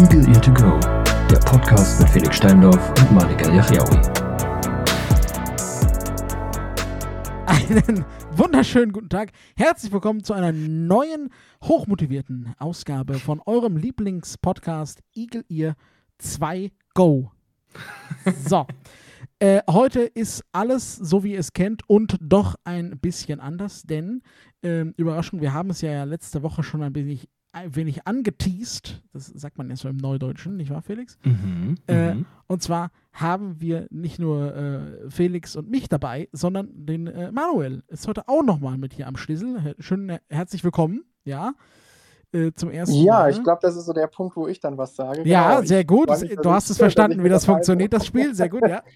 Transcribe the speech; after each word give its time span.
Eagle 0.00 0.26
Ear 0.28 0.40
to 0.40 0.50
Go, 0.54 0.80
der 1.30 1.38
Podcast 1.44 2.00
mit 2.00 2.08
Felix 2.08 2.38
Steindorf 2.38 2.88
und 2.88 3.12
Malik 3.12 3.38
Yachiaoui. 3.46 4.00
Einen 7.44 8.06
wunderschönen 8.34 8.92
guten 8.92 9.10
Tag. 9.10 9.32
Herzlich 9.58 9.92
willkommen 9.92 10.24
zu 10.24 10.32
einer 10.32 10.52
neuen, 10.52 11.28
hochmotivierten 11.62 12.54
Ausgabe 12.58 13.18
von 13.18 13.42
eurem 13.44 13.76
Lieblingspodcast 13.76 15.02
Eagle 15.14 15.44
Ear 15.50 15.74
2 16.16 16.72
Go. 16.94 17.30
So. 18.46 18.66
Äh, 19.38 19.60
heute 19.68 20.00
ist 20.00 20.42
alles 20.52 20.96
so, 20.96 21.24
wie 21.24 21.32
ihr 21.32 21.40
es 21.40 21.52
kennt 21.52 21.82
und 21.90 22.16
doch 22.20 22.56
ein 22.64 22.98
bisschen 23.00 23.38
anders, 23.40 23.82
denn 23.82 24.22
ähm, 24.62 24.94
Überraschung, 24.96 25.42
wir 25.42 25.52
haben 25.52 25.70
es 25.70 25.82
ja 25.82 26.04
letzte 26.04 26.42
Woche 26.42 26.62
schon 26.62 26.82
ein 26.82 26.94
wenig, 26.94 27.28
ein 27.52 27.74
wenig 27.74 28.06
angeteased. 28.06 29.02
Das 29.12 29.26
sagt 29.26 29.58
man 29.58 29.68
ja 29.70 29.76
so 29.76 29.88
im 29.88 29.96
Neudeutschen, 29.96 30.56
nicht 30.56 30.70
wahr, 30.70 30.82
Felix? 30.82 31.18
Mhm, 31.24 31.76
Äh, 31.88 32.14
mhm. 32.14 32.26
und 32.46 32.62
zwar 32.62 32.90
haben 33.12 33.60
wir 33.60 33.86
nicht 33.90 34.18
nur 34.18 34.54
äh, 34.54 35.10
Felix 35.10 35.56
und 35.56 35.68
mich 35.68 35.88
dabei, 35.88 36.28
sondern 36.32 36.68
den 36.72 37.06
äh, 37.08 37.32
Manuel 37.32 37.82
ist 37.88 38.06
heute 38.06 38.28
auch 38.28 38.42
nochmal 38.44 38.78
mit 38.78 38.92
hier 38.92 39.08
am 39.08 39.16
Schlüssel. 39.16 39.60
Her- 39.60 39.74
Schön 39.80 40.08
äh, 40.10 40.20
herzlich 40.28 40.62
willkommen, 40.62 41.04
ja, 41.24 41.54
äh, 42.32 42.52
zum 42.54 42.70
ersten 42.70 42.94
Ja, 43.02 43.14
Mal. 43.20 43.30
ich 43.32 43.42
glaube, 43.42 43.58
das 43.62 43.74
ist 43.76 43.86
so 43.86 43.92
der 43.92 44.06
Punkt, 44.06 44.36
wo 44.36 44.46
ich 44.46 44.60
dann 44.60 44.78
was 44.78 44.94
sage. 44.94 45.28
Ja, 45.28 45.56
Genau, 45.56 45.66
sehr 45.66 45.80
ich 45.80 45.86
gut. 45.88 46.08
dass 46.08 46.20
Du 46.20 46.26
ich- 46.26 46.38
hast 46.46 46.70
es 46.70 46.78
verstanden, 46.78 47.18
ich 47.18 47.24
wie 47.24 47.28
das 47.28 47.44
funktioniert, 47.44 47.92
das 47.92 48.06
Spiel. 48.06 48.32
Sehr 48.34 48.48
gut, 48.48 48.62
ja. 48.68 48.82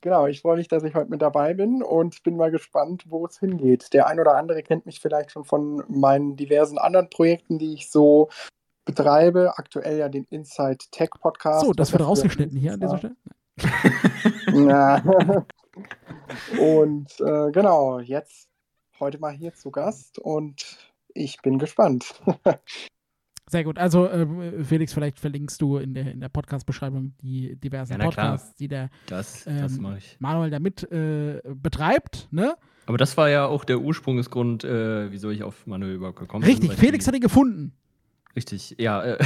Genau, 0.00 0.26
ich 0.26 0.42
freue 0.42 0.56
mich, 0.56 0.68
dass 0.68 0.82
ich 0.84 0.94
heute 0.94 1.10
mit 1.10 1.22
dabei 1.22 1.54
bin 1.54 1.82
und 1.82 2.22
bin 2.22 2.36
mal 2.36 2.50
gespannt, 2.50 3.04
wo 3.08 3.26
es 3.26 3.38
hingeht. 3.38 3.92
Der 3.92 4.06
ein 4.06 4.20
oder 4.20 4.36
andere 4.36 4.62
kennt 4.62 4.86
mich 4.86 5.00
vielleicht 5.00 5.32
schon 5.32 5.44
von 5.44 5.82
meinen 5.88 6.36
diversen 6.36 6.78
anderen 6.78 7.10
Projekten, 7.10 7.58
die 7.58 7.74
ich 7.74 7.90
so 7.90 8.28
betreibe. 8.84 9.52
Aktuell 9.56 9.98
ja 9.98 10.08
den 10.08 10.24
Inside 10.30 10.78
Tech 10.90 11.10
Podcast. 11.20 11.66
So, 11.66 11.72
das 11.72 11.92
wird 11.92 12.04
rausgeschnitten 12.04 12.58
hier 12.58 12.74
an 12.74 12.80
dieser. 12.80 12.98
Stelle. 12.98 13.16
Ja. 14.52 15.02
und 16.60 17.20
äh, 17.20 17.50
genau, 17.50 17.98
jetzt 17.98 18.48
heute 19.00 19.18
mal 19.18 19.32
hier 19.32 19.54
zu 19.54 19.70
Gast 19.70 20.18
und 20.18 20.78
ich 21.14 21.40
bin 21.42 21.58
gespannt. 21.58 22.20
Sehr 23.50 23.64
gut. 23.64 23.78
Also, 23.78 24.06
äh, 24.06 24.26
Felix, 24.64 24.92
vielleicht 24.92 25.18
verlinkst 25.18 25.60
du 25.60 25.78
in 25.78 25.94
der, 25.94 26.12
in 26.12 26.20
der 26.20 26.28
Podcast-Beschreibung 26.28 27.14
die 27.22 27.56
diversen 27.56 27.92
Ja, 27.92 27.98
na 27.98 28.10
klar. 28.10 28.30
Podcasts, 28.32 28.54
die 28.56 28.68
der 28.68 28.90
Das, 29.06 29.46
ähm, 29.46 29.82
das. 29.82 30.16
Manuel 30.18 30.50
da 30.50 30.58
mit 30.58 30.90
äh, 30.90 31.40
betreibt, 31.54 32.28
ne? 32.30 32.56
Aber 32.86 32.98
das 32.98 33.16
war 33.16 33.28
ja 33.28 33.46
auch 33.46 33.64
der 33.64 33.80
Ursprungsgrund, 33.80 34.64
äh, 34.64 35.10
wieso 35.10 35.30
ich 35.30 35.42
auf 35.42 35.66
Manuel 35.66 35.94
überhaupt 35.94 36.18
gekommen 36.18 36.42
bin. 36.42 36.50
Richtig, 36.50 36.72
Felix 36.74 37.06
hat 37.06 37.14
ihn 37.14 37.20
gefunden. 37.20 37.72
Richtig, 38.36 38.76
ja. 38.78 39.02
Äh, 39.02 39.18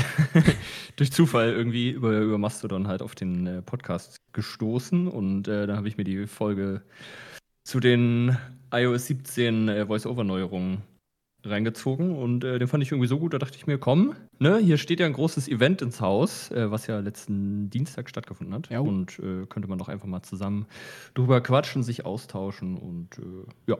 durch 0.96 1.12
Zufall 1.12 1.50
irgendwie 1.50 1.90
über, 1.90 2.18
über 2.20 2.38
Mastodon 2.38 2.88
halt 2.88 3.02
auf 3.02 3.14
den 3.14 3.46
äh, 3.46 3.62
Podcast 3.62 4.20
gestoßen 4.32 5.06
und 5.06 5.48
äh, 5.48 5.66
dann 5.66 5.76
habe 5.76 5.88
ich 5.88 5.96
mir 5.96 6.04
die 6.04 6.26
Folge 6.26 6.82
zu 7.64 7.78
den 7.78 8.36
iOS 8.72 9.06
17 9.06 9.68
äh, 9.68 9.86
Voice-Over-Neuerungen 9.86 10.82
reingezogen 11.44 12.16
und 12.16 12.44
äh, 12.44 12.58
den 12.58 12.68
fand 12.68 12.82
ich 12.82 12.90
irgendwie 12.92 13.08
so 13.08 13.18
gut, 13.18 13.34
da 13.34 13.38
dachte 13.38 13.56
ich 13.56 13.66
mir, 13.66 13.78
komm, 13.78 14.14
ne, 14.38 14.58
hier 14.58 14.78
steht 14.78 15.00
ja 15.00 15.06
ein 15.06 15.12
großes 15.12 15.48
Event 15.48 15.82
ins 15.82 16.00
Haus, 16.00 16.50
äh, 16.50 16.70
was 16.70 16.86
ja 16.86 17.00
letzten 17.00 17.70
Dienstag 17.70 18.08
stattgefunden 18.08 18.54
hat 18.54 18.70
Ja. 18.70 18.80
und 18.80 19.18
äh, 19.18 19.46
könnte 19.46 19.68
man 19.68 19.78
doch 19.78 19.88
einfach 19.88 20.06
mal 20.06 20.22
zusammen 20.22 20.66
drüber 21.14 21.40
quatschen, 21.40 21.82
sich 21.82 22.04
austauschen 22.06 22.76
und 22.76 23.18
äh, 23.18 23.70
ja, 23.70 23.76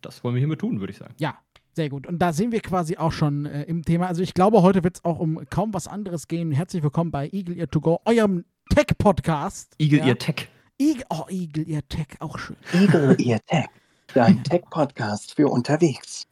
das 0.00 0.22
wollen 0.24 0.34
wir 0.34 0.40
hiermit 0.40 0.60
tun, 0.60 0.80
würde 0.80 0.92
ich 0.92 0.98
sagen. 0.98 1.14
Ja, 1.18 1.38
sehr 1.74 1.88
gut. 1.88 2.06
Und 2.06 2.18
da 2.20 2.32
sind 2.32 2.52
wir 2.52 2.60
quasi 2.60 2.96
auch 2.96 3.12
schon 3.12 3.46
äh, 3.46 3.62
im 3.64 3.84
Thema. 3.84 4.06
Also 4.08 4.22
ich 4.22 4.34
glaube, 4.34 4.62
heute 4.62 4.82
wird 4.84 4.96
es 4.96 5.04
auch 5.04 5.18
um 5.18 5.40
kaum 5.50 5.72
was 5.74 5.86
anderes 5.88 6.28
gehen. 6.28 6.50
Herzlich 6.52 6.82
willkommen 6.82 7.10
bei 7.10 7.28
Eagle 7.32 7.56
Ear 7.56 7.68
to 7.68 7.80
Go, 7.80 8.00
eurem 8.04 8.44
Tech-Podcast. 8.70 9.74
Eagle 9.78 10.00
ja. 10.00 10.06
Ear 10.08 10.18
Tech. 10.18 10.48
Eagle, 10.78 11.04
oh, 11.10 11.24
Eagle 11.28 11.68
Ear 11.68 11.82
Tech, 11.88 12.06
auch 12.20 12.38
schön. 12.38 12.56
Eagle 12.72 13.16
Ear 13.20 13.40
Tech, 13.46 13.66
dein 14.14 14.42
Tech-Podcast 14.42 15.34
für 15.36 15.48
unterwegs. 15.48 16.26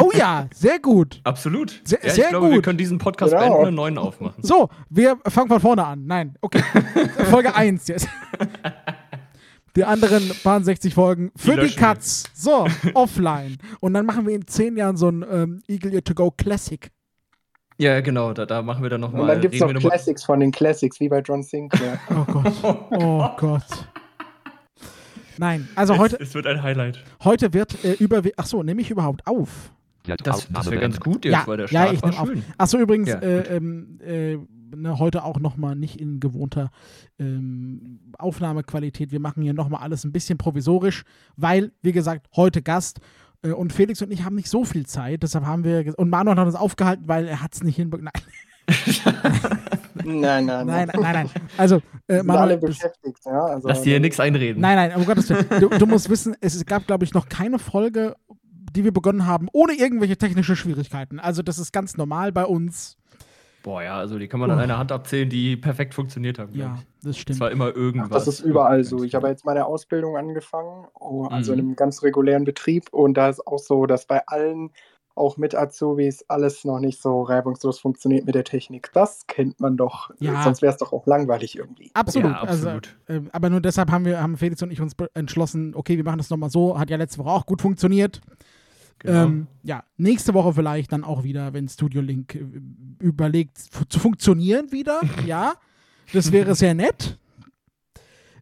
Oh 0.00 0.10
ja, 0.14 0.46
sehr 0.54 0.78
gut. 0.78 1.20
Absolut. 1.24 1.80
Sehr- 1.84 1.98
ja, 2.02 2.10
sehr 2.10 2.24
ich 2.24 2.30
glaube, 2.30 2.48
wir 2.50 2.56
gut. 2.56 2.64
können 2.64 2.78
diesen 2.78 2.98
Podcast 2.98 3.32
Genau. 3.32 3.42
beenden 3.42 3.58
und 3.60 3.66
einen 3.68 3.76
neuen 3.76 3.98
aufmachen. 3.98 4.42
So, 4.42 4.68
wir 4.88 5.18
fangen 5.26 5.48
von 5.48 5.60
vorne 5.60 5.84
an. 5.86 6.06
Nein, 6.06 6.36
okay. 6.40 6.62
Folge 7.30 7.54
1 7.54 7.88
jetzt. 7.88 8.08
Die 9.76 9.84
anderen 9.84 10.30
paar 10.42 10.60
60 10.62 10.94
Folgen 10.94 11.30
für 11.36 11.52
die, 11.56 11.62
wir. 11.68 11.76
Cuts. 11.76 12.24
So, 12.34 12.66
offline. 12.94 13.56
Und 13.80 13.94
dann 13.94 14.04
machen 14.04 14.26
wir 14.26 14.34
in 14.34 14.46
10 14.46 14.76
Jahren 14.76 14.96
so 14.96 15.08
ein 15.08 15.24
ähm, 15.30 15.62
Eagle 15.68 15.94
Ear 15.94 16.02
to 16.04 16.14
Go 16.14 16.30
Classic. 16.32 16.90
Ja, 17.78 18.00
genau, 18.02 18.34
da, 18.34 18.44
da 18.44 18.60
machen 18.60 18.82
wir 18.82 18.90
dann 18.90 19.00
nochmal. 19.00 19.22
Und 19.22 19.28
dann 19.28 19.40
gibt 19.40 19.54
es 19.54 19.60
noch 19.60 19.72
Classics 19.72 20.24
von 20.24 20.40
den 20.40 20.50
Classics, 20.50 21.00
wie 21.00 21.08
bei 21.08 21.20
John 21.20 21.42
Sinclair. 21.42 21.98
Oh 22.10 22.24
Gott. 22.30 22.52
Oh 22.90 23.28
Gott. 23.38 23.62
Nein, 25.38 25.68
also 25.74 25.96
heute, 25.98 26.16
Es, 26.20 26.28
es 26.28 26.34
wird 26.34 26.46
ein 26.46 26.62
Highlight. 26.62 27.02
heute 27.24 27.52
wird 27.52 27.84
äh, 27.84 27.92
über. 27.94 28.22
Ach 28.36 28.46
so, 28.46 28.62
nehme 28.62 28.80
ich 28.80 28.90
überhaupt 28.90 29.26
auf? 29.26 29.72
Das, 30.24 30.48
das 30.50 30.70
wäre 30.70 30.80
ganz 30.80 30.98
gut 30.98 31.24
jetzt, 31.24 31.32
Ja, 31.34 31.46
weil 31.46 31.58
der 31.58 31.66
ja, 31.66 31.82
Start 31.82 31.92
ich 31.94 32.02
war 32.02 32.10
nehme 32.10 32.22
auf. 32.22 32.28
schön. 32.28 32.42
Ach 32.58 32.66
so, 32.66 32.78
übrigens, 32.78 33.08
Ja, 33.10 33.18
äh, 33.18 33.56
ähm, 33.56 33.98
äh, 34.04 34.38
ne, 34.74 34.98
heute 34.98 35.24
auch 35.24 35.38
nochmal 35.38 35.76
nicht 35.76 36.00
in 36.00 36.20
gewohnter 36.20 36.70
ähm, 37.18 38.00
Aufnahmequalität. 38.18 39.12
Wir 39.12 39.20
machen 39.20 39.42
hier 39.42 39.52
nochmal 39.54 39.82
alles 39.82 40.04
ein 40.04 40.12
bisschen 40.12 40.38
provisorisch, 40.38 41.04
weil, 41.36 41.72
wie 41.82 41.92
gesagt, 41.92 42.28
heute 42.34 42.62
Gast. 42.62 43.00
äh, 43.42 43.50
Und 43.52 43.72
Felix 43.72 44.00
und 44.02 44.10
ich 44.10 44.24
haben 44.24 44.34
nicht 44.36 44.48
so 44.48 44.64
viel 44.64 44.86
Zeit, 44.86 45.22
deshalb 45.22 45.44
haben 45.44 45.64
wir. 45.64 45.94
Und 45.98 46.08
Manuel 46.10 46.36
hat 46.38 46.46
uns 46.46 46.56
aufgehalten, 46.56 47.04
weil 47.06 47.26
er 47.26 47.42
hat 47.42 47.54
es 47.54 47.62
nicht 47.62 47.76
hinbekommen. 47.76 48.10
Nein, 48.14 48.22
nein, 50.04 50.20
nein, 50.20 50.46
nein, 50.46 50.66
nein, 50.66 50.88
nein. 50.94 51.12
nein. 51.12 51.30
Also, 51.56 51.82
äh, 52.08 52.22
Manuel, 52.22 52.38
alle 52.42 52.58
das- 52.58 52.70
beschäftigt. 52.70 53.18
Ja? 53.24 53.44
Also, 53.46 53.68
Lass 53.68 53.82
dir 53.82 53.90
hier 53.90 54.00
nichts 54.00 54.20
einreden. 54.20 54.60
Nein, 54.60 54.76
nein, 54.76 54.94
um 54.96 55.04
Gottes 55.04 55.28
Willen. 55.30 55.46
Du, 55.60 55.68
du 55.68 55.86
musst 55.86 56.08
wissen, 56.10 56.36
es 56.40 56.64
gab, 56.66 56.86
glaube 56.86 57.04
ich, 57.04 57.14
noch 57.14 57.28
keine 57.28 57.58
Folge, 57.58 58.16
die 58.72 58.84
wir 58.84 58.92
begonnen 58.92 59.26
haben, 59.26 59.48
ohne 59.52 59.74
irgendwelche 59.74 60.16
technische 60.16 60.56
Schwierigkeiten. 60.56 61.18
Also, 61.18 61.42
das 61.42 61.58
ist 61.58 61.72
ganz 61.72 61.96
normal 61.96 62.32
bei 62.32 62.44
uns. 62.44 62.96
Boah, 63.62 63.82
ja, 63.82 63.98
also 63.98 64.18
die 64.18 64.26
kann 64.26 64.40
man 64.40 64.50
an 64.50 64.58
einer 64.58 64.78
Hand 64.78 64.90
abzählen, 64.90 65.28
die 65.28 65.54
perfekt 65.54 65.92
funktioniert 65.92 66.38
haben. 66.38 66.54
Ja, 66.54 66.78
das 67.02 67.10
Es 67.10 67.18
stimmt. 67.18 67.40
war 67.40 67.50
immer 67.50 67.76
irgendwas. 67.76 68.24
Das 68.24 68.26
ist 68.26 68.40
überall 68.40 68.84
so. 68.84 69.04
Ich 69.04 69.14
habe 69.14 69.28
jetzt 69.28 69.44
meine 69.44 69.66
Ausbildung 69.66 70.16
angefangen, 70.16 70.86
oh, 70.98 71.24
also 71.26 71.52
Mhm. 71.52 71.58
in 71.58 71.64
einem 71.66 71.76
ganz 71.76 72.02
regulären 72.02 72.44
Betrieb. 72.44 72.90
Und 72.90 73.18
da 73.18 73.28
ist 73.28 73.46
auch 73.46 73.58
so, 73.58 73.84
dass 73.84 74.06
bei 74.06 74.26
allen, 74.28 74.70
auch 75.14 75.36
mit 75.36 75.54
Azubis, 75.54 76.24
alles 76.28 76.64
noch 76.64 76.80
nicht 76.80 77.00
so 77.00 77.22
reibungslos 77.22 77.78
funktioniert 77.78 78.24
mit 78.24 78.34
der 78.34 78.44
Technik. 78.44 78.90
Das 78.94 79.26
kennt 79.26 79.60
man 79.60 79.76
doch. 79.76 80.10
Ja. 80.18 80.42
Sonst 80.42 80.62
wäre 80.62 80.72
es 80.72 80.78
doch 80.78 80.92
auch 80.92 81.06
langweilig 81.06 81.56
irgendwie. 81.56 81.90
Absolut. 81.94 82.30
Ja, 82.30 82.40
absolut. 82.42 82.96
Also, 83.06 83.24
äh, 83.26 83.28
aber 83.32 83.50
nur 83.50 83.60
deshalb 83.60 83.90
haben 83.90 84.04
wir, 84.04 84.22
haben 84.22 84.36
Felix 84.36 84.62
und 84.62 84.70
ich 84.70 84.80
uns 84.80 84.94
entschlossen, 85.14 85.74
okay, 85.74 85.96
wir 85.96 86.04
machen 86.04 86.18
das 86.18 86.30
nochmal 86.30 86.50
so. 86.50 86.78
Hat 86.78 86.90
ja 86.90 86.96
letzte 86.96 87.18
Woche 87.18 87.30
auch 87.30 87.46
gut 87.46 87.60
funktioniert. 87.60 88.20
Genau. 89.00 89.24
Ähm, 89.24 89.46
ja, 89.62 89.82
nächste 89.96 90.34
Woche 90.34 90.52
vielleicht 90.52 90.92
dann 90.92 91.04
auch 91.04 91.24
wieder, 91.24 91.52
wenn 91.54 91.68
Studio 91.68 92.02
Link 92.02 92.34
äh, 92.34 92.44
überlegt 92.98 93.58
zu 93.58 93.98
funktionieren 93.98 94.72
wieder. 94.72 95.00
ja, 95.26 95.54
das 96.12 96.32
wäre 96.32 96.54
sehr 96.54 96.74
nett. 96.74 97.18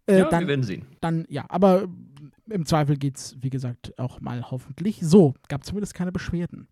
Äh, 0.07 0.21
ja, 0.21 0.29
dann, 0.29 0.41
wir 0.41 0.49
werden 0.49 0.65
sehen. 0.65 0.87
dann, 1.01 1.27
ja, 1.29 1.45
aber 1.49 1.87
im 2.51 2.67
Zweifel 2.67 2.97
geht's, 2.97 3.37
wie 3.41 3.51
gesagt, 3.51 3.99
auch 3.99 4.21
mal 4.21 4.51
hoffentlich. 4.51 4.99
So, 5.03 5.35
gab 5.49 5.65
zumindest 5.65 5.95
keine 5.95 6.13
Beschwerden. 6.13 6.69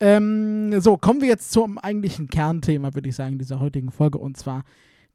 Ähm, 0.00 0.80
so, 0.80 0.96
kommen 0.96 1.20
wir 1.20 1.28
jetzt 1.28 1.52
zum 1.52 1.78
eigentlichen 1.78 2.28
Kernthema, 2.28 2.94
würde 2.94 3.08
ich 3.08 3.16
sagen, 3.16 3.38
dieser 3.38 3.60
heutigen 3.60 3.90
Folge, 3.92 4.18
und 4.18 4.36
zwar 4.36 4.64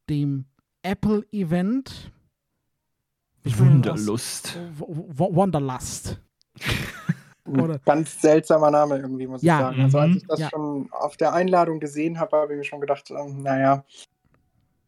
dem 0.10 0.46
Apple-Event. 0.84 2.12
Wunderlust. 3.44 4.58
was- 4.78 4.88
W- 4.88 4.94
W- 5.20 5.36
Wonderlust. 5.36 6.22
Oder- 7.46 7.80
Ganz 7.80 8.22
seltsamer 8.22 8.70
Name 8.70 8.98
irgendwie, 8.98 9.28
muss 9.28 9.42
Ja. 9.42 9.56
ich 9.58 9.62
sagen. 9.66 9.82
Also 9.82 9.98
als 10.00 10.12
Mhm. 10.12 10.18
ich 10.18 10.28
das 10.28 10.40
Ja. 10.40 10.50
schon 10.50 10.88
auf 10.92 11.18
der 11.18 11.34
Einladung 11.34 11.80
gesehen 11.80 12.20
habe, 12.20 12.38
habe 12.38 12.54
ich 12.54 12.58
mir 12.60 12.64
schon 12.64 12.82
gedacht, 12.82 13.10
ähm, 13.12 13.42
naja, 13.42 13.84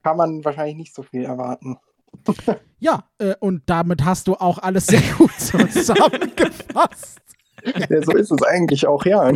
kann 0.03 0.17
man 0.17 0.43
wahrscheinlich 0.45 0.75
nicht 0.77 0.93
so 0.93 1.01
viel 1.03 1.23
erwarten. 1.23 1.77
Ja, 2.83 3.03
äh, 3.19 3.35
und 3.39 3.61
damit 3.67 4.03
hast 4.03 4.27
du 4.27 4.33
auch 4.33 4.57
alles 4.57 4.87
sehr 4.87 5.01
gut 5.17 5.31
zusammengefasst. 5.39 7.19
Ja, 7.63 8.01
so 8.03 8.13
ist 8.13 8.31
es 8.31 8.41
eigentlich 8.41 8.87
auch, 8.87 9.05
ja. 9.05 9.31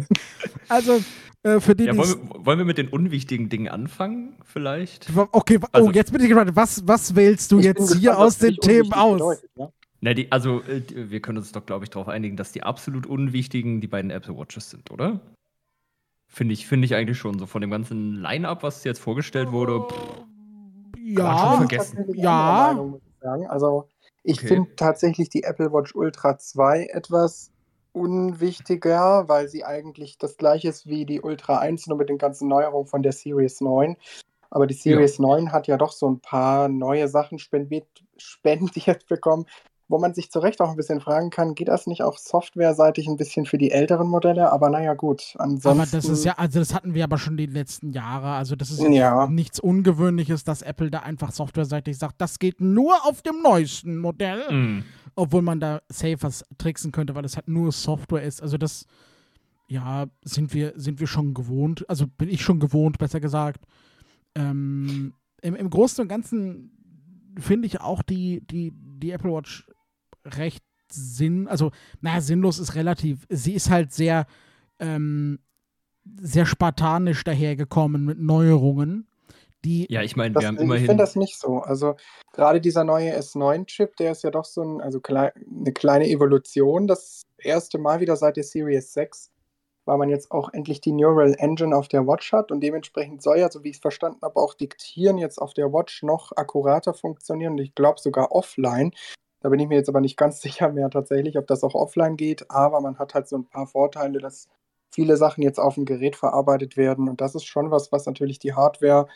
Also, 0.68 1.00
äh, 1.44 1.60
für 1.60 1.76
die, 1.76 1.84
Ja, 1.86 1.96
wollen, 1.96 2.10
wir, 2.10 2.46
wollen 2.46 2.58
wir 2.58 2.66
mit 2.66 2.80
den 2.80 2.88
unwichtigen 2.88 3.50
Dingen 3.50 3.68
anfangen, 3.68 4.36
vielleicht? 4.46 5.10
Okay, 5.32 5.62
wa- 5.62 5.68
oh, 5.68 5.78
Also- 5.78 5.92
jetzt 5.92 6.12
bin 6.12 6.22
ich 6.22 6.28
gespannt. 6.30 6.56
Was, 6.56 6.88
was 6.88 7.16
wählst 7.16 7.52
du 7.52 7.60
jetzt 7.60 7.78
gespannt, 7.78 8.00
hier 8.02 8.18
aus 8.18 8.40
den 8.40 8.56
Themen 8.56 8.92
aus? 8.94 9.20
bedeutet, 9.20 9.50
ja. 9.58 9.70
Na, 10.02 10.14
die, 10.16 10.32
also, 10.32 10.62
äh, 10.64 10.82
die, 10.82 11.12
wir 11.12 11.20
können 11.20 11.38
uns 11.38 11.52
doch, 11.52 11.66
glaube 11.68 11.86
ich, 11.86 11.92
darauf 11.92 12.08
einigen, 12.08 12.36
dass 12.38 12.52
die 12.52 12.64
absolut 12.64 13.06
unwichtigen 13.06 13.80
die 13.80 13.88
beiden 13.88 14.10
Apple 14.10 14.36
Watches 14.36 14.72
sind, 14.72 14.90
oder? 14.90 15.20
Finde 16.28 16.54
ich, 16.54 16.66
finde 16.66 16.86
ich 16.86 16.96
eigentlich 16.96 17.20
schon 17.20 17.38
so. 17.38 17.46
Von 17.46 17.62
dem 17.62 17.70
ganzen 17.70 18.16
Line-Up, 18.22 18.64
was 18.64 18.84
jetzt 18.84 19.00
vorgestellt 19.00 19.52
wurde. 19.52 19.82
Pff, 19.88 20.26
Ja, 20.98 21.58
vergessen. 21.58 22.06
Ja. 22.14 22.54
Meinung, 22.68 23.02
ich. 23.22 23.50
Also 23.50 23.88
ich 24.24 24.40
Okay. 24.40 24.48
finde 24.48 24.76
tatsächlich 24.76 25.30
die 25.30 25.44
Apple 25.44 25.72
Watch 25.72 25.96
Ultra 25.96 26.38
2 26.38 26.88
etwas 26.92 27.52
unwichtiger, 27.92 29.28
weil 29.28 29.48
sie 29.48 29.64
eigentlich 29.64 30.18
das 30.18 30.38
gleiche 30.38 30.70
ist 30.70 30.88
wie 30.88 31.06
die 31.06 31.22
Ultra 31.22 31.60
1, 31.60 31.88
nur 31.88 31.98
mit 31.98 32.10
den 32.10 32.18
ganzen 32.18 32.48
Neuerungen 32.48 32.88
von 32.88 33.04
der 33.04 33.14
Series 33.14 33.62
9. 33.62 33.96
Aber 34.50 34.68
die 34.68 34.74
Series 34.74 35.18
ja. 35.18 35.22
9 35.22 35.52
hat 35.52 35.68
ja 35.68 35.78
doch 35.78 35.92
so 35.92 36.10
ein 36.10 36.20
paar 36.20 36.68
neue 36.68 37.08
Sachen 37.08 37.40
spendiert, 37.40 37.88
spendiert 38.18 39.08
bekommen, 39.08 39.46
wo 39.88 40.00
man 40.00 40.14
sich 40.16 40.32
zu 40.32 40.40
Recht 40.40 40.62
auch 40.62 40.70
ein 40.70 40.76
bisschen 40.76 41.00
fragen 41.00 41.30
kann, 41.30 41.54
geht 41.54 41.68
das 41.68 41.86
nicht 41.86 42.02
auch 42.02 42.18
softwareseitig 42.18 43.08
ein 43.08 43.18
bisschen 43.18 43.46
für 43.46 43.60
die 43.60 43.72
älteren 43.72 44.08
Modelle? 44.08 44.52
Aber 44.52 44.70
naja, 44.70 44.96
gut. 44.96 45.36
Ansonsten. 45.38 45.68
Aber 45.68 45.86
das 45.86 46.06
ist 46.06 46.26
ja, 46.26 46.34
also 46.38 46.60
das 46.60 46.74
hatten 46.74 46.96
wir 46.96 47.04
aber 47.04 47.20
schon 47.20 47.38
die 47.38 47.46
letzten 47.46 47.92
Jahre. 47.92 48.30
Also 48.30 48.56
das 48.56 48.72
ist 48.72 48.82
ja. 48.82 49.28
nichts 49.28 49.60
Ungewöhnliches, 49.60 50.44
dass 50.44 50.64
Apple 50.64 50.90
da 50.90 51.00
einfach 51.00 51.32
softwareseitig 51.32 51.98
sagt, 51.98 52.16
das 52.20 52.40
geht 52.40 52.62
nur 52.62 52.94
auf 53.06 53.22
dem 53.22 53.42
neuesten 53.44 53.98
Modell. 53.98 54.52
Mhm. 54.52 54.84
Obwohl 55.16 55.44
man 55.44 55.60
da 55.60 55.82
safe 55.88 56.18
was 56.22 56.44
tricksen 56.58 56.92
könnte, 56.92 57.16
weil 57.16 57.24
es 57.24 57.36
halt 57.36 57.48
nur 57.48 57.72
Software 57.72 58.24
ist. 58.24 58.42
Also 58.42 58.58
das, 58.58 58.86
ja, 59.68 60.08
sind 60.24 60.54
wir, 60.54 60.74
sind 60.76 61.00
wir 61.00 61.08
schon 61.08 61.34
gewohnt. 61.34 61.88
Also 61.88 62.08
bin 62.08 62.30
ich 62.30 62.42
schon 62.42 62.60
gewohnt, 62.60 62.98
besser 62.98 63.20
gesagt. 63.20 63.66
Ähm, 64.34 65.14
im, 65.42 65.56
Im 65.56 65.70
Großen 65.70 66.02
und 66.02 66.08
Ganzen 66.08 66.72
finde 67.40 67.68
ich 67.68 67.82
auch 67.82 68.02
die, 68.02 68.42
die, 68.46 68.74
die 68.74 69.12
Apple 69.12 69.32
Watch 69.32 69.68
recht 70.26 70.64
sinn, 70.92 71.48
also, 71.48 71.72
naja, 72.02 72.22
sinnlos 72.22 72.60
ist 72.60 72.76
relativ. 72.76 73.26
Sie 73.30 73.54
ist 73.54 73.70
halt 73.70 73.92
sehr, 73.92 74.28
ähm, 74.80 75.40
sehr 76.22 76.46
spartanisch 76.46 77.24
dahergekommen 77.24 78.06
mit 78.06 78.20
Neuerungen. 78.20 79.08
Die 79.64 79.92
ja, 79.92 80.04
ich 80.04 80.16
meine, 80.16 80.36
wir 80.36 80.48
haben 80.48 80.58
immerhin. 80.58 80.84
Ich 80.84 80.90
finde 80.90 81.04
das 81.04 81.16
nicht 81.16 81.40
so. 81.40 81.60
Also, 81.60 81.96
gerade 82.34 82.62
dieser 82.62 82.84
neue 82.84 83.18
S9-Chip, 83.18 83.96
der 83.98 84.12
ist 84.12 84.24
ja 84.24 84.30
doch 84.30 84.46
so 84.46 84.62
ein, 84.62 84.82
also 84.82 85.00
klei 85.00 85.34
eine 85.34 85.74
kleine 85.74 86.08
Evolution. 86.08 86.88
Das 86.88 87.24
erste 87.38 87.80
Mal 87.80 88.00
wieder 88.00 88.16
seit 88.16 88.38
der 88.38 88.44
Series 88.44 88.94
6 88.94 89.32
weil 89.86 89.98
man 89.98 90.10
jetzt 90.10 90.32
auch 90.32 90.52
endlich 90.52 90.82
die 90.82 90.92
Neural 90.92 91.36
Engine 91.38 91.76
auf 91.76 91.88
der 91.88 92.06
Watch 92.08 92.32
hat 92.34 92.52
und 92.52 92.62
dementsprechend 92.62 93.22
soll 93.22 93.40
ja, 93.40 93.50
so 93.50 93.64
wie 93.64 93.70
ich 93.70 93.76
es 93.76 93.82
verstanden 93.82 94.20
habe, 94.24 94.40
auch 94.40 94.54
Diktieren 94.56 95.18
jetzt 95.18 95.40
auf 95.40 95.54
der 95.54 95.72
Watch 95.72 96.04
noch 96.04 96.32
akkurater 96.36 96.94
funktionieren 96.94 97.54
und 97.54 97.60
ich 97.60 97.76
glaube 97.76 98.00
sogar 98.00 98.32
offline. 98.32 98.92
Da 99.46 99.50
bin 99.50 99.60
ich 99.60 99.68
mir 99.68 99.76
jetzt 99.76 99.90
aber 99.90 100.02
nicht 100.02 100.18
ganz 100.18 100.42
sicher 100.42 100.70
mehr 100.72 100.90
tatsächlich, 100.90 101.38
ob 101.38 101.46
das 101.46 101.64
auch 101.64 101.76
offline 101.76 102.18
geht, 102.18 102.50
aber 102.50 102.82
man 102.82 102.98
hat 102.98 103.14
halt 103.14 103.28
so 103.28 103.38
ein 103.38 103.46
paar 103.46 103.68
Vorteile, 103.68 104.18
dass 104.18 104.50
viele 104.92 105.18
Sachen 105.18 105.44
jetzt 105.44 105.60
auf 105.60 105.76
dem 105.76 105.86
Gerät 105.86 106.16
verarbeitet 106.16 106.78
werden 106.78 107.08
und 107.08 107.22
das 107.22 107.36
ist 107.36 107.46
schon 107.46 107.70
was, 107.70 107.92
was 107.92 108.08
natürlich 108.08 108.40
die 108.40 108.56
Hardware 108.56 109.08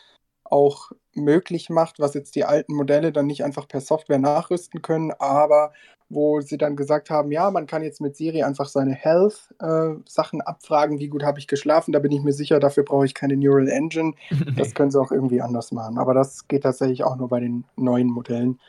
auch 0.44 0.92
möglich 1.16 1.68
macht, 1.68 1.98
was 1.98 2.14
jetzt 2.14 2.36
die 2.36 2.44
alten 2.44 2.74
Modelle 2.76 3.10
dann 3.10 3.26
nicht 3.26 3.42
einfach 3.42 3.66
per 3.66 3.80
Software 3.80 4.20
nachrüsten 4.20 4.82
können, 4.82 5.10
aber 5.18 5.72
wo 6.08 6.40
sie 6.40 6.58
dann 6.58 6.76
gesagt 6.76 7.10
haben, 7.10 7.32
ja, 7.32 7.50
man 7.50 7.66
kann 7.66 7.82
jetzt 7.82 8.00
mit 8.00 8.14
Siri 8.14 8.44
einfach 8.44 8.68
seine 8.68 8.94
Health-Sachen 8.94 10.40
äh, 10.40 10.44
abfragen, 10.44 11.00
wie 11.00 11.08
gut 11.08 11.24
habe 11.24 11.40
ich 11.40 11.48
geschlafen, 11.48 11.90
da 11.90 11.98
bin 11.98 12.12
ich 12.12 12.22
mir 12.22 12.32
sicher, 12.32 12.60
dafür 12.60 12.84
brauche 12.84 13.06
ich 13.06 13.14
keine 13.14 13.36
Neural 13.36 13.66
Engine. 13.66 14.12
Das 14.56 14.74
können 14.74 14.92
sie 14.92 15.00
auch 15.00 15.10
irgendwie 15.10 15.40
anders 15.40 15.72
machen. 15.72 15.98
Aber 15.98 16.14
das 16.14 16.46
geht 16.46 16.62
tatsächlich 16.62 17.02
auch 17.02 17.16
nur 17.16 17.28
bei 17.28 17.40
den 17.40 17.64
neuen 17.76 18.08
Modellen. 18.08 18.60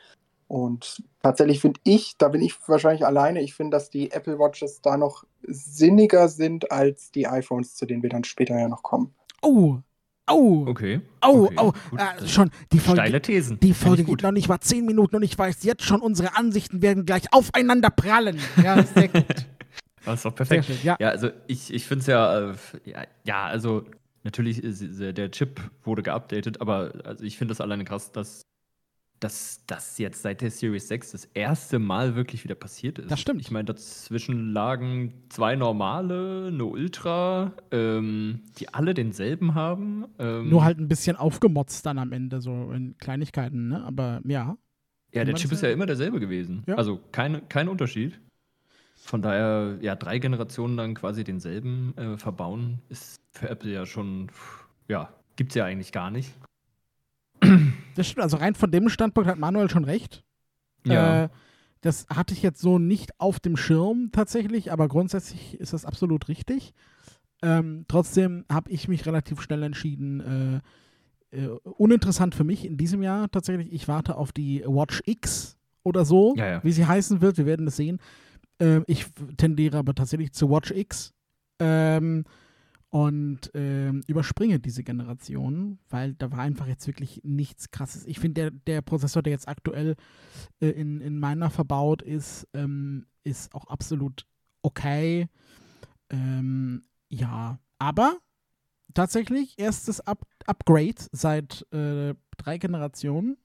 Und 0.51 1.01
tatsächlich 1.24 1.62
finde 1.62 1.80
ich, 1.86 2.18
da 2.18 2.27
bin 2.27 2.42
ich 2.42 2.56
wahrscheinlich 2.68 3.06
alleine, 3.06 3.42
ich 3.42 3.53
finde, 3.53 3.77
dass 3.77 3.89
die 3.89 4.12
Apple 4.12 4.38
Watches 4.38 4.81
da 4.81 4.98
noch 4.98 5.24
sinniger 5.44 6.27
sind 6.27 6.74
als 6.74 7.09
die 7.09 7.25
iPhones, 7.25 7.75
zu 7.75 7.86
denen 7.86 8.03
wir 8.03 8.09
dann 8.09 8.25
später 8.25 8.59
ja 8.59 8.68
noch 8.68 8.83
kommen. 8.83 9.15
Oh, 9.42 9.77
Oh. 10.30 10.65
Okay. 10.68 11.01
Oh, 11.25 11.45
okay. 11.45 11.56
oh. 11.57 11.74
Äh, 11.95 12.27
schon 12.27 12.51
die 12.71 12.80
Folge. 12.80 13.01
Steile 13.01 13.21
Thesen. 13.21 13.59
Die 13.59 13.74
Folge 13.74 14.03
geht 14.03 14.24
noch 14.24 14.31
nicht 14.31 14.50
mal 14.50 14.59
zehn 14.59 14.86
Minuten 14.86 15.15
und 15.15 15.24
ich 15.24 15.38
weiß 15.38 15.63
jetzt 15.63 15.83
schon, 15.83 16.01
unsere 16.01 16.36
Ansichten 16.36 16.81
werden 16.81 17.06
gleich 17.06 17.33
aufeinander 17.33 17.89
prallen. 17.89 18.38
Ja, 18.62 18.83
sehr 18.83 19.07
gut. 19.07 19.25
Das 20.03 20.15
ist 20.15 20.25
doch 20.25 20.33
perfekt. 20.33 20.65
Schön, 20.65 20.77
ja. 20.81 20.98
ja. 21.00 21.09
also 21.09 21.30
ich, 21.45 21.71
ich 21.71 21.86
finde 21.86 22.01
es 22.01 22.07
ja, 22.07 22.50
äh, 22.50 22.56
ja, 22.86 23.03
ja, 23.24 23.45
also 23.45 23.86
natürlich, 24.24 24.63
ist, 24.63 24.81
der 25.00 25.30
Chip 25.30 25.62
wurde 25.83 26.01
geupdatet, 26.01 26.59
aber 26.59 26.92
also 27.03 27.24
ich 27.24 27.38
finde 27.38 27.51
das 27.51 27.62
alleine 27.62 27.86
krass, 27.86 28.12
dass 28.12 28.42
dass 29.21 29.63
das 29.68 30.00
jetzt 30.00 30.23
seit 30.23 30.41
der 30.41 30.50
Series 30.50 30.88
6 30.88 31.12
das 31.12 31.25
erste 31.35 31.77
Mal 31.77 32.15
wirklich 32.15 32.44
wieder 32.44 32.56
passiert 32.56 32.97
ist. 32.97 33.12
Das 33.12 33.19
stimmt. 33.19 33.39
Ich 33.39 33.51
meine, 33.51 33.65
dazwischen 33.65 34.51
lagen 34.51 35.13
zwei 35.29 35.56
normale, 35.56 36.47
eine 36.47 36.65
Ultra, 36.65 37.53
ähm, 37.69 38.41
die 38.57 38.73
alle 38.73 38.95
denselben 38.95 39.53
haben. 39.53 40.06
Ähm, 40.18 40.50
Nur 40.50 40.63
halt 40.63 40.79
ein 40.79 40.88
bisschen 40.88 41.18
aufgemotzt 41.18 41.85
dann 41.85 42.00
am 42.00 42.12
Ende, 42.12 42.41
so 42.41 42.71
in 42.71 42.97
Kleinigkeiten, 42.97 43.68
ne? 43.68 43.83
Aber 43.83 44.21
ja. 44.25 44.57
Ja, 45.13 45.24
der 45.24 45.35
Chip 45.35 45.51
ist 45.51 45.62
ja 45.62 45.69
immer 45.69 45.85
derselbe 45.85 46.19
gewesen. 46.19 46.63
Ja. 46.65 46.75
Also 46.75 47.00
kein, 47.12 47.47
kein 47.47 47.67
Unterschied. 47.67 48.19
Von 48.95 49.21
daher, 49.21 49.77
ja, 49.81 49.95
drei 49.95 50.17
Generationen 50.17 50.77
dann 50.77 50.95
quasi 50.95 51.24
denselben 51.24 51.95
äh, 51.95 52.17
verbauen, 52.17 52.79
ist 52.89 53.21
für 53.31 53.50
Apple 53.50 53.71
ja 53.71 53.85
schon, 53.85 54.31
ja, 54.88 55.13
gibt 55.35 55.51
es 55.51 55.56
ja 55.56 55.65
eigentlich 55.65 55.91
gar 55.91 56.09
nicht. 56.09 56.33
Das 57.95 58.07
stimmt, 58.07 58.23
also 58.23 58.38
rein 58.38 58.55
von 58.55 58.71
dem 58.71 58.89
Standpunkt 58.89 59.29
hat 59.29 59.39
Manuel 59.39 59.69
schon 59.69 59.85
recht. 59.85 60.23
Ja. 60.85 61.25
Äh, 61.25 61.29
das 61.81 62.05
hatte 62.09 62.33
ich 62.33 62.43
jetzt 62.43 62.61
so 62.61 62.77
nicht 62.77 63.19
auf 63.19 63.39
dem 63.39 63.57
Schirm 63.57 64.09
tatsächlich, 64.11 64.71
aber 64.71 64.88
grundsätzlich 64.88 65.59
ist 65.59 65.73
das 65.73 65.85
absolut 65.85 66.27
richtig. 66.27 66.73
Ähm, 67.41 67.85
trotzdem 67.88 68.45
habe 68.51 68.69
ich 68.69 68.88
mich 68.88 69.05
relativ 69.07 69.41
schnell 69.41 69.63
entschieden, 69.63 70.61
äh, 71.31 71.38
äh, 71.38 71.47
uninteressant 71.47 72.35
für 72.35 72.43
mich 72.43 72.65
in 72.65 72.77
diesem 72.77 73.01
Jahr 73.01 73.31
tatsächlich. 73.31 73.73
Ich 73.73 73.88
warte 73.88 74.15
auf 74.15 74.31
die 74.31 74.63
Watch 74.65 75.01
X 75.05 75.57
oder 75.83 76.05
so, 76.05 76.35
ja, 76.38 76.47
ja. 76.47 76.63
wie 76.63 76.71
sie 76.71 76.85
heißen 76.85 77.21
wird. 77.21 77.38
Wir 77.38 77.47
werden 77.47 77.67
es 77.67 77.77
sehen. 77.77 77.99
Ähm, 78.59 78.83
ich 78.85 79.07
tendiere 79.38 79.79
aber 79.79 79.95
tatsächlich 79.95 80.33
zu 80.33 80.51
Watch 80.51 80.69
X. 80.69 81.13
Ähm, 81.59 82.25
und 82.91 83.49
ähm, 83.53 84.03
überspringe 84.07 84.59
diese 84.59 84.83
Generation, 84.83 85.79
weil 85.89 86.13
da 86.13 86.29
war 86.31 86.39
einfach 86.39 86.67
jetzt 86.67 86.85
wirklich 86.88 87.21
nichts 87.23 87.71
krasses. 87.71 88.05
Ich 88.05 88.19
finde, 88.19 88.41
der, 88.41 88.51
der 88.51 88.81
Prozessor, 88.81 89.23
der 89.23 89.31
jetzt 89.31 89.47
aktuell 89.47 89.95
äh, 90.59 90.67
in, 90.67 90.99
in 90.99 91.17
meiner 91.17 91.49
verbaut 91.49 92.01
ist, 92.01 92.47
ähm, 92.53 93.07
ist 93.23 93.55
auch 93.55 93.67
absolut 93.67 94.27
okay. 94.61 95.29
Ähm, 96.09 96.83
ja, 97.07 97.59
aber 97.79 98.17
tatsächlich 98.93 99.57
erstes 99.57 100.01
Up 100.01 100.27
Upgrade 100.45 100.95
seit 101.13 101.65
äh, 101.71 102.13
drei 102.38 102.57
Generationen 102.57 103.38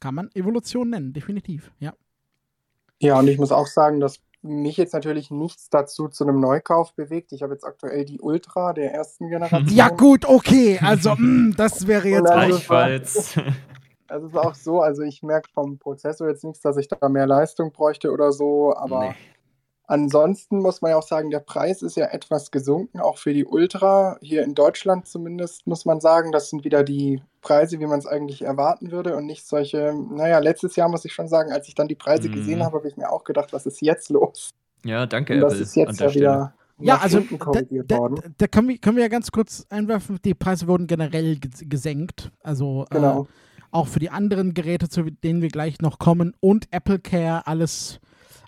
kann 0.00 0.14
man 0.14 0.30
Evolution 0.34 0.90
nennen, 0.90 1.14
definitiv, 1.14 1.72
ja. 1.78 1.94
Ja, 3.00 3.18
und 3.18 3.28
ich 3.28 3.38
muss 3.38 3.52
auch 3.52 3.66
sagen, 3.66 4.00
dass 4.00 4.20
mich 4.46 4.76
jetzt 4.76 4.94
natürlich 4.94 5.30
nichts 5.30 5.68
dazu 5.68 6.08
zu 6.08 6.24
einem 6.24 6.40
Neukauf 6.40 6.94
bewegt. 6.94 7.32
Ich 7.32 7.42
habe 7.42 7.52
jetzt 7.52 7.64
aktuell 7.64 8.04
die 8.04 8.20
Ultra 8.20 8.72
der 8.72 8.92
ersten 8.92 9.28
Generation. 9.28 9.68
Ja, 9.68 9.88
gut, 9.88 10.24
okay. 10.24 10.78
Also, 10.82 11.10
mh, 11.10 11.18
mm, 11.18 11.54
das 11.56 11.86
wäre 11.86 12.08
jetzt 12.08 12.24
gleichfalls. 12.24 13.38
Also 14.08 14.28
es 14.28 14.32
ist 14.34 14.38
auch 14.38 14.54
so, 14.54 14.80
also 14.82 15.02
ich 15.02 15.24
merke 15.24 15.50
vom 15.52 15.78
Prozessor 15.78 16.28
jetzt 16.28 16.44
nichts, 16.44 16.60
dass 16.60 16.76
ich 16.76 16.86
da 16.86 17.08
mehr 17.08 17.26
Leistung 17.26 17.72
bräuchte 17.72 18.12
oder 18.12 18.30
so, 18.30 18.72
aber 18.76 19.08
nee. 19.08 19.14
Ansonsten 19.86 20.58
muss 20.58 20.82
man 20.82 20.92
ja 20.92 20.96
auch 20.96 21.06
sagen, 21.06 21.30
der 21.30 21.40
Preis 21.40 21.82
ist 21.82 21.96
ja 21.96 22.06
etwas 22.06 22.50
gesunken, 22.50 23.00
auch 23.00 23.18
für 23.18 23.32
die 23.32 23.44
Ultra. 23.44 24.18
Hier 24.20 24.42
in 24.42 24.54
Deutschland 24.54 25.06
zumindest 25.06 25.66
muss 25.66 25.84
man 25.84 26.00
sagen, 26.00 26.32
das 26.32 26.50
sind 26.50 26.64
wieder 26.64 26.84
die 26.84 27.22
Preise, 27.40 27.78
wie 27.80 27.86
man 27.86 27.98
es 27.98 28.06
eigentlich 28.06 28.42
erwarten 28.42 28.90
würde 28.90 29.16
und 29.16 29.26
nicht 29.26 29.46
solche, 29.46 29.94
naja, 29.94 30.38
letztes 30.38 30.76
Jahr 30.76 30.88
muss 30.88 31.04
ich 31.04 31.12
schon 31.12 31.28
sagen, 31.28 31.52
als 31.52 31.68
ich 31.68 31.74
dann 31.74 31.88
die 31.88 31.94
Preise 31.94 32.28
mhm. 32.28 32.34
gesehen 32.34 32.64
habe, 32.64 32.78
habe 32.78 32.88
ich 32.88 32.96
mir 32.96 33.10
auch 33.10 33.24
gedacht, 33.24 33.52
was 33.52 33.66
ist 33.66 33.80
jetzt 33.80 34.10
los? 34.10 34.50
Ja, 34.84 35.06
danke, 35.06 35.34
und 35.34 35.40
das 35.40 35.54
Apple, 35.54 35.62
ist 35.64 35.76
jetzt 35.76 36.00
ja 36.00 36.14
wieder 36.14 36.54
ja, 36.78 36.98
also 36.98 37.20
da, 37.20 37.62
da, 37.86 38.08
da, 38.36 38.46
können, 38.48 38.68
wir, 38.68 38.78
können 38.78 38.96
wir 38.96 39.04
ja 39.04 39.08
ganz 39.08 39.30
kurz 39.30 39.66
einwerfen, 39.70 40.18
die 40.24 40.34
Preise 40.34 40.66
wurden 40.66 40.86
generell 40.86 41.38
gesenkt. 41.38 42.30
Also 42.42 42.84
äh, 42.90 42.96
genau. 42.96 43.22
äh, 43.22 43.26
auch 43.70 43.88
für 43.88 43.98
die 43.98 44.10
anderen 44.10 44.52
Geräte, 44.52 44.88
zu 44.88 45.04
denen 45.04 45.40
wir 45.40 45.48
gleich 45.48 45.80
noch 45.80 45.98
kommen 45.98 46.34
und 46.40 46.68
Apple 46.72 46.98
Care, 46.98 47.46
alles 47.46 48.00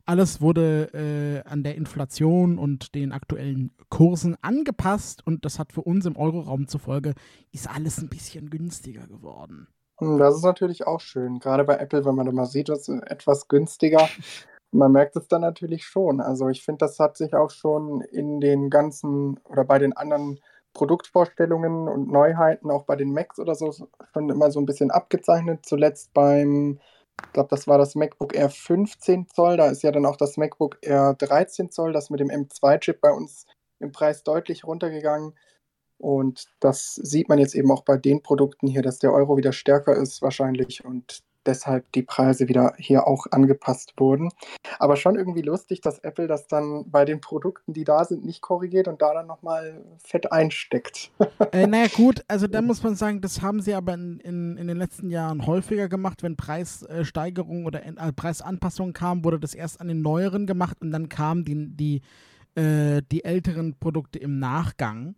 alles 0.08 0.40
wurde 0.40 0.88
äh, 0.94 1.48
an 1.48 1.62
der 1.62 1.74
Inflation 1.74 2.58
und 2.58 2.94
den 2.94 3.12
aktuellen 3.12 3.72
Kursen 3.90 4.36
angepasst 4.40 5.26
und 5.26 5.44
das 5.44 5.58
hat 5.58 5.72
für 5.72 5.82
uns 5.82 6.06
im 6.06 6.16
Euroraum 6.16 6.66
zufolge, 6.66 7.12
ist 7.52 7.68
alles 7.68 7.98
ein 7.98 8.08
bisschen 8.08 8.48
günstiger 8.48 9.06
geworden. 9.06 9.68
Hm, 9.98 10.18
das 10.18 10.36
ist 10.36 10.44
natürlich 10.44 10.86
auch 10.86 11.00
schön, 11.00 11.40
gerade 11.40 11.64
bei 11.64 11.76
Apple, 11.76 12.06
wenn 12.06 12.14
man 12.14 12.24
da 12.24 12.32
mal 12.32 12.46
sieht, 12.46 12.70
das 12.70 12.88
ist 12.88 13.02
etwas 13.02 13.48
günstiger. 13.48 14.08
Man 14.70 14.92
merkt 14.92 15.16
es 15.16 15.28
dann 15.28 15.42
natürlich 15.42 15.84
schon. 15.84 16.20
Also 16.20 16.48
ich 16.48 16.62
finde, 16.62 16.80
das 16.80 16.98
hat 16.98 17.16
sich 17.16 17.34
auch 17.34 17.50
schon 17.50 18.00
in 18.02 18.40
den 18.40 18.70
ganzen 18.70 19.38
oder 19.44 19.64
bei 19.64 19.78
den 19.78 19.94
anderen 19.94 20.40
Produktvorstellungen 20.74 21.88
und 21.88 22.10
Neuheiten, 22.10 22.70
auch 22.70 22.84
bei 22.84 22.96
den 22.96 23.12
Macs 23.12 23.38
oder 23.38 23.54
so, 23.54 23.72
schon 23.72 24.28
immer 24.30 24.50
so 24.50 24.60
ein 24.60 24.66
bisschen 24.66 24.90
abgezeichnet. 24.90 25.66
Zuletzt 25.66 26.12
beim 26.12 26.78
ich 27.24 27.32
glaube, 27.32 27.48
das 27.50 27.66
war 27.66 27.78
das 27.78 27.94
MacBook 27.94 28.34
Air 28.34 28.50
15 28.50 29.28
Zoll. 29.28 29.56
Da 29.56 29.68
ist 29.68 29.82
ja 29.82 29.92
dann 29.92 30.06
auch 30.06 30.16
das 30.16 30.36
MacBook 30.36 30.78
Air 30.82 31.14
13 31.14 31.70
Zoll, 31.70 31.92
das 31.92 32.10
mit 32.10 32.20
dem 32.20 32.30
M2-Chip 32.30 33.00
bei 33.00 33.10
uns 33.12 33.46
im 33.80 33.92
Preis 33.92 34.22
deutlich 34.22 34.64
runtergegangen. 34.64 35.34
Und 35.98 36.46
das 36.60 36.94
sieht 36.94 37.28
man 37.28 37.38
jetzt 37.38 37.54
eben 37.54 37.70
auch 37.72 37.82
bei 37.82 37.96
den 37.96 38.22
Produkten 38.22 38.68
hier, 38.68 38.82
dass 38.82 38.98
der 38.98 39.12
Euro 39.12 39.36
wieder 39.36 39.52
stärker 39.52 39.96
ist 39.96 40.22
wahrscheinlich 40.22 40.84
und 40.84 41.22
deshalb 41.48 41.90
die 41.92 42.02
Preise 42.02 42.48
wieder 42.48 42.74
hier 42.78 43.06
auch 43.06 43.26
angepasst 43.30 43.94
wurden. 43.96 44.30
Aber 44.78 44.96
schon 44.96 45.16
irgendwie 45.16 45.42
lustig, 45.42 45.80
dass 45.80 45.98
Apple 46.00 46.28
das 46.28 46.46
dann 46.46 46.90
bei 46.90 47.04
den 47.04 47.20
Produkten, 47.20 47.72
die 47.72 47.84
da 47.84 48.04
sind, 48.04 48.24
nicht 48.24 48.42
korrigiert 48.42 48.86
und 48.86 49.02
da 49.02 49.14
dann 49.14 49.26
nochmal 49.26 49.82
fett 49.98 50.30
einsteckt. 50.30 51.10
Äh, 51.52 51.66
naja, 51.66 51.88
gut, 51.94 52.22
also 52.28 52.46
da 52.46 52.62
muss 52.62 52.82
man 52.82 52.94
sagen, 52.94 53.20
das 53.20 53.42
haben 53.42 53.60
sie 53.60 53.74
aber 53.74 53.94
in, 53.94 54.20
in, 54.20 54.56
in 54.56 54.68
den 54.68 54.76
letzten 54.76 55.10
Jahren 55.10 55.46
häufiger 55.46 55.88
gemacht. 55.88 56.22
Wenn 56.22 56.36
Preissteigerungen 56.36 57.66
oder 57.66 57.84
äh, 57.84 58.12
Preisanpassungen 58.12 58.92
kamen, 58.92 59.24
wurde 59.24 59.40
das 59.40 59.54
erst 59.54 59.80
an 59.80 59.88
den 59.88 60.02
neueren 60.02 60.46
gemacht 60.46 60.76
und 60.80 60.92
dann 60.92 61.08
kamen 61.08 61.44
die, 61.44 61.68
die, 61.74 62.02
äh, 62.60 63.02
die 63.10 63.24
älteren 63.24 63.74
Produkte 63.78 64.18
im 64.18 64.38
Nachgang. 64.38 65.16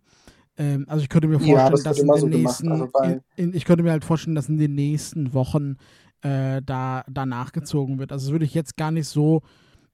Ähm, 0.57 0.85
also 0.87 1.01
ich 1.03 1.09
könnte 1.09 1.27
mir 1.27 1.39
vorstellen, 1.39 1.57
Ja, 1.57 1.69
das 1.69 1.83
dass 1.83 1.99
in 1.99 2.07
den 2.07 2.17
so 2.17 2.27
nächsten, 2.27 2.71
also 2.71 2.89
in, 3.03 3.21
in, 3.35 3.53
ich 3.53 3.65
könnte 3.65 3.83
mir 3.83 3.91
halt 3.91 4.05
vorstellen, 4.05 4.35
dass 4.35 4.49
in 4.49 4.57
den 4.57 4.75
nächsten 4.75 5.33
Wochen 5.33 5.77
äh, 6.21 6.61
da, 6.63 7.03
da 7.09 7.25
nachgezogen 7.25 7.99
wird. 7.99 8.11
Also 8.11 8.27
das 8.27 8.31
würde 8.31 8.45
ich 8.45 8.53
jetzt 8.53 8.77
gar 8.77 8.91
nicht 8.91 9.07
so 9.07 9.41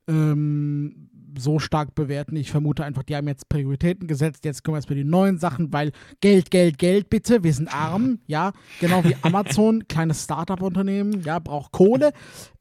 ähm, 0.08 1.10
so 1.38 1.60
stark 1.60 1.96
bewerten. 1.96 2.36
Ich 2.36 2.52
vermute 2.52 2.84
einfach, 2.84 3.04
die 3.04 3.16
haben 3.16 3.28
jetzt 3.28 3.50
Prioritäten 3.50 4.08
gesetzt. 4.08 4.46
Jetzt 4.46 4.64
kommen 4.64 4.76
erstmal 4.76 4.98
die 4.98 5.04
neuen 5.04 5.38
Sachen, 5.38 5.72
weil 5.74 5.92
Geld, 6.22 6.52
Geld, 6.52 6.78
Geld 6.78 7.10
bitte. 7.10 7.44
Wir 7.44 7.54
sind 7.54 7.74
arm, 7.74 8.20
ja. 8.26 8.54
Genau 8.80 9.04
wie 9.04 9.16
Amazon, 9.22 9.84
kleines 9.88 10.24
Startup-Unternehmen, 10.24 11.22
ja, 11.22 11.40
braucht 11.40 11.72
Kohle. 11.72 12.12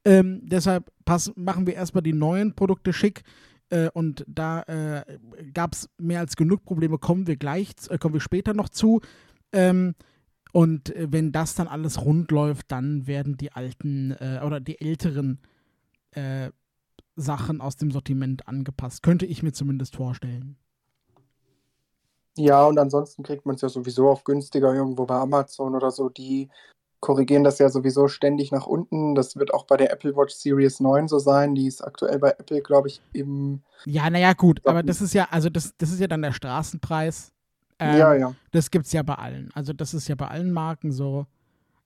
Ähm, 0.04 0.40
deshalb 0.42 0.90
pass, 1.04 1.32
machen 1.37 1.66
wir 1.66 1.75
erstmal 1.75 2.02
die 2.02 2.12
neuen 2.12 2.54
Produkte 2.54 2.92
schick. 2.92 3.23
Äh, 3.70 3.88
und 3.94 4.25
da 4.28 4.62
äh, 4.62 5.04
gab 5.54 5.73
es 5.73 5.88
mehr 5.99 6.20
als 6.20 6.37
genug 6.37 6.64
Probleme, 6.64 6.99
kommen 6.99 7.26
wir 7.26 7.37
gleich, 7.37 7.70
äh, 7.88 7.99
kommen 7.99 8.14
wir 8.14 8.20
später 8.20 8.54
noch 8.54 8.68
zu. 8.68 9.00
Ähm, 9.52 9.94
und 10.56 10.96
äh, 10.96 11.08
wenn 11.10 11.32
das 11.32 11.54
dann 11.54 11.68
alles 11.68 12.02
rund 12.02 12.30
läuft, 12.30 12.72
dann 12.72 13.06
werden 13.06 13.36
die 13.36 13.52
alten 13.52 14.12
äh, 14.12 14.40
oder 14.42 14.58
die 14.58 14.80
älteren 14.80 15.38
äh, 16.12 16.48
Sachen 17.14 17.60
aus 17.60 17.76
dem 17.76 17.90
Sortiment 17.90 18.48
angepasst. 18.48 19.02
Könnte 19.02 19.26
ich 19.26 19.42
mir 19.42 19.52
zumindest 19.52 19.96
vorstellen. 19.96 20.56
Ja, 22.38 22.64
und 22.64 22.78
ansonsten 22.78 23.22
kriegt 23.22 23.44
man 23.44 23.56
es 23.56 23.60
ja 23.60 23.68
sowieso 23.68 24.08
auf 24.08 24.25
günstiger 24.25 24.72
irgendwo 24.72 25.04
bei 25.04 25.16
Amazon 25.16 25.75
oder 25.75 25.90
so. 25.90 26.08
Die 26.08 26.48
korrigieren 27.00 27.44
das 27.44 27.58
ja 27.58 27.68
sowieso 27.68 28.08
ständig 28.08 28.50
nach 28.50 28.66
unten. 28.66 29.14
Das 29.14 29.36
wird 29.36 29.52
auch 29.52 29.66
bei 29.66 29.76
der 29.76 29.92
Apple 29.92 30.16
Watch 30.16 30.34
Series 30.34 30.80
9 30.80 31.06
so 31.08 31.18
sein. 31.18 31.54
Die 31.54 31.66
ist 31.66 31.82
aktuell 31.82 32.18
bei 32.18 32.30
Apple, 32.30 32.62
glaube 32.62 32.88
ich, 32.88 33.02
im. 33.12 33.60
Ja, 33.84 34.08
naja, 34.08 34.32
gut, 34.32 34.62
aber 34.64 34.82
das 34.82 35.02
ist 35.02 35.12
ja, 35.12 35.28
also 35.30 35.50
das, 35.50 35.75
das 35.76 35.90
ist 35.90 36.00
ja 36.00 36.06
dann 36.06 36.22
der 36.22 36.32
Straßenpreis. 36.32 37.36
Ähm, 37.78 37.99
ja, 37.99 38.14
ja. 38.14 38.35
Das 38.52 38.71
gibt 38.71 38.87
es 38.87 38.92
ja 38.92 39.02
bei 39.02 39.14
allen. 39.14 39.50
Also 39.54 39.73
das 39.73 39.95
ist 39.95 40.09
ja 40.09 40.14
bei 40.14 40.28
allen 40.28 40.52
Marken 40.52 40.92
so. 40.92 41.26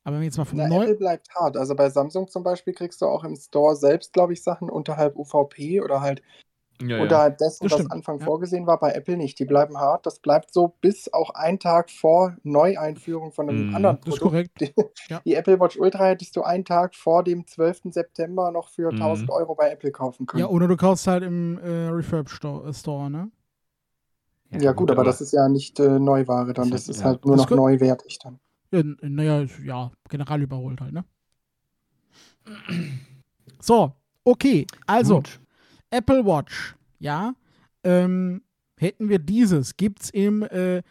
Aber 0.04 0.14
wenn 0.16 0.22
wir 0.22 0.26
jetzt 0.26 0.38
mal 0.38 0.44
vom 0.46 0.58
Na, 0.58 0.68
Neu 0.68 0.82
Apple 0.84 0.96
bleibt 0.96 1.28
hart. 1.34 1.56
Also 1.56 1.74
bei 1.74 1.90
Samsung 1.90 2.28
zum 2.28 2.42
Beispiel 2.42 2.72
kriegst 2.74 3.02
du 3.02 3.06
auch 3.06 3.24
im 3.24 3.36
Store 3.36 3.76
selbst, 3.76 4.12
glaube 4.12 4.32
ich, 4.32 4.42
Sachen 4.42 4.70
unterhalb 4.70 5.16
UVP 5.16 5.80
oder 5.82 6.00
halt 6.00 6.22
Ja, 6.80 6.96
ja. 6.96 7.02
unterhalb 7.02 7.38
dessen, 7.38 7.64
Das 7.64 7.72
was 7.72 7.78
stimmt, 7.80 7.92
Anfang 7.92 8.18
ja. 8.20 8.24
vorgesehen 8.24 8.66
war. 8.66 8.80
Bei 8.80 8.92
Apple 8.92 9.16
nicht. 9.18 9.38
Die 9.38 9.44
bleiben 9.44 9.78
hart. 9.78 10.06
Das 10.06 10.20
bleibt 10.20 10.52
so 10.54 10.68
bis 10.80 11.12
auch 11.12 11.30
ein 11.34 11.58
Tag 11.58 11.90
vor 11.90 12.36
Neueinführung 12.44 13.32
von 13.32 13.48
einem 13.50 13.68
Mhm, 13.68 13.74
anderen 13.74 13.96
das 14.04 14.14
ist 14.14 14.20
Produkt. 14.20 14.22
korrekt. 14.22 14.60
Die, 14.60 14.74
Ja. 15.10 15.20
die 15.24 15.34
Apple 15.34 15.60
Watch 15.60 15.76
Ultra 15.78 16.06
hättest 16.06 16.36
du 16.36 16.42
einen 16.42 16.64
Tag 16.64 16.94
vor 16.94 17.22
dem 17.24 17.46
12. 17.46 17.92
September 17.92 18.50
noch 18.52 18.68
für 18.68 18.90
Mhm. 18.92 18.98
1000 18.98 19.30
Euro 19.30 19.54
bei 19.54 19.70
Apple 19.70 19.90
kaufen 19.92 20.26
können. 20.26 20.40
Ja, 20.40 20.48
oder 20.48 20.68
du 20.68 20.76
kaufst 20.76 21.06
halt 21.06 21.22
im 21.24 21.58
äh, 21.58 21.88
Refurb-Store, 21.88 22.72
Store, 22.72 23.10
ne? 23.10 23.30
Ja, 24.58 24.72
gut, 24.72 24.90
aber, 24.90 25.04
das 25.04 25.20
ist 25.20 25.32
ja 25.32 25.48
nicht 25.48 25.78
äh, 25.78 25.98
Neuware 25.98 26.52
dann. 26.52 26.70
Das 26.70 26.86
Das 26.86 26.96
ist- 26.96 27.00
ja. 27.02 27.06
halt 27.06 27.24
nur 27.24 27.36
Das 27.36 27.48
noch 27.48 27.56
neuwertig 27.56 28.18
dann. 28.22 28.40
Ja, 28.72 28.82
naja, 29.02 29.46
ja, 29.64 29.90
general 30.08 30.42
überholt 30.42 30.80
halt, 30.80 30.92
ne? 30.92 31.04
So, 33.60 33.92
okay, 34.24 34.66
also 34.86 35.16
Gut. 35.16 35.40
Apple 35.90 36.24
Watch, 36.24 36.74
ja, 36.98 37.34
ähm, 37.84 38.42
hätten 38.78 39.08
wir 39.08 39.18
dieses, 39.18 39.76
gibt's 39.76 40.10
im, 40.10 40.42
äh, 40.42 40.78
äh, 40.78 40.82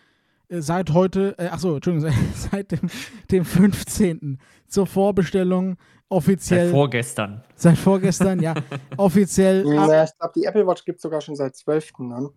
seit 0.50 0.92
heute, 0.94 1.36
äh, 1.38 1.48
achso, 1.48 1.76
Entschuldigung, 1.76 2.12
seit 2.36 2.72
dem, 2.72 2.90
dem 3.32 3.46
15. 3.46 4.40
zur 4.68 4.86
Vorbestellung 4.88 5.78
offiziell, 6.10 6.66
Seit 6.68 6.72
vorgestern. 6.72 7.44
seit 7.56 7.78
vorgestern, 7.78 8.40
ja, 8.42 8.54
offiziell 8.98 9.66
Ja, 9.74 10.04
ich 10.04 10.18
glaube, 10.18 10.34
die 10.36 10.46
Apple 10.46 10.66
Watch 10.68 10.84
gibt 10.86 10.98
es 10.98 11.02
sogar 11.04 11.22
schon 11.22 11.36
seit 11.36 11.56
12. 11.56 11.94
an. 12.12 12.30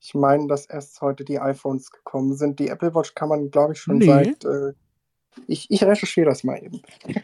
Ich 0.00 0.14
meine, 0.14 0.46
dass 0.46 0.66
erst 0.66 1.00
heute 1.02 1.24
die 1.24 1.38
iPhones 1.38 1.90
gekommen 1.90 2.34
sind. 2.34 2.58
Die 2.58 2.68
Apple 2.68 2.94
Watch 2.94 3.14
kann 3.14 3.28
man, 3.28 3.50
glaube 3.50 3.74
ich, 3.74 3.80
schon 3.80 3.98
Nee. 3.98 4.06
seit. 4.06 4.44
Äh, 4.44 4.72
ich, 5.46 5.70
ich 5.70 5.84
recherchiere 5.84 6.26
das 6.28 6.44
mal 6.44 6.56
eben. 6.62 6.80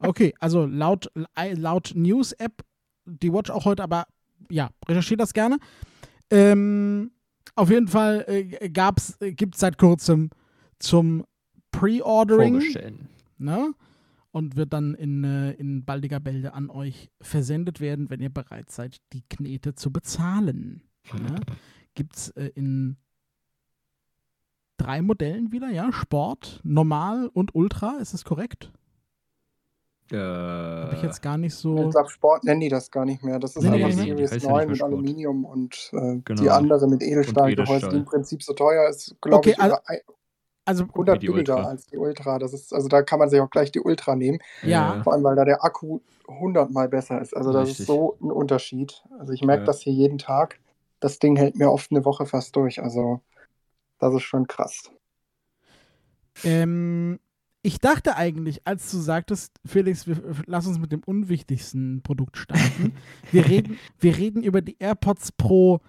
Okay, 0.00 0.32
also 0.38 0.64
laut, 0.64 1.10
äh, 1.34 1.54
laut 1.54 1.90
News-App, 1.92 2.62
die 3.04 3.32
Watch 3.32 3.50
auch 3.50 3.64
heute, 3.64 3.82
aber 3.82 4.06
ja, 4.48 4.70
recherchiert 4.88 5.20
das 5.20 5.32
gerne. 5.34 5.58
Ähm, 6.30 7.10
auf 7.56 7.68
jeden 7.68 7.88
Fall 7.88 8.24
äh, 8.28 8.70
gab's, 8.70 9.16
äh, 9.20 9.32
gibt 9.32 9.56
es 9.56 9.60
seit 9.60 9.76
kurzem 9.76 10.30
zum 10.78 11.24
Pre-Ordering, 11.72 12.62
ne? 13.38 13.72
Und 14.30 14.54
wird 14.54 14.72
dann 14.72 14.94
in, 14.94 15.24
äh, 15.24 15.52
in 15.54 15.84
baldiger 15.84 16.20
Bälde 16.20 16.52
an 16.52 16.70
euch 16.70 17.10
versendet 17.20 17.80
werden, 17.80 18.08
wenn 18.08 18.20
ihr 18.20 18.30
bereit 18.30 18.70
seid, 18.70 18.98
die 19.12 19.22
Knete 19.28 19.74
zu 19.74 19.90
bezahlen. 19.90 20.82
Ne? 21.12 21.40
Gibt 21.98 22.14
es 22.14 22.28
äh, 22.36 22.52
in 22.54 22.96
drei 24.76 25.02
Modellen 25.02 25.50
wieder, 25.50 25.68
ja? 25.68 25.90
Sport, 25.92 26.60
Normal 26.62 27.28
und 27.32 27.56
Ultra, 27.56 27.96
ist 28.00 28.14
das 28.14 28.24
korrekt? 28.24 28.70
Äh, 30.12 30.16
Habe 30.16 30.94
ich 30.94 31.02
jetzt 31.02 31.20
gar 31.22 31.36
nicht 31.36 31.56
so. 31.56 31.76
Ich 31.86 31.90
glaube, 31.90 32.08
Sport 32.08 32.44
nennen 32.44 32.60
die 32.60 32.68
das 32.68 32.92
gar 32.92 33.04
nicht 33.04 33.24
mehr. 33.24 33.40
Das 33.40 33.56
ist 33.56 33.64
Nee, 33.64 33.82
einfach 33.82 33.88
nee, 33.88 34.14
die 34.14 34.26
Series 34.26 34.30
heißt 34.30 34.44
ja 34.44 34.48
nicht 34.48 34.48
9 34.48 34.58
mehr 34.58 34.66
mit 34.68 34.76
Sport. 34.76 34.92
Aluminium 34.92 35.44
und 35.44 35.90
äh, 35.92 36.20
Genau. 36.24 36.40
die 36.40 36.50
andere 36.50 36.86
mit 36.86 37.02
Edelstahlgehäuse, 37.02 37.68
Edelstahl. 37.72 37.90
die 37.90 37.96
im 37.96 38.04
Prinzip 38.04 38.42
so 38.44 38.52
teuer 38.52 38.88
ist, 38.88 39.16
glaube 39.20 39.38
Okay, 39.38 39.50
ich, 39.50 39.60
also- 39.60 39.74
über 39.74 39.88
ein- 39.88 40.00
Also, 40.66 40.84
100 40.84 41.16
Wie 41.16 41.26
die 41.26 41.32
billiger 41.32 41.56
Ultra. 41.56 41.68
als 41.70 41.86
die 41.86 41.96
Ultra. 41.98 42.38
Das 42.38 42.52
ist, 42.52 42.72
also 42.72 42.86
da 42.88 43.02
kann 43.02 43.18
man 43.18 43.28
sich 43.28 43.40
auch 43.40 43.50
gleich 43.50 43.72
die 43.72 43.80
Ultra 43.80 44.14
nehmen. 44.14 44.38
ja. 44.62 45.02
Vor 45.02 45.14
allem, 45.14 45.24
weil 45.24 45.34
da 45.34 45.44
der 45.44 45.64
Akku 45.64 45.98
100 46.28 46.70
mal 46.70 46.88
besser 46.88 47.20
ist. 47.20 47.36
Also 47.36 47.52
das 47.52 47.62
Richtig. 47.70 47.80
ist 47.80 47.86
so 47.88 48.16
ein 48.22 48.30
Unterschied. 48.30 49.02
Also 49.18 49.32
ich 49.32 49.42
merke 49.42 49.62
Ja. 49.62 49.66
das 49.66 49.80
hier 49.80 49.92
jeden 49.92 50.18
Tag. 50.18 50.60
Das 51.00 51.18
Ding 51.18 51.36
hält 51.36 51.56
mir 51.56 51.70
oft 51.70 51.90
eine 51.90 52.04
Woche 52.04 52.26
fast 52.26 52.54
durch. 52.56 52.82
Also 52.82 53.22
das 53.98 54.14
ist 54.14 54.22
schon 54.22 54.46
krass. 54.46 54.90
Ähm, 56.44 57.18
ich 57.62 57.78
dachte 57.80 58.16
eigentlich, 58.16 58.66
als 58.66 58.90
du 58.90 58.98
sagtest, 58.98 59.52
Felix, 59.66 60.06
wir, 60.06 60.16
lass 60.46 60.66
uns 60.66 60.78
mit 60.78 60.92
dem 60.92 61.02
unwichtigsten 61.04 62.02
Produkt 62.02 62.36
starten. 62.36 62.94
wir, 63.32 63.46
reden, 63.46 63.78
wir 63.98 64.16
reden 64.16 64.42
über 64.42 64.60
die 64.62 64.76
AirPods 64.78 65.32
Pro, 65.32 65.80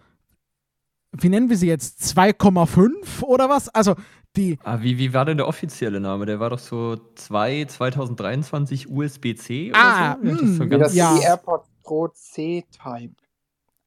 wie 1.12 1.30
nennen 1.30 1.50
wir 1.50 1.58
sie 1.58 1.68
jetzt? 1.68 2.02
2,5 2.02 3.24
oder 3.24 3.50
was? 3.50 3.70
Also 3.70 3.96
die, 4.36 4.60
Ah, 4.64 4.80
wie, 4.82 4.98
wie 5.00 5.12
war 5.14 5.26
denn 5.26 5.38
der 5.38 5.48
offizielle 5.48 6.00
Name? 6.00 6.26
Der 6.28 6.40
war 6.40 6.52
doch 6.52 6.60
so 6.60 6.98
2 7.16 7.66
2023 7.66 8.90
USB-C 8.90 9.72
Ah, 9.74 10.18
oder 10.18 10.24
so? 10.24 10.28
Ja, 10.28 10.34
das 10.36 10.42
ist 10.50 10.58
so 10.58 10.66
das 10.66 10.70
ganz, 10.70 10.94
Ja. 10.96 11.14
ist 11.16 11.22
die 11.22 11.26
AirPods 11.26 11.70
Pro 11.84 12.08
C-Type. 12.10 13.16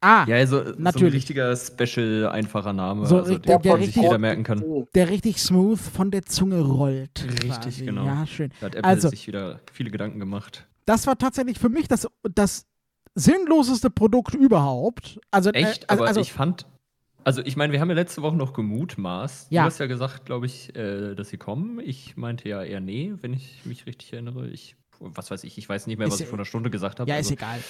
Ah, 0.03 0.25
ja, 0.29 0.37
also, 0.37 0.63
so 0.63 0.73
ein 0.75 0.83
Natürlich. 0.83 1.15
richtiger 1.15 1.57
Special, 1.57 2.29
einfacher 2.29 2.73
Name, 2.75 3.07
So 3.07 3.19
also, 3.19 3.39
der 3.39 3.59
sich 3.61 3.73
richtig- 3.75 4.03
jeder 4.03 4.19
merken 4.19 4.43
kann. 4.45 4.63
Der 4.95 5.09
richtig 5.09 5.41
smooth 5.41 5.79
von 5.81 6.11
der 6.11 6.23
Zunge 6.27 6.61
rollt. 6.61 7.25
Richtig, 7.27 7.51
quasi. 7.51 7.85
genau. 7.87 8.05
Ja, 8.05 8.27
schön. 8.27 8.51
Da 8.61 8.67
hat 8.67 8.75
Apple 8.75 8.85
Also- 8.89 9.09
sich 9.09 9.27
wieder 9.27 9.61
viele 9.73 9.91
Gedanken 9.91 10.19
gemacht. 10.21 10.67
Das 10.85 11.07
war 11.07 11.17
tatsächlich 11.17 11.59
für 11.59 11.69
mich 11.69 11.89
das, 11.89 12.07
das 12.35 12.67
sinnloseste 13.15 13.91
Produkt 13.91 14.35
überhaupt. 14.35 15.19
Also, 15.31 15.51
Echt? 15.51 15.85
Äh, 15.85 15.87
also, 15.89 16.03
Aber 16.03 16.09
also 16.09 16.21
ich 16.21 16.33
fand. 16.33 16.67
Also, 17.25 17.41
ich 17.45 17.57
meine, 17.57 17.73
wir 17.73 17.81
haben 17.81 17.89
ja 17.89 17.95
letzte 17.95 18.21
Woche 18.23 18.35
noch 18.35 18.53
gemutmaßt. 18.53 19.53
Ja. 19.53 19.63
Du 19.63 19.67
hast 19.67 19.79
ja 19.79 19.87
gesagt, 19.87 20.25
glaube 20.27 20.47
ich, 20.47 20.75
äh, 20.75 21.15
dass 21.15 21.29
sie 21.29 21.37
kommen. 21.37 21.79
Ich 21.79 22.17
meinte 22.17 22.49
ja 22.49 22.65
eher 22.65 22.81
nee, 22.81 23.13
wenn 23.21 23.33
ich 23.33 23.65
mich 23.65 23.87
richtig 23.87 24.13
erinnere. 24.13 24.49
Ich, 24.49 24.75
was 24.99 25.31
weiß 25.31 25.45
ich, 25.45 25.57
ich 25.57 25.69
weiß 25.69 25.87
nicht 25.87 25.99
mehr, 25.99 26.09
Ist 26.09 26.15
was 26.15 26.19
ja- 26.21 26.25
ich 26.25 26.31
vor 26.31 26.39
einer 26.39 26.47
Stunde 26.47 26.69
gesagt 26.71 26.99
habe. 26.99 27.09
ja, 27.09 27.17
ist 27.17 27.27
also, 27.27 27.35
egal. 27.35 27.61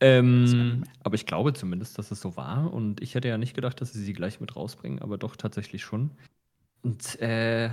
Ähm, 0.00 0.84
aber 1.02 1.14
ich 1.14 1.26
glaube 1.26 1.52
zumindest, 1.52 1.98
dass 1.98 2.10
es 2.10 2.20
so 2.20 2.36
war. 2.36 2.72
Und 2.72 3.00
ich 3.02 3.14
hätte 3.14 3.28
ja 3.28 3.38
nicht 3.38 3.54
gedacht, 3.54 3.80
dass 3.80 3.92
sie 3.92 4.02
sie 4.02 4.12
gleich 4.12 4.40
mit 4.40 4.56
rausbringen, 4.56 5.00
aber 5.00 5.18
doch 5.18 5.36
tatsächlich 5.36 5.82
schon. 5.82 6.10
Und 6.82 7.20
äh, 7.20 7.70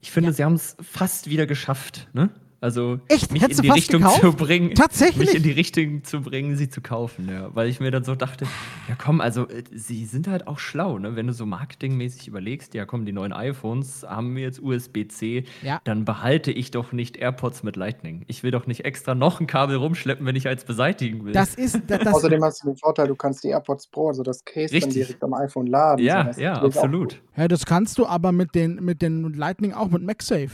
ich 0.00 0.10
finde, 0.10 0.30
Ja. 0.30 0.32
sie 0.32 0.44
haben 0.44 0.54
es 0.54 0.76
fast 0.80 1.28
wieder 1.28 1.46
geschafft, 1.46 2.08
ne? 2.12 2.30
Also 2.62 3.00
Echt? 3.08 3.32
mich 3.32 3.42
Hättest 3.42 3.58
in 3.58 3.64
die 3.64 3.70
Richtung 3.70 4.02
gekauft? 4.02 4.20
zu 4.20 4.32
bringen, 4.32 4.66
mich 4.68 4.70
in 4.70 4.76
Tatsächlich? 4.76 5.42
die 5.42 5.50
Richtung 5.50 6.04
zu 6.04 6.20
bringen, 6.20 6.56
sie 6.56 6.68
zu 6.70 6.80
kaufen, 6.80 7.28
ja. 7.28 7.50
Weil 7.54 7.68
ich 7.68 7.80
mir 7.80 7.90
dann 7.90 8.04
so 8.04 8.14
dachte, 8.14 8.46
ja 8.88 8.94
komm, 8.96 9.20
also 9.20 9.48
äh, 9.48 9.64
sie 9.74 10.04
sind 10.06 10.28
halt 10.28 10.46
auch 10.46 10.60
schlau, 10.60 10.98
ne? 11.00 11.16
Wenn 11.16 11.26
du 11.26 11.32
so 11.32 11.44
marketingmäßig 11.44 12.28
überlegst, 12.28 12.72
ja 12.74 12.86
komm, 12.86 13.04
die 13.04 13.12
neuen 13.12 13.32
iPhones 13.32 14.04
haben 14.08 14.36
wir 14.36 14.42
jetzt 14.44 14.62
USB-C, 14.62 15.42
Ja. 15.62 15.80
dann 15.82 16.04
behalte 16.04 16.52
ich 16.52 16.70
doch 16.70 16.92
nicht 16.92 17.16
AirPods 17.16 17.64
mit 17.64 17.74
Lightning. 17.74 18.22
Ich 18.28 18.44
will 18.44 18.52
doch 18.52 18.68
nicht 18.68 18.84
extra 18.84 19.16
noch 19.16 19.40
ein 19.40 19.48
Kabel 19.48 19.74
rumschleppen, 19.76 20.24
wenn 20.24 20.36
ich 20.36 20.46
eins 20.46 20.64
beseitigen 20.64 21.24
will. 21.24 21.32
Das 21.32 21.56
ist, 21.56 21.80
das, 21.88 21.98
das, 21.98 22.14
Außerdem 22.14 22.44
hast 22.44 22.62
du 22.62 22.68
den 22.68 22.76
Vorteil, 22.76 23.08
du 23.08 23.16
kannst 23.16 23.42
die 23.42 23.48
AirPods 23.48 23.88
Pro, 23.88 24.06
also 24.06 24.22
das 24.22 24.44
Case, 24.44 24.72
dann 24.72 24.84
Richtig. 24.84 25.06
direkt 25.06 25.24
am 25.24 25.34
iPhone 25.34 25.66
laden. 25.66 26.04
ja, 26.04 26.32
So, 26.32 26.40
ja, 26.40 26.62
absolut. 26.62 27.20
Ja, 27.36 27.48
das 27.48 27.66
kannst 27.66 27.98
du 27.98 28.06
aber 28.06 28.30
mit 28.30 28.54
den, 28.54 28.76
mit 28.84 29.02
den 29.02 29.32
Lightning 29.34 29.72
auch 29.72 29.88
mit 29.88 30.02
MagSafe. 30.04 30.50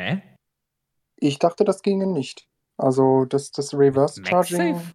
Hä? 0.00 0.22
Ich 1.16 1.38
dachte, 1.38 1.64
das 1.64 1.82
ginge 1.82 2.06
nicht. 2.06 2.48
Also 2.78 3.26
das, 3.26 3.50
das 3.50 3.74
Reverse 3.74 4.24
Charging, 4.24 4.72
MagSafe? 4.72 4.94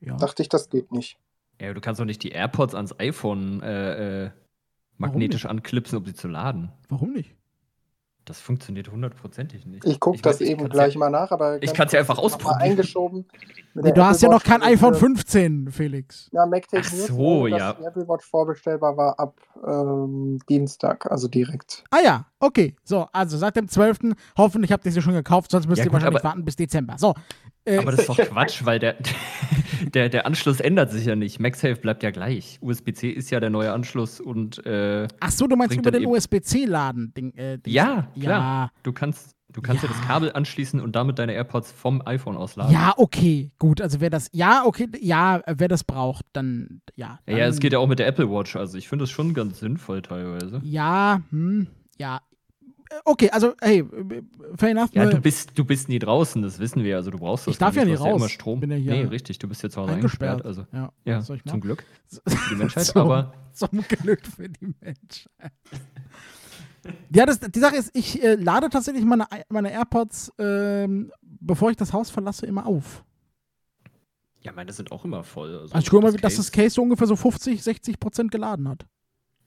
Ja. 0.00 0.16
dachte 0.16 0.42
ich, 0.42 0.48
das 0.48 0.68
geht 0.68 0.90
nicht. 0.90 1.18
Ja, 1.60 1.72
du 1.72 1.80
kannst 1.80 2.00
doch 2.00 2.04
nicht 2.06 2.22
die 2.22 2.30
AirPods 2.30 2.74
ans 2.74 2.98
iPhone 2.98 3.62
äh, 3.62 4.24
äh, 4.24 4.30
magnetisch 4.96 5.46
anklipsen, 5.46 5.98
um 5.98 6.04
sie 6.04 6.14
zu 6.14 6.26
laden. 6.26 6.72
Warum 6.88 7.12
nicht? 7.12 7.36
Das 8.30 8.40
funktioniert 8.40 8.92
hundertprozentig 8.92 9.66
nicht. 9.66 9.84
Ich 9.84 9.98
gucke 9.98 10.22
das 10.22 10.40
eben 10.40 10.68
gleich 10.68 10.94
ja, 10.94 11.00
mal 11.00 11.10
nach, 11.10 11.32
aber 11.32 11.56
Ich 11.56 11.62
ganz 11.62 11.76
kann's 11.76 11.92
ja 11.92 11.98
einfach 11.98 12.16
ausprobieren. 12.16 12.60
eingeschoben. 12.60 13.26
Du 13.74 14.04
hast 14.04 14.20
ja 14.20 14.28
noch 14.28 14.42
kein 14.42 14.62
iPhone 14.62 14.94
wurde- 14.94 14.98
15, 14.98 15.70
Felix. 15.70 16.28
Ja, 16.32 16.44
MacTech 16.44 16.84
Ach 16.84 16.90
so, 16.92 17.46
ja. 17.46 17.72
die 17.74 17.84
Apple 17.84 18.08
Watch 18.08 18.24
vorbestellbar 18.28 18.96
war 18.96 19.18
ab 19.20 19.36
ähm, 19.64 20.40
Dienstag, 20.48 21.08
also 21.10 21.28
direkt. 21.28 21.84
Ah 21.90 21.98
ja, 22.04 22.26
okay. 22.40 22.74
So, 22.82 23.06
also 23.12 23.36
seit 23.38 23.54
dem 23.54 23.68
12. 23.68 24.16
Hoffentlich 24.36 24.72
habt 24.72 24.84
ihr 24.86 24.92
sie 24.92 25.00
schon 25.00 25.14
gekauft, 25.14 25.52
sonst 25.52 25.68
müsst 25.68 25.78
Ja, 25.78 25.84
ihr 25.84 25.90
gut, 25.90 25.94
wahrscheinlich 25.94 26.24
warten 26.24 26.44
bis 26.44 26.56
Dezember. 26.56 26.96
So. 26.98 27.14
Äh, 27.64 27.78
Aber 27.78 27.90
das 27.90 28.00
ist 28.00 28.08
doch 28.08 28.16
Quatsch, 28.28 28.64
weil 28.64 28.78
der, 28.78 28.96
der, 29.94 30.08
der 30.08 30.26
Anschluss 30.26 30.60
ändert 30.60 30.90
sich 30.92 31.04
ja 31.06 31.16
nicht. 31.16 31.40
MagSafe 31.40 31.76
bleibt 31.76 32.02
ja 32.02 32.10
gleich. 32.10 32.58
USB-C 32.60 33.10
ist 33.10 33.30
ja 33.30 33.40
der 33.40 33.50
neue 33.50 33.72
Anschluss 33.72 34.20
und 34.20 34.64
äh, 34.66 35.06
ach 35.20 35.30
so, 35.30 35.46
du 35.46 35.56
meinst 35.56 35.74
über 35.76 35.90
dann 35.90 36.00
den 36.00 36.08
USB-C-Laden. 36.10 37.12
Äh, 37.36 37.58
Dings. 37.58 37.74
ja, 37.74 38.08
klar. 38.18 38.40
Ja, 38.66 38.70
Du 38.82 38.92
kannst, 38.92 39.34
du 39.52 39.60
kannst 39.60 39.82
ja. 39.82 39.88
Ja. 39.90 39.94
das 39.96 40.06
Kabel 40.06 40.32
anschließen 40.32 40.80
und 40.80 40.96
damit 40.96 41.18
deine 41.18 41.32
AirPods 41.34 41.72
vom 41.72 42.02
iPhone 42.06 42.36
ausladen. 42.36 42.72
ja, 42.72 42.94
okay, 42.96 43.50
gut. 43.58 43.80
Also 43.80 44.00
wer 44.00 44.10
das, 44.10 44.28
ja, 44.32 44.62
okay, 44.64 44.88
ja, 45.00 45.42
wer 45.46 45.68
das 45.68 45.84
braucht, 45.84 46.24
dann, 46.32 46.80
ja. 46.96 47.18
Ja, 47.26 47.36
ja, 47.38 47.46
es 47.46 47.56
dann- 47.56 47.60
geht 47.60 47.72
ja 47.74 47.78
auch 47.78 47.88
mit 47.88 47.98
der 47.98 48.06
Apple 48.06 48.30
Watch. 48.30 48.56
Also 48.56 48.78
ich 48.78 48.88
finde 48.88 49.02
das 49.04 49.10
schon 49.10 49.34
ganz 49.34 49.60
sinnvoll 49.60 50.02
teilweise. 50.02 50.60
Ja, 50.64 51.20
hm, 51.30 51.66
ja. 51.98 52.20
Okay, 53.04 53.30
also, 53.30 53.54
hey, 53.60 53.78
äh, 53.80 54.22
fair 54.56 54.70
enough. 54.70 54.90
Ja, 54.92 55.04
ne? 55.04 55.10
du 55.10 55.20
bist, 55.20 55.56
du 55.56 55.64
bist 55.64 55.88
nie 55.88 55.98
draußen, 55.98 56.42
das 56.42 56.58
wissen 56.58 56.82
wir. 56.82 56.96
Also 56.96 57.10
du 57.10 57.18
brauchst 57.18 57.46
das 57.46 57.52
Ich 57.52 57.58
darf 57.58 57.74
gar 57.74 57.82
ja 57.84 57.86
nie 57.88 57.92
hast 57.94 58.00
Ja 58.04 58.10
raus. 58.10 58.20
immer 58.20 58.28
Strom. 58.28 58.60
Bin 58.60 58.70
ja 58.70 58.76
hier 58.76 58.92
nee, 58.92 59.04
richtig, 59.04 59.38
du 59.38 59.48
bist 59.48 59.62
jetzt 59.62 59.74
zu 59.74 59.80
Hause 59.80 59.92
eingesperrt. 59.92 60.44
eingesperrt. 60.44 60.68
Also, 60.72 60.92
ja, 61.06 61.14
ja, 61.18 61.22
zum 61.22 61.36
machen? 61.44 61.60
Glück 61.60 61.84
für 62.26 62.48
die 62.50 62.56
Menschheit. 62.56 62.84
Zum- 62.86 63.00
aber 63.02 63.32
Zum 63.52 63.82
Glück 63.88 64.26
für 64.26 64.48
die 64.48 64.74
Menschheit. 64.80 65.30
Ja, 67.14 67.26
das, 67.26 67.40
die 67.40 67.58
Sache 67.60 67.76
ist, 67.76 67.90
ich 67.94 68.22
äh, 68.22 68.34
lade 68.36 68.68
tatsächlich 68.70 69.04
meine, 69.04 69.26
meine 69.50 69.70
AirPods, 69.70 70.32
ähm, 70.38 71.12
bevor 71.22 71.70
ich 71.70 71.76
das 71.76 71.92
Haus 71.92 72.10
verlasse, 72.10 72.46
immer 72.46 72.66
auf. 72.66 73.04
ja, 74.42 74.50
meine 74.52 74.72
sind 74.72 74.90
auch 74.90 75.04
immer 75.04 75.22
voll. 75.22 75.50
Also, 75.50 75.74
Also 75.74 75.78
ich 75.84 75.90
gucke 75.90 76.04
mal, 76.04 76.12
dass 76.16 76.36
das 76.36 76.50
Case 76.50 76.70
so 76.70 76.82
ungefähr 76.82 77.06
so 77.06 77.16
50, 77.16 77.62
60 77.62 78.00
Prozent 78.00 78.30
geladen 78.30 78.66
hat. 78.68 78.86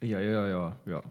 Ja, 0.04 0.20
ja, 0.20 0.48
ja, 0.48 0.76
ja. 0.86 1.04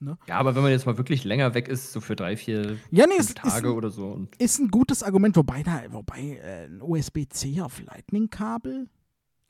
Ne? 0.00 0.18
Ja, 0.26 0.36
aber 0.38 0.54
wenn 0.54 0.62
man 0.62 0.72
jetzt 0.72 0.86
mal 0.86 0.98
wirklich 0.98 1.24
länger 1.24 1.54
weg 1.54 1.68
ist, 1.68 1.92
so 1.92 2.00
für 2.00 2.16
drei, 2.16 2.36
vier 2.36 2.76
Ja, 2.90 3.06
nee, 3.06 3.14
ist, 3.16 3.36
Tage 3.36 3.68
ein- 3.68 3.74
oder 3.74 3.90
so. 3.90 4.26
Ist 4.38 4.58
ein 4.58 4.68
gutes 4.68 5.02
Argument, 5.02 5.36
wobei 5.36 5.62
da, 5.62 5.82
wobei 5.90 6.40
äh, 6.42 6.64
ein 6.66 6.82
USB-C 6.82 7.60
auf 7.60 7.80
Lightning-Kabel. 7.80 8.88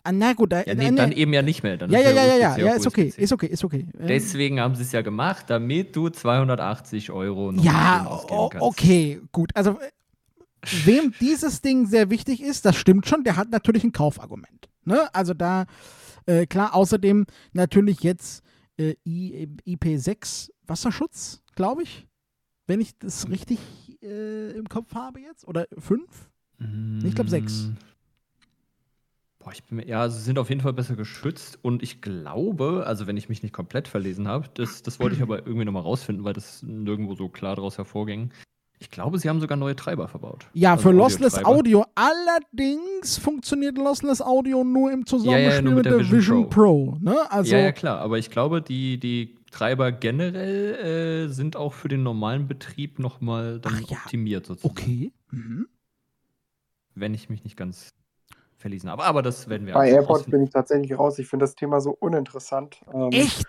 Ah, 0.06 0.12
na 0.12 0.34
gut, 0.34 0.52
da, 0.52 0.62
ja, 0.64 0.74
nee, 0.74 0.88
äh, 0.88 0.94
dann 0.94 1.12
eben 1.12 1.32
ja 1.32 1.40
nicht 1.40 1.62
mehr. 1.62 1.78
Dann 1.78 1.90
ja, 1.90 1.98
ist 1.98 2.04
ja, 2.04 2.10
ja, 2.12 2.24
ja, 2.26 2.36
ja, 2.36 2.56
ja, 2.66 2.72
ist 2.74 2.86
okay, 2.86 3.12
ist 3.16 3.32
okay, 3.32 3.46
ist 3.46 3.64
okay. 3.64 3.86
Ähm, 3.98 4.06
Deswegen 4.06 4.60
haben 4.60 4.74
sie 4.74 4.82
es 4.82 4.92
ja 4.92 5.00
gemacht, 5.00 5.46
damit 5.48 5.96
du 5.96 6.10
280 6.10 7.10
Euro 7.10 7.50
noch 7.52 7.64
Ja, 7.64 8.00
schön 8.00 8.06
ausgeben 8.06 8.38
o- 8.38 8.48
kannst. 8.50 8.66
okay, 8.66 9.20
gut. 9.32 9.50
Also, 9.56 9.70
äh, 9.80 9.90
wem 10.84 11.14
dieses 11.22 11.62
Ding 11.62 11.86
sehr 11.86 12.10
wichtig 12.10 12.42
ist, 12.42 12.66
das 12.66 12.76
stimmt 12.76 13.08
schon, 13.08 13.24
der 13.24 13.36
hat 13.36 13.48
natürlich 13.50 13.82
ein 13.82 13.92
Kaufargument. 13.92 14.68
Ne? 14.84 15.08
Also 15.14 15.32
da, 15.32 15.64
äh, 16.26 16.44
klar, 16.46 16.74
außerdem 16.74 17.24
natürlich 17.54 18.02
jetzt 18.02 18.43
äh, 18.78 18.94
I, 19.06 19.48
IP6 19.66 20.50
Wasserschutz, 20.66 21.42
glaube 21.54 21.82
ich. 21.82 22.06
Wenn 22.66 22.80
ich 22.80 22.96
das 22.98 23.28
richtig 23.28 23.58
äh, 24.02 24.52
im 24.52 24.68
Kopf 24.68 24.94
habe 24.94 25.20
jetzt. 25.20 25.46
Oder 25.46 25.66
5? 25.78 26.30
Ich 27.04 27.14
glaub, 27.14 27.28
sechs. 27.28 27.64
Mm. 27.64 27.76
Boah, 29.38 29.52
ich 29.52 29.62
bin 29.64 29.76
mir, 29.76 29.86
ja, 29.86 30.08
sie 30.08 30.22
sind 30.22 30.38
auf 30.38 30.48
jeden 30.48 30.62
Fall 30.62 30.72
besser 30.72 30.96
geschützt 30.96 31.58
und 31.60 31.82
ich 31.82 32.00
glaube, 32.00 32.84
also 32.86 33.06
wenn 33.06 33.18
ich 33.18 33.28
mich 33.28 33.42
nicht 33.42 33.52
komplett 33.52 33.88
verlesen 33.88 34.26
habe, 34.26 34.48
das, 34.54 34.82
das 34.82 34.98
wollte 35.00 35.16
ich 35.16 35.22
aber 35.22 35.38
irgendwie 35.46 35.66
nochmal 35.66 35.82
rausfinden, 35.82 36.24
weil 36.24 36.32
das 36.32 36.62
nirgendwo 36.62 37.14
so 37.14 37.28
klar 37.28 37.56
daraus 37.56 37.76
hervorging. 37.76 38.30
Ich 38.84 38.90
glaube, 38.90 39.18
sie 39.18 39.30
haben 39.30 39.40
sogar 39.40 39.56
neue 39.56 39.74
Treiber 39.74 40.08
verbaut. 40.08 40.46
Ja, 40.52 40.72
Also 40.72 40.82
für 40.82 40.90
Lossless. 40.90 41.42
Audio. 41.42 41.86
Allerdings 41.94 43.16
funktioniert 43.16 43.78
Lossless 43.78 44.20
Audio 44.20 44.62
nur 44.62 44.92
im 44.92 45.06
Zusammenspiel 45.06 45.62
nur 45.62 45.74
mit, 45.76 45.86
der 45.86 45.98
Vision, 46.10 46.50
Pro. 46.50 46.98
ne? 47.00 47.16
Also, 47.30 47.54
ja, 47.56 47.62
ja, 47.62 47.72
klar, 47.72 48.00
aber 48.00 48.18
ich 48.18 48.30
glaube, 48.30 48.60
die, 48.60 48.98
die 49.00 49.36
Treiber 49.50 49.90
generell 49.90 51.28
äh, 51.28 51.32
sind 51.32 51.56
auch 51.56 51.72
für 51.72 51.88
den 51.88 52.02
normalen 52.02 52.46
Betrieb 52.46 52.98
nochmal 52.98 53.58
dann 53.58 53.80
Ach 53.82 53.88
ja. 53.88 53.96
optimiert 53.96 54.44
sozusagen. 54.44 54.70
okay. 54.70 55.12
Mhm. 55.30 55.66
Wenn 56.94 57.14
ich 57.14 57.30
mich 57.30 57.42
nicht 57.42 57.56
ganz 57.56 57.94
verlesen 58.58 58.90
habe. 58.90 59.04
Aber 59.04 59.22
das 59.22 59.48
werden 59.48 59.66
wir 59.66 59.72
Bei 59.72 59.88
AirPods 59.90 60.24
bin 60.24 60.42
ich 60.42 60.50
tatsächlich 60.50 60.98
raus. 60.98 61.18
Ich 61.18 61.26
finde 61.26 61.44
das 61.44 61.54
Thema 61.54 61.80
so 61.80 61.90
uninteressant. 61.90 62.82
Ähm, 62.92 63.10
Echt? 63.12 63.46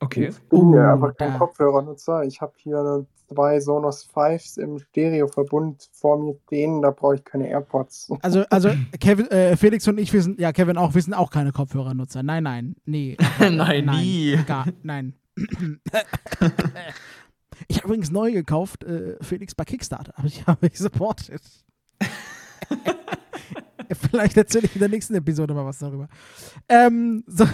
Okay. 0.00 0.28
Ich 0.28 0.40
bin 0.48 0.72
ja 0.72 0.90
Uh, 0.90 0.94
einfach 0.94 1.16
kein 1.16 1.32
da. 1.32 1.38
Kopfhörernutzer. 1.38 2.22
Ich 2.24 2.40
habe 2.40 2.52
hier 2.56 3.06
zwei 3.28 3.60
Sonos 3.60 4.08
5s 4.08 4.58
im 4.58 4.78
Stereoverbund 4.78 5.88
vor 5.92 6.18
mir 6.18 6.34
stehen. 6.46 6.82
Da 6.82 6.90
brauche 6.90 7.16
ich 7.16 7.24
keine 7.24 7.48
AirPods. 7.48 8.12
Also, 8.22 8.44
also 8.50 8.70
Kevin, 9.00 9.26
äh, 9.30 9.56
Felix 9.56 9.86
und 9.88 9.98
ich, 9.98 10.12
wir 10.12 10.22
sind, 10.22 10.40
ja, 10.40 10.52
Kevin 10.52 10.76
auch, 10.76 10.94
wir 10.94 11.02
sind 11.02 11.14
auch 11.14 11.30
keine 11.30 11.52
Kopfhörernutzer. 11.52 12.22
Nein, 12.22 12.44
nein, 12.44 12.76
nee. 12.84 13.16
Nein, 13.40 13.86
nie. 13.86 14.38
Gar, 14.46 14.66
nein. 14.82 15.14
ich 17.68 17.78
habe 17.78 17.88
übrigens 17.88 18.10
neu 18.10 18.32
gekauft, 18.32 18.84
äh, 18.84 19.16
Felix 19.20 19.54
bei 19.54 19.64
Kickstarter. 19.64 20.12
Habe 20.16 20.28
ich, 20.28 20.46
hab 20.46 20.62
ich 20.62 20.78
supported. 20.78 21.42
Vielleicht 24.10 24.36
erzähle 24.36 24.66
ich 24.66 24.74
in 24.74 24.80
der 24.80 24.88
nächsten 24.88 25.14
Episode 25.14 25.54
mal 25.54 25.64
was 25.64 25.78
darüber. 25.78 26.08
Ähm, 26.68 27.24
so, 27.26 27.46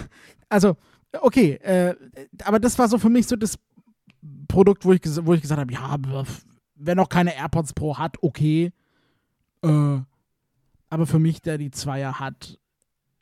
also, 0.49 0.75
okay, 1.21 1.53
äh, 1.55 1.95
aber 2.43 2.59
das 2.59 2.77
war 2.79 2.87
so 2.87 2.97
für 2.97 3.09
mich 3.09 3.27
so 3.27 3.35
das 3.35 3.57
Produkt, 4.47 4.85
wo 4.85 4.93
ich, 4.93 5.01
wo 5.25 5.33
ich 5.33 5.41
gesagt 5.41 5.59
habe, 5.59 5.71
ja, 5.73 5.97
wer 6.75 6.95
noch 6.95 7.09
keine 7.09 7.35
AirPods 7.35 7.73
Pro 7.73 7.97
hat, 7.97 8.21
okay. 8.21 8.71
Äh, 9.63 9.99
aber 10.89 11.05
für 11.07 11.19
mich, 11.19 11.41
der 11.41 11.57
die 11.57 11.71
Zweier 11.71 12.19
hat, 12.19 12.59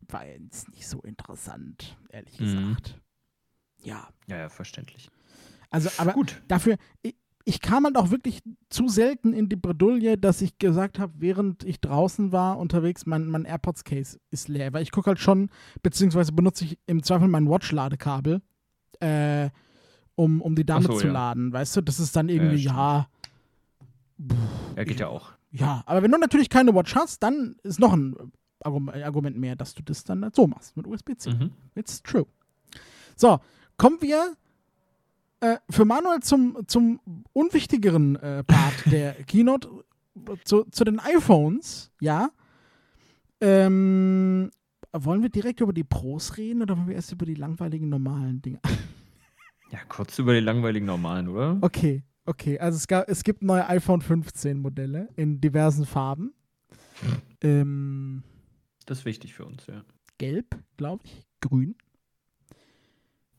war 0.07 0.25
jetzt 0.25 0.69
nicht 0.69 0.87
so 0.87 1.01
interessant, 1.01 1.97
ehrlich 2.09 2.39
Mhm. 2.39 2.43
gesagt. 2.45 2.99
Ja, 3.83 4.07
Ja, 4.27 4.37
ja, 4.37 4.49
verständlich. 4.49 5.09
also, 5.69 5.89
aber 5.97 6.13
Gut. 6.13 6.41
dafür, 6.47 6.77
ich, 7.01 7.15
ich 7.45 7.59
kam 7.61 7.83
halt 7.85 7.97
auch 7.97 8.09
wirklich 8.09 8.41
zu 8.69 8.87
selten 8.87 9.33
in 9.33 9.49
die 9.49 9.55
Bredouille, 9.57 10.17
dass 10.17 10.41
ich 10.41 10.57
gesagt 10.59 10.97
habe, 10.99 11.13
während 11.17 11.63
ich 11.65 11.81
draußen 11.81 12.31
war, 12.31 12.57
unterwegs, 12.57 13.05
mein, 13.05 13.27
mein 13.27 13.43
AirPods-Case 13.45 14.17
ist 14.31 14.47
leer. 14.47 14.71
Weil 14.73 14.83
ich 14.83 14.91
gucke 14.91 15.07
halt 15.07 15.19
schon, 15.19 15.49
beziehungsweise 15.81 16.31
benutze 16.31 16.63
ich 16.65 16.77
im 16.87 17.03
Zweifel 17.03 17.27
mein 17.27 17.49
Watch-Ladekabel, 17.49 18.41
äh, 19.01 19.49
um, 20.15 20.41
um 20.41 20.55
die 20.55 20.65
damit 20.65 20.87
so, 20.87 20.97
zu 20.97 21.07
ja. 21.07 21.13
laden. 21.13 21.51
Weißt 21.51 21.75
du, 21.75 21.81
das 21.81 21.99
ist 21.99 22.15
dann 22.15 22.29
irgendwie, 22.29 22.63
ja, 22.63 23.07
Ja, 24.75 24.83
geht 24.83 24.99
ja 24.99 25.07
auch. 25.07 25.31
ja. 25.51 25.83
Aber 25.85 26.01
wenn 26.03 26.11
du 26.11 26.17
natürlich 26.17 26.49
keine 26.49 26.73
Watch 26.73 26.95
hast, 26.95 27.23
dann 27.23 27.55
ist 27.63 27.79
noch 27.79 27.93
ein 27.93 28.15
Argum- 28.63 28.89
Argument 28.89 29.37
mehr, 29.37 29.55
dass 29.57 29.73
du 29.73 29.83
das 29.83 30.03
dann 30.05 30.29
so 30.33 30.47
machst, 30.47 30.77
mit 30.77 30.87
USB-C. 30.87 31.31
Mhm. 31.31 31.51
It's 31.75 32.01
true. 32.01 32.25
So, 33.15 33.39
kommen 33.77 33.97
wir 34.01 34.33
äh, 35.43 35.57
für 35.69 35.85
Manuel 35.85 36.21
zum, 36.21 36.57
zum 36.67 36.99
unwichtigeren 37.33 38.15
äh, 38.15 38.43
Part 38.43 38.73
der 38.91 39.13
Keynote, 39.25 39.69
zu, 40.45 40.63
zu 40.65 40.83
den 40.83 40.99
iPhones, 40.99 41.91
ja. 41.99 42.29
Ähm, 43.41 44.51
wollen 44.93 45.21
wir 45.21 45.29
direkt 45.29 45.59
über 45.59 45.73
die 45.73 45.83
Pros 45.83 46.37
reden 46.37 46.61
oder 46.61 46.77
wollen 46.77 46.87
wir 46.87 46.95
erst 46.95 47.11
über 47.11 47.25
die 47.25 47.35
langweiligen 47.35 47.89
normalen 47.89 48.41
Dinge? 48.41 48.59
Ja, 49.71 49.79
kurz 49.89 50.19
über 50.19 50.33
die 50.35 50.39
langweiligen 50.39 50.85
normalen, 50.85 51.27
oder? 51.27 51.57
Okay, 51.61 52.03
okay. 52.27 52.59
Also 52.59 52.75
es, 52.77 52.87
gab, 52.87 53.09
es 53.09 53.23
gibt 53.23 53.41
neue 53.41 53.67
iPhone 53.67 54.01
15 54.01 54.59
Modelle 54.59 55.09
in 55.15 55.41
diversen 55.41 55.87
Farben. 55.87 56.31
Ähm, 57.41 58.21
Das 58.85 58.99
ist 58.99 59.05
wichtig 59.05 59.33
für 59.33 59.45
uns, 59.45 59.65
ja. 59.65 59.83
gelb, 60.19 60.45
glaube 60.77 61.03
ich, 61.05 61.25
grün, 61.41 61.73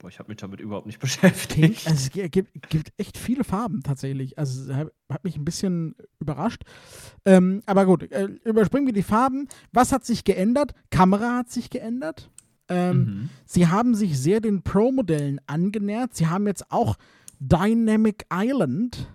Boah, 0.04 0.08
ich 0.10 0.18
habe 0.18 0.28
mich 0.28 0.36
damit 0.36 0.60
überhaupt 0.60 0.84
nicht 0.84 0.98
beschäftigt. 1.00 1.86
Also 1.86 1.96
es 1.96 2.10
gi- 2.10 2.28
gibt, 2.28 2.68
gibt 2.68 2.92
echt 2.98 3.16
viele 3.16 3.42
Farben 3.42 3.82
tatsächlich. 3.82 4.38
Also 4.38 4.70
es 4.70 4.76
hat, 5.08 5.24
mich 5.24 5.38
ein 5.38 5.46
bisschen 5.46 5.94
überrascht. 6.20 6.62
Ähm, 7.24 7.62
aber 7.64 7.86
gut, 7.86 8.12
äh, 8.12 8.26
überspringen 8.44 8.84
wir 8.86 8.92
die 8.92 9.02
Farben. 9.02 9.48
Was 9.72 9.92
hat 9.92 10.04
sich 10.04 10.24
geändert? 10.24 10.72
Kamera 10.90 11.38
hat 11.38 11.50
sich 11.50 11.70
geändert. 11.70 12.30
Ähm, 12.68 12.96
Mhm. 12.98 13.30
Sie 13.46 13.68
haben 13.68 13.94
sich 13.94 14.18
sehr 14.20 14.40
den 14.42 14.60
Pro-Modellen 14.62 15.40
angenähert. 15.46 16.14
Sie 16.14 16.26
haben 16.26 16.46
jetzt 16.46 16.70
auch 16.70 16.96
Dynamic 17.40 18.26
Island. 18.30 19.10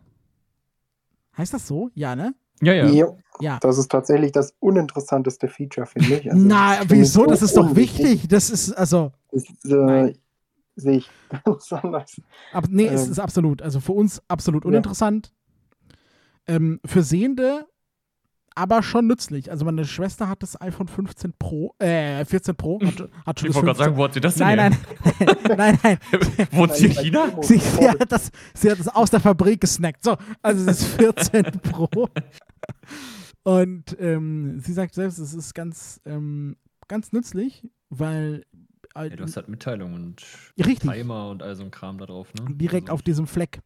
Heißt 1.38 1.54
das 1.54 1.68
so? 1.68 1.92
Ja, 1.94 2.16
ne? 2.16 2.34
Ja, 2.64 2.74
ja. 2.74 2.88
Jo, 2.90 3.18
Ja. 3.40 3.60
Das 3.62 3.78
ist 3.78 3.92
tatsächlich 3.92 4.32
das 4.32 4.56
uninteressanteste 4.60 5.48
Feature, 5.50 5.86
finde 5.86 6.16
ich. 6.16 6.32
Also, 6.32 6.44
Na, 6.48 6.80
wieso? 6.88 7.22
so 7.22 7.26
Das 7.28 7.44
ist 7.44 7.56
doch 7.56 7.70
unwichtig. 7.70 8.06
wichtig. 8.06 8.28
Das 8.30 8.50
ist, 8.50 8.72
also, 8.74 9.12
Nein. 9.64 10.10
äh, 10.10 10.14
sehe 10.80 10.98
ich 10.98 11.10
ganz 11.46 11.72
anders. 11.74 12.22
ab, 12.54 12.66
nee, 12.70 12.88
es 12.88 13.06
Ähm. 13.06 13.12
ist 13.12 13.20
absolut. 13.20 13.62
Also 13.62 13.80
für 13.80 13.94
uns 13.94 14.22
absolut 14.28 14.64
Ja. 14.64 14.70
uninteressant. 14.70 15.32
Ähm, 16.48 16.80
für 16.86 17.04
Sehende 17.04 17.66
aber 18.56 18.84
schon 18.84 19.08
nützlich. 19.08 19.52
Also 19.52 19.64
meine 19.64 19.86
Schwester 19.86 20.28
hat 20.28 20.44
das 20.44 20.60
iPhone 20.60 20.88
15 20.90 21.34
Pro, 21.40 21.76
äh, 21.80 22.26
14 22.26 22.56
Pro, 22.56 22.82
hat, 22.82 23.10
hat 23.26 23.40
schon 23.40 23.50
Ich 23.50 23.56
das 23.56 23.64
wollte 23.64 23.78
gerade 23.78 23.78
15. 23.78 23.86
sagen, 23.86 23.98
wo 23.98 24.04
hat 24.04 24.14
sie 24.14 24.20
das 24.20 24.36
denn 24.36 24.48
Nein, 24.48 24.58
nein, 25.20 25.58
nein, 25.58 25.80
nein. 25.82 25.98
Wohnt 26.52 26.74
sie 26.76 26.88
in 26.88 26.92
China? 26.92 27.28
Sie, 27.42 27.58
sie, 27.58 27.90
hat 27.90 28.12
das, 28.12 28.32
sie 28.54 28.70
hat 28.72 28.80
das 28.80 28.90
aus 28.90 29.12
der 29.12 29.22
Fabrik 29.22 29.62
gesnackt. 29.62 30.04
So, 30.04 30.18
also 30.42 30.70
es 30.70 30.82
ist 30.82 30.88
14 30.96 31.44
Pro. 31.62 32.10
Und 33.44 33.96
ähm, 34.00 34.60
sie 34.60 34.74
sagt 34.74 34.94
selbst, 34.94 35.20
es 35.20 35.34
ist 35.34 35.54
ganz, 35.56 36.02
ähm, 36.06 36.58
ganz 36.88 37.12
nützlich, 37.14 37.66
weil 37.90 38.46
Ja, 38.96 39.08
du 39.10 39.24
hast 39.24 39.36
halt 39.38 39.48
Mitteilungen 39.48 39.96
und 39.96 40.24
richtig 40.66 40.90
Timer 40.92 41.30
und 41.30 41.42
all 41.44 41.56
so 41.56 41.64
ein 41.64 41.72
Kram 41.72 41.98
da 41.98 42.06
drauf, 42.06 42.34
ne? 42.34 42.54
direkt 42.56 42.90
Also, 42.90 42.96
auf 42.96 43.02
diesem 43.02 43.28
Fleck. 43.28 43.60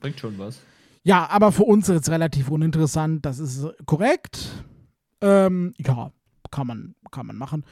Bringt 0.00 0.20
schon 0.20 0.38
was. 0.38 0.60
Ja, 1.04 1.28
aber 1.30 1.50
für 1.52 1.64
uns 1.64 1.88
ist 1.88 2.02
es 2.02 2.10
relativ 2.10 2.48
uninteressant. 2.50 3.24
Das 3.26 3.38
ist 3.38 3.66
korrekt. 3.86 4.64
Ähm, 5.20 5.74
ja, 5.78 6.12
kann 6.50 6.66
man, 6.66 6.94
kann 7.10 7.26
man 7.26 7.36
machen. 7.36 7.64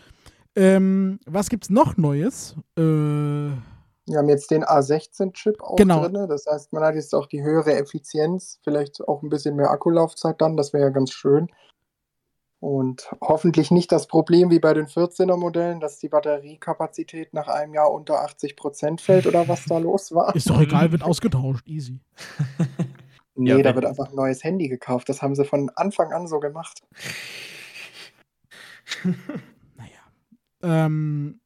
Ähm, 0.56 1.20
was 1.26 1.48
gibt's 1.48 1.70
noch 1.70 1.96
Neues? 1.96 2.56
Äh, 2.76 2.82
Wir 2.82 4.18
haben 4.18 4.28
jetzt 4.28 4.50
den 4.50 4.64
A16-Chip 4.64 5.62
auch 5.62 5.76
Genau. 5.76 6.08
drin. 6.08 6.26
Das 6.28 6.46
heißt, 6.46 6.72
man 6.72 6.82
hat 6.82 6.96
jetzt 6.96 7.14
auch 7.14 7.26
die 7.26 7.42
höhere 7.42 7.74
Effizienz, 7.74 8.58
vielleicht 8.64 9.00
auch 9.06 9.22
ein 9.22 9.28
bisschen 9.28 9.54
mehr 9.54 9.70
Akkulaufzeit 9.70 10.40
dann. 10.40 10.56
Das 10.56 10.72
wäre 10.72 10.84
ja 10.84 10.90
ganz 10.90 11.12
schön. 11.12 11.48
Und 12.60 13.10
hoffentlich 13.22 13.70
nicht 13.70 13.90
das 13.90 14.06
Problem 14.06 14.50
wie 14.50 14.58
bei 14.58 14.74
den 14.74 14.86
14er-Modellen, 14.86 15.80
dass 15.80 15.98
die 15.98 16.10
Batteriekapazität 16.10 17.32
nach 17.32 17.48
einem 17.48 17.72
Jahr 17.72 17.90
unter 17.90 18.20
80 18.22 18.54
Prozent 18.54 19.00
fällt 19.00 19.26
oder 19.26 19.48
was 19.48 19.64
da 19.64 19.78
los 19.78 20.12
war. 20.12 20.36
ist 20.36 20.50
doch 20.50 20.60
egal, 20.60 20.92
wird 20.92 21.02
ausgetauscht. 21.02 21.66
Easy. 21.66 22.00
Nee, 23.34 23.50
Ja, 23.50 23.62
da 23.62 23.74
wird 23.74 23.86
einfach 23.86 24.10
ein 24.10 24.14
neues 24.14 24.44
Handy 24.44 24.68
gekauft. 24.68 25.08
Das 25.08 25.22
haben 25.22 25.34
sie 25.34 25.46
von 25.46 25.70
Anfang 25.74 26.12
an 26.12 26.26
so 26.26 26.40
gemacht. 26.40 26.82
Naja. 29.76 30.00
Ähm, 30.62 31.40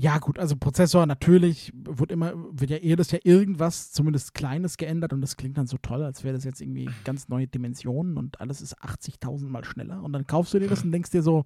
ja, 0.00 0.16
gut, 0.16 0.38
also 0.38 0.56
Prozessor 0.56 1.04
natürlich 1.04 1.74
wird 1.74 2.10
immer, 2.10 2.32
wird 2.34 2.70
ja 2.70 2.78
jedes 2.78 3.10
Jahr 3.10 3.20
irgendwas, 3.22 3.92
zumindest 3.92 4.32
Kleines 4.32 4.78
geändert 4.78 5.12
und 5.12 5.20
das 5.20 5.36
klingt 5.36 5.58
dann 5.58 5.66
so 5.66 5.76
toll, 5.76 6.02
als 6.02 6.24
wäre 6.24 6.34
das 6.34 6.44
jetzt 6.44 6.62
irgendwie 6.62 6.88
ganz 7.04 7.28
neue 7.28 7.46
Dimensionen 7.46 8.16
und 8.16 8.40
alles 8.40 8.62
ist 8.62 8.78
80.000 8.78 9.44
Mal 9.48 9.62
schneller 9.62 10.02
und 10.02 10.14
dann 10.14 10.26
kaufst 10.26 10.54
du 10.54 10.58
dir 10.58 10.68
das 10.68 10.82
und 10.82 10.92
denkst 10.92 11.10
dir 11.10 11.22
so, 11.22 11.44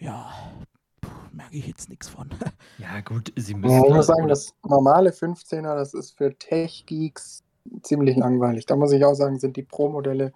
ja, 0.00 0.32
merke 1.30 1.54
ich 1.56 1.68
jetzt 1.68 1.88
nichts 1.88 2.08
von. 2.08 2.28
Ja, 2.78 3.00
gut, 3.00 3.32
sie 3.36 3.54
müssen. 3.54 3.72
Ja, 3.72 3.86
ich 3.86 3.94
muss 3.94 4.06
sagen, 4.06 4.26
das 4.26 4.52
normale 4.64 5.10
15er, 5.10 5.76
das 5.76 5.94
ist 5.94 6.16
für 6.18 6.36
Tech-Geeks 6.36 7.44
ziemlich 7.82 8.16
langweilig. 8.16 8.66
Da 8.66 8.74
muss 8.74 8.92
ich 8.92 9.04
auch 9.04 9.14
sagen, 9.14 9.38
sind 9.38 9.56
die 9.56 9.62
Pro-Modelle 9.62 10.32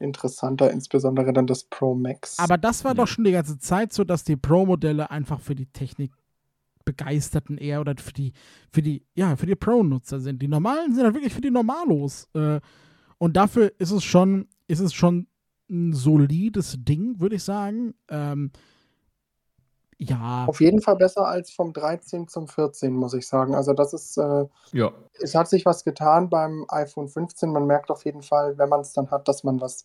interessanter, 0.00 0.70
insbesondere 0.70 1.32
dann 1.32 1.46
das 1.46 1.64
Pro 1.64 1.94
Max. 1.94 2.38
Aber 2.38 2.58
das 2.58 2.84
war 2.84 2.92
Ja. 2.92 2.94
doch 2.96 3.06
schon 3.08 3.24
die 3.24 3.32
ganze 3.32 3.58
Zeit 3.58 3.92
so, 3.92 4.04
dass 4.04 4.24
die 4.24 4.36
Pro-Modelle 4.36 5.10
einfach 5.10 5.40
für 5.40 5.54
die 5.54 5.66
Technik 5.66 6.12
begeisterten 6.84 7.58
eher 7.58 7.80
oder 7.80 7.94
für 7.96 8.12
die, 8.12 8.32
für 8.72 8.82
die, 8.82 9.04
ja, 9.14 9.36
für 9.36 9.46
die 9.46 9.54
Pro-Nutzer 9.54 10.18
sind. 10.20 10.40
Die 10.42 10.48
normalen 10.48 10.94
sind 10.94 11.04
halt 11.04 11.14
wirklich 11.14 11.32
für 11.34 11.40
die 11.42 11.50
Normalos. 11.50 12.28
Äh, 12.34 12.60
und 13.18 13.36
dafür 13.36 13.72
ist 13.78 13.90
es 13.90 14.02
schon, 14.02 14.48
ist 14.66 14.80
es 14.80 14.94
schon 14.94 15.26
ein 15.68 15.92
solides 15.92 16.76
Ding, 16.80 17.20
würde 17.20 17.36
ich 17.36 17.44
sagen. 17.44 17.94
Ähm, 18.08 18.50
ja, 20.02 20.46
Auf 20.46 20.62
jeden 20.62 20.80
Fall 20.80 20.96
besser 20.96 21.26
als 21.26 21.50
vom 21.50 21.74
13 21.74 22.26
zum 22.26 22.48
14, 22.48 22.90
muss 22.90 23.12
ich 23.12 23.28
sagen. 23.28 23.54
Also 23.54 23.74
das 23.74 23.92
ist, 23.92 24.16
äh, 24.16 24.46
Ja, 24.72 24.92
es 25.20 25.34
hat 25.34 25.48
sich 25.48 25.66
was 25.66 25.84
getan 25.84 26.30
beim 26.30 26.64
iPhone 26.68 27.06
15. 27.06 27.52
Man 27.52 27.66
merkt 27.66 27.90
auf 27.90 28.06
jeden 28.06 28.22
Fall, 28.22 28.56
wenn 28.56 28.70
man 28.70 28.80
es 28.80 28.94
dann 28.94 29.10
hat, 29.10 29.28
dass 29.28 29.44
man 29.44 29.60
was 29.60 29.84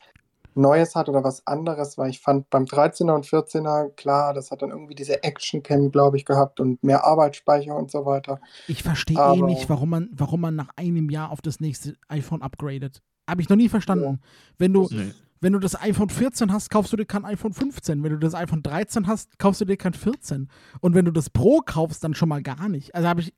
Neues 0.54 0.96
hat 0.96 1.10
oder 1.10 1.22
was 1.26 1.46
anderes, 1.46 1.98
weil 1.98 2.10
ich 2.10 2.22
fand 2.22 2.50
beim 2.50 2.64
13er 2.64 3.14
und 3.14 3.26
14er, 3.26 3.90
klar, 3.96 4.34
das 4.34 4.52
hat 4.52 4.62
dann 4.62 4.70
irgendwie 4.70 4.96
diese 4.96 5.22
Action-Cam, 5.22 5.92
glaube 5.92 6.16
ich, 6.16 6.24
gehabt 6.24 6.62
und 6.62 6.82
mehr 6.82 7.04
Arbeitsspeicher 7.04 7.76
und 7.76 7.92
so 7.92 8.06
weiter. 8.06 8.40
ich 8.68 8.84
verstehe 8.84 9.18
eh 9.18 9.42
nicht, 9.42 9.70
warum 9.70 9.90
man, 9.90 10.10
warum 10.14 10.40
man 10.40 10.56
nach 10.56 10.70
einem 10.78 11.10
Jahr 11.10 11.32
auf 11.32 11.42
das 11.42 11.60
nächste 11.60 11.96
iPhone 12.08 12.42
upgradet. 12.42 13.02
Habe 13.30 13.42
ich 13.42 13.50
noch 13.50 13.58
nie 13.58 13.68
verstanden. 13.68 14.22
Wenn 14.58 14.72
du, 14.72 14.88
nee. 14.92 15.12
Wenn 15.42 15.54
du 15.54 15.60
das 15.60 15.80
iPhone 15.80 16.10
14 16.10 16.52
hast, 16.52 16.70
kaufst 16.70 16.94
du 16.94 16.98
dir 16.98 17.06
kein 17.06 17.26
iPhone 17.26 17.54
15. 17.54 18.04
Wenn 18.04 18.12
du 18.12 18.18
das 18.18 18.34
iPhone 18.34 18.64
13 18.64 19.08
hast, 19.08 19.38
kaufst 19.38 19.62
du 19.62 19.66
dir 19.66 19.78
kein 19.78 19.94
14. 19.94 20.50
Und 20.80 20.96
wenn 20.96 21.06
du 21.06 21.12
das 21.12 21.30
Pro 21.30 21.62
kaufst, 21.66 22.04
dann 22.04 22.14
schon 22.14 22.30
mal 22.30 22.42
gar 22.42 22.70
nicht. 22.70 22.96
Also 22.96 23.08
habe 23.08 23.22
ich 23.22 23.34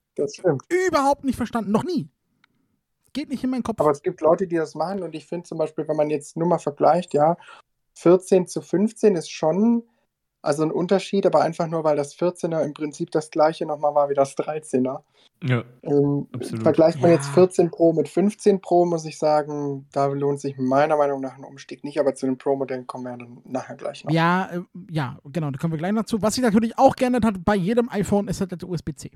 überhaupt 0.88 1.24
nicht 1.24 1.36
verstanden. 1.36 1.72
Noch 1.72 1.84
nie. 1.84 2.10
Geht 3.14 3.30
nicht 3.30 3.44
in 3.44 3.50
meinen 3.50 3.64
Kopf. 3.64 3.82
Aber 3.82 3.92
es 3.92 4.04
gibt 4.04 4.22
Leute, 4.22 4.48
die 4.48 4.56
das 4.56 4.76
machen 4.76 5.02
und 5.02 5.16
ich 5.16 5.26
finde 5.26 5.48
zum 5.48 5.58
Beispiel, 5.58 5.88
wenn 5.88 5.96
man 5.96 6.10
jetzt 6.10 6.38
nur 6.38 6.48
mal 6.48 6.60
vergleicht, 6.60 7.14
ja, 7.14 7.36
14 7.96 8.48
zu 8.48 8.62
15 8.62 9.16
ist 9.16 9.32
schon 9.32 9.84
also 10.42 10.64
ein 10.64 10.72
Unterschied, 10.72 11.26
aber 11.26 11.42
einfach 11.42 11.68
nur, 11.68 11.84
weil 11.84 11.96
das 11.96 12.16
14er 12.16 12.64
im 12.64 12.74
Prinzip 12.74 13.12
das 13.12 13.32
gleiche 13.32 13.66
nochmal 13.66 13.96
war 13.96 14.10
wie 14.10 14.14
das 14.14 14.36
13er. 14.38 15.04
Ja, 15.44 15.64
Ähm, 15.84 16.28
Absolut. 16.34 16.64
vergleicht 16.64 17.00
man 17.00 17.12
Ja. 17.12 17.16
jetzt 17.18 17.30
14 17.30 17.70
Pro 17.70 17.94
mit 17.94 18.10
15 18.10 18.60
Pro, 18.60 18.86
muss 18.86 19.06
ich 19.06 19.18
sagen, 19.20 19.88
da 19.92 20.08
lohnt 20.08 20.40
sich 20.40 20.58
meiner 20.58 20.98
Meinung 20.98 21.22
nach 21.22 21.38
ein 21.38 21.44
Umstieg 21.44 21.84
nicht, 21.84 22.00
aber 22.00 22.16
zu 22.16 22.26
den 22.26 22.38
Pro-Modellen 22.40 22.88
kommen 22.88 23.04
wir 23.04 23.12
ja 23.12 23.18
dann 23.18 23.42
nachher 23.46 23.76
gleich 23.76 24.04
noch. 24.04 24.12
ja, 24.12 24.50
äh, 24.52 24.62
ja, 24.90 25.20
genau, 25.26 25.52
da 25.52 25.58
kommen 25.60 25.74
wir 25.74 25.78
gleich 25.78 25.92
noch 25.94 26.06
zu. 26.06 26.22
Was 26.24 26.34
sich 26.36 26.44
natürlich 26.44 26.78
auch 26.80 26.96
geändert 26.96 27.24
hat 27.26 27.46
bei 27.46 27.56
jedem 27.56 27.90
iPhone, 27.90 28.28
ist 28.28 28.40
halt 28.42 28.52
der 28.60 28.68
USB-C. 28.68 29.12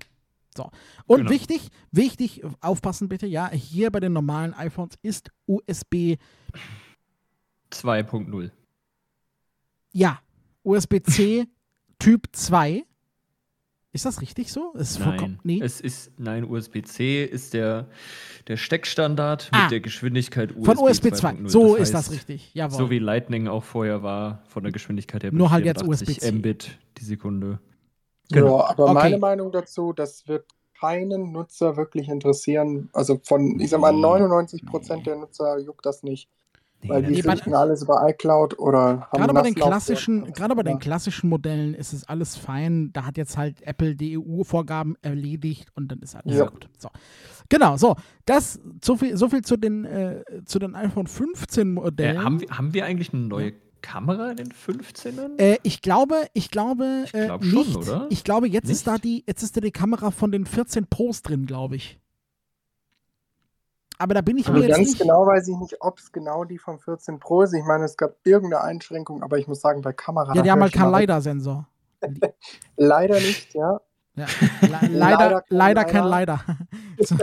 So. 0.56 0.70
Und 1.08 1.20
Genau. 1.20 1.30
wichtig, 1.32 1.70
wichtig, 1.92 2.44
aufpassen 2.62 3.10
bitte, 3.10 3.26
ja, 3.26 3.50
hier 3.50 3.90
bei 3.90 4.00
den 4.00 4.14
normalen 4.14 4.54
iPhones 4.54 4.96
ist 5.02 5.32
USB, 5.48 6.18
2.0. 7.72 8.52
ja, 9.94 10.20
USB-C 10.64 11.46
Typ 12.00 12.28
2. 12.32 12.84
Ist 13.94 14.06
das 14.06 14.22
richtig 14.22 14.52
so? 14.54 14.72
Ist 14.74 15.00
Nein, 15.02 15.40
nee. 15.44 15.60
es 15.62 15.82
ist, 15.82 16.12
nein, 16.18 16.46
USB-C 16.50 17.26
ist 17.26 17.54
der, 17.54 17.88
der 18.48 18.56
Steckstandard 18.56 19.50
Ah. 19.52 19.64
mit 19.64 19.72
der 19.72 19.80
Geschwindigkeit 19.82 20.56
USB 20.56 20.66
Von 20.66 20.78
USB 20.78 21.08
2. 21.14 21.32
2.0. 21.34 21.50
So 21.50 21.76
Das 21.76 21.82
ist 21.90 21.94
das 21.94 22.04
heißt, 22.06 22.12
richtig. 22.14 22.54
Jawohl. 22.54 22.78
So 22.78 22.90
wie 22.90 23.00
Lightning 23.00 23.50
auch 23.50 23.66
vorher 23.66 24.02
war, 24.02 24.44
von 24.48 24.64
der 24.64 24.72
Geschwindigkeit 24.72 25.24
her. 25.24 25.32
Nur 25.34 25.52
halt 25.52 25.66
jetzt 25.66 25.82
84 25.82 26.08
USB-C. 26.08 26.32
Mbit 26.32 26.78
die 27.00 27.04
Sekunde. 27.04 27.60
Genau. 28.32 28.60
Ja, 28.60 28.70
aber 28.70 28.84
Okay. 28.86 28.94
meine 28.94 29.18
Meinung 29.18 29.52
dazu, 29.52 29.92
das 29.92 30.26
wird 30.26 30.46
keinen 30.80 31.34
Nutzer 31.34 31.76
wirklich 31.76 32.08
interessieren. 32.08 32.90
Also 32.94 33.20
von, 33.24 33.60
ich 33.60 33.70
sag 33.72 33.82
mal, 33.82 33.92
Nee. 33.92 34.00
99 34.00 34.66
Prozent 34.66 35.06
der 35.06 35.18
Nutzer 35.18 35.60
juckt 35.60 35.86
das 35.86 36.02
nicht. 36.02 36.30
Weil 36.90 37.04
die 37.04 37.12
Nee, 37.12 37.22
bei- 37.22 37.32
flüchten 37.34 37.54
alles 37.54 37.82
über 37.84 38.08
iCloud 38.10 38.58
oder 38.60 39.02
haben 39.02 39.08
Gerade 39.20 39.34
bei 39.34 39.42
den 39.44 39.56
klassischen, 39.56 40.32
gerade 40.34 40.56
bei 40.56 40.64
den 40.64 40.80
klassischen 40.80 41.30
Modellen 41.30 41.74
ist 41.74 41.94
es 41.94 42.08
alles 42.08 42.36
fein. 42.38 42.92
Da 42.94 43.06
hat 43.06 43.18
jetzt 43.18 43.38
halt 43.38 43.62
Apple 43.62 43.96
die 43.96 44.18
EU-Vorgaben 44.18 44.96
erledigt 45.02 45.70
und 45.76 45.90
dann 45.92 46.00
ist 46.00 46.16
alles 46.16 46.38
Ja. 46.38 46.46
gut. 46.46 46.68
So. 46.78 46.90
Genau, 47.50 47.78
so. 47.78 47.96
Das, 48.26 48.60
so 48.84 48.96
viel, 48.98 49.18
so 49.18 49.28
viel 49.30 49.42
zu 49.42 49.58
den, 49.58 49.86
äh, 49.86 50.24
zu 50.46 50.58
den 50.60 50.76
iPhone 50.76 51.08
15 51.08 51.62
Äh, 51.62 51.72
Modellen. 51.72 52.24
haben, 52.24 52.40
wir, 52.42 52.50
haben 52.58 52.74
wir 52.74 52.86
eigentlich 52.86 53.14
eine 53.14 53.24
neue 53.24 53.54
Kamera 53.82 54.30
in 54.32 54.38
den 54.38 54.52
15ern? 54.54 55.38
Äh, 55.40 55.58
ich 55.64 55.82
glaube, 55.82 56.16
ich 56.34 56.52
glaube 56.52 57.04
Ich 57.06 57.14
äh, 57.14 57.26
glaub 57.26 57.44
schon, 57.44 57.60
nicht. 57.60 57.76
oder? 57.78 58.08
Ich 58.10 58.24
glaube, 58.24 58.48
jetzt 58.48 58.66
Nicht? 58.68 58.74
ist 58.78 58.88
da 58.88 58.98
die, 58.98 59.24
jetzt 59.28 59.44
ist 59.44 59.58
da 59.58 59.62
die 59.62 59.72
Kamera 59.72 60.12
von 60.12 60.32
den 60.32 60.46
14 60.46 60.86
Pros 60.88 61.22
drin, 61.24 61.46
glaube 61.46 61.76
ich. 61.76 62.00
Aber 64.02 64.16
da 64.16 64.22
bin 64.22 64.38
ich 64.38 64.48
Also 64.48 64.60
mir 64.60 64.68
jetzt 64.68 64.78
ganz 64.78 64.90
nicht. 64.90 65.02
genau 65.02 65.28
weiß 65.28 65.48
ich 65.48 65.56
nicht, 65.58 65.76
ob 65.80 66.00
es 66.00 66.12
genau 66.12 66.44
die 66.44 66.58
vom 66.58 66.80
14 66.80 67.20
Pro 67.20 67.44
ist. 67.44 67.54
Ich 67.54 67.64
meine, 67.64 67.86
es 67.86 67.96
gab 67.98 68.16
irgendeine 68.24 68.64
Einschränkung, 68.64 69.22
aber 69.22 69.38
ich 69.38 69.48
muss 69.48 69.62
sagen, 69.62 69.82
bei 69.82 69.94
Kamera. 69.94 70.34
Ja, 70.34 70.42
die 70.42 70.50
haben 70.50 70.62
halt 70.62 70.74
keinen. 70.74 70.92
LiDAR-Sensor. 70.92 71.68
Leider 72.78 73.16
nicht, 73.16 73.54
ja. 73.54 73.80
Ja. 74.16 74.26
Le 74.62 74.68
leider, 74.70 74.90
leider 74.92 75.44
Leider 75.50 75.86
kein 75.86 76.04
Leider. 76.06 76.44
so. 77.00 77.16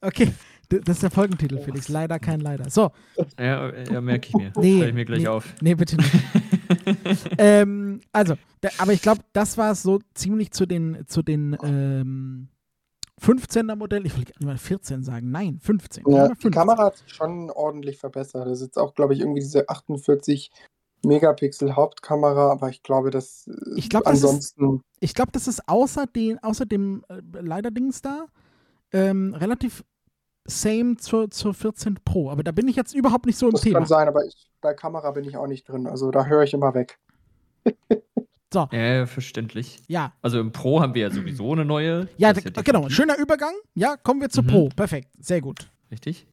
Okay, 0.00 0.32
das 0.70 0.96
ist 0.96 1.02
der 1.02 1.10
Folgentitel, 1.10 1.58
Felix. 1.58 1.88
Leider 1.88 2.18
kein 2.18 2.40
Leider. 2.40 2.70
So, 2.70 2.90
Ja, 3.38 3.70
ja 3.74 4.00
merke 4.00 4.28
ich 4.28 4.34
mir. 4.34 4.52
Nee, 4.56 4.78
Schreib 4.78 4.88
ich 4.88 4.94
mir 4.94 5.04
gleich 5.04 5.20
nee. 5.20 5.28
auf. 5.28 5.44
nee, 5.60 5.74
bitte 5.74 5.96
nicht. 5.96 6.14
ähm, 7.38 8.00
also, 8.10 8.36
da, 8.62 8.70
aber 8.78 8.94
ich 8.94 9.02
glaube, 9.02 9.20
das 9.34 9.58
war 9.58 9.72
es 9.72 9.82
so 9.82 10.00
ziemlich 10.14 10.50
zu 10.52 10.64
den, 10.64 11.04
zu 11.06 11.22
den 11.22 11.56
ähm, 11.62 12.48
15er 13.20 13.76
Modellen. 13.76 14.06
Ich 14.06 14.16
will 14.16 14.24
mal 14.40 14.56
14 14.58 15.02
sagen. 15.02 15.30
Nein, 15.30 15.58
15. 15.60 16.04
ja 16.08 16.22
die 16.28 16.34
15. 16.34 16.50
Kamera 16.52 16.84
hat 16.84 16.96
sich 16.96 17.12
schon 17.12 17.50
ordentlich 17.50 17.98
verbessert. 17.98 18.46
Das 18.46 18.60
ist 18.60 18.66
jetzt 18.66 18.78
auch, 18.78 18.94
glaube 18.94 19.14
ich, 19.14 19.20
irgendwie 19.20 19.40
diese 19.40 19.68
48 19.68 20.50
Megapixel 21.04 21.76
Hauptkamera, 21.76 22.50
aber 22.52 22.68
ich 22.68 22.82
glaube, 22.82 23.10
dass 23.10 23.48
Ich 23.76 23.88
glaub, 23.88 24.04
das 24.04 24.18
ist- 24.18 24.24
ansonsten. 24.24 24.82
Ich 25.00 25.14
glaube, 25.14 25.32
das 25.32 25.48
ist 25.48 25.66
außer, 25.68 26.06
den, 26.06 26.38
außer 26.42 26.66
dem 26.66 27.04
äh, 27.08 27.20
Leider-Dings 27.40 28.02
da 28.02 28.26
ähm, 28.92 29.34
relativ 29.34 29.84
same 30.46 30.96
zur, 30.96 31.30
zur 31.30 31.54
14 31.54 31.98
Pro. 32.04 32.30
Aber 32.30 32.42
da 32.42 32.52
bin 32.52 32.68
ich 32.68 32.76
jetzt 32.76 32.94
überhaupt 32.94 33.26
nicht 33.26 33.38
so 33.38 33.46
im 33.46 33.52
Das 33.52 33.60
Thema. 33.62 33.78
kann 33.78 33.88
sein, 33.88 34.08
aber 34.08 34.24
ich, 34.24 34.50
bei 34.60 34.74
Kamera 34.74 35.10
bin 35.12 35.24
ich 35.24 35.36
auch 35.36 35.46
nicht 35.46 35.68
drin. 35.68 35.86
Also 35.86 36.10
da 36.10 36.26
höre 36.26 36.42
ich 36.42 36.52
immer 36.54 36.74
weg. 36.74 36.98
So, 38.52 38.68
Ja, 38.72 39.06
verständlich. 39.06 39.78
ja. 39.86 40.12
Also 40.22 40.40
im 40.40 40.50
Pro 40.50 40.80
haben 40.80 40.94
wir 40.94 41.02
ja 41.02 41.10
sowieso 41.12 41.52
eine 41.52 41.64
neue. 41.64 42.08
Ja, 42.18 42.32
d- 42.32 42.42
genau. 42.64 42.88
Schöner 42.88 43.16
Übergang. 43.16 43.54
Ja, 43.74 43.96
kommen 43.96 44.20
wir 44.20 44.28
zur 44.28 44.42
Mhm. 44.42 44.48
Pro. 44.48 44.68
Perfekt. 44.70 45.08
Sehr 45.20 45.40
gut. 45.40 45.70
Richtig. 45.90 46.26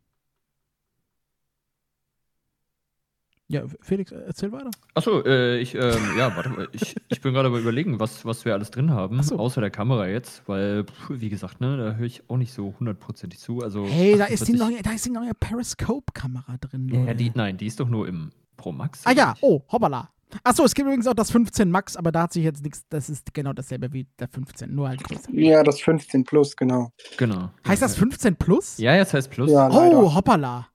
Ja, 3.49 3.63
Felix, 3.82 4.12
erzähl 4.12 4.51
weiter. 4.51 4.71
Achso, 4.93 5.23
äh, 5.23 5.60
ich, 5.60 5.73
ähm, 5.73 5.82
ja, 6.17 6.36
warte 6.36 6.49
mal, 6.49 6.67
ich, 6.73 6.97
ich 7.08 7.21
bin 7.21 7.34
gerade 7.34 7.49
mal 7.49 7.62
überlegen, 7.62 7.97
was, 7.97 8.25
was 8.25 8.43
wir 8.43 8.53
alles 8.53 8.71
drin 8.71 8.91
haben, 8.91 9.23
so. 9.23 9.38
außer 9.39 9.62
der 9.62 9.69
Kamera 9.69 10.06
jetzt, 10.08 10.41
weil, 10.49 10.86
wie 11.08 11.30
gesagt, 11.30 11.62
ne, 11.62 11.77
da 11.77 11.93
höre 11.93 12.06
ich 12.08 12.30
auch 12.30 12.36
nicht 12.36 12.51
so 12.51 12.73
hundertprozentig 12.77 13.39
zu. 13.39 13.62
Also, 13.62 13.86
Hey, 13.86 14.17
da 14.17 14.25
ist, 14.25 14.45
die 14.49 14.53
48 14.56 14.60
neue, 14.60 14.82
da 14.84 14.91
ist 14.91 15.06
die 15.06 15.12
neue 15.12 15.34
Periscope-Kamera 15.34 16.58
drin. 16.60 16.89
Ja, 17.08 17.13
die, 17.13 17.32
nein, 17.36 17.56
die 17.58 17.67
ist 17.67 17.80
doch 17.80 17.88
nur 17.88 18.06
im 18.10 18.32
Pro 18.58 18.73
Max. 18.73 19.06
ah 19.06 19.12
ja, 19.13 19.34
oh, 19.39 19.62
hoppala. 19.71 20.10
Achso, 20.43 20.63
es 20.65 20.73
gibt 20.75 20.85
übrigens 20.87 21.07
auch 21.07 21.13
das 21.13 21.31
15 21.31 21.71
Max, 21.71 21.95
aber 21.95 22.11
da 22.11 22.23
hat 22.23 22.33
sich 22.33 22.43
jetzt 22.43 22.63
nichts, 22.63 22.83
das 22.89 23.09
ist 23.09 23.33
genau 23.33 23.53
dasselbe 23.53 23.93
wie 23.93 24.07
der 24.19 24.27
15, 24.27 24.73
nur 24.73 24.89
halt 24.89 25.03
größer. 25.03 25.31
Ja, 25.33 25.63
das 25.63 25.79
15 25.79 26.23
Plus, 26.25 26.55
genau. 26.55 26.91
Genau. 27.17 27.49
Heißt 27.67 27.81
das 27.81 27.95
15 27.95 28.35
Plus? 28.35 28.77
Ja, 28.77 28.95
jetzt 28.95 29.13
heißt 29.13 29.29
Plus. 29.31 29.49
Ja. 29.49 29.69
Oh, 29.69 30.13
hoppala. 30.13 30.67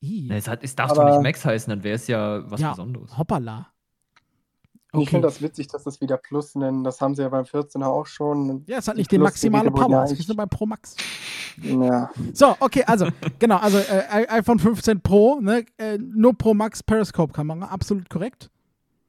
Na, 0.00 0.34
es, 0.36 0.48
hat, 0.48 0.62
es 0.62 0.74
darf 0.74 0.90
Aber- 0.92 1.04
doch 1.04 1.10
nicht 1.16 1.22
Max 1.22 1.44
heißen, 1.44 1.70
dann 1.70 1.82
wäre 1.84 1.94
es 1.96 2.06
ja 2.06 2.48
was 2.50 2.60
Ja. 2.60 2.70
Besonderes. 2.70 3.16
hoppala. 3.18 3.68
Ich 4.94 5.08
finde 5.08 5.26
das 5.26 5.40
witzig, 5.40 5.68
dass 5.68 5.86
es 5.86 6.02
wieder 6.02 6.18
Plus 6.18 6.54
nennen. 6.54 6.84
Das 6.84 7.00
haben 7.00 7.14
sie 7.14 7.22
ja 7.22 7.28
beim 7.30 7.44
14er 7.46 7.86
auch 7.86 8.04
schon. 8.04 8.62
Ja, 8.66 8.76
es 8.76 8.88
hat 8.88 8.96
nicht 8.98 9.10
die 9.10 9.16
maximale 9.16 9.70
Plus-Geräte 9.70 9.90
wurden 9.90 9.92
Power, 10.04 10.12
es 10.12 10.18
ist 10.20 10.28
nur 10.28 10.36
bei 10.36 10.44
Pro 10.46 10.66
Max. 10.66 10.96
Ja. 11.62 12.10
So, 12.34 12.54
okay, 12.60 12.84
also, 12.86 13.08
genau, 13.38 13.56
also 13.56 13.78
äh, 13.78 14.26
iPhone 14.28 14.58
15 14.58 15.00
Pro, 15.00 15.40
ne, 15.40 15.64
äh, 15.78 15.96
nur 15.98 16.36
Pro 16.36 16.52
Max 16.52 16.82
Periscope-Kamera, 16.82 17.66
absolut 17.66 18.10
korrekt. 18.10 18.50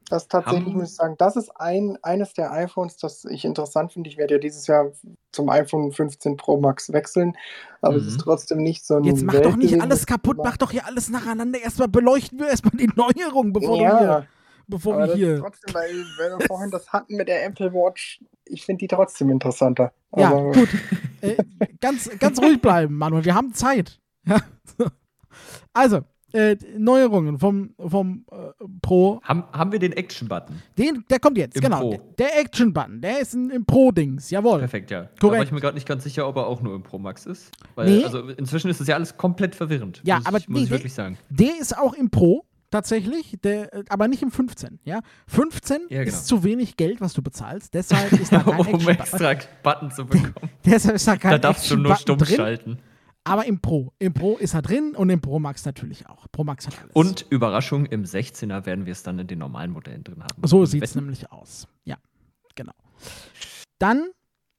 Das 0.10 0.28
tatsächlich 0.28 0.66
Haben- 0.66 0.78
muss 0.78 0.90
ich 0.92 0.96
sagen, 0.96 1.16
das 1.18 1.36
ist 1.38 1.50
ein, 1.56 1.98
eines 2.04 2.34
der 2.34 2.52
iPhones, 2.52 2.98
das 2.98 3.26
ich 3.26 3.46
interessant 3.46 3.94
finde. 3.94 4.10
Ich 4.10 4.18
werde 4.18 4.36
ja 4.36 4.40
dieses 4.40 4.68
Jahr 4.68 4.92
zum 5.32 5.50
iPhone 5.50 5.92
15 5.92 6.36
Pro 6.38 6.60
Max 6.60 6.92
wechseln, 6.92 7.36
aber 7.82 7.96
es 7.96 8.04
Mhm. 8.04 8.10
ist 8.10 8.20
trotzdem 8.20 8.58
nicht 8.60 8.86
so 8.86 8.96
ein. 8.98 9.04
Jetzt 9.06 9.24
mach 9.24 9.40
doch 9.40 9.56
nicht 9.56 9.82
alles 9.82 10.06
kaputt, 10.06 10.38
mach 10.44 10.58
doch 10.58 10.72
hier 10.72 10.86
alles 10.86 11.10
nacheinander. 11.10 11.60
Erstmal 11.60 11.88
beleuchten 11.88 12.38
wir 12.40 12.50
erstmal 12.50 12.74
die 12.78 12.88
Neuerung, 12.96 13.54
bevor 13.54 13.78
wir 13.78 13.82
ja, 13.84 14.00
hier, 14.00 14.28
bevor 14.68 14.96
aber 14.96 15.08
wir 15.08 15.16
hier. 15.16 15.40
trotzdem, 15.40 15.74
weil, 15.74 15.90
weil 16.20 16.38
wir 16.40 16.46
vorhin 16.48 16.70
das 16.70 16.92
hatten 16.92 17.16
mit 17.16 17.28
der 17.28 17.46
Apple 17.46 17.74
Watch, 17.74 18.22
ich 18.46 18.66
finde 18.66 18.80
die 18.80 18.88
trotzdem 18.90 19.30
interessanter. 19.30 19.94
Ja, 20.16 20.28
Aber 20.32 20.52
gut. 20.52 20.70
Äh, 21.22 21.38
ganz, 21.82 22.10
ganz 22.20 22.40
ruhig 22.40 22.62
bleiben, 22.62 22.98
Manuel. 22.98 23.24
Wir 23.26 23.34
haben 23.36 23.54
Zeit. 23.54 24.00
Also, 25.74 26.02
äh, 26.34 26.58
Neuerungen 26.78 27.38
vom, 27.38 27.74
vom 27.78 28.26
äh, 28.32 28.36
Pro. 28.82 29.22
Haben, 29.24 29.44
haben 29.54 29.72
wir 29.72 29.80
den 29.80 29.94
Action-Button? 29.94 30.62
Den, 30.78 31.06
der 31.10 31.20
kommt 31.20 31.38
jetzt, 31.38 31.56
Im 31.56 31.62
genau. 31.62 31.80
Pro. 31.80 32.02
Der, 32.18 32.40
Action-Button, 32.40 33.02
der 33.02 33.20
ist 33.22 33.34
in, 33.34 33.50
im 33.50 33.66
Pro-Dings, 33.66 34.30
jawohl. 34.30 34.60
Perfekt, 34.60 34.92
ja. 34.92 35.04
Da 35.04 35.10
Korrekt. 35.20 35.38
war 35.40 35.44
ich 35.46 35.52
mir 35.52 35.62
gerade 35.62 35.76
nicht 35.76 35.88
ganz 35.88 36.04
sicher, 36.04 36.28
ob 36.28 36.36
er 36.38 36.48
auch 36.48 36.62
nur 36.62 36.76
im 36.76 36.84
Pro 36.84 37.00
Max 37.00 37.26
ist. 37.26 37.52
Weil, 37.76 37.90
Nee. 37.98 38.04
also 38.04 38.28
inzwischen 38.30 38.70
ist 38.70 38.82
es 38.82 38.88
ja 38.88 38.96
alles 38.96 39.16
komplett 39.18 39.56
verwirrend. 39.56 40.02
Ja, 40.04 40.18
muss 40.18 40.26
aber 40.26 40.38
ich, 40.40 40.50
muss 40.50 40.60
nee, 40.60 40.66
ich 40.66 40.72
wirklich 40.72 40.94
sagen. 40.94 41.18
Der 41.30 41.60
ist 41.60 41.78
auch 41.78 41.94
im 41.94 42.10
Pro, 42.10 42.44
tatsächlich, 42.72 43.38
der, 43.44 43.74
äh, 43.74 43.84
aber 43.90 44.08
nicht 44.08 44.24
im 44.24 44.32
15. 44.32 44.80
Ja? 44.84 45.02
15 45.28 45.82
Ja, 45.90 46.04
genau. 46.04 46.08
ist 46.08 46.26
zu 46.28 46.44
wenig 46.44 46.76
Geld, 46.78 47.00
was 47.02 47.14
du 47.14 47.22
bezahlst. 47.22 47.74
Deshalb 47.74 48.12
ist 48.14 48.32
da 48.34 48.40
kein 48.44 48.74
um 48.74 48.88
extra 48.88 49.36
Button 49.62 49.92
zu 49.92 50.06
bekommen. 50.06 50.34
Deshalb 50.66 50.96
ist 50.96 51.08
da 51.08 51.16
kein 51.18 51.32
da 51.32 51.38
darfst 51.38 51.70
du 51.70 51.78
nur 51.78 51.96
stumm 51.96 52.18
drin. 52.18 52.36
schalten. 52.36 52.80
Aber 53.26 53.46
im 53.46 53.62
Pro. 53.62 53.94
Im 54.00 54.14
Pro 54.14 54.38
ist 54.38 54.54
er 54.54 54.62
drin 54.62 54.96
und 54.96 55.10
im 55.10 55.22
Pro 55.22 55.40
Max 55.40 55.64
natürlich 55.66 56.08
auch. 56.08 56.28
Pro 56.32 56.44
Max 56.44 56.68
hat 56.68 56.78
alles. 56.80 56.94
Und 56.94 57.26
Überraschung, 57.30 57.86
im 57.86 58.04
16er 58.04 58.66
werden 58.66 58.86
wir 58.86 58.92
es 58.92 59.04
dann 59.04 59.18
in 59.20 59.28
den 59.28 59.40
normalen 59.40 59.72
Modellen 59.72 60.04
drin 60.04 60.24
haben. 60.24 60.46
So 60.46 60.62
Und 60.62 60.68
sieht 60.68 60.84
es 60.84 60.96
nämlich 60.96 61.32
aus. 61.32 61.68
Ja, 61.86 61.98
genau. 62.56 62.74
Dann, 63.80 64.10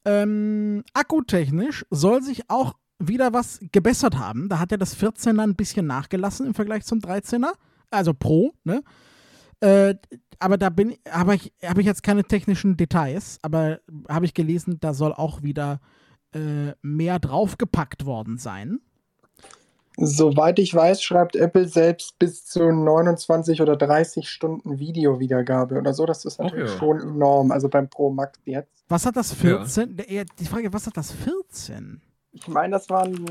ähm, 0.07 0.83
akkutechnisch 0.95 1.85
soll 1.91 2.23
sich 2.23 2.49
auch 2.49 2.75
wieder 2.99 3.33
was 3.33 3.61
gebessert 3.73 4.17
haben. 4.17 4.49
Da 4.49 4.59
hat 4.59 4.71
ja 4.71 4.77
das 4.77 4.97
14er 4.97 5.43
ein 5.43 5.57
bisschen 5.57 5.87
nachgelassen 5.87 6.47
im 6.47 6.55
Vergleich 6.55 6.85
zum 6.85 7.01
13er. 7.01 7.53
Also 7.91 8.15
Pro, 8.15 8.55
ne? 8.65 8.83
Äh, 9.61 9.95
aber 10.39 10.59
da 10.59 10.69
bin 10.69 10.97
habe 11.09 11.37
ich, 11.37 11.53
hab 11.63 11.79
ich 11.79 11.87
jetzt 11.87 12.03
keine 12.03 12.25
technischen 12.25 12.77
Details, 12.77 13.39
aber 13.43 13.81
habe 14.09 14.27
ich 14.27 14.35
gelesen, 14.35 14.79
da 14.81 14.95
soll 14.95 15.13
auch 15.13 15.43
wieder 15.43 15.81
äh, 16.35 16.73
mehr 16.83 17.19
draufgepackt 17.19 18.05
worden 18.07 18.39
sein. 18.39 18.81
Soweit 19.97 20.59
ich 20.59 20.75
weiß, 20.75 21.01
schreibt 21.03 21.37
Apple 21.37 21.69
selbst 21.69 22.19
bis 22.19 22.45
zu 22.47 22.73
29 22.73 23.63
oder 23.63 23.77
30 23.77 24.29
Stunden 24.29 24.81
Videowiedergabe 24.81 25.77
oder 25.79 25.95
so. 25.95 26.05
Das 26.05 26.25
ist 26.25 26.41
natürlich 26.41 26.71
ja. 26.73 26.79
schon 26.79 27.01
enorm. 27.01 27.53
Also 27.53 27.69
beim 27.69 27.89
Pro 27.89 28.11
Max 28.11 28.41
jetzt. 28.45 28.85
Was 28.89 29.07
hat 29.07 29.17
das 29.17 29.33
14? 29.33 29.97
Der- 29.97 30.11
ja, 30.13 30.25
Die 30.41 30.47
Frage, 30.47 30.73
was 30.73 30.89
hat 30.89 30.97
das 30.97 31.13
14? 31.13 32.01
Ich 32.33 32.49
meine, 32.49 32.73
das 32.73 32.91
waren 32.91 33.25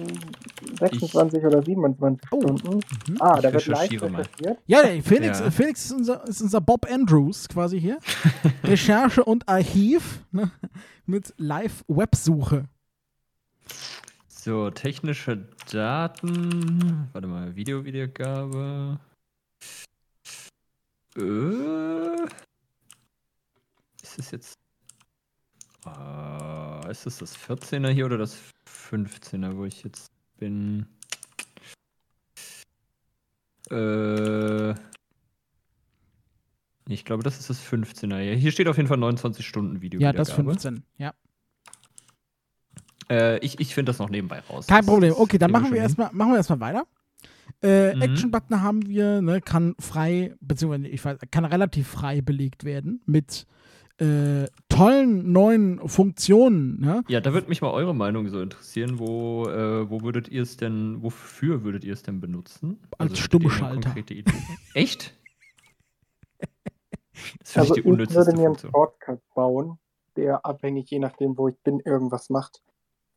26 0.79 1.43
oder 1.43 1.61
27 1.61 2.21
Oh. 2.31 2.39
Stunden. 2.57 2.79
Mhm. 3.09 3.17
Ah, 3.19 3.33
Ich 3.35 3.41
da 3.41 3.51
wird 3.53 3.67
live 3.67 3.91
recherchiert. 3.91 4.59
Ja, 4.65 4.79
Felix, 5.03 5.39
Ja. 5.41 5.51
Felix 5.51 5.83
ist, 5.85 5.91
unser, 5.91 6.25
ist 6.25 6.41
unser 6.41 6.61
Bob 6.61 6.89
Andrews 6.89 7.49
quasi 7.49 7.81
hier. 7.81 7.97
Recherche 8.63 9.25
und 9.25 9.49
Archiv 9.49 10.23
ne, 10.31 10.49
mit 11.05 11.33
Live-Websuche. 11.35 12.69
So, 14.27 14.69
technische 14.69 15.47
Daten. 15.71 17.07
Warte 17.13 17.27
mal, 17.27 17.55
Videowiedergabe. 17.55 18.99
Äh, 21.15 22.23
ist 24.01 24.19
es 24.19 24.31
jetzt. 24.31 24.57
Äh, 25.85 26.91
ist 26.91 27.05
es 27.05 27.19
das 27.19 27.37
14er 27.37 27.89
hier 27.89 28.05
oder 28.05 28.17
das 28.17 28.37
15er, 28.67 29.55
wo 29.55 29.65
ich 29.65 29.83
jetzt 29.83 30.11
bin? 30.37 30.87
Äh. 33.69 34.73
Ich 36.89 37.05
glaube, 37.05 37.23
das 37.23 37.39
ist 37.39 37.49
das 37.49 37.63
15er. 37.63 38.19
Ja, 38.19 38.35
hier 38.35 38.51
steht 38.51 38.67
auf 38.67 38.75
jeden 38.75 38.89
Fall 38.89 38.97
29 38.97 39.47
Stunden 39.47 39.81
Video. 39.81 40.01
Ja, 40.01 40.11
das 40.11 40.31
15. 40.31 40.83
Ja. 40.97 41.13
Äh, 43.09 43.37
ich 43.39 43.59
ich 43.59 43.73
finde 43.73 43.89
das 43.91 43.99
noch 43.99 44.09
nebenbei 44.09 44.39
raus. 44.49 44.67
Kein 44.67 44.79
Das- 44.79 44.85
Problem. 44.87 45.13
Okay, 45.17 45.37
dann 45.37 45.51
machen 45.51 45.71
wir 45.71 45.81
erstmal 45.81 46.09
machen 46.13 46.31
wir 46.31 46.37
erstmal 46.37 46.59
weiter. 46.59 46.83
Äh, 47.61 47.95
Mhm. 47.95 48.01
Action-Button 48.01 48.61
haben 48.61 48.85
wir, 48.87 49.21
ne, 49.21 49.39
kann 49.41 49.75
frei, 49.79 50.33
beziehungsweise 50.41 50.87
ich 50.87 51.03
weiß, 51.03 51.17
kann 51.31 51.45
relativ 51.45 51.87
frei 51.87 52.21
belegt 52.21 52.63
werden 52.65 53.01
mit 53.05 53.45
äh, 53.99 54.47
tollen 54.69 55.31
neuen 55.31 55.87
Funktionen. 55.87 56.79
Ne? 56.81 57.03
Ja, 57.07 57.21
da 57.21 57.31
würde 57.31 57.47
mich 57.47 57.61
mal 57.61 57.69
eure 57.71 57.93
Meinung 57.93 58.27
so 58.27 58.41
interessieren. 58.41 58.97
Wo, 58.97 59.45
äh, 59.47 59.87
wo 59.89 60.01
würdet 60.01 60.27
ihr 60.29 60.41
es 60.41 60.57
denn, 60.57 61.01
wofür 61.03 61.63
würdet 61.63 61.83
ihr 61.83 61.93
es 61.93 62.01
denn 62.01 62.19
benutzen? 62.19 62.79
Als 62.97 63.11
eine 63.11 63.17
Stummschalter. 63.17 63.93
Echt? 64.73 65.13
Das 67.39 67.51
finde 67.51 67.59
Also 67.61 67.73
ich 67.73 67.77
ich 67.77 67.83
die 67.83 67.89
unnützeste 67.89 68.17
würde 68.25 68.31
mir 68.31 68.37
einen 68.47 68.55
Funktion. 68.55 68.71
Shortcut 68.71 69.19
bauen, 69.35 69.77
der 70.15 70.45
abhängig, 70.45 70.89
je 70.89 70.99
nachdem, 70.99 71.37
wo 71.37 71.47
ich 71.47 71.57
bin, 71.63 71.79
irgendwas 71.79 72.29
macht. 72.29 72.61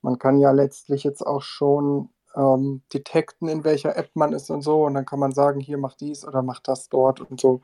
Man 0.07 0.21
kann 0.21 0.39
ja 0.39 0.53
letztlich 0.53 1.03
jetzt 1.03 1.27
auch 1.27 1.43
schon 1.43 2.11
ähm, 2.37 2.83
detekten, 2.95 3.49
in 3.49 3.65
welcher 3.65 3.97
App 3.97 4.11
man 4.15 4.33
ist 4.33 4.51
und 4.51 4.63
so. 4.63 4.85
Und 4.85 4.95
dann 4.95 5.05
kann 5.05 5.19
man 5.19 5.33
sagen, 5.33 5.59
hier 5.59 5.79
mach 5.79 5.97
dies 5.97 6.25
oder 6.25 6.43
mach 6.43 6.61
das 6.61 6.89
dort 6.89 7.21
und 7.21 7.41
so. 7.41 7.61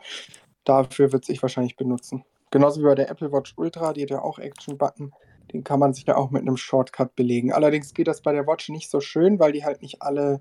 Dafür 0.64 1.12
wird 1.12 1.24
sich 1.24 1.40
wahrscheinlich 1.40 1.76
benutzen. 1.76 2.24
Genauso 2.50 2.80
wie 2.80 2.86
bei 2.86 2.96
der 2.96 3.10
Apple 3.10 3.30
Watch 3.30 3.54
Ultra, 3.56 3.92
die 3.92 4.02
hat 4.02 4.10
ja 4.10 4.22
auch 4.22 4.40
Action-Button. 4.40 5.12
Den 5.52 5.62
kann 5.62 5.78
man 5.78 5.94
sich 5.94 6.06
ja 6.06 6.16
auch 6.16 6.32
mit 6.32 6.42
einem 6.42 6.56
Shortcut 6.56 7.14
belegen. 7.14 7.52
Allerdings 7.52 7.94
geht 7.94 8.08
das 8.08 8.22
bei 8.22 8.32
der 8.32 8.48
Watch 8.48 8.70
nicht 8.70 8.90
so 8.90 8.98
schön, 8.98 9.38
weil 9.38 9.52
die 9.52 9.64
halt 9.64 9.80
nicht 9.80 10.02
alle 10.02 10.40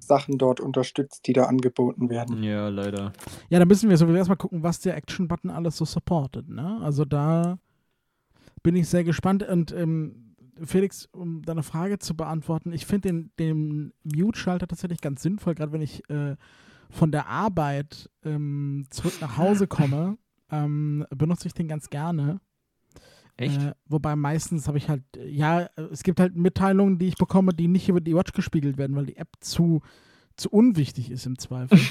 Sachen 0.00 0.36
dort 0.36 0.60
unterstützt, 0.60 1.26
die 1.26 1.32
da 1.32 1.44
angeboten 1.44 2.10
werden. 2.10 2.42
Ja, 2.42 2.68
leider. 2.68 3.14
Ja, 3.48 3.58
da 3.58 3.64
müssen 3.64 3.88
wir 3.88 3.96
sowieso 3.96 4.18
erstmal 4.18 4.36
gucken, 4.36 4.62
was 4.62 4.80
der 4.80 4.98
Action-Button 4.98 5.48
alles 5.48 5.78
so 5.78 5.86
supportet. 5.86 6.50
Ne? 6.50 6.78
Also 6.82 7.06
da 7.06 7.58
bin 8.62 8.76
ich 8.76 8.86
sehr 8.86 9.04
gespannt. 9.04 9.42
Und 9.48 9.72
ähm, 9.72 10.31
Felix, 10.64 11.08
um 11.12 11.42
deine 11.42 11.62
Frage 11.62 11.98
zu 11.98 12.16
beantworten, 12.16 12.72
ich 12.72 12.86
finde 12.86 13.08
den, 13.08 13.30
den 13.38 13.92
Mute-Schalter 14.04 14.66
tatsächlich 14.66 15.00
ganz 15.00 15.22
sinnvoll, 15.22 15.54
gerade 15.54 15.72
wenn 15.72 15.82
ich 15.82 16.08
äh, 16.10 16.36
von 16.90 17.10
der 17.10 17.26
Arbeit 17.26 18.10
ähm, 18.24 18.86
zurück 18.90 19.14
nach 19.20 19.38
Hause 19.38 19.66
komme, 19.66 20.18
ähm, 20.50 21.06
benutze 21.10 21.48
ich 21.48 21.54
den 21.54 21.68
ganz 21.68 21.90
gerne. 21.90 22.40
Echt? 23.36 23.60
Äh, 23.60 23.74
wobei 23.86 24.14
meistens 24.14 24.68
habe 24.68 24.78
ich 24.78 24.88
halt, 24.88 25.02
ja, 25.16 25.68
es 25.90 26.02
gibt 26.02 26.20
halt 26.20 26.36
Mitteilungen, 26.36 26.98
die 26.98 27.08
ich 27.08 27.16
bekomme, 27.16 27.52
die 27.54 27.68
nicht 27.68 27.88
über 27.88 28.00
die 28.00 28.14
Watch 28.14 28.32
gespiegelt 28.32 28.76
werden, 28.76 28.94
weil 28.94 29.06
die 29.06 29.16
App 29.16 29.30
zu, 29.40 29.80
zu 30.36 30.50
unwichtig 30.50 31.10
ist 31.10 31.26
im 31.26 31.38
Zweifel. 31.38 31.78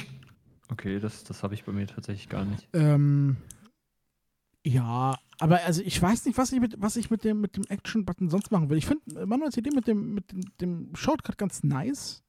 Okay, 0.71 1.01
das, 1.01 1.25
das 1.25 1.43
habe 1.43 1.53
ich 1.53 1.65
bei 1.65 1.73
mir 1.73 1.85
tatsächlich 1.85 2.29
gar 2.29 2.45
nicht. 2.45 2.65
Ähm, 2.71 3.35
ja, 4.65 5.17
aber 5.41 5.59
also 5.65 5.81
ich 5.83 6.01
weiß 6.01 6.25
nicht, 6.25 6.37
was 6.37 6.51
ich 6.53 6.59
mit, 6.61 6.75
was 6.79 6.95
ich 6.95 7.09
mit 7.11 7.23
dem, 7.23 7.41
mit 7.41 7.55
dem 7.57 7.63
Action-Button 7.67 8.29
sonst 8.29 8.51
machen 8.51 8.69
will. 8.69 8.77
Ich 8.77 8.85
finde 8.85 9.25
Manuels 9.25 9.57
Idee 9.57 9.71
mit 9.73 9.87
dem, 9.87 10.13
mit 10.13 10.31
dem, 10.31 10.41
dem 10.61 10.95
Shortcut 10.95 11.37
ganz 11.37 11.63
nice. 11.63 12.21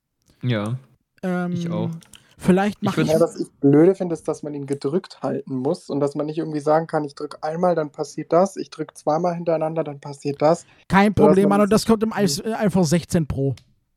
Ja, 0.43 0.77
Ähm, 1.23 1.53
Ich 1.53 1.71
auch. 1.71 1.91
Vielleicht 2.39 2.79
Ich 2.79 2.83
mache 2.83 3.03
ich. 3.03 3.09
würd- 3.09 3.13
Ja, 3.13 3.21
was 3.21 3.39
ich 3.39 3.49
blöde 3.61 3.95
finde, 3.95 4.15
ist, 4.15 4.27
dass 4.27 4.43
man 4.43 4.53
ihn 4.55 4.67
gedrückt 4.67 5.23
halten 5.23 5.55
muss 5.55 5.89
und 5.91 6.01
dass 6.01 6.17
man 6.17 6.27
nicht 6.27 6.39
irgendwie 6.39 6.59
sagen 6.59 6.89
kann, 6.89 7.05
ich 7.05 7.15
drücke 7.15 7.41
einmal, 7.43 7.77
dann 7.77 7.93
passiert 7.93 8.33
das, 8.33 8.57
ich 8.57 8.71
drücke 8.71 8.95
zweimal 8.95 9.35
hintereinander, 9.37 9.85
dann 9.85 10.01
passiert 10.01 10.43
das. 10.43 10.67
kein 10.89 11.15
dass 11.15 11.25
Problem, 11.25 11.49
man 11.49 11.59
Manu, 11.61 11.69
das 11.71 11.83
das 11.83 11.87
kommt 11.87 12.03
im 12.03 12.13
iPhone 12.13 12.47
äh, 12.47 12.55
iPhone 12.55 12.85
16 12.85 13.27
Pro. 13.29 13.55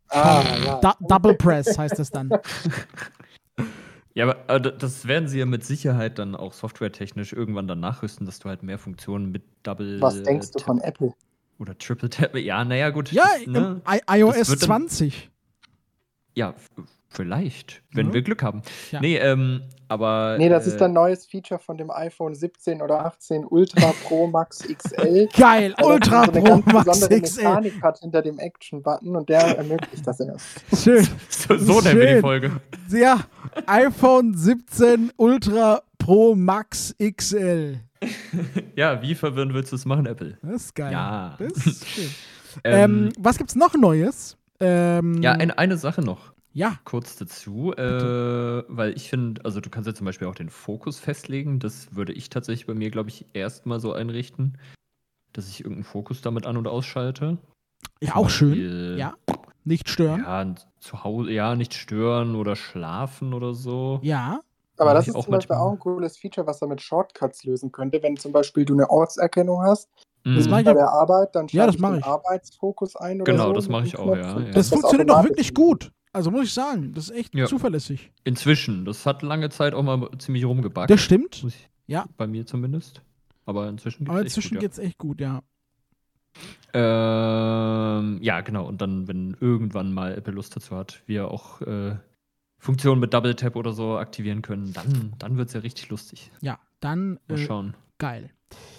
Ah, 0.10 0.44
ja. 0.64 0.94
Double 1.08 1.34
Press 1.34 1.76
heißt 1.78 1.98
es 2.00 2.12
dann. 2.12 2.30
Ja, 4.16 4.24
aber 4.30 4.50
äh, 4.50 4.78
das 4.78 5.08
werden 5.08 5.28
sie 5.28 5.40
ja 5.40 5.46
mit 5.46 5.64
Sicherheit 5.66 6.18
dann 6.20 6.36
auch 6.36 6.54
softwaretechnisch 6.54 7.34
irgendwann 7.34 7.68
dann 7.68 7.82
nachrüsten, 7.82 8.26
dass 8.26 8.40
du 8.40 8.48
halt 8.50 8.64
mehr 8.64 8.80
Funktionen 8.80 9.30
mit 9.32 9.44
Double 9.64 10.02
Was 10.02 10.24
denkst 10.24 10.52
du 10.52 10.60
von 10.60 10.80
Apple? 10.80 11.14
oder 11.60 11.78
Triple 11.78 12.10
Tap. 12.10 12.36
Ja, 12.36 12.64
naja, 12.66 12.90
gut. 12.90 13.12
Ja, 13.12 13.26
das, 13.38 13.48
ne? 13.48 13.82
iOS 14.12 14.36
Das 14.38 14.50
wird 14.50 14.62
dann- 14.64 14.68
20. 14.68 15.30
Ja, 16.34 16.54
vielleicht, 17.16 17.82
wenn 17.94 18.08
Ja. 18.08 18.14
wir 18.14 18.22
Glück 18.22 18.44
haben. 18.44 18.62
Ja. 18.92 19.00
Nee, 19.00 19.18
ähm, 19.18 19.62
aber. 19.88 20.36
Nee, 20.38 20.50
das 20.50 20.66
äh, 20.66 20.70
ist 20.70 20.82
ein 20.82 20.94
neues 20.94 21.26
Feature 21.26 21.60
von 21.60 21.78
dem 21.78 21.90
iPhone 21.92 22.36
17 22.36 22.82
oder 22.82 23.06
18 23.06 23.46
Ultra 23.46 23.94
Pro 24.04 24.28
Max 24.28 24.60
XL. 24.68 25.28
Geil, 25.38 25.74
das 25.78 25.88
Ultra 25.88 26.26
so 26.26 26.32
eine 26.32 26.42
Pro 26.42 26.50
ganz 26.62 26.66
Max 26.66 26.86
besondere 26.86 27.22
XL. 27.22 27.44
Mechanik 27.44 27.82
hat 27.84 28.00
hinter 28.00 28.22
dem 28.22 28.40
Action-Button 28.40 29.16
und 29.16 29.30
der 29.30 29.58
ermöglicht 29.58 30.06
das 30.06 30.20
erst. 30.20 30.64
Schön. 30.84 31.08
So, 31.30 31.58
so 31.58 31.82
nennen 31.82 32.00
wir 32.00 32.16
die. 32.16 32.22
Folge. 32.22 32.52
Ja, 32.90 33.22
iPhone 33.68 34.34
17 34.36 35.12
Ultra 35.18 35.82
Pro 35.98 36.36
Max 36.36 36.96
XL. 37.00 37.80
Ja, 38.76 39.02
wie 39.02 39.16
verwirrend 39.16 39.54
willst 39.54 39.72
du 39.72 39.78
es 39.78 39.86
machen, 39.86 40.06
Apple? 40.06 40.38
Das 40.44 40.66
ist 40.66 40.76
geil. 40.76 40.92
Ja. 40.92 41.36
Das 41.40 41.66
ist 41.66 41.88
schön. 41.88 42.10
ähm, 42.64 43.10
was 43.18 43.38
gibt's 43.38 43.56
noch 43.56 43.74
Neues? 43.74 44.38
Ähm, 44.60 45.22
ja, 45.24 45.32
ein, 45.32 45.50
eine 45.52 45.78
Sache 45.78 46.02
noch. 46.02 46.34
Ja, 46.56 46.80
kurz 46.86 47.18
dazu, 47.18 47.74
äh, 47.74 48.64
weil 48.70 48.96
ich 48.96 49.10
finde, 49.10 49.44
also 49.44 49.60
du 49.60 49.70
kannst 49.70 49.88
ja 49.88 49.94
zum 49.94 50.06
Beispiel 50.06 50.28
auch 50.28 50.36
den 50.36 50.50
Fokus 50.50 51.00
festlegen. 51.00 51.60
Das 51.60 51.96
würde 51.96 52.14
ich 52.14 52.30
tatsächlich 52.30 52.66
bei 52.66 52.74
mir, 52.74 52.92
glaube 52.92 53.10
ich, 53.10 53.26
erstmal 53.34 53.82
so 53.82 53.92
einrichten, 53.92 54.58
dass 55.34 55.50
ich 55.50 55.62
irgendeinen 55.62 55.86
Fokus 55.86 56.22
damit 56.22 56.46
an- 56.48 56.58
und 56.58 56.68
ausschalte. 56.68 57.40
ja 58.02 58.14
Zum 58.14 58.16
auch 58.16 58.30
schön. 58.30 58.54
Beispiel, 58.54 58.98
Ja, 58.98 59.16
nicht 59.66 59.90
stören. 59.90 60.26
Ja, 60.26 60.56
zu 60.80 61.04
Hause, 61.04 61.32
ja, 61.32 61.56
nicht 61.56 61.74
stören 61.76 62.36
oder 62.36 62.56
schlafen 62.56 63.34
oder 63.34 63.54
so. 63.56 64.04
Ja, 64.04 64.42
Aber 64.78 64.94
das 64.94 65.08
ist 65.08 65.16
auch 65.16 65.26
zum 65.26 65.32
Beispiel 65.32 65.56
auch 65.56 65.72
ein 65.72 65.80
cooles 65.80 66.18
Feature, 66.18 66.48
was 66.48 66.62
er 66.62 66.68
mit 66.68 66.82
Shortcuts 66.82 67.44
lösen 67.44 67.72
könnte. 67.72 68.02
Wenn 68.04 68.18
zum 68.18 68.32
Beispiel 68.34 68.66
du 68.66 68.74
eine 68.74 68.90
Ortserkennung 68.90 69.62
hast 69.64 69.90
Das 70.34 70.48
Mhm. 70.48 70.50
mach 70.50 70.60
ich 70.60 70.66
bei 70.66 70.74
der 70.74 70.90
Arbeit, 70.92 71.36
dann 71.36 71.48
Ja, 71.52 71.66
schalte 71.66 71.68
das 71.68 71.78
ich 71.78 71.98
ich. 72.00 72.06
Arbeitsfokus 72.06 72.96
ein 72.96 73.22
oder 73.22 73.38
Genau, 73.38 73.40
so. 73.40 73.54
das 73.54 73.70
mit 73.70 73.70
mach 73.70 73.84
dem 73.84 73.86
ich 73.86 73.98
auch, 73.98 74.14
ja, 74.14 74.42
ja. 74.42 74.62
das 74.62 74.70
das 74.70 74.84
funktioniert 74.84 75.10
auch 75.12 75.24
automatisch 75.24 75.24
wirklich 75.24 75.54
gut. 75.54 75.92
Also 76.16 76.32
muss 76.32 76.46
ich 76.46 76.54
sagen, 76.54 76.94
das 76.94 77.10
ist 77.10 77.16
echt 77.18 77.36
Ja. 77.36 77.46
zuverlässig. 77.46 78.10
Inzwischen, 78.24 78.86
das 78.86 79.06
hat 79.06 79.22
lange 79.22 79.50
Zeit 79.50 79.74
auch 79.74 79.84
mal 79.84 80.10
ziemlich 80.18 80.46
rumgebackt. 80.46 80.90
Das 80.90 81.02
stimmt. 81.02 81.44
Ich, 81.46 81.70
Ja. 81.88 82.06
Bei 82.18 82.26
mir 82.26 82.46
zumindest. 82.46 83.02
Aber 83.46 83.68
inzwischen 83.70 84.08
Aber 84.08 84.22
geht's 84.24 84.38
echt 84.38 84.38
inzwischen 84.38 84.56
gut, 84.56 84.62
ja. 84.64 84.68
geht's 84.68 84.78
echt 84.80 84.98
gut, 84.98 85.20
ja. 85.22 85.42
Ähm, 86.74 88.20
ja, 88.22 88.42
genau. 88.42 88.66
Und 88.68 88.82
dann, 88.82 89.08
wenn 89.08 89.36
irgendwann 89.40 89.94
mal 89.94 90.14
Apple 90.14 90.34
Lust 90.34 90.56
dazu 90.56 90.76
hat, 90.76 91.02
wir 91.06 91.30
auch 91.32 91.62
äh, 91.62 91.96
Funktionen 92.58 93.00
mit 93.00 93.14
Double 93.14 93.36
Tap 93.36 93.56
oder 93.56 93.72
so 93.74 93.98
aktivieren 93.98 94.42
können, 94.42 94.74
dann, 94.74 95.14
dann 95.20 95.38
wird 95.38 95.50
es 95.50 95.54
ja 95.54 95.62
richtig 95.62 95.90
lustig. 95.90 96.32
Ja, 96.42 96.60
dann 96.80 97.20
Mal 97.28 97.40
äh, 97.40 97.46
schauen. 97.46 97.76
geil. 97.98 98.30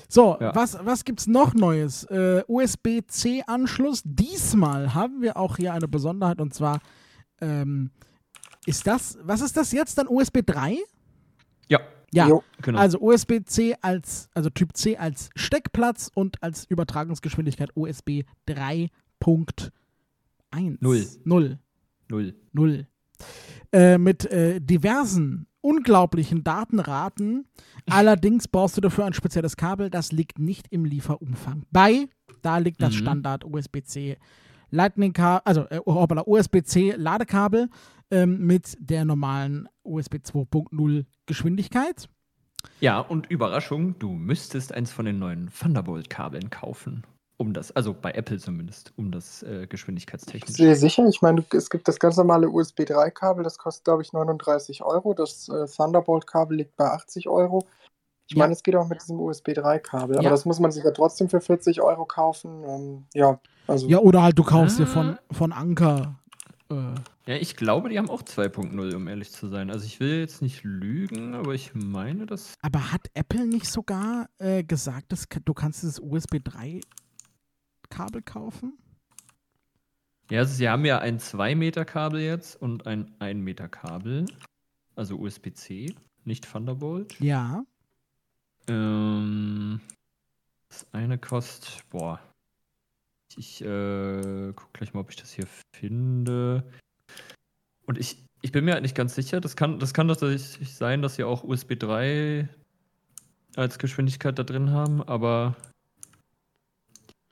So, 0.08 0.36
Ja. 0.40 0.54
was, 0.54 0.78
was 0.84 1.04
gibt's 1.04 1.26
noch 1.26 1.54
Neues? 1.54 2.04
Äh, 2.04 2.42
USB-C-Anschluss. 2.46 4.02
Diesmal 4.04 4.94
haben 4.94 5.20
wir 5.22 5.36
auch 5.36 5.56
hier 5.56 5.72
eine 5.72 5.88
Besonderheit 5.88 6.40
und 6.40 6.54
zwar 6.54 6.80
ähm, 7.40 7.90
ist 8.66 8.86
das, 8.86 9.18
was 9.22 9.40
ist 9.40 9.56
das 9.56 9.72
jetzt 9.72 9.96
dann? 9.98 10.08
USB 10.08 10.38
3? 10.44 10.76
Ja, 11.68 11.80
Ja, 12.12 12.28
Jo. 12.28 12.42
genau. 12.62 12.78
also 12.78 12.98
USB-C 13.00 13.76
als, 13.80 14.28
also 14.34 14.50
Typ 14.50 14.76
C 14.76 14.96
als 14.96 15.30
Steckplatz 15.34 16.10
und 16.14 16.42
als 16.42 16.64
Übertragungsgeschwindigkeit 16.64 17.70
USB 17.74 18.24
3.1. 18.48 19.70
Null. 20.80 21.06
Null. 21.24 21.58
Null. 22.08 22.34
Null. 22.52 22.86
Äh, 23.72 23.98
mit 23.98 24.24
äh, 24.26 24.60
diversen, 24.60 25.46
unglaublichen 25.60 26.44
Datenraten. 26.44 27.46
Allerdings 27.90 28.48
brauchst 28.48 28.76
du 28.76 28.80
dafür 28.80 29.04
ein 29.06 29.12
spezielles 29.12 29.56
Kabel. 29.56 29.90
Das 29.90 30.12
liegt 30.12 30.38
nicht 30.38 30.66
im 30.70 30.84
Lieferumfang 30.84 31.64
bei. 31.70 32.08
Da 32.42 32.58
liegt 32.58 32.80
das 32.82 32.94
Mhm. 32.94 32.98
Standard 32.98 33.44
USB-C 33.44 34.16
Lightning 34.70 35.12
Kabel, 35.12 35.42
also 35.44 35.62
äh, 35.68 35.78
hoppala, 35.86 36.22
USB-C 36.26 36.94
Ladekabel 36.96 37.68
ähm, 38.10 38.46
mit 38.46 38.76
der 38.80 39.04
normalen 39.04 39.68
USB 39.82 40.16
2.0 40.16 41.04
Geschwindigkeit. 41.26 42.08
Ja, 42.80 43.00
und 43.00 43.30
Überraschung, 43.30 43.98
du 43.98 44.10
müsstest 44.10 44.72
eins 44.72 44.92
von 44.92 45.04
den 45.04 45.18
neuen 45.18 45.50
Thunderbolt-Kabeln 45.58 46.50
kaufen. 46.50 47.04
Um 47.38 47.52
das, 47.52 47.70
also 47.72 47.94
bei 47.94 48.12
Apple 48.12 48.38
zumindest, 48.38 48.94
um 48.96 49.12
das 49.12 49.42
äh, 49.42 49.66
geschwindigkeitstechnisch. 49.66 50.56
dir 50.56 50.74
sicher? 50.74 51.06
Ich 51.06 51.20
meine, 51.20 51.44
es 51.52 51.68
gibt 51.68 51.86
das 51.86 51.98
ganz 51.98 52.16
normale 52.16 52.48
USB 52.48 52.80
3-Kabel, 52.80 53.44
das 53.44 53.58
kostet, 53.58 53.84
glaube 53.84 54.02
ich, 54.02 54.12
39 54.14 54.82
Euro. 54.82 55.12
Das 55.12 55.48
äh, 55.48 55.66
Thunderbolt-Kabel 55.66 56.56
liegt 56.56 56.76
bei 56.76 56.86
80 56.86 57.28
Euro. 57.28 57.66
Ich 58.28 58.34
Ja. 58.34 58.40
meine, 58.40 58.52
es 58.54 58.62
geht 58.62 58.74
auch 58.74 58.88
mit 58.88 59.00
diesem 59.00 59.20
USB 59.20 59.50
3-Kabel, 59.52 60.16
aber 60.16 60.24
Ja. 60.24 60.30
das 60.30 60.44
muss 60.44 60.58
man 60.58 60.72
sich 60.72 60.82
ja 60.84 60.90
trotzdem 60.90 61.28
für 61.28 61.40
40 61.40 61.80
Euro 61.80 62.04
kaufen. 62.06 62.64
Ähm, 62.64 63.06
ja, 63.14 63.40
also 63.68 63.86
Ja, 63.88 63.98
oder 63.98 64.22
halt 64.22 64.38
du 64.38 64.42
kaufst 64.42 64.78
dir 64.78 64.84
Ah. 64.84 64.86
von, 64.86 65.18
von 65.30 65.52
Anker. 65.52 66.18
Äh, 66.70 66.74
Ja, 67.28 67.34
ich 67.36 67.56
glaube, 67.56 67.88
die 67.88 67.98
haben 67.98 68.10
auch 68.10 68.22
2.0, 68.22 68.94
um 68.94 69.06
ehrlich 69.08 69.30
zu 69.32 69.48
sein. 69.48 69.70
Also 69.70 69.84
ich 69.86 69.98
will 70.00 70.18
jetzt 70.20 70.42
nicht 70.42 70.62
lügen, 70.64 71.34
aber 71.34 71.54
ich 71.54 71.74
meine, 71.74 72.26
dass. 72.26 72.54
aber 72.62 72.92
hat 72.92 73.08
Apple 73.14 73.46
nicht 73.46 73.66
sogar 73.66 74.28
äh, 74.38 74.62
gesagt, 74.64 75.10
dass 75.12 75.28
ka- 75.28 75.40
du 75.44 75.54
kannst 75.54 75.82
dieses 75.82 76.00
USB 76.00 76.38
3 76.42 76.80
Kabel 77.88 78.22
kaufen? 78.22 78.76
Ja, 80.30 80.40
also 80.40 80.54
sie 80.54 80.68
haben 80.68 80.84
ja 80.84 80.98
ein 80.98 81.18
2-Meter-Kabel 81.20 82.20
jetzt 82.20 82.60
und 82.60 82.86
ein 82.88 83.14
1-Meter-Kabel. 83.20 84.26
Also 84.96 85.16
USB-C, 85.18 85.94
nicht 86.24 86.50
Thunderbolt. 86.50 87.18
Ja. 87.20 87.62
Ähm, 88.68 89.80
das 90.68 90.86
eine 90.92 91.18
kostet, 91.18 91.88
boah. 91.90 92.20
Ich 93.36 93.62
äh, 93.62 94.52
guck 94.54 94.72
gleich 94.72 94.94
mal, 94.94 95.00
ob 95.00 95.10
ich 95.10 95.16
das 95.16 95.32
hier 95.32 95.46
finde. 95.74 96.64
Und 97.86 97.98
ich, 97.98 98.24
ich 98.42 98.52
bin 98.52 98.64
mir 98.64 98.72
halt 98.72 98.82
nicht 98.82 98.94
ganz 98.96 99.14
sicher. 99.14 99.40
Das 99.40 99.56
kann, 99.56 99.78
das 99.78 99.94
kann 99.94 100.08
tatsächlich 100.08 100.74
sein, 100.74 101.02
dass 101.02 101.16
sie 101.16 101.24
auch 101.24 101.44
USB 101.44 101.78
3 101.78 102.48
als 103.56 103.78
Geschwindigkeit 103.78 104.38
da 104.38 104.42
drin 104.42 104.70
haben, 104.70 105.02
aber. 105.02 105.56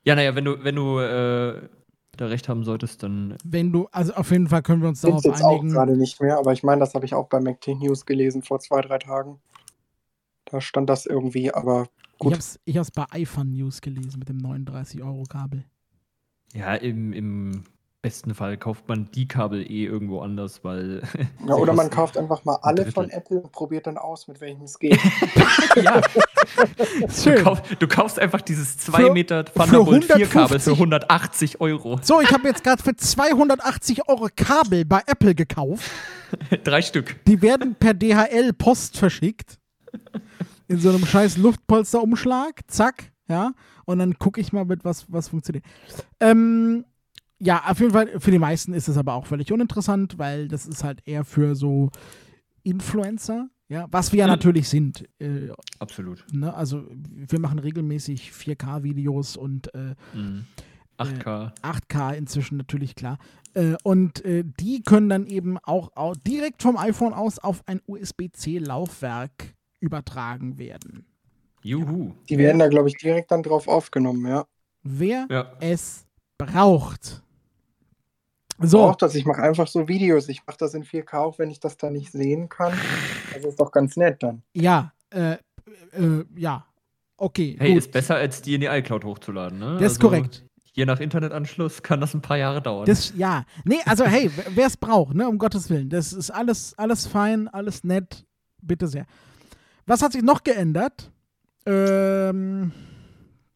Ja, 0.04 0.14
naja, 0.14 0.34
wenn 0.34 0.44
du, 0.44 0.62
wenn 0.62 0.76
du 0.76 0.98
äh, 0.98 1.68
da 2.16 2.26
recht 2.26 2.48
haben 2.48 2.64
solltest, 2.64 3.02
dann. 3.02 3.36
Wenn 3.44 3.72
du, 3.72 3.88
also 3.92 4.14
auf 4.14 4.30
jeden 4.30 4.48
Fall 4.48 4.62
können 4.62 4.82
wir 4.82 4.88
uns 4.88 5.00
darauf 5.00 5.18
es 5.18 5.24
jetzt 5.24 5.42
auch 5.42 5.60
einigen. 5.60 5.70
gerade 5.70 5.96
nicht 5.96 6.20
mehr, 6.20 6.38
aber 6.38 6.52
ich 6.52 6.62
meine, 6.62 6.80
das 6.80 6.94
habe 6.94 7.04
ich 7.04 7.14
auch 7.14 7.28
bei 7.28 7.40
MacT 7.40 7.68
News 7.68 8.06
gelesen 8.06 8.42
vor 8.42 8.60
zwei, 8.60 8.80
drei 8.80 8.98
Tagen. 8.98 9.40
Da 10.54 10.60
stand 10.60 10.88
das 10.88 11.04
irgendwie, 11.04 11.52
aber 11.52 11.88
Ich 12.12 12.18
gut. 12.18 12.34
hab's, 12.34 12.60
ich 12.64 12.76
hab's 12.78 12.92
bei 12.92 13.04
iPhone 13.10 13.50
News 13.50 13.80
gelesen 13.80 14.20
mit 14.20 14.28
dem 14.28 14.38
39-Euro-Kabel. 14.38 15.64
Ja, 16.52 16.74
im, 16.76 17.12
im 17.12 17.64
besten 18.02 18.36
Fall 18.36 18.56
kauft 18.56 18.86
man 18.86 19.10
die 19.12 19.26
Kabel 19.26 19.62
eh 19.68 19.84
irgendwo 19.84 20.20
anders, 20.20 20.62
weil. 20.62 21.02
Ja, 21.44 21.54
oder 21.56 21.72
man 21.72 21.90
kauft 21.90 22.16
einfach 22.16 22.44
mal 22.44 22.54
alle 22.62 22.92
von. 22.92 23.10
Apple 23.10 23.40
und 23.40 23.50
probiert 23.50 23.88
dann 23.88 23.98
aus, 23.98 24.28
mit 24.28 24.40
welchem 24.40 24.62
es 24.62 24.78
geht. 24.78 24.96
ja, 25.82 26.00
Du, 27.00 27.10
Schön. 27.10 27.42
kauf, 27.42 27.62
du 27.62 27.88
kaufst 27.88 28.20
einfach 28.20 28.40
dieses 28.42 28.78
2 28.78 29.06
Für- 29.06 29.12
Meter 29.12 29.44
Thunderbolt 29.46 30.04
4 30.04 30.26
Kabel 30.28 30.58
150 30.58 30.62
für 30.64 30.70
180 30.72 31.60
Euro. 31.60 31.98
So, 32.00 32.20
ich 32.20 32.30
habe 32.32 32.46
jetzt 32.46 32.62
gerade 32.62 32.80
für 32.80 32.94
280 32.94 34.08
Euro 34.08 34.28
Kabel 34.36 34.84
bei 34.84 35.00
Apple 35.06 35.34
gekauft. 35.34 35.90
Drei 36.62 36.80
Stück. 36.82 37.16
Die 37.26 37.42
werden 37.42 37.74
per 37.74 37.94
DHL 37.94 38.52
Post 38.52 38.98
verschickt. 38.98 39.58
In 40.68 40.78
so 40.78 40.88
einem 40.90 41.04
scheiß 41.04 41.36
Luftpolsterumschlag. 41.36 42.60
Zack. 42.68 43.12
Ja. 43.28 43.52
Und 43.86 43.98
dann 43.98 44.18
gucke 44.18 44.40
ich 44.40 44.52
mal 44.52 44.64
mit, 44.64 44.84
was, 44.84 45.10
was 45.12 45.28
funktioniert. 45.28 45.64
Ähm, 46.20 46.84
ja, 47.38 47.62
auf 47.68 47.80
jeden 47.80 47.92
Fall, 47.92 48.18
für 48.20 48.30
die 48.30 48.38
meisten 48.38 48.72
ist 48.72 48.88
es 48.88 48.96
aber 48.96 49.14
auch 49.14 49.26
völlig 49.26 49.52
uninteressant, 49.52 50.18
weil 50.18 50.48
das 50.48 50.66
ist 50.66 50.84
halt 50.84 51.00
eher 51.06 51.24
für 51.24 51.54
so 51.54 51.90
Influencer. 52.62 53.48
Ja, 53.68 53.86
was 53.90 54.12
wir 54.12 54.20
ja 54.20 54.26
Mhm. 54.26 54.32
natürlich 54.32 54.68
sind. 54.68 55.04
Äh, 55.18 55.48
Absolut. 55.78 56.24
ne? 56.32 56.52
Also, 56.54 56.84
wir 56.90 57.40
machen 57.40 57.58
regelmäßig 57.58 58.30
4K-Videos 58.32 59.36
und 59.36 59.74
äh, 59.74 59.94
Mhm. 60.14 60.44
8K. 60.98 61.52
8K 61.62 62.12
inzwischen 62.14 62.56
natürlich 62.58 62.94
klar. 62.94 63.18
Äh, 63.54 63.74
und 63.82 64.24
äh, 64.24 64.44
die 64.60 64.82
können 64.82 65.08
dann 65.08 65.26
eben 65.26 65.58
auch, 65.58 65.90
au- 65.96 66.12
direkt 66.14 66.62
vom 66.62 66.76
iPhone 66.76 67.12
aus 67.14 67.38
auf 67.38 67.62
ein 67.66 67.80
USB-C-Laufwerk 67.86 69.54
übertragen 69.80 70.58
werden. 70.58 71.06
Juhu. 71.62 72.12
Die 72.28 72.38
werden 72.38 72.58
da, 72.58 72.68
glaube 72.68 72.88
ich, 72.88 72.96
direkt 72.96 73.30
dann 73.30 73.42
drauf 73.42 73.68
aufgenommen, 73.68 74.26
ja. 74.26 74.44
Wer 74.82 75.26
Ja. 75.30 75.52
es 75.60 76.04
braucht. 76.38 77.22
So, 78.60 78.82
Auch 78.82 78.96
das, 78.96 79.14
ich 79.14 79.24
mache 79.24 79.42
einfach 79.42 79.66
so 79.66 79.88
Videos. 79.88 80.28
Ich 80.28 80.46
mache 80.46 80.58
das 80.58 80.74
in 80.74 80.84
4K, 80.84 81.18
auch 81.18 81.38
wenn 81.38 81.50
ich 81.50 81.58
das 81.58 81.76
da 81.76 81.90
nicht 81.90 82.12
sehen 82.12 82.48
kann. 82.48 82.72
Das 83.32 83.44
ist 83.44 83.58
doch 83.58 83.72
ganz 83.72 83.96
nett 83.96 84.22
dann. 84.22 84.42
ja, 84.52 84.92
äh, 85.10 85.32
äh, 85.92 86.24
ja, 86.36 86.64
okay, 87.16 87.56
Hey, 87.58 87.70
gut. 87.70 87.78
ist 87.78 87.92
besser, 87.92 88.16
als 88.16 88.42
die 88.42 88.54
in 88.54 88.60
die 88.60 88.66
iCloud 88.66 89.04
hochzuladen, 89.04 89.58
ne? 89.58 89.78
das 89.80 89.92
ist 89.92 90.00
korrekt. 90.00 90.44
je 90.72 90.84
nach 90.84 91.00
Internetanschluss 91.00 91.82
kann 91.82 92.00
das 92.00 92.14
ein 92.14 92.20
paar 92.22 92.36
Jahre 92.36 92.60
dauern. 92.62 92.84
Das, 92.86 93.12
ja, 93.16 93.44
nee, 93.64 93.78
also 93.86 94.04
hey, 94.04 94.30
wer 94.54 94.66
es 94.66 94.76
braucht, 94.76 95.14
ne, 95.14 95.28
um 95.28 95.38
Gottes 95.38 95.70
Willen, 95.70 95.88
das 95.88 96.12
ist 96.12 96.30
alles, 96.30 96.74
alles 96.78 97.06
fein, 97.06 97.48
alles 97.48 97.82
nett, 97.84 98.24
bitte 98.60 98.86
sehr. 98.88 99.06
Was 99.86 100.02
hat 100.02 100.12
sich 100.12 100.22
noch 100.22 100.42
geändert? 100.42 101.10
Ähm, 101.66 102.72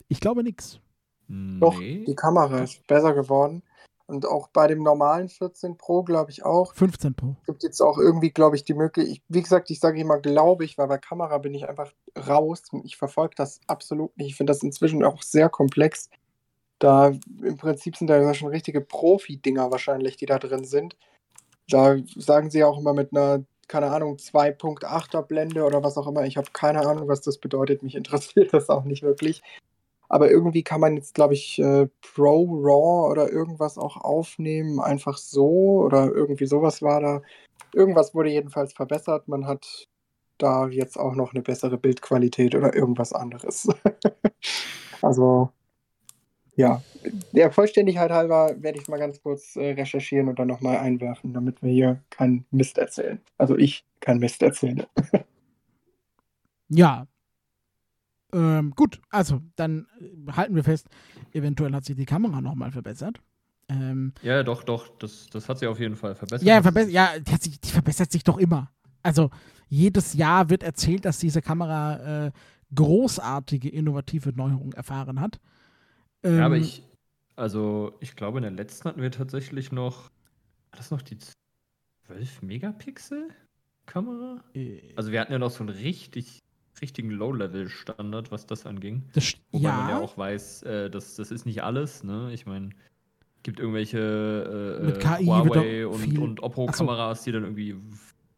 ich 0.09 0.21
glaube 0.21 0.43
nichts. 0.43 0.81
Doch, 1.29 1.79
die 1.79 2.15
Kamera 2.15 2.61
ist 2.61 2.87
besser 2.87 3.13
geworden. 3.13 3.63
Und 4.07 4.25
auch 4.25 4.49
bei 4.49 4.67
dem 4.67 4.83
normalen 4.83 5.29
14 5.29 5.77
Pro, 5.77 6.03
glaube 6.03 6.31
ich 6.31 6.43
auch. 6.43 6.73
15 6.73 7.15
Pro. 7.15 7.37
Gibt 7.45 7.63
jetzt 7.63 7.83
auch 7.83 7.99
irgendwie, 7.99 8.31
glaube 8.31 8.57
ich, 8.57 8.65
die 8.65 8.73
Möglichkeit. 8.73 9.23
Wie 9.29 9.43
gesagt, 9.43 9.71
ich 9.71 9.81
sage 9.81 10.01
immer, 10.01 10.19
glaube 10.19 10.65
ich, 10.65 10.79
weil 10.79 10.89
bei 10.89 10.97
Kamera 10.97 11.37
bin 11.37 11.53
ich 11.53 11.69
einfach 11.69 11.93
raus. 12.27 12.63
Ich 12.85 12.97
verfolge 12.97 13.35
das 13.37 13.61
absolut 13.67 14.17
nicht. 14.17 14.29
Ich 14.29 14.37
finde 14.37 14.53
das 14.53 14.63
inzwischen 14.63 15.05
auch 15.05 15.21
sehr 15.21 15.51
komplex. 15.51 16.09
Da 16.79 17.09
im 17.43 17.59
Prinzip 17.59 17.99
sind 17.99 18.07
da 18.07 18.19
ja 18.19 18.33
schon 18.33 18.49
richtige 18.49 18.81
Profi-Dinger 18.81 19.71
wahrscheinlich, 19.71 20.17
die 20.17 20.27
da 20.27 20.39
drin 20.39 20.65
sind. 20.65 20.97
Da 21.69 21.97
sagen 22.17 22.49
sie 22.49 22.65
auch 22.65 22.79
immer 22.79 22.95
mit 22.95 23.13
einer, 23.13 23.45
keine 23.69 23.91
Ahnung, 23.91 24.17
2.8er 24.17 25.23
Blende 25.23 25.65
oder 25.65 25.83
was 25.85 25.97
auch 25.99 26.07
immer. 26.07 26.25
Ich 26.25 26.37
habe 26.37 26.49
keine 26.53 26.87
Ahnung, 26.87 27.09
was 27.09 27.21
das 27.21 27.39
bedeutet. 27.39 27.83
Mich 27.83 27.95
interessiert 27.97 28.53
das 28.53 28.69
auch 28.69 28.85
nicht 28.85 29.03
wirklich. 29.03 29.43
Aber 30.09 30.31
irgendwie 30.31 30.63
kann 30.63 30.81
man 30.81 30.97
jetzt, 30.97 31.15
glaube 31.15 31.35
ich, 31.35 31.59
äh, 31.59 31.87
Pro 32.01 32.45
Raw 32.45 33.11
oder 33.11 33.31
irgendwas 33.31 33.77
auch 33.77 33.99
aufnehmen, 33.99 34.81
einfach 34.81 35.19
so 35.19 35.83
oder 35.83 36.07
irgendwie 36.07 36.47
sowas 36.47 36.81
war 36.83 37.01
da. 37.01 37.23
Irgendwas 37.75 38.15
wurde 38.15 38.31
jedenfalls 38.31 38.73
verbessert. 38.73 39.29
Man 39.29 39.47
hat 39.47 39.87
da 40.39 40.69
jetzt 40.69 40.99
auch 40.99 41.15
noch 41.15 41.35
eine 41.35 41.43
bessere 41.43 41.77
Bildqualität 41.77 42.55
oder 42.55 42.75
irgendwas 42.75 43.13
anderes. 43.13 43.69
also, 45.03 45.51
ja, 46.59 46.83
der 47.31 47.53
Vollständigkeit 47.53 48.11
halber 48.11 48.53
werde 48.59 48.81
ich 48.81 48.89
mal 48.89 48.99
ganz 48.99 49.23
kurz 49.23 49.55
äh, 49.55 49.75
recherchieren 49.75 50.27
und 50.29 50.41
dann 50.41 50.49
nochmal 50.49 50.79
einwerfen, 50.79 51.33
damit 51.33 51.63
wir 51.63 51.71
hier 51.71 52.03
keinen 52.11 52.47
Mist 52.51 52.79
erzählen. 52.79 53.21
Also 53.39 53.57
ich 53.57 53.87
keinen 54.01 54.21
Mist 54.21 54.43
erzähle. 54.43 54.87
Ja. 56.71 57.07
Ähm, 58.31 58.75
gut, 58.77 59.01
also 59.09 59.41
dann 59.57 59.87
äh, 60.03 60.33
halten 60.33 60.55
wir 60.55 60.63
fest, 60.63 60.87
eventuell 61.33 61.73
hat 61.73 61.87
sich 61.87 61.97
die 61.97 62.05
Kamera 62.05 62.43
nochmal 62.43 62.71
verbessert. 62.71 63.23
Ähm, 63.71 64.13
ja, 64.21 64.43
doch, 64.43 64.65
doch, 64.65 64.99
das, 64.99 65.29
das 65.33 65.49
hat 65.49 65.61
sie 65.61 65.67
auf 65.67 65.81
jeden 65.81 65.97
Fall 65.97 66.15
verbessert. 66.15 66.47
ja, 66.47 66.61
verbess 66.61 66.93
ja 66.93 67.19
die, 67.19 67.33
hat 67.33 67.43
sich, 67.43 67.59
die 67.59 67.71
verbessert 67.71 68.13
sich 68.13 68.25
doch 68.25 68.37
immer. 68.37 68.71
Also 69.03 69.31
jedes 69.71 70.13
Jahr 70.13 70.51
wird 70.51 70.63
erzählt, 70.63 71.07
dass 71.07 71.19
diese 71.19 71.41
Kamera 71.41 72.27
äh, 72.27 72.33
großartige, 72.75 73.71
innovative 73.71 74.35
Neuerungen 74.35 74.75
erfahren 74.75 75.23
hat. 75.23 75.41
Ja, 76.25 76.47
aber 76.47 76.57
Ähm, 76.57 76.63
ich, 76.63 76.83
also 77.37 77.97
ich 78.01 78.17
glaube, 78.17 78.39
in 78.39 78.43
der 78.43 78.51
letzten 78.53 78.89
hatten 78.89 79.03
wir 79.03 79.11
tatsächlich 79.11 79.73
noch, 79.73 80.05
war 80.71 80.77
das 80.77 80.91
noch 80.91 81.03
die 81.03 81.19
12 82.07 82.43
Megapixel 82.43 83.31
Kamera? 83.87 84.43
äh, 84.55 84.81
Also 84.97 85.13
wir 85.13 85.21
hatten 85.21 85.33
ja 85.33 85.39
noch 85.39 85.51
so 85.51 85.61
einen 85.65 85.71
richtig, 85.71 86.41
richtigen 86.81 87.11
Low-Level-Standard, 87.11 88.31
was 88.31 88.47
das 88.47 88.67
anging. 88.67 89.05
das, 89.13 89.35
Wobei 89.53 89.73
man 89.73 89.87
ja 89.87 89.97
ja, 89.97 89.99
auch 89.99 90.19
weiß, 90.19 90.63
äh, 90.65 90.91
das, 90.91 91.17
das 91.17 91.31
ist 91.31 91.47
nicht 91.47 91.63
alles, 91.63 92.05
ne? 92.05 92.33
Ich 92.33 92.47
meine, 92.47 92.71
gibt 93.43 93.61
irgendwelche 93.61 93.99
äh, 93.99 94.87
Mit 94.87 94.97
äh, 94.97 95.01
KI 95.01 95.27
Huawei 95.27 95.87
und, 95.87 96.19
und 96.19 96.41
Ach 96.67 96.75
so. 96.75 96.85
Oppo-Kameras, 96.85 97.25
die 97.25 97.33
dann 97.33 97.45
irgendwie, 97.45 97.77